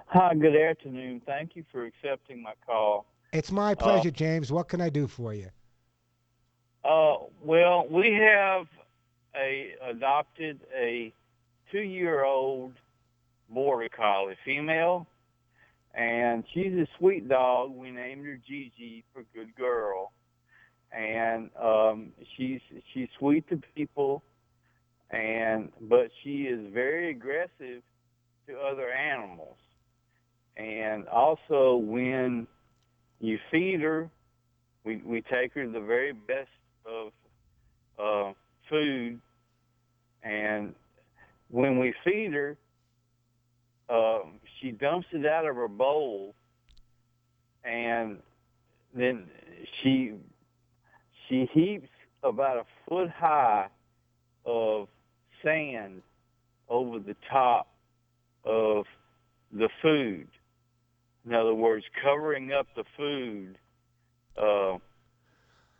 Hi, 0.08 0.34
good 0.34 0.56
afternoon. 0.56 1.20
Thank 1.26 1.56
you 1.56 1.64
for 1.72 1.84
accepting 1.84 2.40
my 2.40 2.52
call. 2.64 3.06
It's 3.36 3.52
my 3.52 3.74
pleasure, 3.74 4.10
James. 4.10 4.50
What 4.50 4.66
can 4.70 4.80
I 4.80 4.88
do 4.88 5.06
for 5.06 5.34
you? 5.34 5.50
Uh, 6.82 7.16
well, 7.44 7.86
we 7.90 8.14
have 8.14 8.66
a 9.38 9.74
adopted 9.90 10.60
a 10.74 11.12
two-year-old 11.70 12.72
border 13.50 13.90
collie 13.94 14.38
female, 14.42 15.06
and 15.94 16.44
she's 16.54 16.72
a 16.72 16.86
sweet 16.98 17.28
dog. 17.28 17.72
We 17.76 17.90
named 17.90 18.24
her 18.24 18.38
Gigi 18.48 19.04
for 19.12 19.22
good 19.34 19.54
girl, 19.54 20.12
and 20.90 21.50
um, 21.62 22.12
she's 22.38 22.62
she's 22.94 23.08
sweet 23.18 23.46
to 23.50 23.60
people, 23.74 24.22
and 25.10 25.70
but 25.82 26.10
she 26.24 26.44
is 26.44 26.72
very 26.72 27.10
aggressive 27.10 27.82
to 28.48 28.58
other 28.66 28.90
animals, 28.90 29.58
and 30.56 31.06
also 31.08 31.76
when 31.76 32.46
you 33.20 33.38
feed 33.50 33.80
her, 33.80 34.10
we 34.84 35.02
we 35.04 35.22
take 35.22 35.54
her 35.54 35.66
the 35.66 35.80
very 35.80 36.12
best 36.12 36.48
of 36.84 37.12
uh, 37.98 38.32
food, 38.68 39.20
and 40.22 40.74
when 41.50 41.78
we 41.78 41.94
feed 42.04 42.32
her, 42.32 42.56
uh, 43.88 44.20
she 44.60 44.70
dumps 44.70 45.06
it 45.12 45.26
out 45.26 45.46
of 45.46 45.56
her 45.56 45.68
bowl, 45.68 46.34
and 47.64 48.18
then 48.94 49.24
she 49.82 50.14
she 51.28 51.48
heaps 51.52 51.88
about 52.22 52.58
a 52.58 52.64
foot 52.88 53.10
high 53.10 53.66
of 54.44 54.88
sand 55.42 56.02
over 56.68 56.98
the 56.98 57.16
top 57.30 57.68
of 58.44 58.84
the 59.52 59.68
food. 59.82 60.26
In 61.26 61.34
other 61.34 61.54
words, 61.54 61.84
covering 62.02 62.52
up 62.52 62.68
the 62.76 62.84
food. 62.96 63.58
Uh, 64.38 64.42
all 64.42 64.80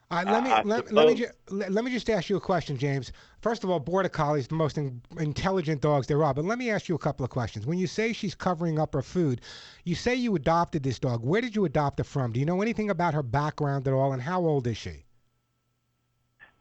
All 0.09 0.23
right, 0.23 0.27
let 0.27 0.45
me 0.45 0.71
let, 0.71 0.93
let 0.93 1.09
me 1.09 1.15
ju- 1.15 1.31
let, 1.51 1.85
me 1.85 1.91
just 1.91 2.09
ask 2.09 2.31
you 2.31 2.37
a 2.37 2.41
question, 2.41 2.77
James. 2.77 3.11
First 3.41 3.65
of 3.65 3.71
all, 3.71 3.81
border 3.81 4.09
collies 4.09 4.45
are 4.45 4.49
the 4.49 4.55
most 4.55 4.79
in, 4.79 5.03
intelligent 5.19 5.81
dogs 5.81 6.07
there 6.07 6.23
are. 6.23 6.33
But 6.33 6.45
let 6.45 6.59
me 6.59 6.71
ask 6.71 6.89
you 6.89 6.95
a 6.95 6.99
couple 6.99 7.25
of 7.25 7.31
questions. 7.31 7.67
When 7.67 7.77
you 7.77 7.89
say 7.89 8.13
she's 8.13 8.35
covering 8.35 8.79
up 8.79 8.95
her 8.95 9.03
food, 9.03 9.41
you 9.85 9.97
say 9.97 10.15
you 10.15 10.37
adopted 10.37 10.85
this 10.85 11.01
dog. 11.01 11.25
Where 11.25 11.41
did 11.41 11.57
you 11.57 11.65
adopt 11.65 11.99
her 11.99 12.05
from? 12.05 12.33
Do 12.33 12.39
you 12.39 12.47
know 12.47 12.63
anything 12.63 12.91
about 12.91 13.15
her 13.15 13.23
background 13.23 13.89
at 13.89 13.95
all? 13.95 14.13
And 14.13 14.23
how 14.23 14.45
old 14.45 14.69
is 14.69 14.77
she? 14.77 15.05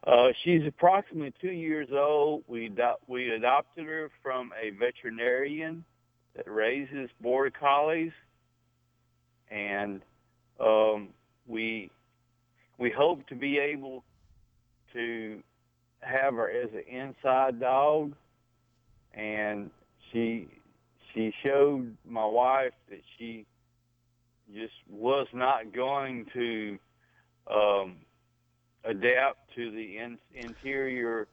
Uh, 0.06 0.30
she's 0.44 0.62
approximately 0.68 1.34
two 1.40 1.52
years 1.52 1.90
old. 1.91 2.44
We 2.48 2.68
ado- 2.68 2.98
we 3.07 3.30
adopted 3.30 3.86
her 3.86 4.10
from 4.24 4.52
a 4.60 4.72
veterinarian 4.72 5.86
that 6.36 6.49
raises 6.49 7.10
border 7.22 7.52
collies, 7.52 8.12
and 9.52 10.02
um, 10.60 11.10
we 11.48 11.90
we 12.78 12.92
hope 12.92 13.28
to 13.28 13.36
be 13.36 13.58
able 13.58 14.04
to 14.94 15.42
have 16.02 16.34
her 16.36 16.50
as 16.50 16.70
an 16.74 16.84
inside 16.88 17.60
dog. 17.60 18.14
And 19.14 19.70
she 20.12 20.48
she 21.14 21.32
showed 21.44 21.96
my 22.08 22.26
wife 22.26 22.74
that 22.90 23.02
she 23.18 23.46
just 24.54 24.74
was 24.90 25.28
not 25.34 25.74
going 25.74 26.26
to 26.34 26.78
um, 27.52 27.96
adapt 28.84 29.54
to 29.56 29.72
the 29.72 29.98
in, 29.98 30.18
interior 30.34 31.28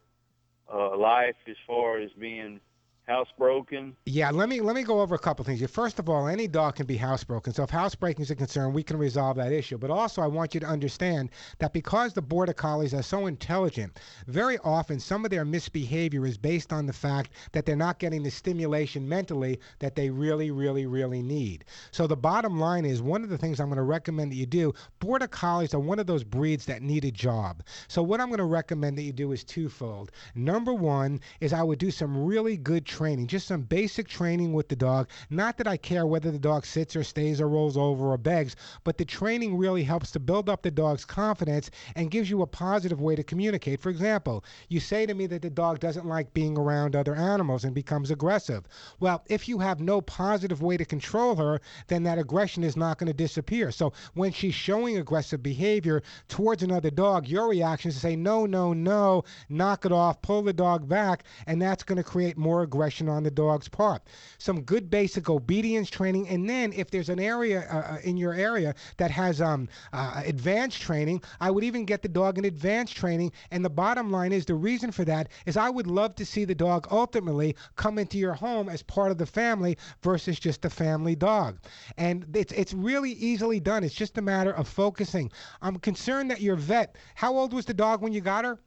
uh, 0.72 0.96
life 0.96 1.34
as 1.48 1.56
far 1.66 1.98
as 1.98 2.10
being 2.18 2.60
housebroken. 3.08 3.92
Yeah, 4.06 4.30
let 4.30 4.48
me 4.48 4.60
let 4.60 4.76
me 4.76 4.84
go 4.84 5.00
over 5.00 5.14
a 5.14 5.18
couple 5.18 5.44
things. 5.44 5.68
First 5.70 5.98
of 5.98 6.08
all, 6.08 6.28
any 6.28 6.46
dog 6.46 6.76
can 6.76 6.86
be 6.86 6.96
housebroken. 6.96 7.54
So 7.54 7.64
if 7.64 7.70
housebreaking 7.70 8.22
is 8.22 8.30
a 8.30 8.36
concern, 8.36 8.72
we 8.72 8.82
can 8.82 8.96
resolve 8.96 9.36
that 9.36 9.52
issue. 9.52 9.76
But 9.76 9.90
also, 9.90 10.22
I 10.22 10.28
want 10.28 10.54
you 10.54 10.60
to 10.60 10.66
understand 10.66 11.30
that 11.58 11.72
because 11.72 12.12
the 12.12 12.22
border 12.22 12.52
collies 12.52 12.94
are 12.94 13.02
so 13.02 13.26
intelligent, 13.26 13.98
very 14.28 14.58
often 14.58 15.00
some 15.00 15.24
of 15.24 15.30
their 15.30 15.44
misbehavior 15.44 16.24
is 16.26 16.38
based 16.38 16.72
on 16.72 16.86
the 16.86 16.92
fact 16.92 17.32
that 17.52 17.66
they're 17.66 17.76
not 17.76 17.98
getting 17.98 18.22
the 18.22 18.30
stimulation 18.30 19.08
mentally 19.08 19.58
that 19.80 19.96
they 19.96 20.08
really, 20.08 20.50
really, 20.50 20.86
really 20.86 21.22
need. 21.22 21.64
So 21.90 22.06
the 22.06 22.16
bottom 22.16 22.60
line 22.60 22.84
is 22.84 23.02
one 23.02 23.24
of 23.24 23.30
the 23.30 23.38
things 23.38 23.58
I'm 23.58 23.68
going 23.68 23.76
to 23.76 23.82
recommend 23.82 24.30
that 24.32 24.36
you 24.36 24.46
do. 24.46 24.72
Border 25.00 25.26
collies 25.26 25.74
are 25.74 25.80
one 25.80 25.98
of 25.98 26.06
those 26.06 26.24
breeds 26.24 26.66
that 26.66 26.82
need 26.82 27.04
a 27.04 27.10
job. 27.10 27.62
So 27.88 28.02
what 28.02 28.20
I'm 28.20 28.28
going 28.28 28.38
to 28.38 28.44
recommend 28.44 28.96
that 28.98 29.02
you 29.02 29.12
do 29.12 29.32
is 29.32 29.42
twofold. 29.42 30.12
Number 30.34 30.72
one 30.72 31.20
is 31.40 31.52
I 31.52 31.62
would 31.62 31.78
do 31.78 31.90
some 31.90 32.24
really 32.24 32.56
good 32.56 32.84
training, 32.92 33.26
just 33.26 33.48
some 33.48 33.62
basic 33.62 34.06
training 34.06 34.52
with 34.52 34.68
the 34.68 34.76
dog. 34.76 35.08
Not 35.30 35.56
that 35.56 35.66
I 35.66 35.78
care 35.78 36.06
whether 36.06 36.30
the 36.30 36.38
dog 36.38 36.66
sits 36.66 36.94
or 36.94 37.02
stays 37.02 37.40
or 37.40 37.48
rolls 37.48 37.78
over 37.78 38.12
or 38.12 38.18
begs, 38.18 38.54
but 38.84 38.98
the 38.98 39.04
training 39.06 39.56
really 39.56 39.82
helps 39.82 40.10
to 40.10 40.20
build 40.20 40.50
up 40.50 40.60
the 40.60 40.70
dog's 40.70 41.06
confidence 41.06 41.70
and 41.96 42.10
gives 42.10 42.28
you 42.28 42.42
a 42.42 42.46
positive 42.46 43.00
way 43.00 43.16
to 43.16 43.22
communicate. 43.22 43.80
For 43.80 43.88
example, 43.88 44.44
you 44.68 44.78
say 44.78 45.06
to 45.06 45.14
me 45.14 45.26
that 45.28 45.40
the 45.40 45.48
dog 45.48 45.80
doesn't 45.80 46.04
like 46.04 46.34
being 46.34 46.58
around 46.58 46.94
other 46.94 47.14
animals 47.14 47.64
and 47.64 47.74
becomes 47.74 48.10
aggressive. 48.10 48.64
Well, 49.00 49.24
if 49.26 49.48
you 49.48 49.58
have 49.60 49.80
no 49.80 50.02
positive 50.02 50.60
way 50.60 50.76
to 50.76 50.84
control 50.84 51.34
her, 51.36 51.62
then 51.88 52.02
that 52.02 52.18
aggression 52.18 52.62
is 52.62 52.76
not 52.76 52.98
going 52.98 53.06
to 53.06 53.14
disappear. 53.14 53.70
So 53.70 53.94
when 54.12 54.32
she's 54.32 54.54
showing 54.54 54.98
aggressive 54.98 55.42
behavior 55.42 56.02
towards 56.28 56.62
another 56.62 56.90
dog, 56.90 57.26
your 57.26 57.48
reaction 57.48 57.88
is 57.88 57.94
to 57.94 58.00
say, 58.00 58.16
no, 58.16 58.44
no, 58.44 58.74
no, 58.74 59.24
knock 59.48 59.86
it 59.86 59.92
off, 59.92 60.20
pull 60.20 60.42
the 60.42 60.52
dog 60.52 60.86
back, 60.86 61.24
and 61.46 61.62
that's 61.62 61.84
going 61.84 61.96
to 61.96 62.04
create 62.04 62.36
more 62.36 62.62
aggression 62.62 62.81
on 63.08 63.22
the 63.22 63.30
dog's 63.30 63.68
part. 63.68 64.02
Some 64.38 64.62
good 64.62 64.90
basic 64.90 65.28
obedience 65.30 65.90
training, 65.90 66.28
and 66.28 66.48
then 66.48 66.72
if 66.72 66.90
there's 66.90 67.08
an 67.08 67.20
area 67.20 67.68
uh, 67.70 67.94
uh, 67.94 67.98
in 68.02 68.16
your 68.16 68.34
area 68.34 68.74
that 68.96 69.10
has 69.10 69.40
um, 69.40 69.68
uh, 69.92 70.22
advanced 70.24 70.80
training, 70.80 71.22
I 71.40 71.50
would 71.50 71.64
even 71.64 71.84
get 71.84 72.02
the 72.02 72.08
dog 72.08 72.38
in 72.38 72.44
advanced 72.44 72.96
training. 72.96 73.32
And 73.50 73.64
the 73.64 73.70
bottom 73.70 74.10
line 74.10 74.32
is 74.32 74.46
the 74.46 74.54
reason 74.54 74.90
for 74.90 75.04
that 75.04 75.28
is 75.46 75.56
I 75.56 75.70
would 75.70 75.86
love 75.86 76.14
to 76.16 76.26
see 76.26 76.44
the 76.44 76.54
dog 76.54 76.86
ultimately 76.90 77.54
come 77.76 77.98
into 77.98 78.18
your 78.18 78.34
home 78.34 78.68
as 78.68 78.82
part 78.82 79.10
of 79.10 79.18
the 79.18 79.26
family 79.26 79.78
versus 80.02 80.38
just 80.38 80.64
a 80.64 80.70
family 80.70 81.14
dog. 81.14 81.58
And 81.96 82.26
it's 82.34 82.52
it's 82.52 82.74
really 82.74 83.12
easily 83.12 83.60
done. 83.60 83.84
It's 83.84 83.94
just 83.94 84.18
a 84.18 84.22
matter 84.22 84.52
of 84.52 84.68
focusing. 84.68 85.30
I'm 85.60 85.76
concerned 85.76 86.30
that 86.30 86.40
your 86.40 86.56
vet. 86.56 86.96
How 87.14 87.36
old 87.36 87.52
was 87.52 87.66
the 87.66 87.74
dog 87.74 88.02
when 88.02 88.12
you 88.12 88.20
got 88.20 88.44
her? 88.44 88.58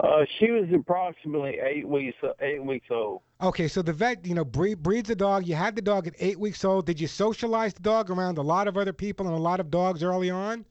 Uh, 0.00 0.24
she 0.38 0.50
was 0.50 0.68
approximately 0.74 1.58
eight 1.64 1.86
weeks 1.86 2.16
eight 2.40 2.64
weeks 2.64 2.86
old. 2.90 3.20
Okay, 3.40 3.68
so 3.68 3.82
the 3.82 3.92
vet, 3.92 4.24
you 4.26 4.34
know, 4.34 4.44
breed, 4.44 4.82
breeds 4.82 5.08
the 5.08 5.16
dog. 5.16 5.46
You 5.46 5.54
had 5.54 5.76
the 5.76 5.82
dog 5.82 6.06
at 6.06 6.14
eight 6.18 6.38
weeks 6.38 6.64
old. 6.64 6.86
Did 6.86 7.00
you 7.00 7.06
socialize 7.06 7.74
the 7.74 7.82
dog 7.82 8.10
around 8.10 8.38
a 8.38 8.42
lot 8.42 8.66
of 8.68 8.76
other 8.76 8.92
people 8.92 9.26
and 9.26 9.34
a 9.34 9.38
lot 9.38 9.60
of 9.60 9.70
dogs 9.70 10.02
early 10.02 10.30
on? 10.30 10.64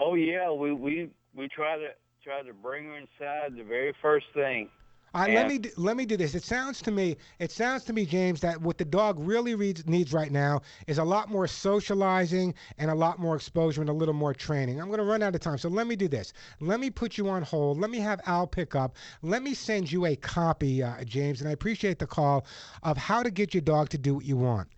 Oh 0.00 0.14
yeah, 0.14 0.50
we 0.50 0.72
we 0.72 1.10
we 1.34 1.48
try 1.48 1.76
to 1.76 1.88
try 2.22 2.42
to 2.42 2.52
bring 2.52 2.84
her 2.86 2.98
inside 2.98 3.56
the 3.56 3.64
very 3.64 3.94
first 4.00 4.26
thing. 4.34 4.68
Right, 5.14 5.32
let 5.34 5.48
me 5.48 5.58
do- 5.58 5.70
let 5.76 5.96
me 5.96 6.04
do 6.06 6.16
this. 6.16 6.34
It 6.34 6.42
sounds 6.44 6.82
to 6.82 6.90
me, 6.90 7.16
it 7.38 7.50
sounds 7.50 7.84
to 7.84 7.92
me, 7.92 8.04
James, 8.04 8.40
that 8.40 8.60
what 8.60 8.78
the 8.78 8.84
dog 8.84 9.18
really 9.18 9.54
reads, 9.54 9.86
needs 9.86 10.12
right 10.12 10.30
now 10.30 10.60
is 10.86 10.98
a 10.98 11.04
lot 11.04 11.30
more 11.30 11.46
socializing 11.46 12.54
and 12.78 12.90
a 12.90 12.94
lot 12.94 13.18
more 13.18 13.34
exposure 13.36 13.80
and 13.80 13.90
a 13.90 13.92
little 13.92 14.14
more 14.14 14.34
training. 14.34 14.80
I'm 14.80 14.88
going 14.88 14.98
to 14.98 15.04
run 15.04 15.22
out 15.22 15.34
of 15.34 15.40
time, 15.40 15.58
so 15.58 15.68
let 15.68 15.86
me 15.86 15.96
do 15.96 16.08
this. 16.08 16.32
Let 16.60 16.80
me 16.80 16.90
put 16.90 17.16
you 17.18 17.28
on 17.28 17.42
hold. 17.42 17.78
Let 17.78 17.90
me 17.90 17.98
have 18.00 18.20
Al 18.26 18.46
pick 18.46 18.74
up. 18.74 18.96
Let 19.22 19.42
me 19.42 19.54
send 19.54 19.90
you 19.90 20.06
a 20.06 20.16
copy, 20.16 20.82
uh, 20.82 21.02
James, 21.04 21.40
and 21.40 21.48
I 21.48 21.52
appreciate 21.52 21.98
the 21.98 22.06
call 22.06 22.44
of 22.82 22.96
how 22.96 23.22
to 23.22 23.30
get 23.30 23.54
your 23.54 23.62
dog 23.62 23.88
to 23.90 23.98
do 23.98 24.14
what 24.14 24.24
you 24.24 24.36
want. 24.36 24.68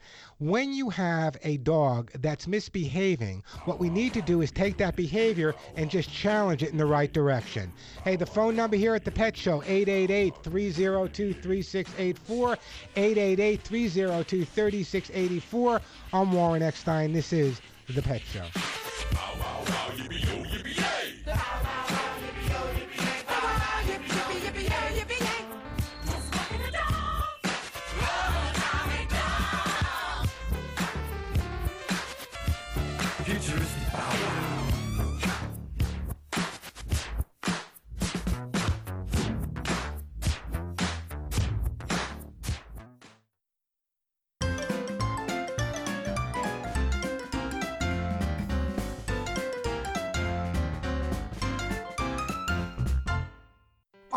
When 0.40 0.72
you 0.72 0.88
have 0.88 1.36
a 1.42 1.58
dog 1.58 2.10
that's 2.22 2.46
misbehaving, 2.46 3.42
what 3.66 3.78
we 3.78 3.90
need 3.90 4.14
to 4.14 4.22
do 4.22 4.40
is 4.40 4.50
take 4.50 4.78
that 4.78 4.96
behavior 4.96 5.54
and 5.76 5.90
just 5.90 6.10
challenge 6.10 6.62
it 6.62 6.70
in 6.70 6.78
the 6.78 6.86
right 6.86 7.12
direction. 7.12 7.70
Hey, 8.04 8.16
the 8.16 8.24
phone 8.24 8.56
number 8.56 8.78
here 8.78 8.94
at 8.94 9.04
the 9.04 9.10
Pet 9.10 9.36
Show, 9.36 9.60
888-302-3684, 9.60 12.56
888-302-3684. 12.96 15.80
I'm 16.14 16.32
Warren 16.32 16.62
Eckstein. 16.62 17.12
This 17.12 17.34
is 17.34 17.60
The 17.90 18.00
Pet 18.00 18.22
Show. 18.22 18.46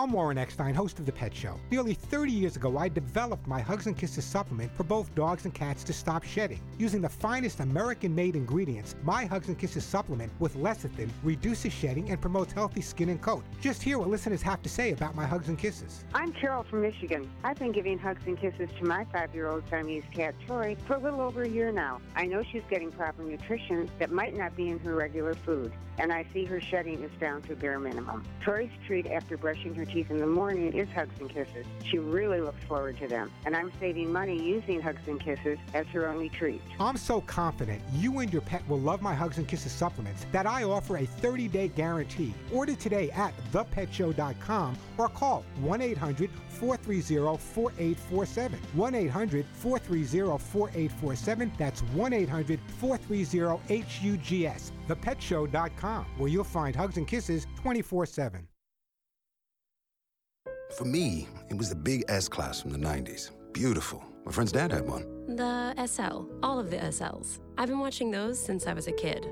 I'm 0.03 0.11
Warren 0.11 0.37
Eckstein, 0.37 0.75
host 0.75 0.99
of 0.99 1.05
The 1.05 1.13
Pet 1.13 1.33
Show. 1.33 1.57
Nearly 1.71 1.93
30 1.93 2.29
years 2.29 2.57
ago, 2.57 2.77
I 2.77 2.89
developed 2.89 3.47
my 3.47 3.61
Hugs 3.61 3.87
and 3.87 3.97
Kisses 3.97 4.25
supplement 4.25 4.69
for 4.75 4.83
both 4.83 5.15
dogs 5.15 5.45
and 5.45 5.53
cats 5.53 5.81
to 5.85 5.93
stop 5.93 6.25
shedding. 6.25 6.59
Using 6.77 6.99
the 6.99 7.07
finest 7.07 7.61
American 7.61 8.13
made 8.13 8.35
ingredients, 8.35 8.97
my 9.03 9.23
Hugs 9.23 9.47
and 9.47 9.57
Kisses 9.57 9.85
supplement 9.85 10.29
with 10.41 10.57
lecithin 10.57 11.09
reduces 11.23 11.71
shedding 11.71 12.09
and 12.09 12.19
promotes 12.19 12.51
healthy 12.51 12.81
skin 12.81 13.07
and 13.07 13.21
coat. 13.21 13.45
Just 13.61 13.81
hear 13.81 13.97
what 13.97 14.09
listeners 14.09 14.41
have 14.41 14.61
to 14.63 14.67
say 14.67 14.91
about 14.91 15.15
my 15.15 15.25
Hugs 15.25 15.47
and 15.47 15.57
Kisses. 15.57 16.03
I'm 16.13 16.33
Carol 16.33 16.63
from 16.63 16.81
Michigan. 16.81 17.31
I've 17.45 17.57
been 17.57 17.71
giving 17.71 17.97
hugs 17.97 18.23
and 18.25 18.37
kisses 18.37 18.67
to 18.79 18.85
my 18.85 19.05
five-year-old 19.05 19.63
Siamese 19.69 20.03
cat, 20.13 20.35
Tori, 20.45 20.75
for 20.85 20.95
a 20.95 20.99
little 20.99 21.21
over 21.21 21.43
a 21.43 21.47
year 21.49 21.71
now. 21.71 22.01
I 22.17 22.25
know 22.25 22.43
she's 22.51 22.63
getting 22.69 22.91
proper 22.91 23.23
nutrition 23.23 23.89
that 23.99 24.11
might 24.11 24.35
not 24.35 24.57
be 24.57 24.67
in 24.67 24.79
her 24.79 24.95
regular 24.95 25.33
food, 25.33 25.71
and 25.97 26.11
I 26.11 26.25
see 26.33 26.43
her 26.43 26.59
shedding 26.59 27.01
is 27.03 27.11
down 27.21 27.41
to 27.43 27.55
bare 27.55 27.79
minimum. 27.79 28.25
Tori's 28.43 28.71
treat 28.85 29.07
after 29.07 29.37
brushing 29.37 29.73
her 29.75 29.85
teeth 29.93 30.09
in 30.09 30.17
the 30.17 30.25
morning 30.25 30.73
is 30.73 30.89
hugs 30.89 31.13
and 31.19 31.29
kisses. 31.29 31.65
She 31.85 31.99
really 31.99 32.41
looks 32.41 32.63
forward 32.63 32.97
to 32.97 33.07
them, 33.07 33.31
and 33.45 33.55
I'm 33.55 33.71
saving 33.79 34.11
money 34.11 34.41
using 34.41 34.81
hugs 34.81 35.07
and 35.07 35.19
kisses 35.19 35.59
as 35.73 35.85
her 35.87 36.07
only 36.07 36.29
treat. 36.29 36.61
I'm 36.79 36.97
so 36.97 37.21
confident 37.21 37.81
you 37.93 38.19
and 38.19 38.33
your 38.33 38.41
pet 38.41 38.67
will 38.67 38.79
love 38.79 39.01
my 39.01 39.13
Hugs 39.13 39.37
and 39.37 39.47
Kisses 39.47 39.71
supplements 39.71 40.25
that 40.31 40.47
I 40.47 40.63
offer 40.63 40.97
a 40.97 41.05
30 41.05 41.47
day 41.47 41.67
guarantee. 41.67 42.33
Order 42.51 42.75
today 42.75 43.11
at 43.11 43.33
thepetshow.com 43.51 44.77
or 44.97 45.09
call 45.09 45.45
1 45.61 45.81
800 45.81 46.29
430 46.49 47.37
4847. 47.37 48.59
1 48.73 48.95
800 48.95 49.45
430 49.53 50.43
4847. 50.43 51.51
That's 51.57 51.81
1 51.81 52.13
800 52.13 52.59
430 52.79 53.83
HUGS. 53.83 54.71
Thepetshow.com, 54.87 56.05
where 56.17 56.29
you'll 56.29 56.43
find 56.43 56.75
Hugs 56.75 56.97
and 56.97 57.07
Kisses 57.07 57.45
24 57.61 58.05
7. 58.07 58.47
For 60.77 60.85
me, 60.85 61.27
it 61.49 61.57
was 61.57 61.69
the 61.69 61.75
big 61.75 62.03
S 62.07 62.27
class 62.27 62.61
from 62.61 62.71
the 62.71 62.79
90s. 62.79 63.29
Beautiful. 63.51 64.03
My 64.25 64.31
friend's 64.31 64.51
dad 64.51 64.71
had 64.71 64.87
one. 64.87 65.05
The 65.35 65.75
SL, 65.85 66.25
all 66.41 66.59
of 66.59 66.71
the 66.71 66.77
SLs. 66.77 67.39
I've 67.59 67.69
been 67.69 67.79
watching 67.79 68.09
those 68.09 68.43
since 68.43 68.65
I 68.65 68.73
was 68.73 68.87
a 68.87 68.91
kid. 68.91 69.27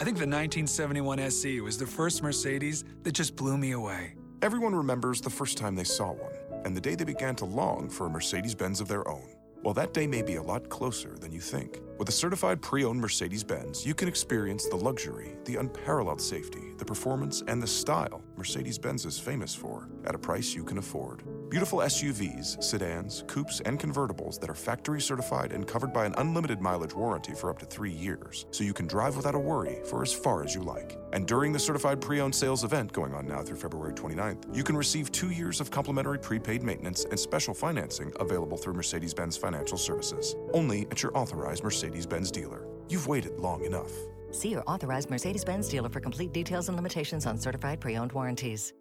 I 0.00 0.04
think 0.04 0.18
the 0.18 0.26
1971 0.26 1.20
SE 1.20 1.60
was 1.60 1.78
the 1.78 1.86
first 1.86 2.22
Mercedes 2.22 2.84
that 3.04 3.12
just 3.12 3.36
blew 3.36 3.56
me 3.56 3.72
away. 3.72 4.14
Everyone 4.42 4.74
remembers 4.74 5.20
the 5.20 5.30
first 5.30 5.56
time 5.56 5.76
they 5.76 5.84
saw 5.84 6.10
one 6.12 6.32
and 6.64 6.76
the 6.76 6.80
day 6.80 6.96
they 6.96 7.04
began 7.04 7.36
to 7.36 7.44
long 7.44 7.88
for 7.88 8.06
a 8.06 8.10
Mercedes 8.10 8.54
Benz 8.54 8.80
of 8.80 8.88
their 8.88 9.06
own. 9.06 9.28
Well, 9.62 9.74
that 9.74 9.94
day 9.94 10.08
may 10.08 10.22
be 10.22 10.34
a 10.34 10.42
lot 10.42 10.68
closer 10.68 11.16
than 11.16 11.30
you 11.30 11.40
think. 11.40 11.78
With 12.02 12.08
a 12.08 12.10
certified 12.10 12.60
pre 12.60 12.84
owned 12.84 13.00
Mercedes 13.00 13.44
Benz, 13.44 13.86
you 13.86 13.94
can 13.94 14.08
experience 14.08 14.66
the 14.66 14.74
luxury, 14.74 15.36
the 15.44 15.54
unparalleled 15.54 16.20
safety, 16.20 16.72
the 16.76 16.84
performance, 16.84 17.44
and 17.46 17.62
the 17.62 17.66
style 17.68 18.24
Mercedes 18.36 18.76
Benz 18.76 19.06
is 19.06 19.20
famous 19.20 19.54
for 19.54 19.88
at 20.04 20.16
a 20.16 20.18
price 20.18 20.52
you 20.52 20.64
can 20.64 20.78
afford. 20.78 21.22
Beautiful 21.48 21.78
SUVs, 21.78 22.60
sedans, 22.60 23.22
coupes, 23.28 23.60
and 23.60 23.78
convertibles 23.78 24.40
that 24.40 24.50
are 24.50 24.54
factory 24.54 25.00
certified 25.00 25.52
and 25.52 25.64
covered 25.64 25.92
by 25.92 26.04
an 26.04 26.14
unlimited 26.18 26.60
mileage 26.60 26.92
warranty 26.92 27.34
for 27.34 27.50
up 27.50 27.60
to 27.60 27.66
three 27.66 27.92
years, 27.92 28.46
so 28.50 28.64
you 28.64 28.74
can 28.74 28.88
drive 28.88 29.14
without 29.16 29.36
a 29.36 29.38
worry 29.38 29.78
for 29.84 30.02
as 30.02 30.12
far 30.12 30.42
as 30.42 30.56
you 30.56 30.62
like. 30.62 30.98
And 31.12 31.24
during 31.24 31.52
the 31.52 31.58
certified 31.60 32.00
pre 32.00 32.20
owned 32.20 32.34
sales 32.34 32.64
event 32.64 32.92
going 32.92 33.14
on 33.14 33.28
now 33.28 33.42
through 33.42 33.58
February 33.58 33.94
29th, 33.94 34.56
you 34.56 34.64
can 34.64 34.76
receive 34.76 35.12
two 35.12 35.30
years 35.30 35.60
of 35.60 35.70
complimentary 35.70 36.18
prepaid 36.18 36.64
maintenance 36.64 37.04
and 37.04 37.20
special 37.20 37.54
financing 37.54 38.12
available 38.18 38.56
through 38.56 38.74
Mercedes 38.74 39.14
Benz 39.14 39.36
Financial 39.36 39.78
Services, 39.78 40.34
only 40.52 40.88
at 40.90 41.00
your 41.00 41.16
authorized 41.16 41.62
Mercedes 41.62 41.91
Benz 42.08 42.30
dealer. 42.30 42.66
You've 42.88 43.06
waited 43.06 43.38
long 43.38 43.64
enough. 43.64 43.92
See 44.30 44.48
your 44.48 44.62
authorized 44.66 45.10
Mercedes 45.10 45.44
Benz 45.44 45.68
dealer 45.68 45.88
for 45.88 46.00
complete 46.00 46.32
details 46.32 46.68
and 46.68 46.76
limitations 46.76 47.26
on 47.26 47.38
certified 47.38 47.80
pre 47.80 47.96
owned 47.96 48.12
warranties. 48.12 48.72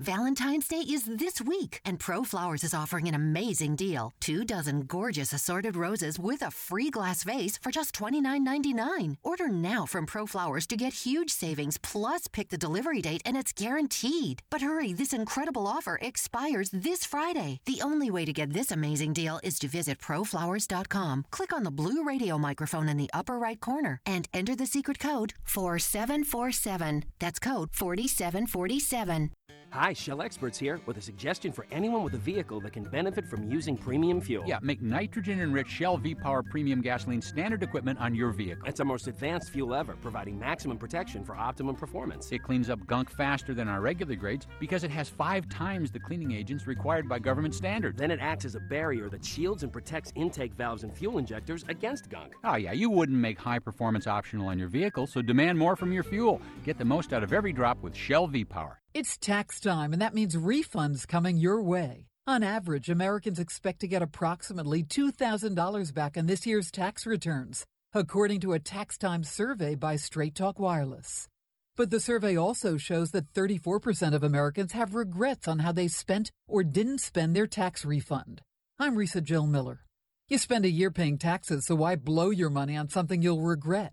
Valentine's 0.00 0.66
Day 0.66 0.78
is 0.88 1.04
this 1.04 1.42
week, 1.42 1.78
and 1.84 2.00
Pro 2.00 2.24
Flowers 2.24 2.64
is 2.64 2.72
offering 2.72 3.06
an 3.06 3.14
amazing 3.14 3.76
deal. 3.76 4.14
Two 4.18 4.46
dozen 4.46 4.86
gorgeous 4.86 5.34
assorted 5.34 5.76
roses 5.76 6.18
with 6.18 6.40
a 6.40 6.50
free 6.50 6.88
glass 6.88 7.22
vase 7.22 7.58
for 7.58 7.70
just 7.70 7.94
$29.99. 7.94 9.16
Order 9.22 9.48
now 9.48 9.84
from 9.84 10.06
Pro 10.06 10.24
Flowers 10.24 10.66
to 10.68 10.76
get 10.78 11.04
huge 11.04 11.28
savings, 11.28 11.76
plus 11.76 12.28
pick 12.28 12.48
the 12.48 12.56
delivery 12.56 13.02
date, 13.02 13.20
and 13.26 13.36
it's 13.36 13.52
guaranteed. 13.52 14.42
But 14.48 14.62
hurry, 14.62 14.94
this 14.94 15.12
incredible 15.12 15.66
offer 15.66 15.98
expires 16.00 16.70
this 16.70 17.04
Friday. 17.04 17.58
The 17.66 17.82
only 17.82 18.10
way 18.10 18.24
to 18.24 18.32
get 18.32 18.54
this 18.54 18.70
amazing 18.70 19.12
deal 19.12 19.38
is 19.42 19.58
to 19.58 19.68
visit 19.68 19.98
proflowers.com. 19.98 21.26
Click 21.30 21.52
on 21.52 21.62
the 21.62 21.70
blue 21.70 22.02
radio 22.02 22.38
microphone 22.38 22.88
in 22.88 22.96
the 22.96 23.10
upper 23.12 23.38
right 23.38 23.60
corner 23.60 24.00
and 24.06 24.26
enter 24.32 24.56
the 24.56 24.64
secret 24.64 24.98
code 24.98 25.34
4747. 25.44 27.04
That's 27.18 27.38
code 27.38 27.68
4747. 27.74 29.30
Hi, 29.72 29.92
Shell 29.92 30.20
Experts 30.20 30.58
here 30.58 30.80
with 30.86 30.96
a 30.96 31.00
suggestion 31.00 31.52
for 31.52 31.64
anyone 31.70 32.02
with 32.02 32.14
a 32.14 32.18
vehicle 32.18 32.60
that 32.62 32.72
can 32.72 32.82
benefit 32.82 33.24
from 33.24 33.48
using 33.48 33.76
premium 33.76 34.20
fuel. 34.20 34.42
Yeah, 34.44 34.58
make 34.62 34.82
nitrogen 34.82 35.40
enriched 35.40 35.70
Shell 35.70 35.98
V 35.98 36.16
Power 36.16 36.42
Premium 36.42 36.80
Gasoline 36.80 37.22
standard 37.22 37.62
equipment 37.62 38.00
on 38.00 38.12
your 38.12 38.32
vehicle. 38.32 38.66
It's 38.66 38.80
our 38.80 38.86
most 38.86 39.06
advanced 39.06 39.50
fuel 39.50 39.72
ever, 39.72 39.94
providing 40.02 40.40
maximum 40.40 40.76
protection 40.76 41.24
for 41.24 41.36
optimum 41.36 41.76
performance. 41.76 42.32
It 42.32 42.42
cleans 42.42 42.68
up 42.68 42.84
gunk 42.88 43.10
faster 43.10 43.54
than 43.54 43.68
our 43.68 43.80
regular 43.80 44.16
grades 44.16 44.48
because 44.58 44.82
it 44.82 44.90
has 44.90 45.08
five 45.08 45.48
times 45.48 45.92
the 45.92 46.00
cleaning 46.00 46.32
agents 46.32 46.66
required 46.66 47.08
by 47.08 47.20
government 47.20 47.54
standards. 47.54 47.96
Then 47.96 48.10
it 48.10 48.18
acts 48.20 48.44
as 48.44 48.56
a 48.56 48.60
barrier 48.60 49.08
that 49.10 49.24
shields 49.24 49.62
and 49.62 49.72
protects 49.72 50.12
intake 50.16 50.54
valves 50.54 50.82
and 50.82 50.92
fuel 50.92 51.18
injectors 51.18 51.64
against 51.68 52.10
gunk. 52.10 52.32
Oh, 52.42 52.56
yeah, 52.56 52.72
you 52.72 52.90
wouldn't 52.90 53.18
make 53.18 53.38
high 53.38 53.60
performance 53.60 54.08
optional 54.08 54.48
on 54.48 54.58
your 54.58 54.68
vehicle, 54.68 55.06
so 55.06 55.22
demand 55.22 55.56
more 55.56 55.76
from 55.76 55.92
your 55.92 56.02
fuel. 56.02 56.42
Get 56.64 56.76
the 56.76 56.84
most 56.84 57.12
out 57.12 57.22
of 57.22 57.32
every 57.32 57.52
drop 57.52 57.80
with 57.82 57.94
Shell 57.94 58.26
V 58.26 58.44
Power. 58.44 58.79
It's 58.92 59.16
tax 59.16 59.60
time, 59.60 59.92
and 59.92 60.02
that 60.02 60.14
means 60.14 60.34
refunds 60.34 61.06
coming 61.06 61.36
your 61.36 61.62
way. 61.62 62.08
On 62.26 62.42
average, 62.42 62.90
Americans 62.90 63.38
expect 63.38 63.78
to 63.80 63.86
get 63.86 64.02
approximately 64.02 64.82
$2,000 64.82 65.94
back 65.94 66.16
on 66.18 66.26
this 66.26 66.44
year's 66.44 66.72
tax 66.72 67.06
returns, 67.06 67.64
according 67.94 68.40
to 68.40 68.52
a 68.52 68.58
tax 68.58 68.98
time 68.98 69.22
survey 69.22 69.76
by 69.76 69.94
Straight 69.94 70.34
Talk 70.34 70.58
Wireless. 70.58 71.28
But 71.76 71.90
the 71.90 72.00
survey 72.00 72.36
also 72.36 72.76
shows 72.76 73.12
that 73.12 73.32
34% 73.32 74.12
of 74.12 74.24
Americans 74.24 74.72
have 74.72 74.96
regrets 74.96 75.46
on 75.46 75.60
how 75.60 75.70
they 75.70 75.86
spent 75.86 76.32
or 76.48 76.64
didn't 76.64 76.98
spend 76.98 77.36
their 77.36 77.46
tax 77.46 77.84
refund. 77.84 78.40
I'm 78.76 78.96
Risa 78.96 79.22
Jill 79.22 79.46
Miller. 79.46 79.84
You 80.26 80.36
spend 80.36 80.64
a 80.64 80.70
year 80.70 80.90
paying 80.90 81.16
taxes, 81.16 81.64
so 81.64 81.76
why 81.76 81.94
blow 81.94 82.30
your 82.30 82.50
money 82.50 82.76
on 82.76 82.88
something 82.88 83.22
you'll 83.22 83.40
regret? 83.40 83.92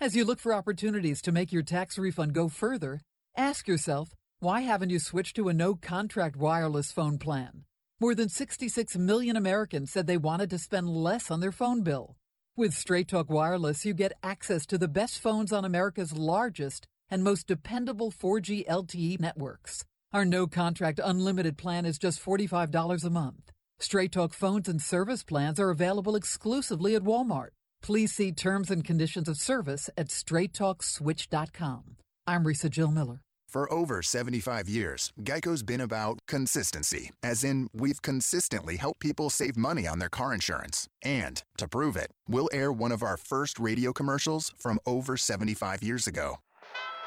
As 0.00 0.14
you 0.14 0.24
look 0.24 0.38
for 0.38 0.54
opportunities 0.54 1.20
to 1.22 1.32
make 1.32 1.50
your 1.50 1.64
tax 1.64 1.98
refund 1.98 2.32
go 2.32 2.48
further, 2.48 3.00
ask 3.36 3.66
yourself, 3.66 4.10
why 4.40 4.60
haven't 4.60 4.90
you 4.90 4.98
switched 4.98 5.36
to 5.36 5.48
a 5.48 5.54
no 5.54 5.74
contract 5.74 6.36
wireless 6.36 6.92
phone 6.92 7.16
plan? 7.16 7.64
More 7.98 8.14
than 8.14 8.28
66 8.28 8.94
million 8.98 9.34
Americans 9.34 9.90
said 9.90 10.06
they 10.06 10.18
wanted 10.18 10.50
to 10.50 10.58
spend 10.58 10.90
less 10.90 11.30
on 11.30 11.40
their 11.40 11.52
phone 11.52 11.82
bill. 11.82 12.16
With 12.54 12.74
Straight 12.74 13.08
Talk 13.08 13.30
Wireless, 13.30 13.86
you 13.86 13.94
get 13.94 14.12
access 14.22 14.66
to 14.66 14.76
the 14.76 14.88
best 14.88 15.20
phones 15.20 15.54
on 15.54 15.64
America's 15.64 16.12
largest 16.12 16.86
and 17.08 17.24
most 17.24 17.46
dependable 17.46 18.10
4G 18.12 18.66
LTE 18.66 19.20
networks. 19.20 19.84
Our 20.12 20.26
no 20.26 20.46
contract 20.46 21.00
unlimited 21.02 21.56
plan 21.56 21.86
is 21.86 21.98
just 21.98 22.22
$45 22.22 23.04
a 23.04 23.10
month. 23.10 23.52
Straight 23.78 24.12
Talk 24.12 24.34
phones 24.34 24.68
and 24.68 24.82
service 24.82 25.22
plans 25.22 25.58
are 25.58 25.70
available 25.70 26.14
exclusively 26.14 26.94
at 26.94 27.02
Walmart. 27.02 27.50
Please 27.82 28.12
see 28.12 28.32
terms 28.32 28.70
and 28.70 28.84
conditions 28.84 29.28
of 29.28 29.38
service 29.38 29.88
at 29.96 30.08
straighttalkswitch.com. 30.08 31.96
I'm 32.26 32.44
Risa 32.44 32.68
Jill 32.68 32.90
Miller. 32.90 33.20
For 33.56 33.72
over 33.72 34.02
75 34.02 34.68
years, 34.68 35.14
Geico's 35.22 35.62
been 35.62 35.80
about 35.80 36.18
consistency, 36.28 37.12
as 37.22 37.42
in, 37.42 37.70
we've 37.72 38.02
consistently 38.02 38.76
helped 38.76 39.00
people 39.00 39.30
save 39.30 39.56
money 39.56 39.86
on 39.86 39.98
their 39.98 40.10
car 40.10 40.34
insurance. 40.34 40.90
And 41.02 41.42
to 41.56 41.66
prove 41.66 41.96
it, 41.96 42.10
we'll 42.28 42.50
air 42.52 42.70
one 42.70 42.92
of 42.92 43.02
our 43.02 43.16
first 43.16 43.58
radio 43.58 43.94
commercials 43.94 44.52
from 44.58 44.78
over 44.84 45.16
75 45.16 45.82
years 45.82 46.06
ago. 46.06 46.36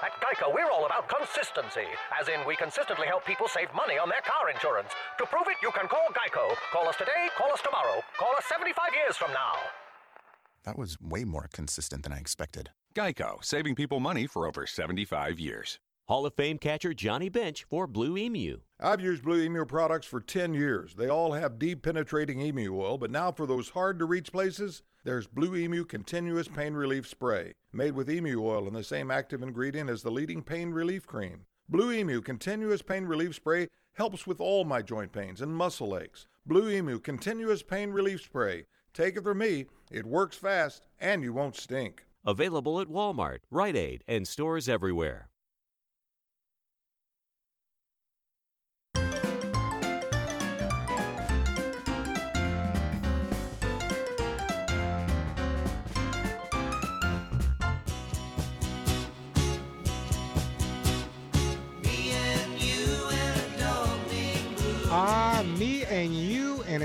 At 0.02 0.20
Geico, 0.26 0.52
we're 0.52 0.72
all 0.72 0.88
about 0.88 1.08
consistency, 1.08 1.86
as 2.20 2.30
in, 2.30 2.40
we 2.48 2.56
consistently 2.56 3.06
help 3.06 3.28
people 3.28 3.48
save 3.48 3.72
money 3.76 4.00
on 4.00 4.10
their 4.10 4.22
car 4.22 4.50
insurance. 4.50 4.90
To 5.20 5.28
prove 5.28 5.50
it, 5.50 5.58
you 5.62 5.70
can 5.70 5.88
call 5.88 6.08
Geico. 6.18 6.56
Call 6.72 6.90
us 6.90 6.96
today, 6.96 7.30
call 7.38 7.54
us 7.54 7.62
tomorrow, 7.62 8.02
call 8.18 8.36
us 8.36 8.46
75 8.50 8.90
years 8.96 9.16
from 9.16 9.32
now. 9.34 9.54
That 10.64 10.80
was 10.80 11.00
way 11.00 11.26
more 11.26 11.48
consistent 11.54 12.02
than 12.02 12.12
I 12.12 12.18
expected. 12.18 12.72
Geico, 12.96 13.46
saving 13.46 13.76
people 13.76 14.00
money 14.00 14.26
for 14.26 14.48
over 14.48 14.66
75 14.66 15.40
years. 15.40 15.78
Hall 16.10 16.26
of 16.26 16.34
Fame 16.34 16.58
catcher 16.58 16.92
Johnny 16.92 17.30
Bench 17.30 17.66
for 17.66 17.86
Blue 17.86 18.18
Emu. 18.18 18.62
I've 18.80 19.00
used 19.00 19.22
Blue 19.22 19.44
Emu 19.44 19.64
products 19.64 20.08
for 20.08 20.20
10 20.20 20.56
years. 20.56 20.96
They 20.96 21.08
all 21.08 21.34
have 21.34 21.60
deep 21.60 21.84
penetrating 21.84 22.42
emu 22.42 22.76
oil, 22.82 22.98
but 22.98 23.12
now 23.12 23.32
for 23.32 23.46
those 23.46 23.70
hard 23.70 24.00
to 24.00 24.06
reach 24.06 24.32
places, 24.32 24.82
there's 25.04 25.28
Blue 25.28 25.56
Emu 25.56 25.86
Continuous 25.86 26.48
Pain 26.48 26.74
Relief 26.74 27.08
Spray, 27.08 27.54
made 27.72 27.94
with 27.94 28.10
emu 28.10 28.44
oil 28.44 28.66
and 28.66 28.76
the 28.76 28.84
same 28.84 29.12
active 29.12 29.44
ingredient 29.44 29.88
as 29.88 30.02
the 30.02 30.10
leading 30.10 30.42
pain 30.42 30.72
relief 30.72 31.06
cream. 31.06 31.46
Blue 31.70 31.92
Emu 31.92 32.22
Continuous 32.22 32.82
Pain 32.82 33.06
Relief 33.06 33.36
Spray 33.36 33.68
helps 33.94 34.26
with 34.26 34.42
all 34.42 34.64
my 34.64 34.82
joint 34.82 35.12
pains 35.12 35.42
and 35.42 35.56
muscle 35.56 35.96
aches. 35.96 36.26
Blue 36.44 36.72
Emu 36.72 36.98
Continuous 36.98 37.62
Pain 37.62 37.92
Relief 37.92 38.24
Spray. 38.24 38.66
Take 38.96 39.16
it 39.16 39.24
from 39.24 39.38
me, 39.38 39.68
it 39.92 40.08
works 40.08 40.38
fast 40.38 40.82
and 41.00 41.22
you 41.22 41.34
won't 41.34 41.56
stink. 41.56 42.08
Available 42.26 42.82
at 42.82 42.88
Walmart, 42.88 43.42
Rite 43.52 43.76
Aid, 43.76 44.04
and 44.08 44.28
stores 44.28 44.68
everywhere. 44.68 45.30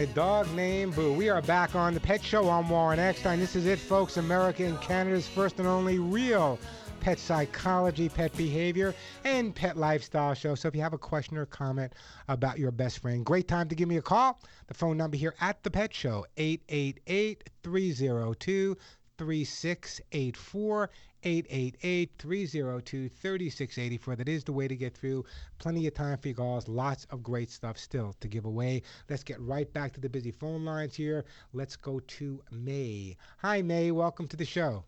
Dog 0.06 0.52
named 0.54 0.94
Boo. 0.94 1.12
We 1.12 1.30
are 1.30 1.40
back 1.40 1.74
on 1.74 1.94
the 1.94 2.00
Pet 2.00 2.22
Show. 2.22 2.50
I'm 2.50 2.68
Warren 2.68 2.98
Eckstein. 2.98 3.38
This 3.38 3.56
is 3.56 3.66
it, 3.66 3.78
folks. 3.78 4.16
America 4.16 4.64
and 4.64 4.80
Canada's 4.80 5.26
first 5.26 5.58
and 5.58 5.66
only 5.66 5.98
real 5.98 6.58
pet 7.00 7.18
psychology, 7.18 8.08
pet 8.08 8.36
behavior, 8.36 8.94
and 9.24 9.54
pet 9.54 9.76
lifestyle 9.76 10.34
show. 10.34 10.54
So 10.54 10.68
if 10.68 10.74
you 10.74 10.82
have 10.82 10.92
a 10.92 10.98
question 10.98 11.36
or 11.36 11.46
comment 11.46 11.92
about 12.28 12.58
your 12.58 12.70
best 12.70 12.98
friend, 13.00 13.24
great 13.24 13.48
time 13.48 13.68
to 13.68 13.74
give 13.74 13.88
me 13.88 13.96
a 13.96 14.02
call. 14.02 14.40
The 14.66 14.74
phone 14.74 14.96
number 14.96 15.16
here 15.16 15.34
at 15.40 15.62
the 15.62 15.70
Pet 15.70 15.94
Show, 15.94 16.26
888 16.36 17.50
302 17.62 18.76
3684. 19.16 20.90
888-302-3684. 21.24 24.16
That 24.16 24.28
is 24.28 24.44
the 24.44 24.52
way 24.52 24.68
to 24.68 24.76
get 24.76 24.96
through. 24.96 25.24
Plenty 25.58 25.86
of 25.86 25.94
time 25.94 26.18
for 26.18 26.28
your 26.28 26.36
calls. 26.36 26.68
Lots 26.68 27.06
of 27.10 27.22
great 27.22 27.50
stuff 27.50 27.78
still 27.78 28.14
to 28.20 28.28
give 28.28 28.44
away. 28.44 28.82
Let's 29.08 29.24
get 29.24 29.40
right 29.40 29.72
back 29.72 29.92
to 29.94 30.00
the 30.00 30.08
busy 30.08 30.30
phone 30.30 30.64
lines 30.64 30.94
here. 30.94 31.24
Let's 31.52 31.76
go 31.76 32.00
to 32.00 32.40
May. 32.50 33.16
Hi, 33.38 33.62
May. 33.62 33.90
Welcome 33.90 34.28
to 34.28 34.36
the 34.36 34.44
show. 34.44 34.84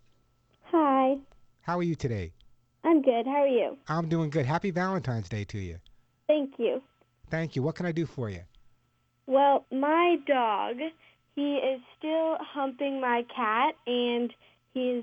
Hi. 0.72 1.16
How 1.62 1.78
are 1.78 1.82
you 1.82 1.94
today? 1.94 2.32
I'm 2.84 3.02
good. 3.02 3.26
How 3.26 3.42
are 3.42 3.48
you? 3.48 3.76
I'm 3.88 4.08
doing 4.08 4.30
good. 4.30 4.46
Happy 4.46 4.70
Valentine's 4.70 5.28
Day 5.28 5.44
to 5.44 5.58
you. 5.58 5.78
Thank 6.28 6.54
you. 6.58 6.82
Thank 7.30 7.56
you. 7.56 7.62
What 7.62 7.74
can 7.74 7.86
I 7.86 7.92
do 7.92 8.06
for 8.06 8.30
you? 8.30 8.40
Well, 9.26 9.66
my 9.72 10.16
dog, 10.26 10.76
he 11.34 11.56
is 11.56 11.80
still 11.98 12.36
humping 12.40 13.00
my 13.00 13.24
cat, 13.34 13.74
and 13.86 14.32
he's 14.72 15.02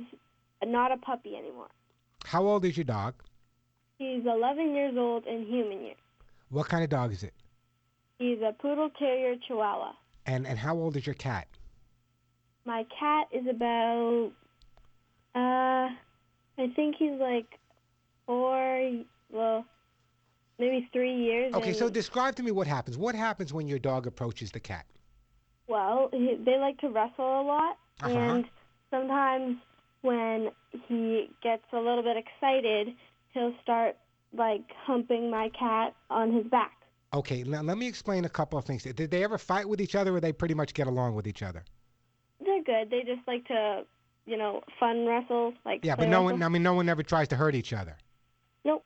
not 0.65 0.91
a 0.91 0.97
puppy 0.97 1.35
anymore. 1.35 1.69
How 2.25 2.43
old 2.45 2.65
is 2.65 2.77
your 2.77 2.83
dog? 2.85 3.15
He's 3.97 4.25
11 4.25 4.73
years 4.73 4.95
old 4.97 5.25
in 5.25 5.45
human 5.45 5.81
years. 5.81 5.97
What 6.49 6.67
kind 6.67 6.83
of 6.83 6.89
dog 6.89 7.11
is 7.11 7.23
it? 7.23 7.33
He's 8.19 8.39
a 8.41 8.53
poodle 8.53 8.89
terrier 8.97 9.35
chihuahua. 9.47 9.93
And 10.25 10.47
and 10.47 10.57
how 10.57 10.75
old 10.77 10.95
is 10.95 11.05
your 11.05 11.15
cat? 11.15 11.47
My 12.65 12.85
cat 12.97 13.27
is 13.33 13.45
about, 13.49 14.31
uh, 15.35 15.39
I 15.39 16.67
think 16.75 16.95
he's 16.97 17.19
like 17.19 17.47
four, 18.25 18.91
well, 19.31 19.65
maybe 20.59 20.87
three 20.93 21.13
years. 21.15 21.53
Okay, 21.53 21.73
so 21.73 21.89
describe 21.89 22.35
to 22.37 22.43
me 22.43 22.51
what 22.51 22.67
happens. 22.67 22.97
What 22.97 23.15
happens 23.15 23.51
when 23.53 23.67
your 23.67 23.79
dog 23.79 24.07
approaches 24.07 24.51
the 24.51 24.61
cat? 24.61 24.85
Well, 25.67 26.09
he, 26.13 26.37
they 26.45 26.57
like 26.57 26.77
to 26.79 26.89
wrestle 26.89 27.41
a 27.41 27.43
lot, 27.43 27.77
Uh-huh. 28.01 28.09
and 28.17 28.45
sometimes 28.91 29.57
when 30.03 30.49
he 30.87 31.29
gets 31.41 31.63
a 31.73 31.77
little 31.77 32.03
bit 32.03 32.17
excited, 32.17 32.89
he'll 33.33 33.53
start 33.63 33.95
like 34.35 34.61
humping 34.85 35.31
my 35.31 35.49
cat 35.57 35.95
on 36.09 36.31
his 36.31 36.45
back. 36.45 36.73
Okay, 37.13 37.43
now 37.43 37.61
let 37.61 37.77
me 37.77 37.87
explain 37.87 38.25
a 38.25 38.29
couple 38.29 38.57
of 38.59 38.65
things. 38.65 38.83
Did 38.83 39.09
they 39.11 39.23
ever 39.23 39.37
fight 39.37 39.67
with 39.67 39.79
each 39.81 39.95
other, 39.95 40.15
or 40.15 40.19
they 40.19 40.33
pretty 40.33 40.55
much 40.55 40.73
get 40.73 40.87
along 40.87 41.15
with 41.15 41.27
each 41.27 41.43
other? 41.43 41.63
They're 42.43 42.63
good. 42.63 42.89
They 42.89 43.01
just 43.03 43.25
like 43.27 43.45
to, 43.47 43.83
you 44.25 44.35
know, 44.37 44.61
fun 44.79 45.05
wrestle. 45.05 45.53
Like 45.65 45.85
Yeah, 45.85 45.95
but 45.95 46.09
no 46.09 46.21
wrestle. 46.23 46.37
one. 46.37 46.43
I 46.43 46.49
mean, 46.49 46.63
no 46.63 46.73
one 46.73 46.89
ever 46.89 47.03
tries 47.03 47.27
to 47.29 47.35
hurt 47.35 47.55
each 47.55 47.71
other. 47.73 47.97
Nope. 48.65 48.83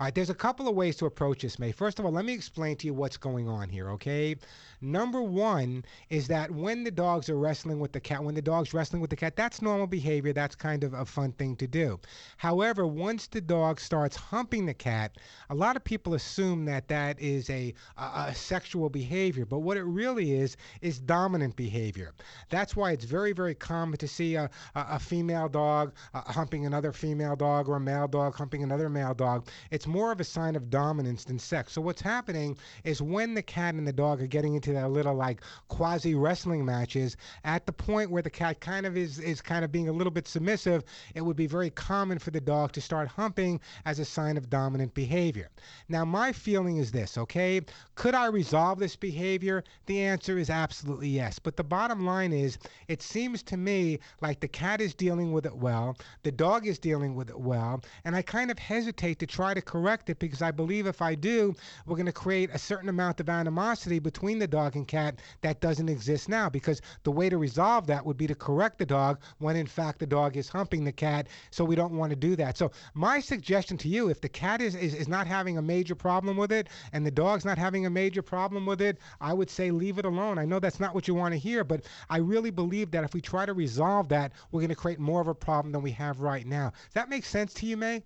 All 0.00 0.04
right, 0.04 0.14
there's 0.14 0.30
a 0.30 0.34
couple 0.34 0.68
of 0.68 0.76
ways 0.76 0.94
to 0.98 1.06
approach 1.06 1.42
this, 1.42 1.58
May. 1.58 1.72
First 1.72 1.98
of 1.98 2.04
all, 2.04 2.12
let 2.12 2.24
me 2.24 2.32
explain 2.32 2.76
to 2.76 2.86
you 2.86 2.94
what's 2.94 3.16
going 3.16 3.48
on 3.48 3.68
here, 3.68 3.90
okay? 3.90 4.36
Number 4.80 5.20
one 5.20 5.84
is 6.08 6.28
that 6.28 6.52
when 6.52 6.84
the 6.84 6.90
dogs 6.92 7.28
are 7.28 7.36
wrestling 7.36 7.80
with 7.80 7.90
the 7.90 7.98
cat, 7.98 8.22
when 8.22 8.36
the 8.36 8.40
dog's 8.40 8.72
wrestling 8.72 9.02
with 9.02 9.10
the 9.10 9.16
cat, 9.16 9.34
that's 9.34 9.60
normal 9.60 9.88
behavior. 9.88 10.32
That's 10.32 10.54
kind 10.54 10.84
of 10.84 10.94
a 10.94 11.04
fun 11.04 11.32
thing 11.32 11.56
to 11.56 11.66
do. 11.66 11.98
However, 12.36 12.86
once 12.86 13.26
the 13.26 13.40
dog 13.40 13.80
starts 13.80 14.14
humping 14.14 14.66
the 14.66 14.74
cat, 14.74 15.18
a 15.50 15.54
lot 15.56 15.74
of 15.74 15.82
people 15.82 16.14
assume 16.14 16.64
that 16.66 16.86
that 16.86 17.18
is 17.18 17.50
a, 17.50 17.74
a, 17.96 18.26
a 18.28 18.34
sexual 18.36 18.88
behavior, 18.88 19.46
but 19.46 19.58
what 19.58 19.76
it 19.76 19.82
really 19.82 20.34
is 20.34 20.56
is 20.80 21.00
dominant 21.00 21.56
behavior. 21.56 22.14
That's 22.50 22.76
why 22.76 22.92
it's 22.92 23.04
very, 23.04 23.32
very 23.32 23.56
common 23.56 23.98
to 23.98 24.06
see 24.06 24.36
a, 24.36 24.48
a, 24.76 24.86
a 24.90 24.98
female 25.00 25.48
dog 25.48 25.92
uh, 26.14 26.20
humping 26.20 26.66
another 26.66 26.92
female 26.92 27.34
dog 27.34 27.68
or 27.68 27.74
a 27.74 27.80
male 27.80 28.06
dog 28.06 28.36
humping 28.36 28.62
another 28.62 28.88
male 28.88 29.14
dog. 29.14 29.48
It's 29.72 29.87
more 29.88 30.12
of 30.12 30.20
a 30.20 30.24
sign 30.24 30.54
of 30.54 30.70
dominance 30.70 31.24
than 31.24 31.38
sex. 31.38 31.72
So 31.72 31.80
what's 31.80 32.02
happening 32.02 32.56
is 32.84 33.02
when 33.02 33.34
the 33.34 33.42
cat 33.42 33.74
and 33.74 33.88
the 33.88 33.92
dog 33.92 34.22
are 34.22 34.26
getting 34.26 34.54
into 34.54 34.72
their 34.72 34.88
little 34.88 35.14
like 35.14 35.40
quasi 35.68 36.14
wrestling 36.14 36.64
matches, 36.64 37.16
at 37.44 37.66
the 37.66 37.72
point 37.72 38.10
where 38.10 38.22
the 38.22 38.30
cat 38.30 38.60
kind 38.60 38.86
of 38.86 38.96
is 38.96 39.18
is 39.18 39.40
kind 39.40 39.64
of 39.64 39.72
being 39.72 39.88
a 39.88 39.92
little 39.92 40.10
bit 40.10 40.28
submissive, 40.28 40.84
it 41.14 41.22
would 41.22 41.36
be 41.36 41.46
very 41.46 41.70
common 41.70 42.18
for 42.18 42.30
the 42.30 42.40
dog 42.40 42.72
to 42.72 42.80
start 42.80 43.08
humping 43.08 43.60
as 43.86 43.98
a 43.98 44.04
sign 44.04 44.36
of 44.36 44.50
dominant 44.50 44.94
behavior. 44.94 45.48
Now 45.88 46.04
my 46.04 46.32
feeling 46.32 46.76
is 46.76 46.92
this, 46.92 47.16
okay? 47.16 47.62
Could 47.94 48.14
I 48.14 48.26
resolve 48.26 48.78
this 48.78 48.96
behavior? 48.96 49.64
The 49.86 50.00
answer 50.00 50.38
is 50.38 50.50
absolutely 50.50 51.08
yes. 51.08 51.38
But 51.38 51.56
the 51.56 51.64
bottom 51.64 52.04
line 52.04 52.32
is 52.32 52.58
it 52.88 53.02
seems 53.02 53.42
to 53.44 53.56
me 53.56 53.98
like 54.20 54.40
the 54.40 54.48
cat 54.48 54.80
is 54.80 54.94
dealing 54.94 55.32
with 55.32 55.46
it 55.46 55.56
well, 55.56 55.96
the 56.22 56.32
dog 56.32 56.66
is 56.66 56.78
dealing 56.78 57.14
with 57.14 57.30
it 57.30 57.40
well, 57.40 57.82
and 58.04 58.14
I 58.14 58.22
kind 58.22 58.50
of 58.50 58.58
hesitate 58.58 59.18
to 59.20 59.26
try 59.26 59.54
to 59.54 59.62
correct 59.62 59.77
it 60.08 60.18
because 60.18 60.42
I 60.42 60.50
believe 60.50 60.86
if 60.86 61.02
I 61.02 61.14
do, 61.14 61.54
we're 61.86 61.96
going 61.96 62.06
to 62.06 62.12
create 62.12 62.50
a 62.52 62.58
certain 62.58 62.88
amount 62.88 63.20
of 63.20 63.28
animosity 63.28 63.98
between 63.98 64.38
the 64.38 64.46
dog 64.46 64.76
and 64.76 64.86
cat 64.86 65.20
that 65.42 65.60
doesn't 65.60 65.88
exist 65.88 66.28
now. 66.28 66.48
Because 66.48 66.80
the 67.04 67.10
way 67.10 67.28
to 67.28 67.38
resolve 67.38 67.86
that 67.86 68.04
would 68.04 68.16
be 68.16 68.26
to 68.26 68.34
correct 68.34 68.78
the 68.78 68.86
dog 68.86 69.20
when 69.38 69.56
in 69.56 69.66
fact 69.66 69.98
the 69.98 70.06
dog 70.06 70.36
is 70.36 70.48
humping 70.48 70.84
the 70.84 70.92
cat. 70.92 71.28
So 71.50 71.64
we 71.64 71.76
don't 71.76 71.96
want 71.96 72.10
to 72.10 72.16
do 72.16 72.36
that. 72.36 72.56
So 72.58 72.70
my 72.94 73.20
suggestion 73.20 73.76
to 73.78 73.88
you, 73.88 74.08
if 74.08 74.20
the 74.20 74.28
cat 74.28 74.60
is, 74.60 74.74
is, 74.74 74.94
is 74.94 75.08
not 75.08 75.26
having 75.26 75.58
a 75.58 75.62
major 75.62 75.94
problem 75.94 76.36
with 76.36 76.52
it 76.52 76.68
and 76.92 77.04
the 77.04 77.10
dog's 77.10 77.44
not 77.44 77.58
having 77.58 77.86
a 77.86 77.90
major 77.90 78.22
problem 78.22 78.66
with 78.66 78.80
it, 78.80 78.98
I 79.20 79.32
would 79.32 79.50
say 79.50 79.70
leave 79.70 79.98
it 79.98 80.04
alone. 80.04 80.38
I 80.38 80.44
know 80.44 80.58
that's 80.58 80.80
not 80.80 80.94
what 80.94 81.08
you 81.08 81.14
want 81.14 81.32
to 81.34 81.38
hear, 81.38 81.64
but 81.64 81.84
I 82.10 82.18
really 82.18 82.50
believe 82.50 82.90
that 82.92 83.04
if 83.04 83.14
we 83.14 83.20
try 83.20 83.46
to 83.46 83.54
resolve 83.54 84.08
that, 84.08 84.32
we're 84.50 84.60
going 84.60 84.68
to 84.70 84.76
create 84.76 84.98
more 84.98 85.20
of 85.20 85.28
a 85.28 85.34
problem 85.34 85.72
than 85.72 85.82
we 85.82 85.92
have 85.92 86.20
right 86.20 86.46
now. 86.46 86.70
Does 86.70 86.94
that 86.94 87.08
make 87.08 87.24
sense 87.24 87.54
to 87.54 87.66
you, 87.66 87.76
May? 87.76 88.04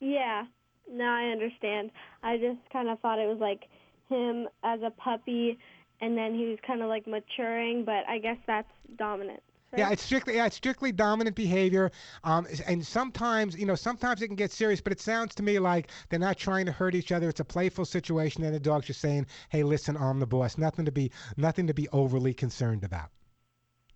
Yeah. 0.00 0.44
Now 0.90 1.14
I 1.14 1.30
understand. 1.30 1.90
I 2.22 2.36
just 2.36 2.58
kind 2.72 2.88
of 2.88 3.00
thought 3.00 3.18
it 3.18 3.28
was 3.28 3.38
like 3.40 3.64
him 4.08 4.48
as 4.62 4.80
a 4.82 4.90
puppy, 4.90 5.58
and 6.00 6.16
then 6.16 6.34
he 6.34 6.46
was 6.46 6.58
kind 6.66 6.82
of 6.82 6.88
like 6.88 7.06
maturing. 7.06 7.84
But 7.84 8.08
I 8.08 8.18
guess 8.18 8.38
that's 8.46 8.68
dominant. 8.96 9.42
Yeah, 9.76 9.90
it's 9.90 10.02
strictly 10.02 10.36
yeah, 10.36 10.46
it's 10.46 10.56
strictly 10.56 10.92
dominant 10.92 11.34
behavior, 11.34 11.90
um, 12.22 12.46
and 12.66 12.86
sometimes 12.86 13.56
you 13.56 13.66
know 13.66 13.74
sometimes 13.74 14.22
it 14.22 14.28
can 14.28 14.36
get 14.36 14.52
serious. 14.52 14.80
But 14.80 14.92
it 14.92 15.00
sounds 15.00 15.34
to 15.36 15.42
me 15.42 15.58
like 15.58 15.90
they're 16.08 16.18
not 16.18 16.36
trying 16.36 16.66
to 16.66 16.72
hurt 16.72 16.94
each 16.94 17.12
other. 17.12 17.28
It's 17.28 17.40
a 17.40 17.44
playful 17.44 17.84
situation, 17.84 18.44
and 18.44 18.54
the 18.54 18.60
dog's 18.60 18.86
just 18.86 19.00
saying, 19.00 19.26
"Hey, 19.48 19.62
listen, 19.62 19.96
I'm 19.96 20.20
the 20.20 20.26
boss. 20.26 20.58
Nothing 20.58 20.84
to 20.84 20.92
be 20.92 21.10
nothing 21.36 21.66
to 21.66 21.74
be 21.74 21.88
overly 21.88 22.34
concerned 22.34 22.84
about." 22.84 23.10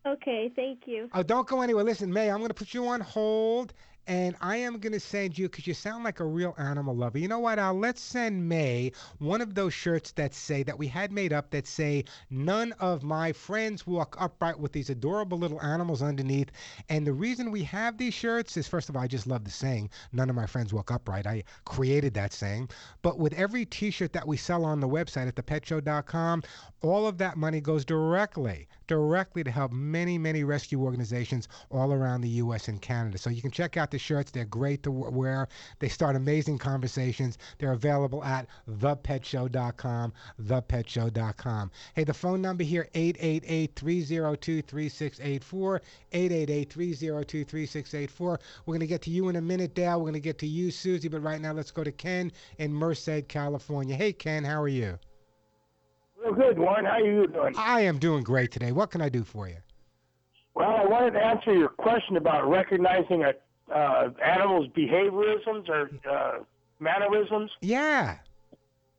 Okay, 0.06 0.50
thank 0.56 0.86
you. 0.86 1.08
Oh, 1.12 1.22
don't 1.22 1.46
go 1.46 1.60
anywhere. 1.60 1.84
Listen, 1.84 2.12
May, 2.12 2.30
I'm 2.30 2.38
going 2.38 2.48
to 2.48 2.54
put 2.54 2.72
you 2.72 2.86
on 2.88 3.00
hold, 3.00 3.74
and 4.08 4.36
I 4.40 4.56
am 4.56 4.78
going 4.78 4.94
to 4.94 5.00
send 5.00 5.38
you 5.38 5.50
because 5.50 5.66
you 5.66 5.74
sound 5.74 6.02
like 6.02 6.18
a 6.18 6.24
real 6.24 6.54
animal 6.56 6.96
lover. 6.96 7.18
You 7.18 7.28
know 7.28 7.40
what, 7.40 7.58
Al? 7.58 7.74
Let's 7.74 8.00
send 8.00 8.48
May 8.48 8.92
one 9.18 9.42
of 9.42 9.54
those 9.54 9.74
shirts 9.74 10.12
that 10.12 10.32
say 10.32 10.62
that 10.62 10.78
we 10.78 10.88
had 10.88 11.12
made 11.12 11.30
up 11.30 11.50
that 11.50 11.66
say 11.66 12.04
none 12.30 12.72
of 12.80 13.02
my 13.02 13.32
friends 13.32 13.86
walk 13.86 14.16
upright 14.18 14.58
with 14.58 14.72
these 14.72 14.88
adorable 14.88 15.36
little 15.36 15.60
animals 15.60 16.02
underneath. 16.02 16.50
And 16.88 17.06
the 17.06 17.12
reason 17.12 17.50
we 17.50 17.62
have 17.64 17.98
these 17.98 18.14
shirts 18.14 18.56
is 18.56 18.66
first 18.66 18.88
of 18.88 18.96
all, 18.96 19.02
I 19.02 19.08
just 19.08 19.26
love 19.26 19.44
the 19.44 19.50
saying, 19.50 19.90
none 20.10 20.30
of 20.30 20.36
my 20.36 20.46
friends 20.46 20.72
walk 20.72 20.90
upright. 20.90 21.26
I 21.26 21.44
created 21.66 22.14
that 22.14 22.32
saying. 22.32 22.70
But 23.02 23.18
with 23.18 23.34
every 23.34 23.66
t-shirt 23.66 24.14
that 24.14 24.26
we 24.26 24.38
sell 24.38 24.64
on 24.64 24.80
the 24.80 24.88
website 24.88 25.28
at 25.28 25.34
thepetshow.com, 25.34 26.44
all 26.80 27.06
of 27.06 27.18
that 27.18 27.36
money 27.36 27.60
goes 27.60 27.84
directly, 27.84 28.68
directly 28.88 29.44
to 29.44 29.50
help 29.50 29.70
many, 29.70 30.18
many 30.18 30.42
rescue 30.42 30.82
organizations 30.82 31.46
all 31.70 31.92
around 31.92 32.22
the 32.22 32.28
U.S. 32.28 32.66
and 32.66 32.82
Canada. 32.82 33.18
So 33.18 33.30
you 33.30 33.40
can 33.40 33.52
check 33.52 33.76
out 33.76 33.92
the 33.92 33.98
shirts. 33.98 34.32
They're 34.32 34.44
great 34.44 34.82
to 34.82 34.90
wear. 34.90 35.46
They 35.78 35.88
start 35.88 36.16
amazing 36.16 36.58
conversations. 36.58 37.38
They're 37.58 37.72
available 37.72 38.24
at 38.24 38.48
thepetshow.com, 38.68 40.12
thepetshow.com. 40.42 41.70
Hey, 41.94 42.04
the 42.04 42.14
phone 42.14 42.42
number 42.42 42.64
here, 42.64 42.88
888-302-3684, 42.94 45.80
888-302-3684. 46.12 48.18
We're 48.18 48.38
going 48.66 48.80
to 48.80 48.86
get 48.86 49.02
to 49.02 49.10
you 49.10 49.28
in 49.28 49.36
a 49.36 49.42
minute, 49.42 49.74
Dale. 49.74 49.98
We're 49.98 50.04
going 50.04 50.14
to 50.14 50.20
get 50.20 50.38
to 50.38 50.46
you, 50.46 50.70
Susie, 50.70 51.08
but 51.08 51.22
right 51.22 51.40
now 51.40 51.52
let's 51.52 51.70
go 51.70 51.84
to 51.84 51.92
Ken 51.92 52.32
in 52.58 52.72
Merced, 52.72 53.28
California. 53.28 53.94
Hey, 53.94 54.12
Ken, 54.12 54.44
how 54.44 54.62
are 54.62 54.68
you? 54.68 54.98
Real 56.22 56.34
good, 56.34 56.58
Warren. 56.58 56.84
How 56.84 56.92
are 56.92 57.00
you 57.00 57.26
doing? 57.26 57.54
I 57.56 57.82
am 57.82 57.98
doing 57.98 58.24
great 58.24 58.50
today. 58.50 58.72
What 58.72 58.90
can 58.90 59.00
I 59.00 59.08
do 59.08 59.24
for 59.24 59.48
you? 59.48 59.56
Well, 60.54 60.70
I 60.70 60.84
wanted 60.84 61.12
to 61.12 61.24
answer 61.24 61.54
your 61.54 61.68
question 61.68 62.16
about 62.16 62.48
recognizing 62.48 63.24
a 63.24 63.32
uh, 63.72 64.10
animals' 64.24 64.66
behaviorisms 64.76 65.68
or 65.68 65.90
uh, 66.10 66.38
mannerisms. 66.80 67.50
Yeah. 67.60 68.18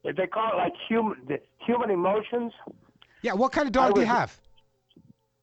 If 0.04 0.16
They 0.16 0.28
call 0.28 0.54
it 0.54 0.58
like 0.58 0.74
human 0.88 1.18
the 1.28 1.40
human 1.66 1.90
emotions. 1.90 2.54
Yeah, 3.22 3.34
what 3.34 3.52
kind 3.52 3.68
of 3.68 3.74
dog 3.74 3.96
do 3.96 4.02
you 4.02 4.08
have? 4.08 4.40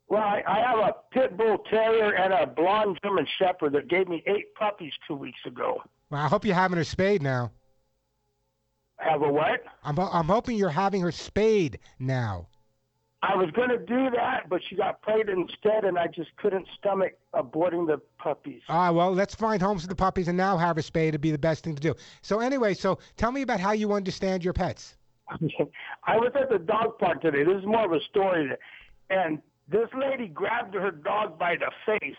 Well, 0.08 0.22
I, 0.22 0.42
I 0.46 0.60
have 0.60 0.78
a 0.78 0.94
pit 1.12 1.36
bull 1.36 1.58
terrier 1.68 2.14
and 2.14 2.32
a 2.32 2.46
blonde 2.46 2.98
German 3.02 3.26
shepherd 3.38 3.72
that 3.72 3.88
gave 3.88 4.08
me 4.08 4.22
eight 4.26 4.54
puppies 4.54 4.92
two 5.06 5.16
weeks 5.16 5.40
ago. 5.44 5.82
Well, 6.08 6.22
I 6.22 6.28
hope 6.28 6.44
you're 6.44 6.54
having 6.54 6.78
her 6.78 6.84
spayed 6.84 7.22
now. 7.22 7.50
Have 8.98 9.22
a 9.22 9.28
what? 9.28 9.62
I'm, 9.84 9.98
I'm 9.98 10.26
hoping 10.26 10.56
you're 10.56 10.68
having 10.68 11.00
her 11.02 11.12
spayed 11.12 11.78
now. 11.98 12.48
I 13.22 13.34
was 13.34 13.50
going 13.52 13.70
to 13.70 13.78
do 13.78 14.10
that, 14.10 14.48
but 14.48 14.60
she 14.68 14.76
got 14.76 15.02
pregnant 15.02 15.50
instead, 15.50 15.84
and 15.84 15.98
I 15.98 16.06
just 16.06 16.30
couldn't 16.36 16.66
stomach 16.78 17.14
aborting 17.34 17.86
the 17.86 18.00
puppies. 18.18 18.62
Ah, 18.68 18.92
well, 18.92 19.12
let's 19.12 19.34
find 19.34 19.60
homes 19.60 19.82
for 19.82 19.88
the 19.88 19.96
puppies 19.96 20.28
and 20.28 20.36
now 20.36 20.56
have 20.56 20.76
her 20.76 20.82
spayed. 20.82 21.08
It'd 21.08 21.20
be 21.20 21.30
the 21.30 21.38
best 21.38 21.64
thing 21.64 21.74
to 21.74 21.80
do. 21.80 21.94
So 22.22 22.40
anyway, 22.40 22.74
so 22.74 22.98
tell 23.16 23.32
me 23.32 23.42
about 23.42 23.58
how 23.58 23.72
you 23.72 23.92
understand 23.92 24.44
your 24.44 24.52
pets. 24.52 24.96
I 26.04 26.16
was 26.16 26.32
at 26.40 26.50
the 26.50 26.58
dog 26.58 26.98
park 26.98 27.20
today. 27.20 27.42
This 27.42 27.56
is 27.56 27.66
more 27.66 27.86
of 27.86 27.92
a 27.92 28.00
story. 28.04 28.50
And 29.10 29.42
this 29.68 29.88
lady 29.98 30.28
grabbed 30.28 30.74
her 30.74 30.90
dog 30.90 31.38
by 31.38 31.56
the 31.56 31.72
face 31.84 32.16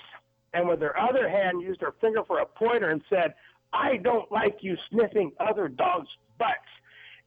and 0.54 0.68
with 0.68 0.82
her 0.82 0.98
other 1.00 1.30
hand 1.30 1.62
used 1.62 1.82
her 1.82 1.94
finger 2.02 2.24
for 2.26 2.40
a 2.40 2.46
pointer 2.46 2.90
and 2.90 3.02
said, 3.10 3.34
I 3.74 3.98
don't 3.98 4.32
like 4.32 4.58
you 4.62 4.76
sniffing 4.90 5.32
other 5.40 5.68
dogs' 5.68 6.08
butts. 6.38 6.54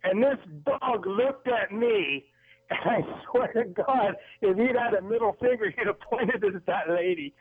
And 0.04 0.22
this 0.22 0.38
dog 0.64 1.06
looked 1.06 1.46
at 1.48 1.72
me, 1.72 2.24
and 2.70 2.78
I 2.84 3.00
swear 3.30 3.48
to 3.52 3.64
God, 3.64 4.14
if 4.40 4.56
he'd 4.56 4.74
had 4.76 4.94
a 4.94 5.02
middle 5.02 5.36
finger, 5.40 5.70
he'd 5.76 5.86
have 5.86 6.00
pointed 6.00 6.42
at 6.44 6.66
that 6.66 6.88
lady. 6.88 7.34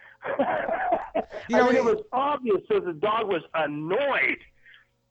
You 1.47 1.55
know, 1.57 1.63
I 1.63 1.67
mean, 1.67 1.75
it- 1.77 1.83
was 1.85 2.01
obvious 2.11 2.61
that 2.69 2.85
the 2.85 2.93
dog 2.93 3.27
was 3.27 3.41
annoyed 3.53 4.37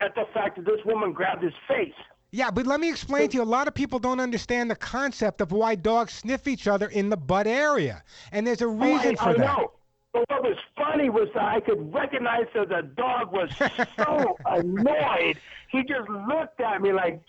at 0.00 0.14
the 0.14 0.24
fact 0.34 0.56
that 0.56 0.64
this 0.66 0.80
woman 0.84 1.12
grabbed 1.12 1.42
his 1.42 1.54
face. 1.66 1.94
Yeah, 2.30 2.50
but 2.50 2.66
let 2.66 2.78
me 2.78 2.90
explain 2.90 3.30
to 3.30 3.38
you. 3.38 3.42
A 3.42 3.44
lot 3.44 3.68
of 3.68 3.74
people 3.74 3.98
don't 3.98 4.20
understand 4.20 4.70
the 4.70 4.76
concept 4.76 5.40
of 5.40 5.50
why 5.50 5.74
dogs 5.74 6.12
sniff 6.12 6.46
each 6.46 6.68
other 6.68 6.88
in 6.88 7.08
the 7.08 7.16
butt 7.16 7.46
area, 7.46 8.02
and 8.32 8.46
there's 8.46 8.60
a 8.60 8.68
reason 8.68 9.16
Oh, 9.18 9.22
I, 9.22 9.24
for 9.24 9.28
I 9.30 9.32
that. 9.32 9.38
know. 9.38 9.72
But 10.12 10.24
what 10.28 10.42
was 10.42 10.56
funny 10.76 11.10
was 11.10 11.28
that 11.34 11.44
I 11.44 11.60
could 11.60 11.92
recognize 11.92 12.46
that 12.54 12.68
the 12.70 12.82
dog 12.96 13.30
was 13.32 13.50
so 13.96 14.36
annoyed. 14.46 15.36
He 15.70 15.82
just 15.82 16.08
looked 16.08 16.60
at 16.60 16.80
me 16.80 16.92
like, 16.92 17.20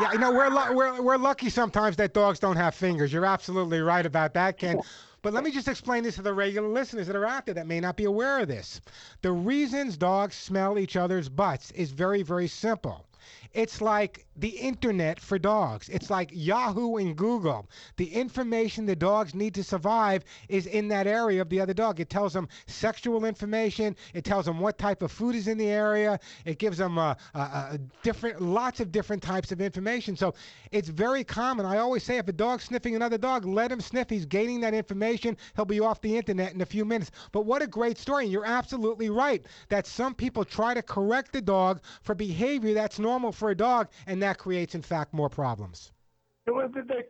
Yeah, 0.00 0.12
you 0.12 0.18
know 0.18 0.32
we're 0.32 0.48
lu- 0.48 0.74
we're 0.74 1.02
we're 1.02 1.16
lucky 1.18 1.50
sometimes 1.50 1.96
that 1.96 2.14
dogs 2.14 2.38
don't 2.38 2.56
have 2.56 2.74
fingers. 2.74 3.12
You're 3.12 3.26
absolutely 3.26 3.80
right 3.80 4.06
about 4.06 4.32
that, 4.34 4.58
Ken. 4.58 4.80
But 5.20 5.34
let 5.34 5.42
me 5.44 5.50
just 5.50 5.68
explain 5.68 6.04
this 6.04 6.14
to 6.14 6.22
the 6.22 6.32
regular 6.32 6.68
listeners 6.68 7.08
that 7.08 7.16
are 7.16 7.26
out 7.26 7.44
there 7.44 7.54
that 7.56 7.66
may 7.66 7.80
not 7.80 7.96
be 7.96 8.04
aware 8.04 8.40
of 8.40 8.48
this. 8.48 8.80
The 9.20 9.32
reasons 9.32 9.96
dogs 9.96 10.36
smell 10.36 10.78
each 10.78 10.96
other's 10.96 11.28
butts 11.28 11.72
is 11.72 11.90
very 11.90 12.22
very 12.22 12.48
simple. 12.48 13.04
It's 13.52 13.80
like 13.80 14.26
the 14.36 14.48
internet 14.48 15.18
for 15.18 15.38
dogs. 15.38 15.88
It's 15.88 16.10
like 16.10 16.30
Yahoo 16.32 16.96
and 16.96 17.16
Google. 17.16 17.68
The 17.96 18.12
information 18.12 18.86
the 18.86 18.94
dogs 18.94 19.34
need 19.34 19.54
to 19.54 19.64
survive 19.64 20.24
is 20.48 20.66
in 20.66 20.88
that 20.88 21.06
area 21.06 21.42
of 21.42 21.48
the 21.48 21.60
other 21.60 21.74
dog. 21.74 21.98
It 21.98 22.10
tells 22.10 22.32
them 22.32 22.48
sexual 22.66 23.24
information. 23.24 23.96
It 24.14 24.24
tells 24.24 24.44
them 24.44 24.60
what 24.60 24.78
type 24.78 25.02
of 25.02 25.10
food 25.10 25.34
is 25.34 25.48
in 25.48 25.58
the 25.58 25.68
area. 25.68 26.20
It 26.44 26.58
gives 26.58 26.78
them 26.78 26.98
uh, 26.98 27.14
uh, 27.34 27.38
uh, 27.38 27.76
different, 28.02 28.40
lots 28.40 28.80
of 28.80 28.92
different 28.92 29.22
types 29.22 29.50
of 29.50 29.60
information. 29.60 30.16
So 30.16 30.34
it's 30.70 30.88
very 30.88 31.24
common. 31.24 31.66
I 31.66 31.78
always 31.78 32.04
say 32.04 32.18
if 32.18 32.28
a 32.28 32.32
dog's 32.32 32.64
sniffing 32.64 32.94
another 32.94 33.18
dog, 33.18 33.44
let 33.44 33.72
him 33.72 33.80
sniff. 33.80 34.10
He's 34.10 34.26
gaining 34.26 34.60
that 34.60 34.74
information. 34.74 35.36
He'll 35.56 35.64
be 35.64 35.80
off 35.80 36.00
the 36.00 36.16
internet 36.16 36.52
in 36.52 36.60
a 36.60 36.66
few 36.66 36.84
minutes. 36.84 37.10
But 37.32 37.46
what 37.46 37.62
a 37.62 37.66
great 37.66 37.98
story. 37.98 38.24
And 38.24 38.32
you're 38.32 38.44
absolutely 38.44 39.10
right 39.10 39.44
that 39.68 39.86
some 39.86 40.14
people 40.14 40.44
try 40.44 40.74
to 40.74 40.82
correct 40.82 41.32
the 41.32 41.40
dog 41.40 41.80
for 42.02 42.14
behavior 42.14 42.74
that's 42.74 42.98
normal 42.98 43.32
for 43.38 43.50
a 43.50 43.56
dog, 43.56 43.88
and 44.06 44.22
that 44.22 44.38
creates, 44.38 44.74
in 44.74 44.82
fact, 44.82 45.14
more 45.14 45.28
problems. 45.28 45.92
They, 46.46 46.52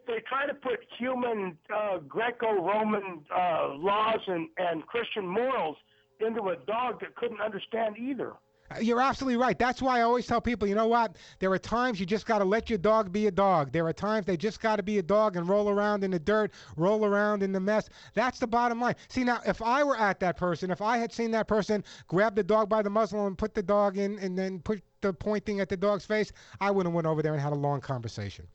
they 0.07 0.21
try 0.29 0.47
to 0.47 0.55
put 0.55 0.81
human 0.99 1.57
uh, 1.75 1.99
Greco-Roman 1.99 3.25
uh, 3.35 3.75
laws 3.77 4.21
and, 4.27 4.49
and 4.59 4.87
Christian 4.87 5.27
morals 5.27 5.77
into 6.21 6.49
a 6.49 6.57
dog 6.67 7.01
that 7.01 7.15
couldn't 7.15 7.41
understand 7.41 7.97
either. 7.99 8.33
You're 8.81 9.01
absolutely 9.01 9.39
right. 9.39 9.59
That's 9.59 9.81
why 9.81 9.99
I 9.99 10.03
always 10.03 10.27
tell 10.27 10.41
people, 10.41 10.69
you 10.69 10.75
know 10.75 10.89
what? 10.89 11.17
There 11.39 11.51
are 11.53 11.59
times 11.59 11.99
you 11.99 12.05
just 12.05 12.27
got 12.27 12.39
to 12.39 12.45
let 12.45 12.69
your 12.69 12.79
dog 12.79 13.11
be 13.11 13.27
a 13.27 13.31
dog. 13.31 13.73
There 13.73 13.87
are 13.87 13.93
times 13.95 14.27
they 14.27 14.37
just 14.37 14.61
got 14.61 14.77
to 14.77 14.83
be 14.83 14.99
a 14.99 15.03
dog 15.03 15.37
and 15.37 15.49
roll 15.49 15.71
around 15.71 16.05
in 16.05 16.11
the 16.11 16.19
dirt, 16.19 16.53
roll 16.77 17.05
around 17.05 17.43
in 17.43 17.53
the 17.53 17.61
mess. 17.61 17.89
That's 18.15 18.39
the 18.39 18.47
bottom 18.47 18.81
line. 18.81 18.95
See, 19.09 19.25
now, 19.25 19.41
if 19.47 19.63
I 19.63 19.83
were 19.85 19.97
at 19.97 20.21
that 20.21 20.37
person, 20.37 20.71
if 20.71 20.83
I 20.83 20.99
had 20.99 21.13
seen 21.13 21.31
that 21.31 21.49
person 21.49 21.83
grab 22.09 22.35
the 22.35 22.43
dog 22.43 22.69
by 22.69 22.83
the 22.83 22.91
muzzle 22.91 23.27
and 23.27 23.39
put 23.39 23.55
the 23.55 23.63
dog 23.63 23.97
in 23.97 24.19
and 24.19 24.39
then 24.39 24.61
put 24.61 24.83
the 25.01 25.13
pointing 25.15 25.61
at 25.61 25.71
the 25.71 25.77
dog's 25.77 26.05
face, 26.05 26.31
I 26.61 26.71
would 26.71 26.85
have 26.85 26.95
went 26.95 27.07
over 27.07 27.23
there 27.23 27.33
and 27.33 27.41
had 27.41 27.53
a 27.53 27.57
long 27.57 27.81
conversation. 27.81 28.47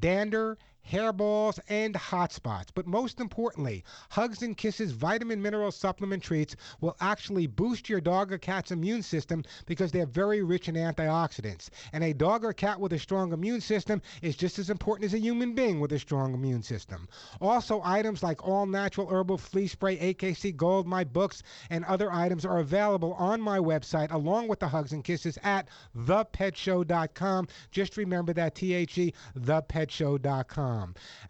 dander, 0.00 0.58
hairballs, 0.90 1.58
and 1.68 1.94
hot 1.94 2.32
spots. 2.32 2.70
But 2.70 2.86
most 2.86 3.20
importantly, 3.20 3.84
Hugs 4.10 4.42
and 4.42 4.56
Kisses 4.56 4.92
vitamin 4.92 5.40
mineral 5.40 5.70
supplement 5.70 6.22
treats 6.22 6.56
will 6.80 6.96
actually 7.00 7.46
boost 7.46 7.88
your 7.88 8.00
dog 8.00 8.32
or 8.32 8.38
cat's 8.38 8.70
immune 8.70 9.02
system 9.02 9.44
because 9.66 9.92
they're 9.92 10.06
very 10.06 10.42
rich 10.42 10.68
in 10.68 10.74
antioxidants. 10.74 11.70
And 11.92 12.02
a 12.04 12.12
dog 12.12 12.44
or 12.44 12.52
cat 12.52 12.80
with 12.80 12.92
a 12.92 12.98
strong 12.98 13.32
immune 13.32 13.60
system 13.60 14.02
is 14.22 14.36
just 14.36 14.58
as 14.58 14.70
important 14.70 15.06
as 15.06 15.14
a 15.14 15.18
human 15.18 15.54
being 15.54 15.80
with 15.80 15.92
a 15.92 15.98
strong 15.98 16.34
immune 16.34 16.62
system. 16.62 17.08
Also, 17.40 17.80
items 17.84 18.22
like 18.22 18.46
all 18.46 18.66
natural 18.66 19.08
herbal 19.08 19.38
flea 19.38 19.66
spray, 19.66 19.96
AKC 20.14 20.56
Gold, 20.56 20.86
my 20.86 21.04
books, 21.04 21.42
and 21.70 21.84
other 21.84 22.12
items 22.12 22.44
are 22.44 22.58
available 22.58 23.14
on 23.14 23.40
my 23.40 23.58
website 23.58 24.12
along 24.12 24.48
with 24.48 24.60
the 24.60 24.68
Hugs 24.68 24.92
and 24.92 25.04
Kisses 25.04 25.38
at 25.42 25.68
thepetshow.com. 25.96 27.48
Just 27.70 27.96
remember 27.96 28.32
that 28.32 28.54
T 28.54 28.74
H 28.74 28.98
E, 28.98 29.14
thepetshow.com. 29.38 30.71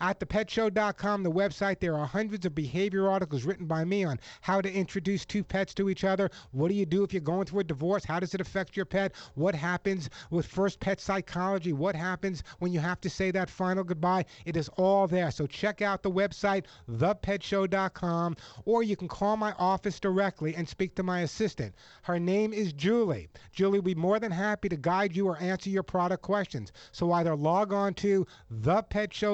At 0.01 0.21
thepetshow.com, 0.21 1.23
the 1.23 1.31
website, 1.31 1.81
there 1.81 1.97
are 1.97 2.07
hundreds 2.07 2.47
of 2.47 2.55
behavior 2.55 3.09
articles 3.09 3.45
written 3.45 3.67
by 3.67 3.85
me 3.85 4.05
on 4.05 4.21
how 4.41 4.61
to 4.61 4.73
introduce 4.73 5.25
two 5.25 5.43
pets 5.43 5.75
to 5.75 5.89
each 5.91 6.05
other. 6.05 6.31
What 6.53 6.69
do 6.69 6.75
you 6.75 6.87
do 6.87 7.03
if 7.03 7.13
you're 7.13 7.21
going 7.21 7.47
through 7.47 7.61
a 7.61 7.65
divorce? 7.65 8.05
How 8.05 8.21
does 8.21 8.35
it 8.35 8.41
affect 8.41 8.77
your 8.77 8.87
pet? 8.87 9.13
What 9.35 9.55
happens 9.55 10.11
with 10.31 10.47
first 10.47 10.81
pet 10.81 11.01
psychology? 11.01 11.73
What 11.73 11.97
happens 11.97 12.43
when 12.59 12.73
you 12.73 12.81
have 12.81 13.01
to 13.01 13.11
say 13.11 13.31
that 13.31 13.51
final 13.51 13.85
goodbye? 13.85 14.25
It 14.45 14.57
is 14.57 14.69
all 14.77 15.07
there. 15.07 15.31
So 15.31 15.47
check 15.47 15.83
out 15.83 16.03
the 16.03 16.11
website, 16.11 16.65
thepetshow.com, 16.91 18.37
or 18.65 18.83
you 18.83 18.97
can 18.97 19.09
call 19.09 19.37
my 19.37 19.53
office 19.59 19.99
directly 20.01 20.55
and 20.55 20.69
speak 20.69 20.95
to 20.97 21.03
my 21.03 21.21
assistant. 21.21 21.75
Her 22.03 22.19
name 22.19 22.53
is 22.53 22.73
Julie. 22.73 23.29
Julie 23.53 23.79
will 23.79 23.85
be 23.85 23.95
more 23.95 24.19
than 24.19 24.33
happy 24.33 24.69
to 24.69 24.77
guide 24.77 25.17
you 25.17 25.29
or 25.29 25.39
answer 25.39 25.71
your 25.71 25.83
product 25.83 26.23
questions. 26.23 26.73
So 26.93 27.13
either 27.13 27.35
log 27.35 27.73
on 27.73 27.95
to 27.95 28.27
thepetshow.com, 28.53 29.32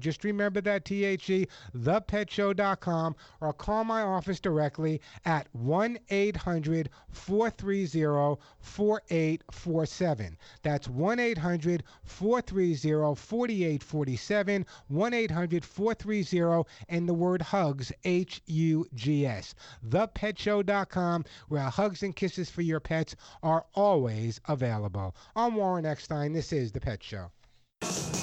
just 0.00 0.24
remember 0.24 0.60
that 0.60 0.84
T 0.84 1.04
H 1.04 1.28
E, 1.30 1.46
thepetshow.com, 1.76 3.16
or 3.40 3.52
call 3.52 3.84
my 3.84 4.02
office 4.02 4.40
directly 4.40 5.00
at 5.24 5.46
1 5.52 5.98
800 6.08 6.90
430 7.10 8.40
4847. 8.60 10.38
That's 10.62 10.88
1 10.88 11.18
800 11.18 11.84
430 12.04 13.14
4847, 13.14 14.66
1 14.88 15.14
800 15.14 15.64
430 15.64 16.68
and 16.88 17.08
the 17.08 17.14
word 17.14 17.42
hugs, 17.42 17.92
H 18.04 18.42
U 18.46 18.86
G 18.94 19.26
S. 19.26 19.54
Thepetshow.com, 19.88 21.24
where 21.48 21.62
hugs 21.62 22.02
and 22.02 22.14
kisses 22.16 22.50
for 22.50 22.62
your 22.62 22.80
pets 22.80 23.16
are 23.42 23.66
always 23.74 24.40
available. 24.48 25.14
I'm 25.34 25.56
Warren 25.56 25.86
Eckstein. 25.86 26.32
This 26.32 26.52
is 26.52 26.72
The 26.72 26.80
Pet 26.80 27.02
Show. 27.02 27.30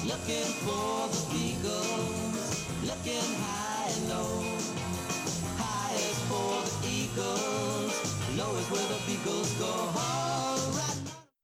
Looking 0.04 0.50
for 0.64 1.08
the 1.08 1.34
looking 2.84 3.34
high 3.40 3.88
and 3.88 4.08
low. 4.10 4.42
High 5.56 5.94
is 5.94 6.18
for 6.28 6.60
the 6.82 6.88
eagles, 6.88 8.36
low 8.36 8.54
is 8.56 8.70
where 8.70 8.86
the 8.88 9.00
beagles 9.06 9.52
go. 9.58 9.72
Right. 10.76 11.00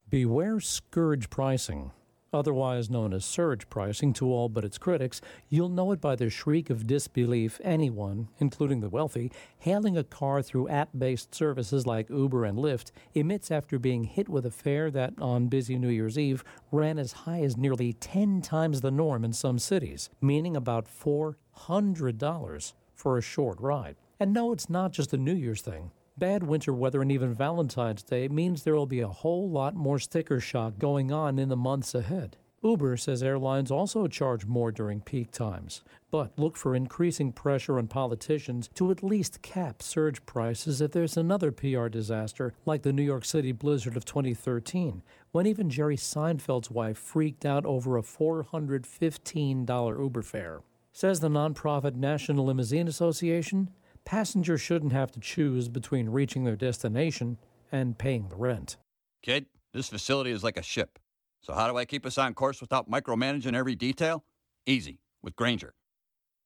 Beware 0.09 0.59
scourge 0.59 1.29
pricing. 1.29 1.91
Otherwise 2.33 2.89
known 2.89 3.13
as 3.13 3.25
surge 3.25 3.69
pricing 3.69 4.13
to 4.13 4.31
all 4.31 4.47
but 4.47 4.63
its 4.63 4.77
critics, 4.77 5.19
you'll 5.49 5.67
know 5.67 5.91
it 5.91 5.99
by 5.99 6.15
the 6.15 6.29
shriek 6.29 6.69
of 6.69 6.87
disbelief 6.87 7.59
anyone, 7.61 8.29
including 8.39 8.79
the 8.79 8.87
wealthy, 8.87 9.29
hailing 9.59 9.97
a 9.97 10.03
car 10.03 10.41
through 10.41 10.69
app 10.69 10.87
based 10.97 11.35
services 11.35 11.85
like 11.85 12.09
Uber 12.09 12.45
and 12.45 12.57
Lyft 12.57 12.91
emits 13.13 13.51
after 13.51 13.77
being 13.77 14.05
hit 14.05 14.29
with 14.29 14.45
a 14.45 14.51
fare 14.51 14.89
that, 14.89 15.13
on 15.19 15.47
busy 15.47 15.77
New 15.77 15.89
Year's 15.89 16.17
Eve, 16.17 16.41
ran 16.71 16.97
as 16.97 17.11
high 17.11 17.41
as 17.41 17.57
nearly 17.57 17.91
10 17.91 18.41
times 18.41 18.79
the 18.79 18.91
norm 18.91 19.25
in 19.25 19.33
some 19.33 19.59
cities, 19.59 20.09
meaning 20.21 20.55
about 20.55 20.87
$400 20.87 22.73
for 22.95 23.17
a 23.17 23.21
short 23.21 23.59
ride. 23.59 23.97
And 24.21 24.33
no, 24.33 24.53
it's 24.53 24.69
not 24.69 24.93
just 24.93 25.11
a 25.11 25.17
New 25.17 25.35
Year's 25.35 25.61
thing. 25.61 25.91
Bad 26.17 26.43
winter 26.43 26.73
weather 26.73 27.01
and 27.01 27.11
even 27.11 27.33
Valentine's 27.33 28.03
Day 28.03 28.27
means 28.27 28.63
there 28.63 28.75
will 28.75 28.85
be 28.85 28.99
a 28.99 29.07
whole 29.07 29.49
lot 29.49 29.75
more 29.75 29.97
sticker 29.97 30.41
shock 30.41 30.77
going 30.77 31.11
on 31.11 31.39
in 31.39 31.49
the 31.49 31.55
months 31.55 31.95
ahead. 31.95 32.37
Uber 32.63 32.95
says 32.97 33.23
airlines 33.23 33.71
also 33.71 34.05
charge 34.05 34.45
more 34.45 34.71
during 34.71 35.01
peak 35.01 35.31
times, 35.31 35.83
but 36.11 36.37
look 36.37 36.55
for 36.55 36.75
increasing 36.75 37.31
pressure 37.31 37.79
on 37.79 37.87
politicians 37.87 38.69
to 38.75 38.91
at 38.91 39.01
least 39.01 39.41
cap 39.41 39.81
surge 39.81 40.23
prices 40.27 40.79
if 40.79 40.91
there's 40.91 41.17
another 41.17 41.51
PR 41.51 41.87
disaster 41.87 42.53
like 42.65 42.83
the 42.83 42.93
New 42.93 43.01
York 43.01 43.25
City 43.25 43.51
blizzard 43.51 43.97
of 43.97 44.05
2013, 44.05 45.01
when 45.31 45.47
even 45.47 45.71
Jerry 45.71 45.97
Seinfeld's 45.97 46.69
wife 46.69 46.99
freaked 46.99 47.45
out 47.45 47.65
over 47.65 47.97
a 47.97 48.03
$415 48.03 49.99
Uber 49.99 50.21
fare. 50.21 50.61
Says 50.93 51.21
the 51.21 51.29
nonprofit 51.29 51.95
National 51.95 52.45
Limousine 52.45 52.87
Association, 52.87 53.71
Passengers 54.05 54.61
shouldn't 54.61 54.91
have 54.91 55.11
to 55.11 55.19
choose 55.19 55.69
between 55.69 56.09
reaching 56.09 56.43
their 56.43 56.55
destination 56.55 57.37
and 57.71 57.97
paying 57.97 58.27
the 58.27 58.35
rent. 58.35 58.77
Kid, 59.23 59.45
this 59.73 59.89
facility 59.89 60.31
is 60.31 60.43
like 60.43 60.57
a 60.57 60.63
ship. 60.63 60.99
So 61.41 61.53
how 61.53 61.67
do 61.67 61.77
I 61.77 61.85
keep 61.85 62.05
us 62.05 62.17
on 62.17 62.33
course 62.33 62.61
without 62.61 62.89
micromanaging 62.89 63.55
every 63.55 63.75
detail? 63.75 64.23
Easy, 64.65 64.99
with 65.23 65.35
Grainger. 65.35 65.73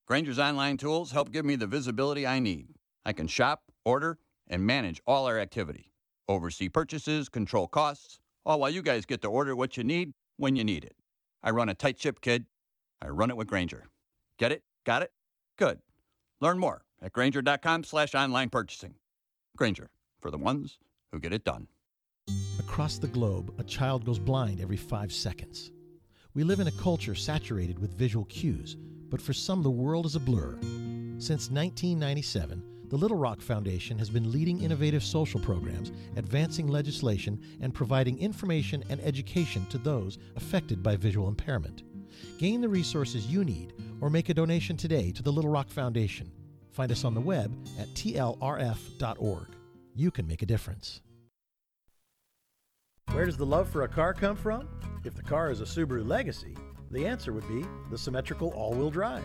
Grainger's 0.07 0.40
online 0.40 0.77
tools 0.77 1.11
help 1.11 1.32
give 1.32 1.45
me 1.45 1.56
the 1.56 1.68
visibility 1.68 2.27
I 2.27 2.40
need. 2.40 2.68
I 3.06 3.14
can 3.14 3.27
shop, 3.27 3.64
order, 3.84 4.19
and 4.48 4.65
manage 4.65 5.02
all 5.07 5.26
our 5.26 5.40
activity. 5.40 5.91
Oversee 6.27 6.69
purchases, 6.69 7.30
control 7.30 7.68
costs, 7.68 8.19
all 8.45 8.60
while 8.60 8.69
you 8.69 8.82
guys 8.82 9.06
get 9.06 9.22
to 9.23 9.27
order 9.27 9.56
what 9.56 9.77
you 9.77 9.84
need 9.84 10.14
when 10.38 10.56
you 10.56 10.64
need 10.64 10.84
it. 10.86 10.95
I 11.44 11.49
run 11.49 11.69
a 11.69 11.73
tight 11.73 11.99
ship, 11.99 12.22
kid. 12.22 12.45
I 13.02 13.07
run 13.07 13.32
it 13.32 13.38
with 13.38 13.48
Grainger. 13.48 13.88
Get 14.38 14.52
it? 14.52 14.64
Got 14.86 15.02
it? 15.02 15.11
Good. 15.57 15.80
Learn 16.41 16.60
more 16.60 16.85
at 17.06 17.14
grainger.com 17.14 17.84
slash 17.84 18.15
online 18.15 18.49
purchasing. 18.49 18.95
Grainger, 19.56 19.90
for 20.19 20.32
the 20.32 20.38
ones 20.38 20.80
who 21.11 21.19
get 21.19 21.32
it 21.32 21.45
done. 21.45 21.68
Across 22.60 22.98
the 22.98 23.07
globe, 23.07 23.53
a 23.60 23.64
child 23.64 24.03
goes 24.06 24.18
blind 24.18 24.60
every 24.60 24.76
five 24.76 25.14
seconds. 25.14 25.72
We 26.34 26.44
live 26.44 26.60
in 26.60 26.68
a 26.68 26.72
culture 26.72 27.15
saturated 27.15 27.80
with 27.80 27.98
visual 27.98 28.26
cues, 28.26 28.76
but 29.10 29.22
for 29.22 29.34
some, 29.34 29.61
the 29.61 29.69
world 29.69 30.06
is 30.06 30.15
a 30.15 30.19
blur. 30.19 30.57
Since 31.18 31.52
1997, 31.52 32.90
the 32.90 32.98
Little 32.98 33.18
Rock 33.18 33.40
Foundation 33.40 33.98
has 33.99 34.10
been 34.10 34.32
leading 34.32 34.61
innovative 34.61 35.03
social 35.03 35.40
programs, 35.40 35.91
advancing 36.18 36.68
legislation, 36.68 37.40
and 37.61 37.73
providing 37.73 38.19
information 38.19 38.84
and 38.90 38.99
education 39.02 39.65
to 39.68 39.77
those 39.77 40.18
affected 40.36 40.84
by 40.84 40.95
visual 40.95 41.27
impairment. 41.27 41.84
Gain 42.38 42.61
the 42.61 42.69
resources 42.69 43.27
you 43.27 43.44
need 43.44 43.73
or 44.02 44.10
make 44.10 44.30
a 44.30 44.34
donation 44.34 44.76
today 44.76 45.11
to 45.11 45.23
the 45.23 45.32
Little 45.32 45.52
Rock 45.52 45.69
Foundation. 45.69 46.32
Find 46.76 46.91
us 46.91 47.06
on 47.06 47.14
the 47.14 47.22
web 47.22 47.56
at 47.80 47.88
tlrf.org. 47.93 49.47
You 49.95 50.11
can 50.11 50.27
make 50.27 50.41
a 50.41 50.45
difference. 50.45 50.99
Where 53.14 53.23
does 53.23 53.38
the 53.38 53.45
love 53.45 53.69
for 53.69 53.84
a 53.84 53.88
car 53.88 54.14
come 54.14 54.35
from? 54.35 54.68
If 55.06 55.15
the 55.15 55.23
car 55.23 55.52
is 55.52 55.61
a 55.61 55.64
Subaru 55.64 56.06
Legacy, 56.06 56.53
the 56.91 57.07
answer 57.07 57.31
would 57.31 57.47
be 57.47 57.65
the 57.91 57.97
symmetrical 57.97 58.49
all 58.49 58.73
wheel 58.73 58.89
drive. 58.89 59.23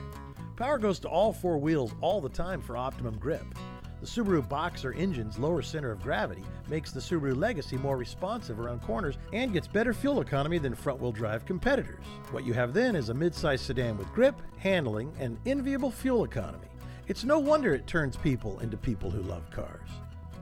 Power 0.55 0.79
goes 0.79 1.01
to 1.01 1.09
all 1.09 1.33
four 1.33 1.59
wheels 1.59 1.93
all 2.01 2.21
the 2.21 2.29
time 2.29 2.63
for 2.63 2.77
optimum 2.77 3.19
grip. 3.19 3.45
The 4.01 4.07
Subaru 4.07 4.49
Boxer 4.49 4.93
engine's 4.93 5.37
lower 5.37 5.61
center 5.61 5.91
of 5.91 6.05
gravity 6.05 6.45
makes 6.69 6.93
the 6.93 7.01
Subaru 7.01 7.37
Legacy 7.37 7.77
more 7.79 7.97
responsive 7.97 8.61
around 8.61 8.83
corners 8.83 9.19
and 9.33 9.53
gets 9.53 9.67
better 9.67 9.93
fuel 9.93 10.21
economy 10.21 10.59
than 10.59 10.77
front 10.77 11.01
wheel 11.01 11.11
drive 11.11 11.47
competitors. 11.47 12.05
What 12.31 12.47
you 12.47 12.53
have 12.53 12.73
then 12.73 12.95
is 12.95 13.09
a 13.09 13.15
midsize 13.15 13.59
sedan 13.59 13.99
with 13.99 14.13
grip, 14.13 14.41
handling, 14.57 15.13
and 15.19 15.37
enviable 15.47 15.91
fuel 15.91 16.23
economy. 16.23 16.70
It's 17.11 17.25
no 17.25 17.41
wonder 17.41 17.75
it 17.75 17.89
turns 17.89 18.17
people 18.17 18.61
into 18.61 18.77
people 18.77 19.11
who 19.11 19.23
love 19.23 19.43
cars. 19.51 19.89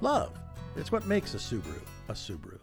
Love. 0.03 0.39
It's 0.77 0.93
what 0.93 1.07
makes 1.07 1.33
a 1.33 1.39
Subaru 1.39 1.81
a 2.11 2.13
Subaru. 2.13 2.59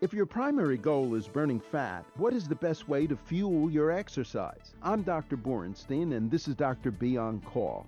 If 0.00 0.14
your 0.14 0.24
primary 0.24 0.78
goal 0.78 1.14
is 1.14 1.28
burning 1.28 1.60
fat, 1.60 2.06
what 2.16 2.32
is 2.32 2.48
the 2.48 2.54
best 2.54 2.88
way 2.88 3.06
to 3.06 3.14
fuel 3.14 3.70
your 3.70 3.90
exercise? 3.90 4.72
I'm 4.82 5.02
Dr. 5.02 5.36
Borenstein, 5.36 6.16
and 6.16 6.30
this 6.30 6.48
is 6.48 6.54
Dr. 6.54 6.90
B 6.90 7.18
on 7.18 7.40
Call. 7.40 7.86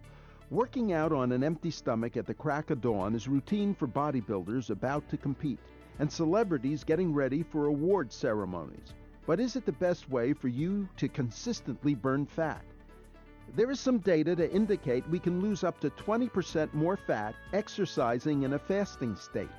Working 0.50 0.92
out 0.92 1.12
on 1.12 1.32
an 1.32 1.42
empty 1.42 1.70
stomach 1.70 2.18
at 2.18 2.26
the 2.26 2.34
crack 2.34 2.68
of 2.68 2.82
dawn 2.82 3.14
is 3.14 3.26
routine 3.26 3.74
for 3.74 3.88
bodybuilders 3.88 4.68
about 4.68 5.08
to 5.08 5.16
compete 5.16 5.60
and 5.98 6.12
celebrities 6.12 6.84
getting 6.84 7.14
ready 7.14 7.42
for 7.42 7.68
award 7.68 8.12
ceremonies. 8.12 8.92
But 9.26 9.40
is 9.40 9.56
it 9.56 9.64
the 9.64 9.72
best 9.72 10.10
way 10.10 10.34
for 10.34 10.48
you 10.48 10.86
to 10.98 11.08
consistently 11.08 11.94
burn 11.94 12.26
fat? 12.26 12.62
There 13.54 13.70
is 13.70 13.80
some 13.80 13.98
data 13.98 14.34
to 14.36 14.50
indicate 14.50 15.08
we 15.10 15.18
can 15.18 15.40
lose 15.40 15.62
up 15.62 15.78
to 15.80 15.90
20% 15.90 16.72
more 16.72 16.96
fat 16.96 17.34
exercising 17.52 18.44
in 18.44 18.54
a 18.54 18.58
fasting 18.58 19.14
state. 19.16 19.50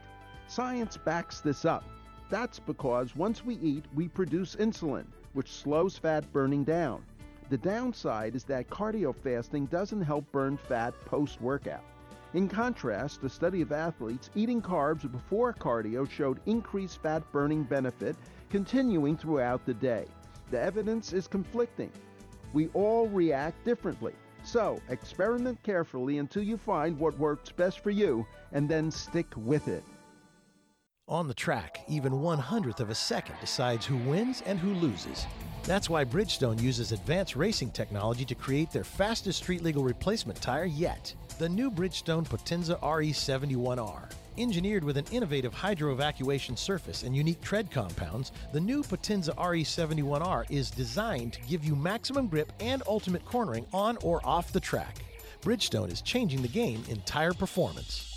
Science 0.47 0.97
backs 0.97 1.41
this 1.41 1.63
up. 1.65 1.83
That's 2.29 2.59
because 2.59 3.15
once 3.15 3.45
we 3.45 3.55
eat, 3.55 3.85
we 3.93 4.07
produce 4.07 4.55
insulin, 4.55 5.05
which 5.33 5.51
slows 5.51 5.97
fat 5.97 6.31
burning 6.33 6.63
down. 6.63 7.03
The 7.49 7.57
downside 7.57 8.35
is 8.35 8.43
that 8.45 8.69
cardio 8.69 9.13
fasting 9.15 9.67
doesn't 9.67 10.01
help 10.01 10.31
burn 10.31 10.57
fat 10.57 10.93
post 11.05 11.39
workout. 11.41 11.83
In 12.33 12.49
contrast, 12.49 13.23
a 13.23 13.29
study 13.29 13.61
of 13.61 13.71
athletes 13.71 14.31
eating 14.33 14.59
carbs 14.59 15.11
before 15.11 15.53
cardio 15.53 16.09
showed 16.09 16.39
increased 16.47 16.99
fat 17.03 17.21
burning 17.31 17.61
benefit 17.61 18.15
continuing 18.49 19.15
throughout 19.15 19.63
the 19.67 19.75
day. 19.75 20.05
The 20.49 20.59
evidence 20.59 21.13
is 21.13 21.27
conflicting. 21.27 21.91
We 22.53 22.69
all 22.69 23.07
react 23.07 23.65
differently. 23.65 24.13
So, 24.43 24.79
experiment 24.89 25.61
carefully 25.63 26.19
until 26.19 26.43
you 26.43 26.57
find 26.57 26.99
what 26.99 27.17
works 27.17 27.51
best 27.51 27.79
for 27.79 27.89
you 27.91 28.25
and 28.51 28.69
then 28.69 28.91
stick 28.91 29.27
with 29.35 29.67
it. 29.67 29.83
On 31.07 31.27
the 31.27 31.33
track, 31.33 31.81
even 31.89 32.21
one 32.21 32.39
hundredth 32.39 32.79
of 32.79 32.89
a 32.89 32.95
second 32.95 33.35
decides 33.41 33.85
who 33.85 33.97
wins 33.97 34.41
and 34.45 34.57
who 34.57 34.73
loses. 34.75 35.25
That's 35.63 35.89
why 35.89 36.05
Bridgestone 36.05 36.61
uses 36.61 36.91
advanced 36.91 37.35
racing 37.35 37.71
technology 37.71 38.25
to 38.25 38.35
create 38.35 38.71
their 38.71 38.83
fastest 38.83 39.39
street 39.43 39.63
legal 39.63 39.83
replacement 39.83 40.41
tire 40.41 40.65
yet 40.65 41.13
the 41.39 41.49
new 41.49 41.71
Bridgestone 41.71 42.27
Potenza 42.27 42.79
RE71R. 42.81 44.09
Engineered 44.37 44.83
with 44.83 44.97
an 44.97 45.05
innovative 45.11 45.53
hydro 45.53 45.93
evacuation 45.93 46.57
surface 46.57 47.03
and 47.03 47.15
unique 47.15 47.39
tread 47.41 47.69
compounds, 47.69 48.31
the 48.51 48.59
new 48.59 48.81
Potenza 48.81 49.35
RE71R 49.35 50.49
is 50.49 50.71
designed 50.71 51.33
to 51.33 51.41
give 51.41 51.63
you 51.63 51.75
maximum 51.75 52.27
grip 52.27 52.51
and 52.59 52.81
ultimate 52.87 53.23
cornering 53.25 53.65
on 53.71 53.95
or 53.97 54.21
off 54.25 54.51
the 54.51 54.59
track. 54.59 54.97
Bridgestone 55.43 55.91
is 55.91 56.01
changing 56.01 56.41
the 56.41 56.47
game 56.47 56.83
in 56.89 56.99
tire 57.01 57.33
performance. 57.33 58.12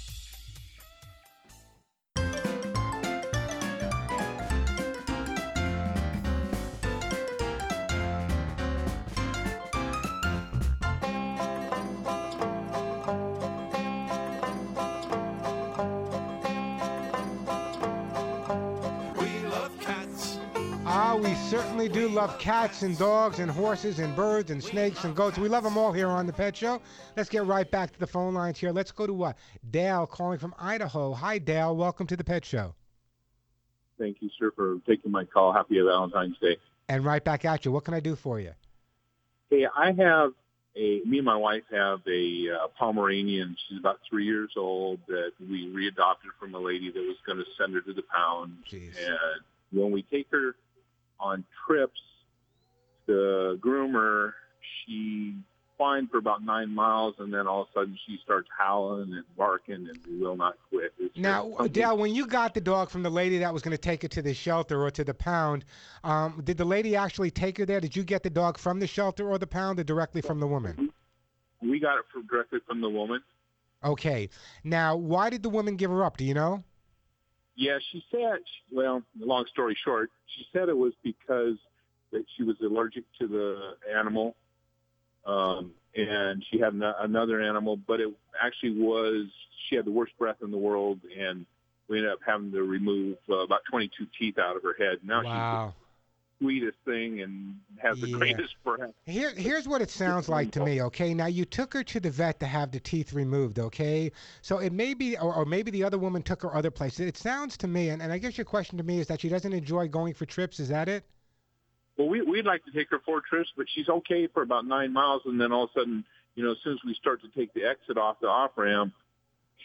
We 21.87 21.93
do 21.93 22.09
love 22.09 22.37
cats 22.41 22.83
and 22.83 22.99
dogs 22.99 23.39
and 23.39 23.49
horses 23.49 24.01
and 24.01 24.17
birds 24.17 24.51
and 24.51 24.61
snakes 24.63 25.05
and 25.05 25.15
goats. 25.15 25.39
We 25.39 25.49
love 25.49 25.63
them 25.63 25.79
all 25.79 25.93
here 25.93 26.09
on 26.09 26.27
the 26.27 26.33
Pet 26.33 26.57
Show. 26.57 26.83
Let's 27.17 27.29
get 27.29 27.45
right 27.47 27.71
back 27.71 27.93
to 27.93 28.01
the 28.01 28.09
phone 28.09 28.35
lines 28.35 28.59
here. 28.59 28.73
Let's 28.73 28.91
go 28.91 29.07
to 29.07 29.23
uh, 29.27 29.33
Dale 29.71 30.05
calling 30.05 30.41
from 30.41 30.53
Idaho. 30.59 31.13
Hi, 31.13 31.39
Dale. 31.39 31.77
Welcome 31.77 32.09
to 32.09 32.17
the 32.17 32.25
Pet 32.25 32.45
Show. 32.45 32.75
Thank 34.01 34.17
you, 34.19 34.31
sir, 34.37 34.51
for 34.51 34.79
taking 34.85 35.13
my 35.13 35.25
call. 35.27 35.53
Happy 35.53 35.81
Valentine's 35.81 36.37
Day. 36.41 36.57
And 36.89 37.05
right 37.05 37.23
back 37.23 37.45
at 37.45 37.65
you. 37.65 37.71
What 37.71 37.85
can 37.85 37.95
I 37.95 38.01
do 38.01 38.17
for 38.17 38.41
you? 38.41 38.51
Hey, 39.49 39.69
I 39.73 39.93
have 39.93 40.33
a, 40.75 41.03
me 41.05 41.19
and 41.19 41.25
my 41.25 41.37
wife 41.37 41.63
have 41.71 42.01
a 42.09 42.49
uh, 42.51 42.67
Pomeranian. 42.77 43.57
She's 43.69 43.79
about 43.79 44.01
three 44.11 44.25
years 44.25 44.51
old 44.57 44.99
that 45.07 45.31
we 45.39 45.69
readopted 45.69 46.35
from 46.41 46.53
a 46.57 46.59
lady 46.59 46.91
that 46.91 46.99
was 46.99 47.19
going 47.25 47.39
to 47.39 47.45
send 47.57 47.75
her 47.75 47.81
to 47.83 47.93
the 47.93 48.03
pound. 48.13 48.57
And 48.73 48.91
when 49.71 49.93
we 49.93 50.03
take 50.03 50.27
her 50.33 50.57
on 51.21 51.45
trips 51.67 52.01
the 53.07 53.59
groomer, 53.63 54.33
she 54.85 55.35
fine 55.79 56.09
for 56.09 56.19
about 56.19 56.43
nine 56.43 56.75
miles, 56.75 57.15
and 57.19 57.33
then 57.33 57.47
all 57.47 57.63
of 57.63 57.69
a 57.69 57.81
sudden 57.81 57.99
she 58.07 58.19
starts 58.25 58.49
howling 58.57 59.13
and 59.13 59.25
barking 59.37 59.89
and 59.89 60.21
will 60.21 60.37
not 60.37 60.57
quit. 60.71 60.93
It's 60.99 61.17
Now, 61.17 61.51
Dale, 61.71 61.97
when 61.97 62.15
you 62.15 62.27
got 62.27 62.55
the 62.55 62.61
dog 62.61 62.91
from 62.91 63.03
the 63.03 63.11
lady 63.11 63.39
that 63.39 63.53
was 63.53 63.63
going 63.63 63.77
to 63.77 63.81
take 63.81 64.03
it 64.03 64.11
to 64.13 64.23
the 64.23 64.33
shelter 64.35 64.83
or 64.83 64.91
to 64.93 65.05
the 65.05 65.15
pound, 65.15 65.65
um, 66.03 66.41
did 66.45 66.57
the 66.57 66.65
lady 66.65 66.97
actually 66.97 67.31
take 67.31 67.59
her 67.59 67.67
there? 67.67 67.81
Did 67.81 67.95
you 67.95 68.05
get 68.05 68.23
the 68.23 68.31
dog 68.31 68.59
from 68.59 68.81
the 68.81 68.87
shelter 68.87 69.29
or 69.29 69.39
the 69.39 69.47
pound 69.47 69.79
or 69.79 69.85
directly 69.85 70.23
from 70.23 70.41
the 70.41 70.47
woman? 70.47 70.91
we 71.63 71.81
got 71.81 71.99
it 71.99 72.05
from 72.13 72.27
directly 72.27 72.61
from 72.67 72.81
the 72.81 72.89
woman. 72.89 73.21
Okay. 73.85 74.29
Now, 74.65 74.97
why 74.97 75.31
did 75.31 75.43
the 75.43 75.51
woman 75.51 75.77
give 75.77 75.91
her 75.91 76.05
up? 76.05 76.17
Do 76.17 76.25
you 76.25 76.35
know? 76.35 76.65
Yeah, 77.57 77.79
she 77.91 78.05
said. 78.11 78.41
Well, 78.71 79.03
long 79.19 79.47
story 79.47 79.77
short, 79.83 80.11
she 80.27 80.47
said 80.53 80.69
it 80.69 80.77
was 80.77 80.93
because 81.03 81.57
that 82.13 82.25
she 82.37 82.43
was 82.43 82.57
allergic 82.61 83.05
to 83.19 83.27
the 83.27 83.77
animal, 83.99 84.37
um, 85.25 85.73
and 85.97 86.45
she 86.51 86.59
had 86.59 86.75
an- 86.75 86.83
another 86.83 87.41
animal, 87.41 87.77
but 87.77 88.01
it 88.01 88.09
actually 88.41 88.79
was 88.79 89.27
she 89.69 89.77
had 89.77 89.85
the 89.85 89.91
worst 89.91 90.17
breath 90.19 90.37
in 90.43 90.51
the 90.51 90.59
world, 90.59 91.01
and 91.19 91.47
we 91.89 91.99
ended 91.99 92.13
up 92.13 92.21
having 92.25 92.53
to 92.53 92.63
remove 92.63 93.17
uh, 93.29 93.39
about 93.39 93.63
22 93.71 94.07
teeth 94.19 94.39
out 94.39 94.57
of 94.57 94.63
her 94.63 94.75
head. 94.79 94.99
Now 95.03 95.23
Wow. 95.23 95.69
she's 95.69 95.86
sweetest 96.39 96.79
thing 96.85 97.21
and 97.23 97.57
has 97.79 97.99
the 98.01 98.09
Yeah. 98.09 98.19
greatest 98.19 98.55
breath. 98.65 98.93
Here, 99.05 99.31
here's 99.31 99.67
what 99.67 99.83
it 99.83 99.91
sounds 99.91 100.29
like 100.29 100.51
to 100.53 100.65
me. 100.65 100.83
Okay, 100.83 101.15
now 101.15 101.27
you 101.27 101.45
took 101.45 101.73
her 101.75 101.83
to 101.85 102.01
the 102.01 102.11
vet 102.11 102.41
to 102.41 102.47
have 102.47 102.71
the 102.71 102.81
teeth 102.81 103.13
removed. 103.13 103.59
Okay, 103.59 104.13
so 104.43 104.59
it 104.59 104.73
may 104.73 104.95
be, 104.95 105.17
or, 105.17 105.35
or 105.35 105.45
maybe 105.45 105.71
the 105.71 105.85
other 105.85 105.99
woman 105.99 106.23
took 106.23 106.43
her 106.43 106.55
other 106.55 106.71
places. 106.71 107.01
It 107.07 107.17
sounds 107.17 107.57
to 107.59 107.69
me, 107.69 107.89
and, 107.89 108.03
and 108.03 108.13
I 108.13 108.19
guess 108.19 108.37
your 108.37 108.45
question 108.45 108.79
to 108.79 108.85
me 108.85 109.01
is 109.01 109.07
that 109.07 109.21
she 109.21 109.29
doesn't 109.29 109.53
enjoy 109.53 109.89
going 109.89 110.15
for 110.15 110.27
trips. 110.27 110.61
Is 110.61 110.69
that 110.69 110.89
it? 110.89 111.05
Well, 111.97 112.09
we, 112.09 112.21
we'd 112.21 112.45
like 112.45 112.65
to 112.67 112.73
take 112.73 112.91
her 112.91 112.99
four 112.99 113.23
trips, 113.23 113.53
but 113.57 113.67
she's 113.69 113.89
okay 113.89 114.27
for 114.27 114.43
about 114.43 114.67
nine 114.67 114.93
miles, 114.93 115.23
and 115.25 115.41
then 115.41 115.53
all 115.53 115.65
of 115.65 115.71
a 115.75 115.81
sudden 115.81 116.05
you 116.37 116.45
know, 116.45 116.53
as 116.53 116.59
soon 116.63 116.75
as 116.75 116.79
we 116.85 116.95
start 116.95 117.23
to 117.23 117.29
take 117.29 117.53
the 117.55 117.65
exit 117.65 117.97
off 117.99 118.21
the 118.21 118.29
off 118.29 118.53
ramp, 118.57 118.93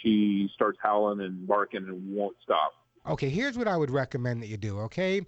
she 0.02 0.50
starts 0.56 0.80
howling 0.82 1.20
and 1.20 1.46
barking 1.46 1.84
and 1.84 2.16
won't 2.16 2.38
stop. 2.42 2.74
Okay, 3.08 3.30
here's 3.30 3.58
what 3.58 3.68
I 3.68 3.76
would 3.76 3.92
recommend 3.92 4.42
that 4.42 4.48
you 4.48 4.58
do, 4.58 4.80
okay? 4.82 5.22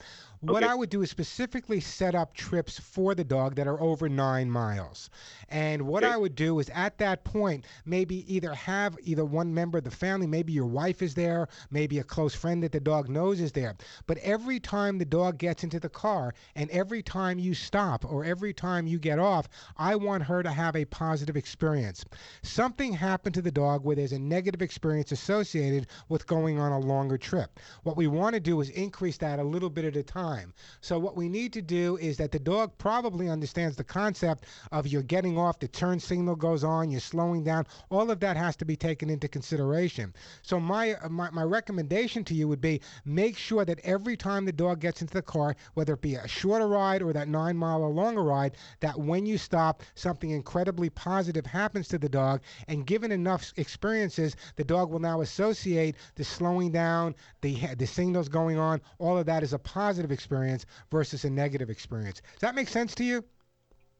What 0.44 0.62
Okay. 0.62 0.72
I 0.74 0.76
would 0.76 0.90
do 0.90 1.02
is 1.02 1.10
specifically 1.10 1.80
set 1.80 2.16
up 2.16 2.34
trips 2.34 2.78
for 2.78 3.16
the 3.16 3.24
dog 3.24 3.56
that 3.56 3.66
are 3.66 3.80
over 3.80 4.10
nine 4.10 4.52
miles. 4.52 5.10
And 5.48 5.84
what 5.84 6.04
I 6.04 6.18
would 6.18 6.36
do 6.36 6.60
is 6.60 6.70
at 6.72 6.98
that 6.98 7.24
point, 7.24 7.64
maybe 7.86 8.26
either 8.34 8.54
have 8.54 8.98
either 9.04 9.24
one 9.24 9.54
member 9.54 9.78
of 9.78 9.86
the 9.86 9.92
family, 9.92 10.28
maybe 10.28 10.52
your 10.52 10.66
wife 10.66 11.02
is 11.02 11.14
there, 11.16 11.48
maybe 11.72 11.98
a 11.98 12.04
close 12.04 12.36
friend 12.36 12.62
that 12.62 12.74
the 12.74 12.82
dog 12.82 13.08
knows 13.08 13.40
is 13.40 13.54
there. 13.54 13.78
But 14.06 14.18
every 14.18 14.60
time 14.60 14.98
the 14.98 15.06
dog 15.06 15.38
gets 15.38 15.64
into 15.64 15.80
the 15.80 15.88
car 15.88 16.34
and 16.56 16.70
every 16.72 17.02
time 17.02 17.40
you 17.40 17.54
stop 17.54 18.04
or 18.04 18.26
every 18.26 18.52
time 18.54 18.86
you 18.86 19.00
get 19.00 19.20
off, 19.20 19.48
I 19.78 19.96
want 19.96 20.24
her 20.24 20.44
to 20.44 20.52
have 20.52 20.76
a 20.76 20.84
positive 20.84 21.38
experience. 21.38 22.04
Something 22.42 22.92
happened 22.92 23.36
to 23.36 23.42
the 23.42 23.52
dog 23.52 23.86
where 23.86 23.96
there's 23.96 24.12
a 24.12 24.20
negative 24.20 24.62
experience 24.62 25.14
associated 25.14 25.88
with 26.10 26.28
going 26.28 26.60
on 26.60 26.74
a 26.74 26.80
longer 26.80 27.18
trip. 27.18 27.62
What 27.84 27.96
we 27.96 28.08
want 28.08 28.34
to 28.34 28.42
do 28.42 28.60
is 28.60 28.70
increase 28.72 29.16
that 29.20 29.40
a 29.40 29.44
little 29.44 29.70
bit 29.70 29.86
at 29.86 29.96
a 29.96 30.04
time. 30.04 30.33
So 30.82 31.00
what 31.00 31.16
we 31.16 31.30
need 31.30 31.54
to 31.54 31.62
do 31.62 31.98
is 31.98 32.18
that 32.18 32.32
the 32.32 32.40
dog 32.40 32.78
probably 32.78 33.30
understands 33.30 33.76
the 33.78 33.84
concept 33.84 34.46
of 34.72 34.88
you're 34.88 35.02
getting 35.02 35.38
off, 35.38 35.60
the 35.60 35.68
turn 35.68 36.00
signal 36.00 36.36
goes 36.36 36.64
on, 36.64 36.92
you're 36.92 37.00
slowing 37.00 37.44
down. 37.44 37.66
All 37.90 38.12
of 38.12 38.20
that 38.20 38.38
has 38.38 38.56
to 38.58 38.66
be 38.66 38.76
taken 38.76 39.10
into 39.10 39.28
consideration. 39.28 40.14
So 40.42 40.60
my 40.60 40.94
uh, 40.96 41.10
my, 41.10 41.30
my 41.32 41.44
recommendation 41.44 42.24
to 42.26 42.34
you 42.34 42.48
would 42.48 42.62
be 42.62 42.82
make 43.06 43.38
sure 43.38 43.66
that 43.66 43.80
every 43.84 44.18
time 44.18 44.46
the 44.46 44.52
dog 44.52 44.80
gets 44.80 45.02
into 45.02 45.14
the 45.14 45.22
car, 45.22 45.56
whether 45.76 45.94
it 45.94 46.02
be 46.02 46.16
a 46.16 46.28
shorter 46.28 46.68
ride 46.68 47.02
or 47.02 47.14
that 47.14 47.28
nine 47.28 47.56
mile 47.56 47.82
or 47.82 47.90
longer 47.90 48.24
ride, 48.24 48.58
that 48.80 49.00
when 49.00 49.26
you 49.26 49.38
stop, 49.38 49.84
something 49.96 50.32
incredibly 50.32 50.90
positive 50.90 51.46
happens 51.46 51.88
to 51.88 51.98
the 51.98 52.10
dog. 52.10 52.42
And 52.68 52.86
given 52.86 53.12
enough 53.12 53.54
experiences, 53.58 54.36
the 54.56 54.64
dog 54.64 54.92
will 54.92 55.00
now 55.00 55.22
associate 55.22 55.96
the 56.16 56.24
slowing 56.24 56.72
down, 56.72 57.16
the 57.42 57.54
the 57.76 57.88
signals 57.88 58.30
going 58.30 58.58
on, 58.58 58.82
all 59.00 59.18
of 59.18 59.26
that 59.28 59.44
is 59.44 59.54
a 59.54 59.60
positive 59.60 60.12
experience 60.12 60.23
versus 60.26 61.26
a 61.26 61.30
negative 61.30 61.70
experience. 61.70 62.22
Does 62.34 62.42
that 62.42 62.56
make 62.56 62.68
sense 62.68 62.96
to 62.96 63.04
you? 63.04 63.24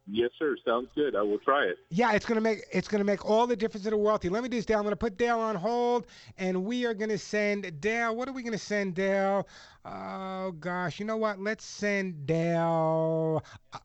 Yes, 0.06 0.32
sir. 0.38 0.58
Sounds 0.66 0.90
good. 0.96 1.16
I 1.16 1.22
will 1.22 1.40
try 1.40 1.64
it. 1.64 1.78
Yeah, 1.90 2.12
it's 2.12 2.26
gonna 2.26 2.42
make 2.42 2.66
it's 2.74 2.90
gonna 2.90 3.06
make 3.06 3.26
all 3.26 3.48
the 3.48 3.56
difference 3.56 3.86
in 3.86 3.92
the 3.92 3.98
world. 3.98 4.24
Let 4.26 4.44
me 4.44 4.50
do 4.50 4.58
this, 4.58 4.66
Dale. 4.66 4.78
I'm 4.78 4.84
gonna 4.84 4.98
put 4.98 5.18
Dale 5.18 5.40
on 5.40 5.56
hold, 5.56 6.08
and 6.38 6.66
we 6.66 6.86
are 6.86 6.94
gonna 6.94 7.18
send 7.18 7.80
Dale. 7.80 8.14
What 8.14 8.28
are 8.28 8.34
we 8.34 8.44
gonna 8.44 8.58
send 8.58 8.96
Dale? 8.96 9.48
Oh 9.86 10.52
gosh, 10.60 11.00
you 11.00 11.06
know 11.06 11.18
what? 11.18 11.40
Let's 11.40 11.64
send 11.64 12.26
Dale. 12.26 13.42
Uh, 13.72 13.78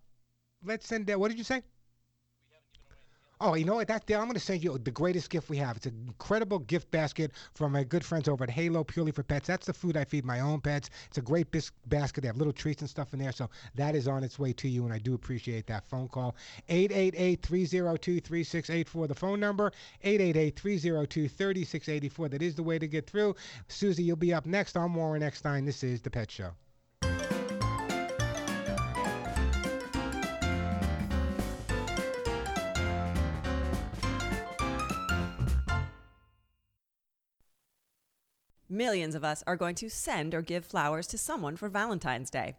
let's 0.64 0.88
send 0.88 1.06
Dale. 1.06 1.20
What 1.20 1.28
did 1.28 1.38
you 1.38 1.44
say? 1.44 1.62
Oh, 3.40 3.54
you 3.54 3.64
know 3.64 3.76
what? 3.76 3.86
That 3.86 4.02
I'm 4.10 4.24
going 4.24 4.34
to 4.34 4.40
send 4.40 4.64
you 4.64 4.76
the 4.78 4.90
greatest 4.90 5.30
gift 5.30 5.48
we 5.48 5.58
have. 5.58 5.76
It's 5.76 5.86
an 5.86 5.94
incredible 6.08 6.58
gift 6.58 6.90
basket 6.90 7.30
from 7.54 7.70
my 7.70 7.84
good 7.84 8.04
friends 8.04 8.28
over 8.28 8.42
at 8.42 8.50
Halo 8.50 8.82
Purely 8.82 9.12
for 9.12 9.22
Pets. 9.22 9.46
That's 9.46 9.66
the 9.66 9.72
food 9.72 9.96
I 9.96 10.04
feed 10.04 10.24
my 10.24 10.40
own 10.40 10.60
pets. 10.60 10.90
It's 11.06 11.18
a 11.18 11.22
great 11.22 11.48
bis- 11.52 11.70
basket. 11.86 12.22
They 12.22 12.26
have 12.26 12.36
little 12.36 12.52
treats 12.52 12.82
and 12.82 12.90
stuff 12.90 13.12
in 13.12 13.20
there, 13.20 13.30
so 13.30 13.48
that 13.76 13.94
is 13.94 14.08
on 14.08 14.24
its 14.24 14.40
way 14.40 14.52
to 14.54 14.68
you, 14.68 14.84
and 14.84 14.92
I 14.92 14.98
do 14.98 15.14
appreciate 15.14 15.68
that 15.68 15.88
phone 15.88 16.08
call. 16.08 16.34
888-302-3684, 16.68 19.06
the 19.06 19.14
phone 19.14 19.38
number. 19.38 19.70
888-302-3684. 20.04 22.30
That 22.30 22.42
is 22.42 22.56
the 22.56 22.64
way 22.64 22.80
to 22.80 22.88
get 22.88 23.08
through. 23.08 23.36
Susie, 23.68 24.02
you'll 24.02 24.16
be 24.16 24.34
up 24.34 24.46
next. 24.46 24.76
I'm 24.76 24.96
Warren 24.96 25.22
Eckstein. 25.22 25.64
This 25.64 25.84
is 25.84 26.00
The 26.00 26.10
Pet 26.10 26.28
Show. 26.28 26.50
Millions 38.70 39.14
of 39.14 39.24
us 39.24 39.42
are 39.46 39.56
going 39.56 39.74
to 39.74 39.88
send 39.88 40.34
or 40.34 40.42
give 40.42 40.62
flowers 40.62 41.06
to 41.06 41.16
someone 41.16 41.56
for 41.56 41.70
Valentine's 41.70 42.28
Day. 42.28 42.54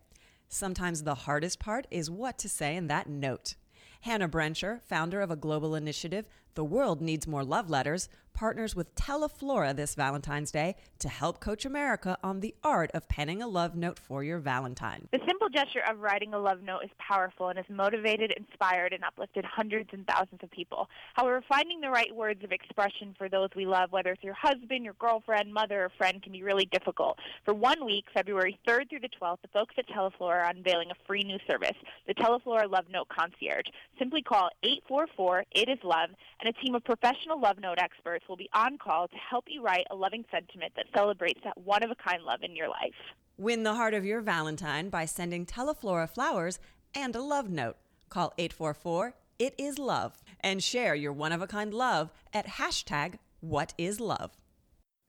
Sometimes 0.48 1.04
the 1.04 1.14
hardest 1.14 1.60
part 1.60 1.86
is 1.92 2.10
what 2.10 2.40
to 2.40 2.50
say 2.50 2.76
in 2.76 2.88
that 2.88 3.08
note. 3.08 3.54
Hannah 4.02 4.28
Brencher, 4.28 4.82
founder 4.82 5.22
of 5.22 5.30
a 5.30 5.36
global 5.36 5.76
initiative, 5.76 6.28
The 6.56 6.64
World 6.64 7.00
Needs 7.00 7.28
More 7.28 7.44
Love 7.44 7.70
Letters, 7.70 8.10
partners 8.40 8.74
with 8.74 8.96
Teleflora 8.96 9.76
this 9.76 9.96
Valentine's 9.96 10.50
Day 10.50 10.78
to 11.00 11.10
help 11.10 11.42
coach 11.42 11.66
America 11.66 12.18
on 12.24 12.40
the 12.40 12.56
art 12.64 12.90
of 12.94 13.06
penning 13.10 13.42
a 13.42 13.48
love 13.48 13.76
note 13.76 14.00
for 14.00 14.24
your 14.24 14.40
Valentine. 14.40 15.10
The 15.12 15.20
simple 15.28 15.50
gesture 15.50 15.82
of 15.90 16.00
writing 16.00 16.34
a 16.34 16.40
love 16.40 16.62
note 16.62 16.86
is 16.86 16.90
powerful 17.00 17.50
and 17.50 17.58
has 17.58 17.66
motivated, 17.68 18.34
inspired, 18.38 18.94
and 18.94 19.04
uplifted 19.04 19.44
hundreds 19.44 19.90
and 19.92 20.08
thousands 20.08 20.42
of 20.42 20.50
people. 20.52 20.88
However, 21.16 21.44
finding 21.50 21.82
the 21.82 21.90
right 21.90 22.16
words 22.16 22.42
of 22.46 22.54
expression 22.54 23.14
for 23.18 23.28
those 23.28 23.50
we 23.58 23.66
love, 23.66 23.92
whether 23.92 24.12
it's 24.14 24.24
your 24.24 24.36
husband, 24.36 24.86
your 24.86 24.94
girlfriend, 24.94 25.54
mother, 25.54 25.84
or 25.84 25.92
friend, 25.98 26.24
can 26.24 26.32
be 26.32 26.42
really 26.42 26.66
difficult. 26.68 27.20
For 27.44 27.54
one 27.54 27.86
week, 27.86 28.06
February 28.14 28.58
3rd 28.66 28.90
through 28.90 29.02
the 29.02 29.10
12th, 29.22 29.42
the 29.42 29.50
folks 29.50 29.76
at 29.78 29.90
Teleflora 29.90 30.46
are 30.46 30.50
unveiling 30.50 30.92
a 30.92 31.06
free 31.06 31.24
new 31.24 31.40
service, 31.46 31.76
the 32.08 32.14
Teleflora 32.14 32.72
Love 32.72 32.86
Note 32.90 33.10
Concierge. 33.10 33.66
Simply 33.98 34.22
call 34.22 34.50
844 34.64 35.44
It 35.52 35.68
Is 35.68 35.80
Love, 35.84 36.12
and 36.40 36.48
a 36.48 36.54
team 36.64 36.74
of 36.74 36.86
professional 36.86 37.38
love 37.38 37.60
note 37.60 37.80
experts 37.80 38.24
will 38.30 38.38
be 38.38 38.50
on 38.54 38.78
call 38.78 39.08
to 39.08 39.16
help 39.16 39.46
you 39.48 39.62
write 39.62 39.88
a 39.92 39.96
loving 39.96 40.24
sentiment 40.32 40.72
that 40.76 40.86
celebrates 40.96 41.42
that 41.44 41.58
one 41.58 41.84
of 41.84 41.92
a 41.92 41.96
kind 41.96 42.24
love 42.24 42.42
in 42.44 42.56
your 42.56 42.70
life. 42.70 42.94
Win 43.38 43.64
the 43.64 43.74
heart 43.74 43.94
of 43.94 44.06
your 44.06 44.22
Valentine 44.22 44.90
by 44.90 45.06
sending 45.06 45.46
Teleflora 45.46 46.10
flowers 46.10 46.60
and 46.94 47.16
a 47.16 47.22
love 47.22 47.50
note. 47.50 47.78
Call 48.10 48.34
844 48.38 49.16
It 49.40 49.56
Is 49.58 49.80
Love 49.80 50.22
and 50.42 50.64
share 50.64 50.96
your 50.96 51.14
one 51.14 51.32
of 51.32 51.42
a 51.42 51.48
kind 51.48 51.74
love 51.74 52.12
at 52.34 52.46
hashtag 52.48 53.16
What 53.42 53.74
Is 53.78 54.00
Love. 54.00 54.38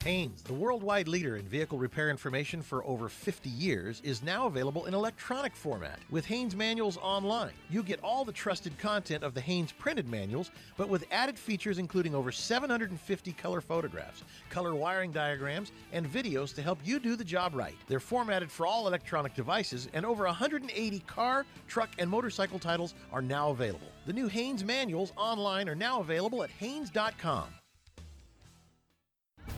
Haynes, 0.05 0.41
the 0.41 0.55
worldwide 0.55 1.09
leader 1.09 1.37
in 1.37 1.45
vehicle 1.47 1.77
repair 1.77 2.09
information 2.09 2.63
for 2.63 2.83
over 2.87 3.07
50 3.07 3.51
years, 3.51 4.01
is 4.03 4.23
now 4.23 4.47
available 4.47 4.87
in 4.87 4.95
electronic 4.95 5.55
format 5.55 5.99
with 6.09 6.25
Haynes 6.25 6.57
manuals 6.57 6.97
online. 7.03 7.53
You 7.69 7.83
get 7.83 8.01
all 8.03 8.25
the 8.25 8.33
trusted 8.33 8.79
content 8.79 9.23
of 9.23 9.35
the 9.35 9.43
Haynes 9.43 9.73
printed 9.73 10.09
manuals, 10.09 10.53
but 10.79 10.89
with 10.89 11.05
added 11.11 11.39
features 11.39 11.77
including 11.77 12.15
over 12.15 12.33
750 12.33 13.33
color 13.35 13.61
photographs, 13.61 14.25
color 14.49 14.75
wiring 14.75 15.13
diagrams, 15.13 15.71
and 15.93 16.11
videos 16.11 16.55
to 16.55 16.63
help 16.63 16.79
you 16.83 16.99
do 16.99 17.15
the 17.15 17.23
job 17.23 17.55
right. 17.55 17.77
They're 17.87 18.01
formatted 18.01 18.51
for 18.51 18.67
all 18.67 18.89
electronic 18.89 19.35
devices, 19.35 19.87
and 19.93 20.07
over 20.07 20.25
180 20.25 21.01
car, 21.01 21.45
truck, 21.69 21.91
and 21.99 22.09
motorcycle 22.09 22.59
titles 22.59 22.95
are 23.13 23.21
now 23.21 23.51
available. 23.51 23.89
The 24.07 24.15
new 24.15 24.29
Haynes 24.29 24.65
manuals 24.65 25.13
online 25.19 25.69
are 25.69 25.75
now 25.75 26.01
available 26.01 26.43
at 26.43 26.49
Haynes.com. 26.49 27.60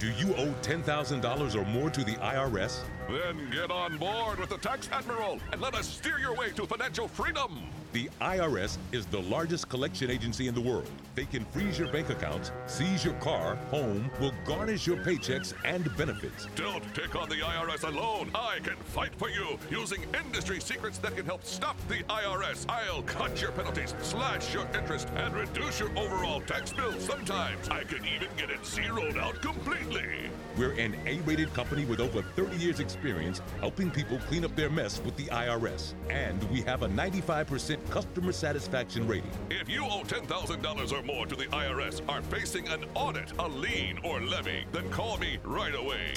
Do 0.02 0.10
you 0.10 0.34
owe 0.34 0.52
$10,000 0.62 1.54
or 1.54 1.64
more 1.64 1.88
to 1.88 2.02
the 2.02 2.14
IRS? 2.14 2.80
Then 3.08 3.48
get 3.52 3.70
on 3.70 3.98
board 3.98 4.40
with 4.40 4.48
the 4.48 4.58
Tax 4.58 4.88
Admiral 4.90 5.38
and 5.52 5.60
let 5.60 5.76
us 5.76 5.86
steer 5.86 6.18
your 6.18 6.34
way 6.34 6.50
to 6.56 6.66
financial 6.66 7.06
freedom. 7.06 7.68
The 7.92 8.08
IRS 8.22 8.78
is 8.92 9.04
the 9.04 9.20
largest 9.20 9.68
collection 9.68 10.10
agency 10.10 10.48
in 10.48 10.54
the 10.54 10.60
world. 10.62 10.88
They 11.14 11.26
can 11.26 11.44
freeze 11.44 11.78
your 11.78 11.92
bank 11.92 12.08
accounts, 12.08 12.50
seize 12.66 13.04
your 13.04 13.12
car, 13.14 13.56
home, 13.70 14.10
will 14.18 14.32
garnish 14.46 14.86
your 14.86 14.96
paychecks 14.96 15.52
and 15.66 15.94
benefits. 15.98 16.46
Don't 16.54 16.82
take 16.94 17.14
on 17.14 17.28
the 17.28 17.34
IRS 17.34 17.86
alone. 17.86 18.30
I 18.34 18.60
can 18.60 18.76
fight 18.76 19.14
for 19.16 19.28
you 19.28 19.58
using 19.70 20.02
industry 20.24 20.58
secrets 20.58 20.96
that 20.98 21.14
can 21.16 21.26
help 21.26 21.44
stop 21.44 21.76
the 21.88 22.02
IRS. 22.04 22.64
I'll 22.66 23.02
cut 23.02 23.42
your 23.42 23.52
penalties, 23.52 23.94
slash 24.00 24.54
your 24.54 24.66
interest, 24.74 25.08
and 25.16 25.34
reduce 25.34 25.78
your 25.78 25.90
overall 25.98 26.40
tax 26.40 26.72
bill. 26.72 26.98
Sometimes 26.98 27.68
I 27.68 27.84
can 27.84 28.06
even 28.06 28.28
get 28.38 28.48
it 28.48 28.64
zeroed 28.64 29.18
out 29.18 29.42
completely. 29.42 30.30
We're 30.56 30.72
an 30.72 30.96
A-rated 31.06 31.52
company 31.52 31.84
with 31.84 32.00
over 32.00 32.22
30 32.22 32.56
years 32.56 32.80
experience 32.80 33.42
helping 33.60 33.90
people 33.90 34.18
clean 34.28 34.46
up 34.46 34.56
their 34.56 34.70
mess 34.70 35.00
with 35.04 35.16
the 35.16 35.24
IRS. 35.24 35.92
And 36.08 36.42
we 36.50 36.62
have 36.62 36.82
a 36.82 36.88
95% 36.88 37.81
customer 37.90 38.32
satisfaction 38.32 39.06
rating. 39.06 39.30
If 39.50 39.68
you 39.68 39.84
owe 39.84 40.02
$10,000 40.02 40.92
or 40.92 41.02
more 41.02 41.26
to 41.26 41.36
the 41.36 41.46
IRS, 41.46 42.00
are 42.08 42.22
facing 42.22 42.68
an 42.68 42.84
audit, 42.94 43.32
a 43.38 43.48
lien, 43.48 43.98
or 44.04 44.20
levy, 44.20 44.64
then 44.72 44.88
call 44.90 45.18
me 45.18 45.38
right 45.44 45.74
away. 45.74 46.14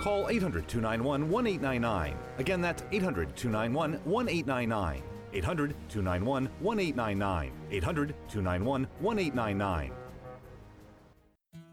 Call 0.00 0.28
800 0.28 0.68
291 0.68 1.30
1899. 1.30 2.16
Again, 2.38 2.60
that's 2.60 2.82
800 2.92 3.36
291 3.36 4.00
1899. 4.04 5.02
800 5.32 5.74
291 5.88 6.48
1899. 6.60 7.52
800 7.70 8.14
291 8.28 8.86
1899. 9.00 9.92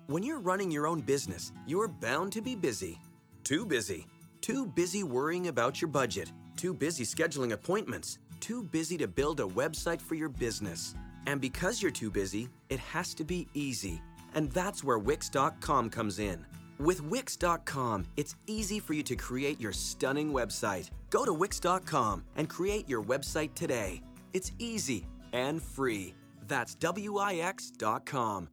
When 0.08 0.22
you're 0.22 0.40
running 0.40 0.70
your 0.70 0.86
own 0.86 1.00
business, 1.00 1.54
you're 1.66 1.88
bound 1.88 2.34
to 2.34 2.42
be 2.42 2.56
busy. 2.56 3.00
Too 3.44 3.66
busy. 3.66 4.06
Too 4.42 4.66
busy 4.66 5.04
worrying 5.04 5.48
about 5.48 5.82
your 5.82 5.90
budget. 5.90 6.32
Too 6.58 6.74
busy 6.74 7.06
scheduling 7.06 7.54
appointments. 7.54 8.20
Too 8.44 8.62
busy 8.62 8.98
to 8.98 9.08
build 9.08 9.40
a 9.40 9.44
website 9.44 10.02
for 10.02 10.16
your 10.16 10.28
business. 10.28 10.96
And 11.28 11.40
because 11.40 11.82
you're 11.82 11.94
too 11.94 12.12
busy, 12.12 12.50
it 12.68 12.78
has 12.78 13.14
to 13.14 13.24
be 13.24 13.48
easy. 13.54 14.02
And 14.36 14.52
that's 14.52 14.84
where 14.84 15.00
Wix.com 15.00 15.90
comes 15.90 16.20
in. 16.20 16.46
With 16.78 17.02
Wix.com, 17.04 18.06
it's 18.18 18.36
easy 18.46 18.82
for 18.82 18.96
you 18.96 19.04
to 19.04 19.16
create 19.16 19.62
your 19.62 19.72
stunning 19.72 20.34
website. 20.34 20.90
Go 21.10 21.24
to 21.24 21.32
Wix.com 21.32 22.26
and 22.36 22.50
create 22.50 22.90
your 22.90 23.02
website 23.02 23.56
today. 23.56 24.02
It's 24.34 24.52
easy 24.60 25.08
and 25.32 25.64
free. 25.64 26.14
That's 26.46 26.76
Wix.com. 26.76 28.50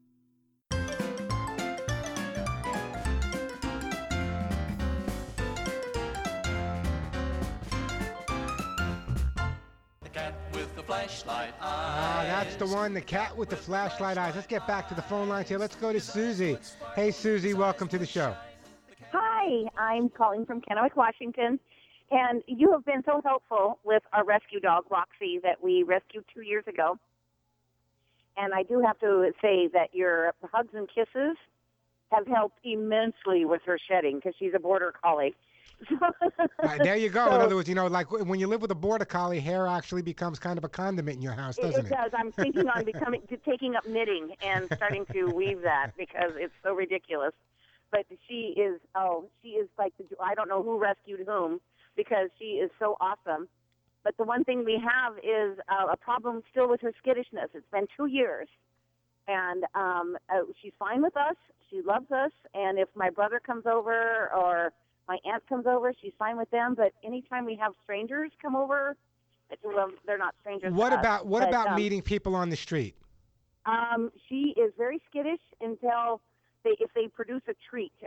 with 11.10 11.18
the 11.18 11.24
flashlight 11.24 11.54
Ah, 11.60 12.22
that's 12.26 12.56
the 12.56 12.66
one, 12.66 12.94
the 12.94 13.00
cat 13.00 13.36
with 13.36 13.48
the 13.48 13.56
flashlight 13.56 14.18
eyes. 14.18 14.34
Let's 14.34 14.46
get 14.46 14.66
back 14.66 14.88
to 14.88 14.94
the 14.94 15.02
phone 15.02 15.28
lines 15.28 15.48
here. 15.48 15.58
Let's 15.58 15.76
go 15.76 15.92
to 15.92 16.00
Susie. 16.00 16.58
Hey, 16.94 17.10
Susie, 17.10 17.54
welcome 17.54 17.88
to 17.88 17.98
the 17.98 18.06
show. 18.06 18.34
Hi, 19.12 19.64
I'm 19.76 20.08
calling 20.08 20.46
from 20.46 20.60
Kennewick, 20.60 20.96
Washington, 20.96 21.58
and 22.10 22.42
you 22.46 22.70
have 22.72 22.84
been 22.84 23.02
so 23.04 23.20
helpful 23.24 23.78
with 23.84 24.02
our 24.12 24.24
rescue 24.24 24.60
dog, 24.60 24.84
Roxy, 24.90 25.40
that 25.42 25.62
we 25.62 25.82
rescued 25.82 26.24
two 26.32 26.42
years 26.42 26.64
ago. 26.68 26.98
And 28.36 28.54
I 28.54 28.62
do 28.62 28.80
have 28.80 28.98
to 29.00 29.32
say 29.42 29.68
that 29.72 29.88
your 29.92 30.32
hugs 30.42 30.70
and 30.74 30.88
kisses 30.88 31.36
have 32.12 32.26
helped 32.26 32.58
immensely 32.64 33.44
with 33.44 33.62
her 33.66 33.78
shedding 33.88 34.16
because 34.16 34.34
she's 34.38 34.52
a 34.54 34.60
border 34.60 34.92
collie. 35.02 35.34
There 36.82 36.96
you 36.96 37.10
go. 37.10 37.26
In 37.26 37.40
other 37.40 37.56
words, 37.56 37.68
you 37.68 37.74
know, 37.74 37.86
like 37.86 38.10
when 38.10 38.38
you 38.38 38.46
live 38.46 38.62
with 38.62 38.70
a 38.70 38.76
border 38.76 39.04
collie, 39.04 39.40
hair 39.40 39.66
actually 39.66 40.02
becomes 40.02 40.38
kind 40.38 40.58
of 40.58 40.64
a 40.64 40.68
condiment 40.68 41.16
in 41.16 41.22
your 41.22 41.32
house, 41.32 41.58
It, 41.58 41.62
doesn't 41.62 41.86
it 41.86 41.90
does. 41.90 42.10
I'm 42.16 42.32
thinking 42.32 42.68
on 42.68 42.84
becoming 42.84 43.22
to 43.28 43.36
taking 43.48 43.74
up 43.76 43.86
knitting 43.86 44.34
and 44.42 44.66
starting 44.76 45.06
to 45.12 45.26
weave 45.26 45.62
that 45.62 45.92
because 45.96 46.32
it's 46.36 46.54
so 46.62 46.74
ridiculous. 46.74 47.32
But 47.90 48.06
she 48.28 48.54
is 48.56 48.80
oh, 48.94 49.26
she 49.42 49.50
is 49.50 49.68
like 49.78 49.92
the 49.98 50.04
I 50.22 50.34
don't 50.34 50.48
know 50.48 50.62
who 50.62 50.78
rescued 50.78 51.20
whom 51.26 51.60
because 51.96 52.30
she 52.38 52.60
is 52.62 52.70
so 52.78 52.96
awesome. 53.00 53.48
But 54.02 54.16
the 54.16 54.24
one 54.24 54.44
thing 54.44 54.64
we 54.64 54.82
have 54.82 55.18
is 55.18 55.58
uh, 55.68 55.92
a 55.92 55.96
problem 55.96 56.42
still 56.50 56.68
with 56.68 56.80
her 56.80 56.92
skittishness. 56.98 57.50
It's 57.52 57.66
been 57.70 57.86
two 57.96 58.06
years, 58.06 58.48
and 59.28 59.64
um, 59.74 60.16
uh, 60.30 60.42
she's 60.62 60.72
fine 60.78 61.02
with 61.02 61.16
us. 61.16 61.36
She 61.68 61.82
loves 61.82 62.10
us, 62.10 62.32
and 62.54 62.78
if 62.78 62.88
my 62.94 63.10
brother 63.10 63.40
comes 63.44 63.66
over 63.66 64.30
or 64.34 64.72
my 65.10 65.18
aunt 65.24 65.44
comes 65.48 65.66
over, 65.66 65.92
she's 66.00 66.12
fine 66.18 66.36
with 66.36 66.48
them. 66.50 66.74
But 66.74 66.92
anytime 67.04 67.44
we 67.44 67.56
have 67.56 67.72
strangers 67.82 68.30
come 68.40 68.54
over, 68.54 68.96
it's, 69.50 69.60
well, 69.64 69.90
they're 70.06 70.16
not 70.16 70.36
strangers. 70.40 70.72
What 70.72 70.92
us, 70.92 71.00
about 71.00 71.26
what 71.26 71.40
but, 71.40 71.48
about 71.48 71.68
um, 71.70 71.74
meeting 71.74 72.00
people 72.00 72.36
on 72.36 72.48
the 72.48 72.56
street? 72.56 72.94
Um, 73.66 74.12
she 74.28 74.54
is 74.56 74.72
very 74.78 75.02
skittish 75.10 75.40
until 75.60 76.20
they 76.64 76.76
if 76.80 76.92
they 76.94 77.08
produce 77.08 77.42
a 77.48 77.54
treat. 77.68 77.92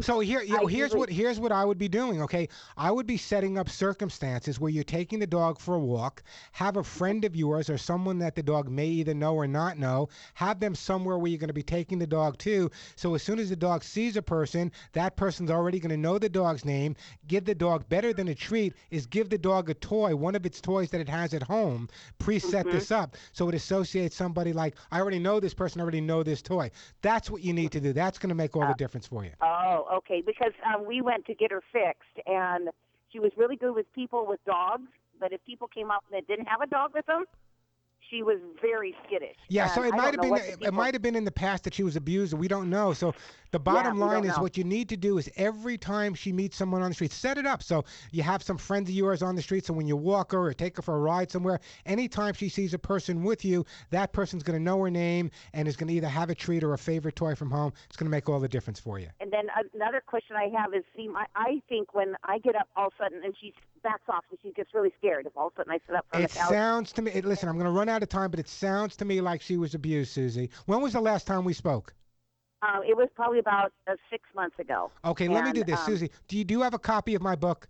So 0.00 0.20
here, 0.20 0.42
you 0.42 0.56
know, 0.56 0.66
here's 0.66 0.94
what 0.94 1.10
here's 1.10 1.38
what 1.38 1.52
I 1.52 1.64
would 1.64 1.76
be 1.78 1.88
doing. 1.88 2.22
Okay, 2.22 2.48
I 2.76 2.90
would 2.90 3.06
be 3.06 3.16
setting 3.18 3.58
up 3.58 3.68
circumstances 3.68 4.58
where 4.58 4.70
you're 4.70 4.84
taking 4.84 5.18
the 5.18 5.26
dog 5.26 5.60
for 5.60 5.74
a 5.74 5.78
walk. 5.78 6.22
Have 6.52 6.76
a 6.76 6.82
friend 6.84 7.24
of 7.24 7.36
yours 7.36 7.68
or 7.68 7.76
someone 7.76 8.18
that 8.20 8.34
the 8.34 8.42
dog 8.42 8.70
may 8.70 8.86
either 8.86 9.12
know 9.14 9.34
or 9.34 9.46
not 9.46 9.78
know. 9.78 10.08
Have 10.34 10.60
them 10.60 10.74
somewhere 10.74 11.18
where 11.18 11.28
you're 11.30 11.38
going 11.38 11.48
to 11.48 11.54
be 11.54 11.62
taking 11.62 11.98
the 11.98 12.06
dog 12.06 12.38
to. 12.38 12.70
So 12.96 13.14
as 13.14 13.22
soon 13.22 13.38
as 13.38 13.50
the 13.50 13.56
dog 13.56 13.84
sees 13.84 14.16
a 14.16 14.22
person, 14.22 14.72
that 14.92 15.16
person's 15.16 15.50
already 15.50 15.78
going 15.78 15.90
to 15.90 15.96
know 15.96 16.18
the 16.18 16.28
dog's 16.30 16.64
name. 16.64 16.96
Give 17.28 17.44
the 17.44 17.54
dog 17.54 17.86
better 17.88 18.12
than 18.14 18.28
a 18.28 18.34
treat 18.34 18.72
is 18.90 19.06
give 19.06 19.28
the 19.28 19.38
dog 19.38 19.68
a 19.68 19.74
toy, 19.74 20.16
one 20.16 20.34
of 20.34 20.46
its 20.46 20.60
toys 20.60 20.90
that 20.90 21.00
it 21.02 21.08
has 21.08 21.34
at 21.34 21.42
home. 21.42 21.88
Preset 22.18 22.64
Mhm. 22.64 22.72
this 22.72 22.90
up 22.90 23.16
so 23.32 23.48
it 23.48 23.54
associates 23.54 24.16
somebody 24.16 24.52
like 24.52 24.74
I 24.90 25.00
already 25.00 25.18
know 25.18 25.38
this 25.38 25.54
person. 25.54 25.80
I 25.80 25.82
already 25.82 26.00
know 26.00 26.22
this 26.22 26.40
toy. 26.40 26.70
That's 27.02 27.30
what 27.30 27.42
you 27.42 27.52
need 27.52 27.65
to 27.68 27.80
do. 27.80 27.92
That's 27.92 28.18
going 28.18 28.28
to 28.28 28.34
make 28.34 28.56
all 28.56 28.66
the 28.66 28.74
difference 28.74 29.06
for 29.06 29.24
you. 29.24 29.32
Oh, 29.40 29.86
okay. 29.98 30.22
Because 30.24 30.52
um, 30.64 30.86
we 30.86 31.00
went 31.00 31.26
to 31.26 31.34
get 31.34 31.50
her 31.50 31.62
fixed, 31.72 32.26
and 32.26 32.68
she 33.12 33.18
was 33.18 33.32
really 33.36 33.56
good 33.56 33.74
with 33.74 33.92
people 33.94 34.26
with 34.26 34.44
dogs. 34.44 34.88
But 35.18 35.32
if 35.32 35.44
people 35.44 35.68
came 35.68 35.90
up 35.90 36.04
that 36.12 36.26
didn't 36.26 36.46
have 36.46 36.60
a 36.60 36.66
dog 36.66 36.92
with 36.94 37.06
them, 37.06 37.24
she 38.10 38.22
was 38.22 38.38
very 38.60 38.94
skittish. 39.06 39.36
Yeah, 39.48 39.66
so 39.68 39.82
it 39.82 39.92
might 39.94 40.14
have 40.14 40.20
been 40.20 40.34
the 40.34 40.56
it 40.60 40.74
might 40.74 40.94
have 40.94 41.02
been 41.02 41.16
in 41.16 41.24
the 41.24 41.30
past 41.32 41.64
that 41.64 41.74
she 41.74 41.82
was 41.82 41.96
abused. 41.96 42.34
We 42.34 42.48
don't 42.48 42.70
know. 42.70 42.92
So 42.92 43.14
the 43.52 43.58
bottom 43.58 43.98
don't 43.98 44.08
line 44.08 44.24
is 44.24 44.36
know. 44.36 44.42
what 44.42 44.56
you 44.56 44.64
need 44.64 44.88
to 44.90 44.96
do 44.96 45.18
is 45.18 45.30
every 45.36 45.78
time 45.78 46.14
she 46.14 46.32
meets 46.32 46.56
someone 46.56 46.82
on 46.82 46.90
the 46.90 46.94
street, 46.94 47.12
set 47.12 47.38
it 47.38 47.46
up 47.46 47.62
so 47.62 47.84
you 48.10 48.22
have 48.22 48.42
some 48.42 48.58
friends 48.58 48.88
of 48.88 48.94
yours 48.94 49.22
on 49.22 49.36
the 49.36 49.42
street. 49.42 49.64
So 49.64 49.72
when 49.72 49.86
you 49.86 49.96
walk 49.96 50.32
her 50.32 50.46
or 50.46 50.52
take 50.52 50.76
her 50.76 50.82
for 50.82 50.96
a 50.96 51.00
ride 51.00 51.30
somewhere, 51.30 51.60
anytime 51.86 52.34
she 52.34 52.48
sees 52.48 52.74
a 52.74 52.78
person 52.78 53.22
with 53.22 53.44
you, 53.44 53.64
that 53.90 54.12
person's 54.12 54.42
going 54.42 54.58
to 54.58 54.62
know 54.62 54.82
her 54.82 54.90
name 54.90 55.30
and 55.54 55.68
is 55.68 55.76
going 55.76 55.88
to 55.88 55.94
either 55.94 56.08
have 56.08 56.28
a 56.30 56.34
treat 56.34 56.64
or 56.64 56.74
a 56.74 56.78
favorite 56.78 57.16
toy 57.16 57.34
from 57.34 57.50
home. 57.50 57.72
It's 57.88 57.96
going 57.96 58.06
to 58.06 58.10
make 58.10 58.28
all 58.28 58.40
the 58.40 58.48
difference 58.48 58.80
for 58.80 58.98
you. 58.98 59.08
And 59.20 59.32
then 59.32 59.46
another 59.74 60.02
question 60.04 60.36
I 60.36 60.48
have 60.60 60.74
is, 60.74 60.82
see, 60.96 61.08
my, 61.08 61.26
I 61.34 61.62
think 61.68 61.94
when 61.94 62.16
I 62.24 62.38
get 62.38 62.56
up 62.56 62.68
all 62.76 62.88
of 62.88 62.92
a 62.98 63.04
sudden 63.04 63.22
and 63.24 63.34
she 63.40 63.54
backs 63.82 64.02
off 64.08 64.24
and 64.30 64.38
she 64.42 64.50
gets 64.52 64.74
really 64.74 64.92
scared 64.98 65.26
if 65.26 65.36
all 65.36 65.46
of 65.48 65.52
a 65.54 65.56
sudden 65.60 65.72
I 65.72 65.78
sit 65.86 65.94
up 65.94 66.06
from 66.10 66.22
It 66.22 66.30
the 66.30 66.38
couch. 66.38 66.48
sounds 66.48 66.92
to 66.92 67.02
me. 67.02 67.12
It, 67.12 67.24
listen, 67.24 67.48
I'm 67.48 67.54
going 67.56 67.66
to 67.66 67.70
run 67.70 67.88
out 67.88 67.95
of 68.02 68.08
time, 68.08 68.30
but 68.30 68.40
it 68.40 68.48
sounds 68.48 68.96
to 68.96 69.04
me 69.04 69.20
like 69.20 69.40
she 69.40 69.56
was 69.56 69.74
abused, 69.74 70.12
Susie. 70.12 70.50
When 70.66 70.80
was 70.80 70.92
the 70.92 71.00
last 71.00 71.26
time 71.26 71.44
we 71.44 71.52
spoke? 71.52 71.94
Um, 72.62 72.82
it 72.88 72.96
was 72.96 73.08
probably 73.14 73.38
about 73.38 73.72
uh, 73.86 73.94
six 74.10 74.22
months 74.34 74.58
ago. 74.58 74.90
Okay, 75.04 75.28
let 75.28 75.44
me 75.44 75.52
do 75.52 75.62
this, 75.62 75.78
um, 75.80 75.86
Susie. 75.86 76.10
Do 76.28 76.38
you 76.38 76.44
do 76.44 76.54
you 76.54 76.62
have 76.62 76.74
a 76.74 76.78
copy 76.78 77.14
of 77.14 77.22
my 77.22 77.36
book? 77.36 77.68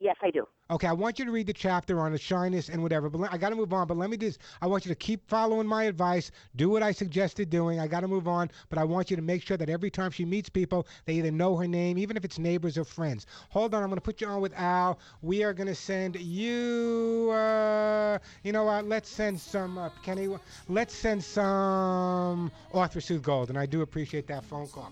Yes, 0.00 0.16
I 0.22 0.30
do. 0.30 0.46
Okay, 0.70 0.86
I 0.86 0.94
want 0.94 1.18
you 1.18 1.26
to 1.26 1.30
read 1.30 1.46
the 1.46 1.52
chapter 1.52 2.00
on 2.00 2.12
the 2.12 2.18
shyness 2.18 2.70
and 2.70 2.82
whatever, 2.82 3.10
but 3.10 3.30
I 3.30 3.36
got 3.36 3.50
to 3.50 3.54
move 3.54 3.74
on. 3.74 3.86
But 3.86 3.98
let 3.98 4.08
me 4.08 4.16
just, 4.16 4.40
I 4.62 4.66
want 4.66 4.86
you 4.86 4.88
to 4.88 4.94
keep 4.94 5.28
following 5.28 5.66
my 5.66 5.84
advice, 5.84 6.30
do 6.56 6.70
what 6.70 6.82
I 6.82 6.90
suggested 6.90 7.50
doing. 7.50 7.78
I 7.78 7.86
got 7.86 8.00
to 8.00 8.08
move 8.08 8.26
on, 8.26 8.50
but 8.70 8.78
I 8.78 8.84
want 8.84 9.10
you 9.10 9.16
to 9.16 9.22
make 9.22 9.42
sure 9.42 9.58
that 9.58 9.68
every 9.68 9.90
time 9.90 10.10
she 10.10 10.24
meets 10.24 10.48
people, 10.48 10.86
they 11.04 11.16
either 11.16 11.30
know 11.30 11.54
her 11.54 11.68
name, 11.68 11.98
even 11.98 12.16
if 12.16 12.24
it's 12.24 12.38
neighbors 12.38 12.78
or 12.78 12.84
friends. 12.84 13.26
Hold 13.50 13.74
on, 13.74 13.82
I'm 13.82 13.90
going 13.90 13.98
to 13.98 14.00
put 14.00 14.22
you 14.22 14.26
on 14.26 14.40
with 14.40 14.54
Al. 14.54 14.98
We 15.20 15.44
are 15.44 15.52
going 15.52 15.66
to 15.66 15.74
send 15.74 16.16
you, 16.16 17.30
uh, 17.30 18.18
you 18.42 18.52
know 18.52 18.64
what, 18.64 18.86
let's 18.86 19.10
send 19.10 19.38
some, 19.38 19.76
uh, 19.76 19.90
Kenny, 20.02 20.28
let's 20.70 20.94
send 20.94 21.22
some 21.22 22.50
ArthriSoothe 22.72 23.20
Gold, 23.20 23.50
and 23.50 23.58
I 23.58 23.66
do 23.66 23.82
appreciate 23.82 24.26
that 24.28 24.42
phone 24.44 24.68
call. 24.68 24.90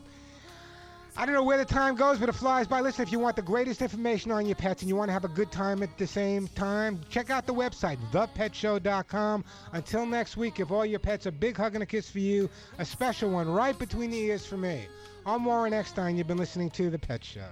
I 1.14 1.26
don't 1.26 1.34
know 1.34 1.42
where 1.42 1.58
the 1.58 1.64
time 1.64 1.94
goes, 1.94 2.18
but 2.18 2.30
it 2.30 2.32
flies 2.32 2.66
by. 2.66 2.80
Listen, 2.80 3.02
if 3.02 3.12
you 3.12 3.18
want 3.18 3.36
the 3.36 3.42
greatest 3.42 3.82
information 3.82 4.30
on 4.30 4.46
your 4.46 4.54
pets 4.54 4.80
and 4.80 4.88
you 4.88 4.96
want 4.96 5.10
to 5.10 5.12
have 5.12 5.26
a 5.26 5.28
good 5.28 5.52
time 5.52 5.82
at 5.82 5.98
the 5.98 6.06
same 6.06 6.48
time, 6.48 7.00
check 7.10 7.28
out 7.28 7.46
the 7.46 7.52
website, 7.52 7.98
thepetshow.com. 8.12 9.44
Until 9.72 10.06
next 10.06 10.38
week, 10.38 10.58
if 10.58 10.70
all 10.70 10.86
your 10.86 10.98
pets, 10.98 11.26
a 11.26 11.32
big 11.32 11.56
hug 11.58 11.74
and 11.74 11.82
a 11.82 11.86
kiss 11.86 12.10
for 12.10 12.18
you, 12.20 12.48
a 12.78 12.84
special 12.84 13.30
one 13.30 13.50
right 13.50 13.78
between 13.78 14.10
the 14.10 14.18
ears 14.18 14.46
for 14.46 14.56
me. 14.56 14.86
I'm 15.26 15.44
Warren 15.44 15.74
Eckstein. 15.74 16.16
You've 16.16 16.26
been 16.26 16.38
listening 16.38 16.70
to 16.70 16.88
The 16.88 16.98
Pet 16.98 17.22
Show. 17.22 17.42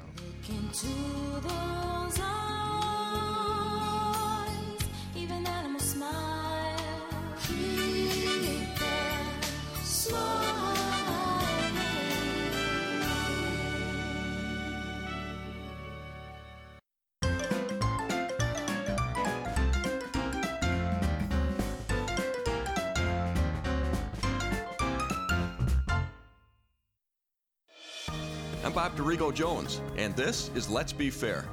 I'm 28.71 28.77
Bob 28.77 28.97
Dorigo 28.97 29.35
Jones, 29.35 29.81
and 29.97 30.15
this 30.15 30.49
is 30.55 30.71
Let's 30.71 30.93
Be 30.93 31.11
Fair. 31.11 31.45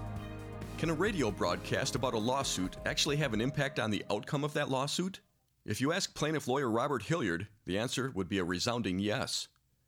Can 0.78 0.92
a 0.92 0.94
radio 0.94 1.32
broadcast 1.32 1.96
about 1.96 2.14
a 2.14 2.20
lawsuit 2.20 2.78
actually 2.86 3.16
have 3.16 3.34
an 3.34 3.42
impact 3.42 3.80
on 3.80 3.90
the 3.90 4.06
outcome 4.12 4.44
of 4.44 4.54
that 4.54 4.70
lawsuit? 4.70 5.20
If 5.66 5.82
you 5.82 5.92
ask 5.92 6.14
plaintiff 6.14 6.48
lawyer 6.48 6.70
Robert 6.70 7.02
Hilliard, 7.02 7.48
the 7.66 7.80
answer 7.80 8.12
would 8.14 8.30
be 8.30 8.38
a 8.38 8.44
resounding 8.44 9.00
yes. 9.00 9.48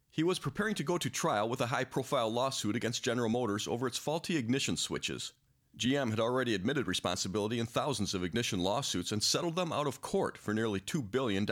He 0.09 0.23
was 0.23 0.39
preparing 0.39 0.73
to 0.73 0.83
go 0.83 0.97
to 0.97 1.07
trial 1.07 1.47
with 1.47 1.61
a 1.61 1.67
high 1.67 1.83
profile 1.83 2.31
lawsuit 2.31 2.75
against 2.75 3.03
General 3.03 3.29
Motors 3.29 3.67
over 3.67 3.85
its 3.85 3.99
faulty 3.99 4.35
ignition 4.35 4.75
switches. 4.75 5.33
GM 5.77 6.09
had 6.09 6.19
already 6.19 6.55
admitted 6.55 6.87
responsibility 6.87 7.59
in 7.59 7.67
thousands 7.67 8.15
of 8.15 8.23
ignition 8.23 8.59
lawsuits 8.59 9.11
and 9.11 9.21
settled 9.21 9.55
them 9.55 9.71
out 9.71 9.85
of 9.85 10.01
court 10.01 10.35
for 10.35 10.51
nearly 10.51 10.79
$2 10.79 11.11
billion. 11.11 11.45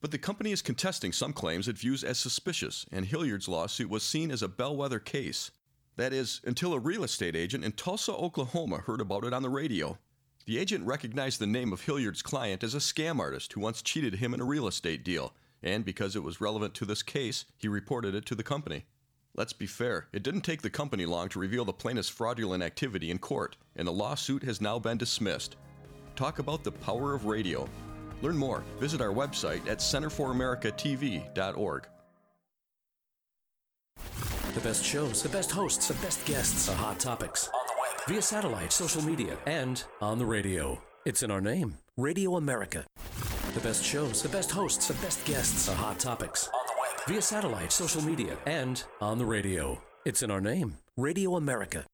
But 0.00 0.12
the 0.12 0.18
company 0.18 0.52
is 0.52 0.62
contesting 0.62 1.12
some 1.12 1.32
claims 1.32 1.66
it 1.66 1.76
views 1.76 2.04
as 2.04 2.18
suspicious, 2.18 2.86
and 2.92 3.04
Hilliard's 3.04 3.48
lawsuit 3.48 3.90
was 3.90 4.02
seen 4.02 4.30
as 4.30 4.42
a 4.42 4.48
bellwether 4.48 5.00
case. 5.00 5.50
That 5.96 6.12
is, 6.12 6.40
until 6.44 6.72
a 6.72 6.78
real 6.78 7.02
estate 7.02 7.34
agent 7.34 7.64
in 7.64 7.72
Tulsa, 7.72 8.12
Oklahoma 8.12 8.78
heard 8.78 9.00
about 9.00 9.24
it 9.24 9.32
on 9.32 9.42
the 9.42 9.50
radio. 9.50 9.98
The 10.46 10.58
agent 10.58 10.86
recognized 10.86 11.40
the 11.40 11.46
name 11.46 11.72
of 11.72 11.82
Hilliard's 11.82 12.22
client 12.22 12.62
as 12.62 12.74
a 12.74 12.78
scam 12.78 13.18
artist 13.18 13.52
who 13.52 13.60
once 13.60 13.82
cheated 13.82 14.14
him 14.14 14.32
in 14.32 14.40
a 14.40 14.44
real 14.44 14.68
estate 14.68 15.02
deal, 15.02 15.34
and 15.62 15.84
because 15.84 16.14
it 16.14 16.22
was 16.22 16.40
relevant 16.40 16.74
to 16.74 16.84
this 16.84 17.02
case, 17.02 17.44
he 17.56 17.66
reported 17.66 18.14
it 18.14 18.24
to 18.26 18.36
the 18.36 18.44
company. 18.44 18.84
Let's 19.34 19.52
be 19.52 19.66
fair, 19.66 20.06
it 20.12 20.22
didn't 20.22 20.42
take 20.42 20.62
the 20.62 20.70
company 20.70 21.06
long 21.06 21.28
to 21.30 21.40
reveal 21.40 21.64
the 21.64 21.72
plaintiff's 21.72 22.08
fraudulent 22.08 22.62
activity 22.62 23.10
in 23.10 23.18
court, 23.18 23.56
and 23.76 23.86
the 23.86 23.92
lawsuit 23.92 24.44
has 24.44 24.60
now 24.60 24.78
been 24.78 24.96
dismissed. 24.96 25.56
Talk 26.14 26.38
about 26.38 26.64
the 26.64 26.72
power 26.72 27.14
of 27.14 27.26
radio. 27.26 27.68
Learn 28.22 28.36
more. 28.36 28.64
Visit 28.78 29.00
our 29.00 29.12
website 29.12 29.66
at 29.68 29.78
centerforamericatv.org. 29.78 31.86
The 34.54 34.60
best 34.60 34.84
shows, 34.84 35.22
the 35.22 35.28
best 35.28 35.52
hosts, 35.52 35.88
the 35.88 35.94
best 35.94 36.24
guests, 36.24 36.66
the 36.66 36.74
hot 36.74 36.98
topics. 36.98 37.48
On 37.48 37.66
the 37.66 37.74
web, 37.80 38.08
via 38.08 38.22
satellite, 38.22 38.72
social 38.72 39.02
media, 39.02 39.36
and 39.46 39.82
on 40.00 40.18
the 40.18 40.26
radio. 40.26 40.80
It's 41.04 41.22
in 41.22 41.30
our 41.30 41.40
name 41.40 41.78
Radio 41.96 42.36
America. 42.36 42.84
The 43.54 43.60
best 43.60 43.84
shows, 43.84 44.22
the 44.22 44.28
best 44.28 44.50
hosts, 44.50 44.88
the 44.88 44.94
best 44.94 45.24
guests, 45.24 45.66
the 45.66 45.74
hot 45.74 45.98
topics. 45.98 46.48
On 46.48 46.66
the 46.66 46.72
web, 46.80 47.08
via 47.08 47.22
satellite, 47.22 47.72
social 47.72 48.02
media, 48.02 48.36
and 48.46 48.82
on 49.00 49.18
the 49.18 49.26
radio. 49.26 49.80
It's 50.04 50.22
in 50.22 50.30
our 50.30 50.40
name 50.40 50.78
Radio 50.96 51.36
America. 51.36 51.84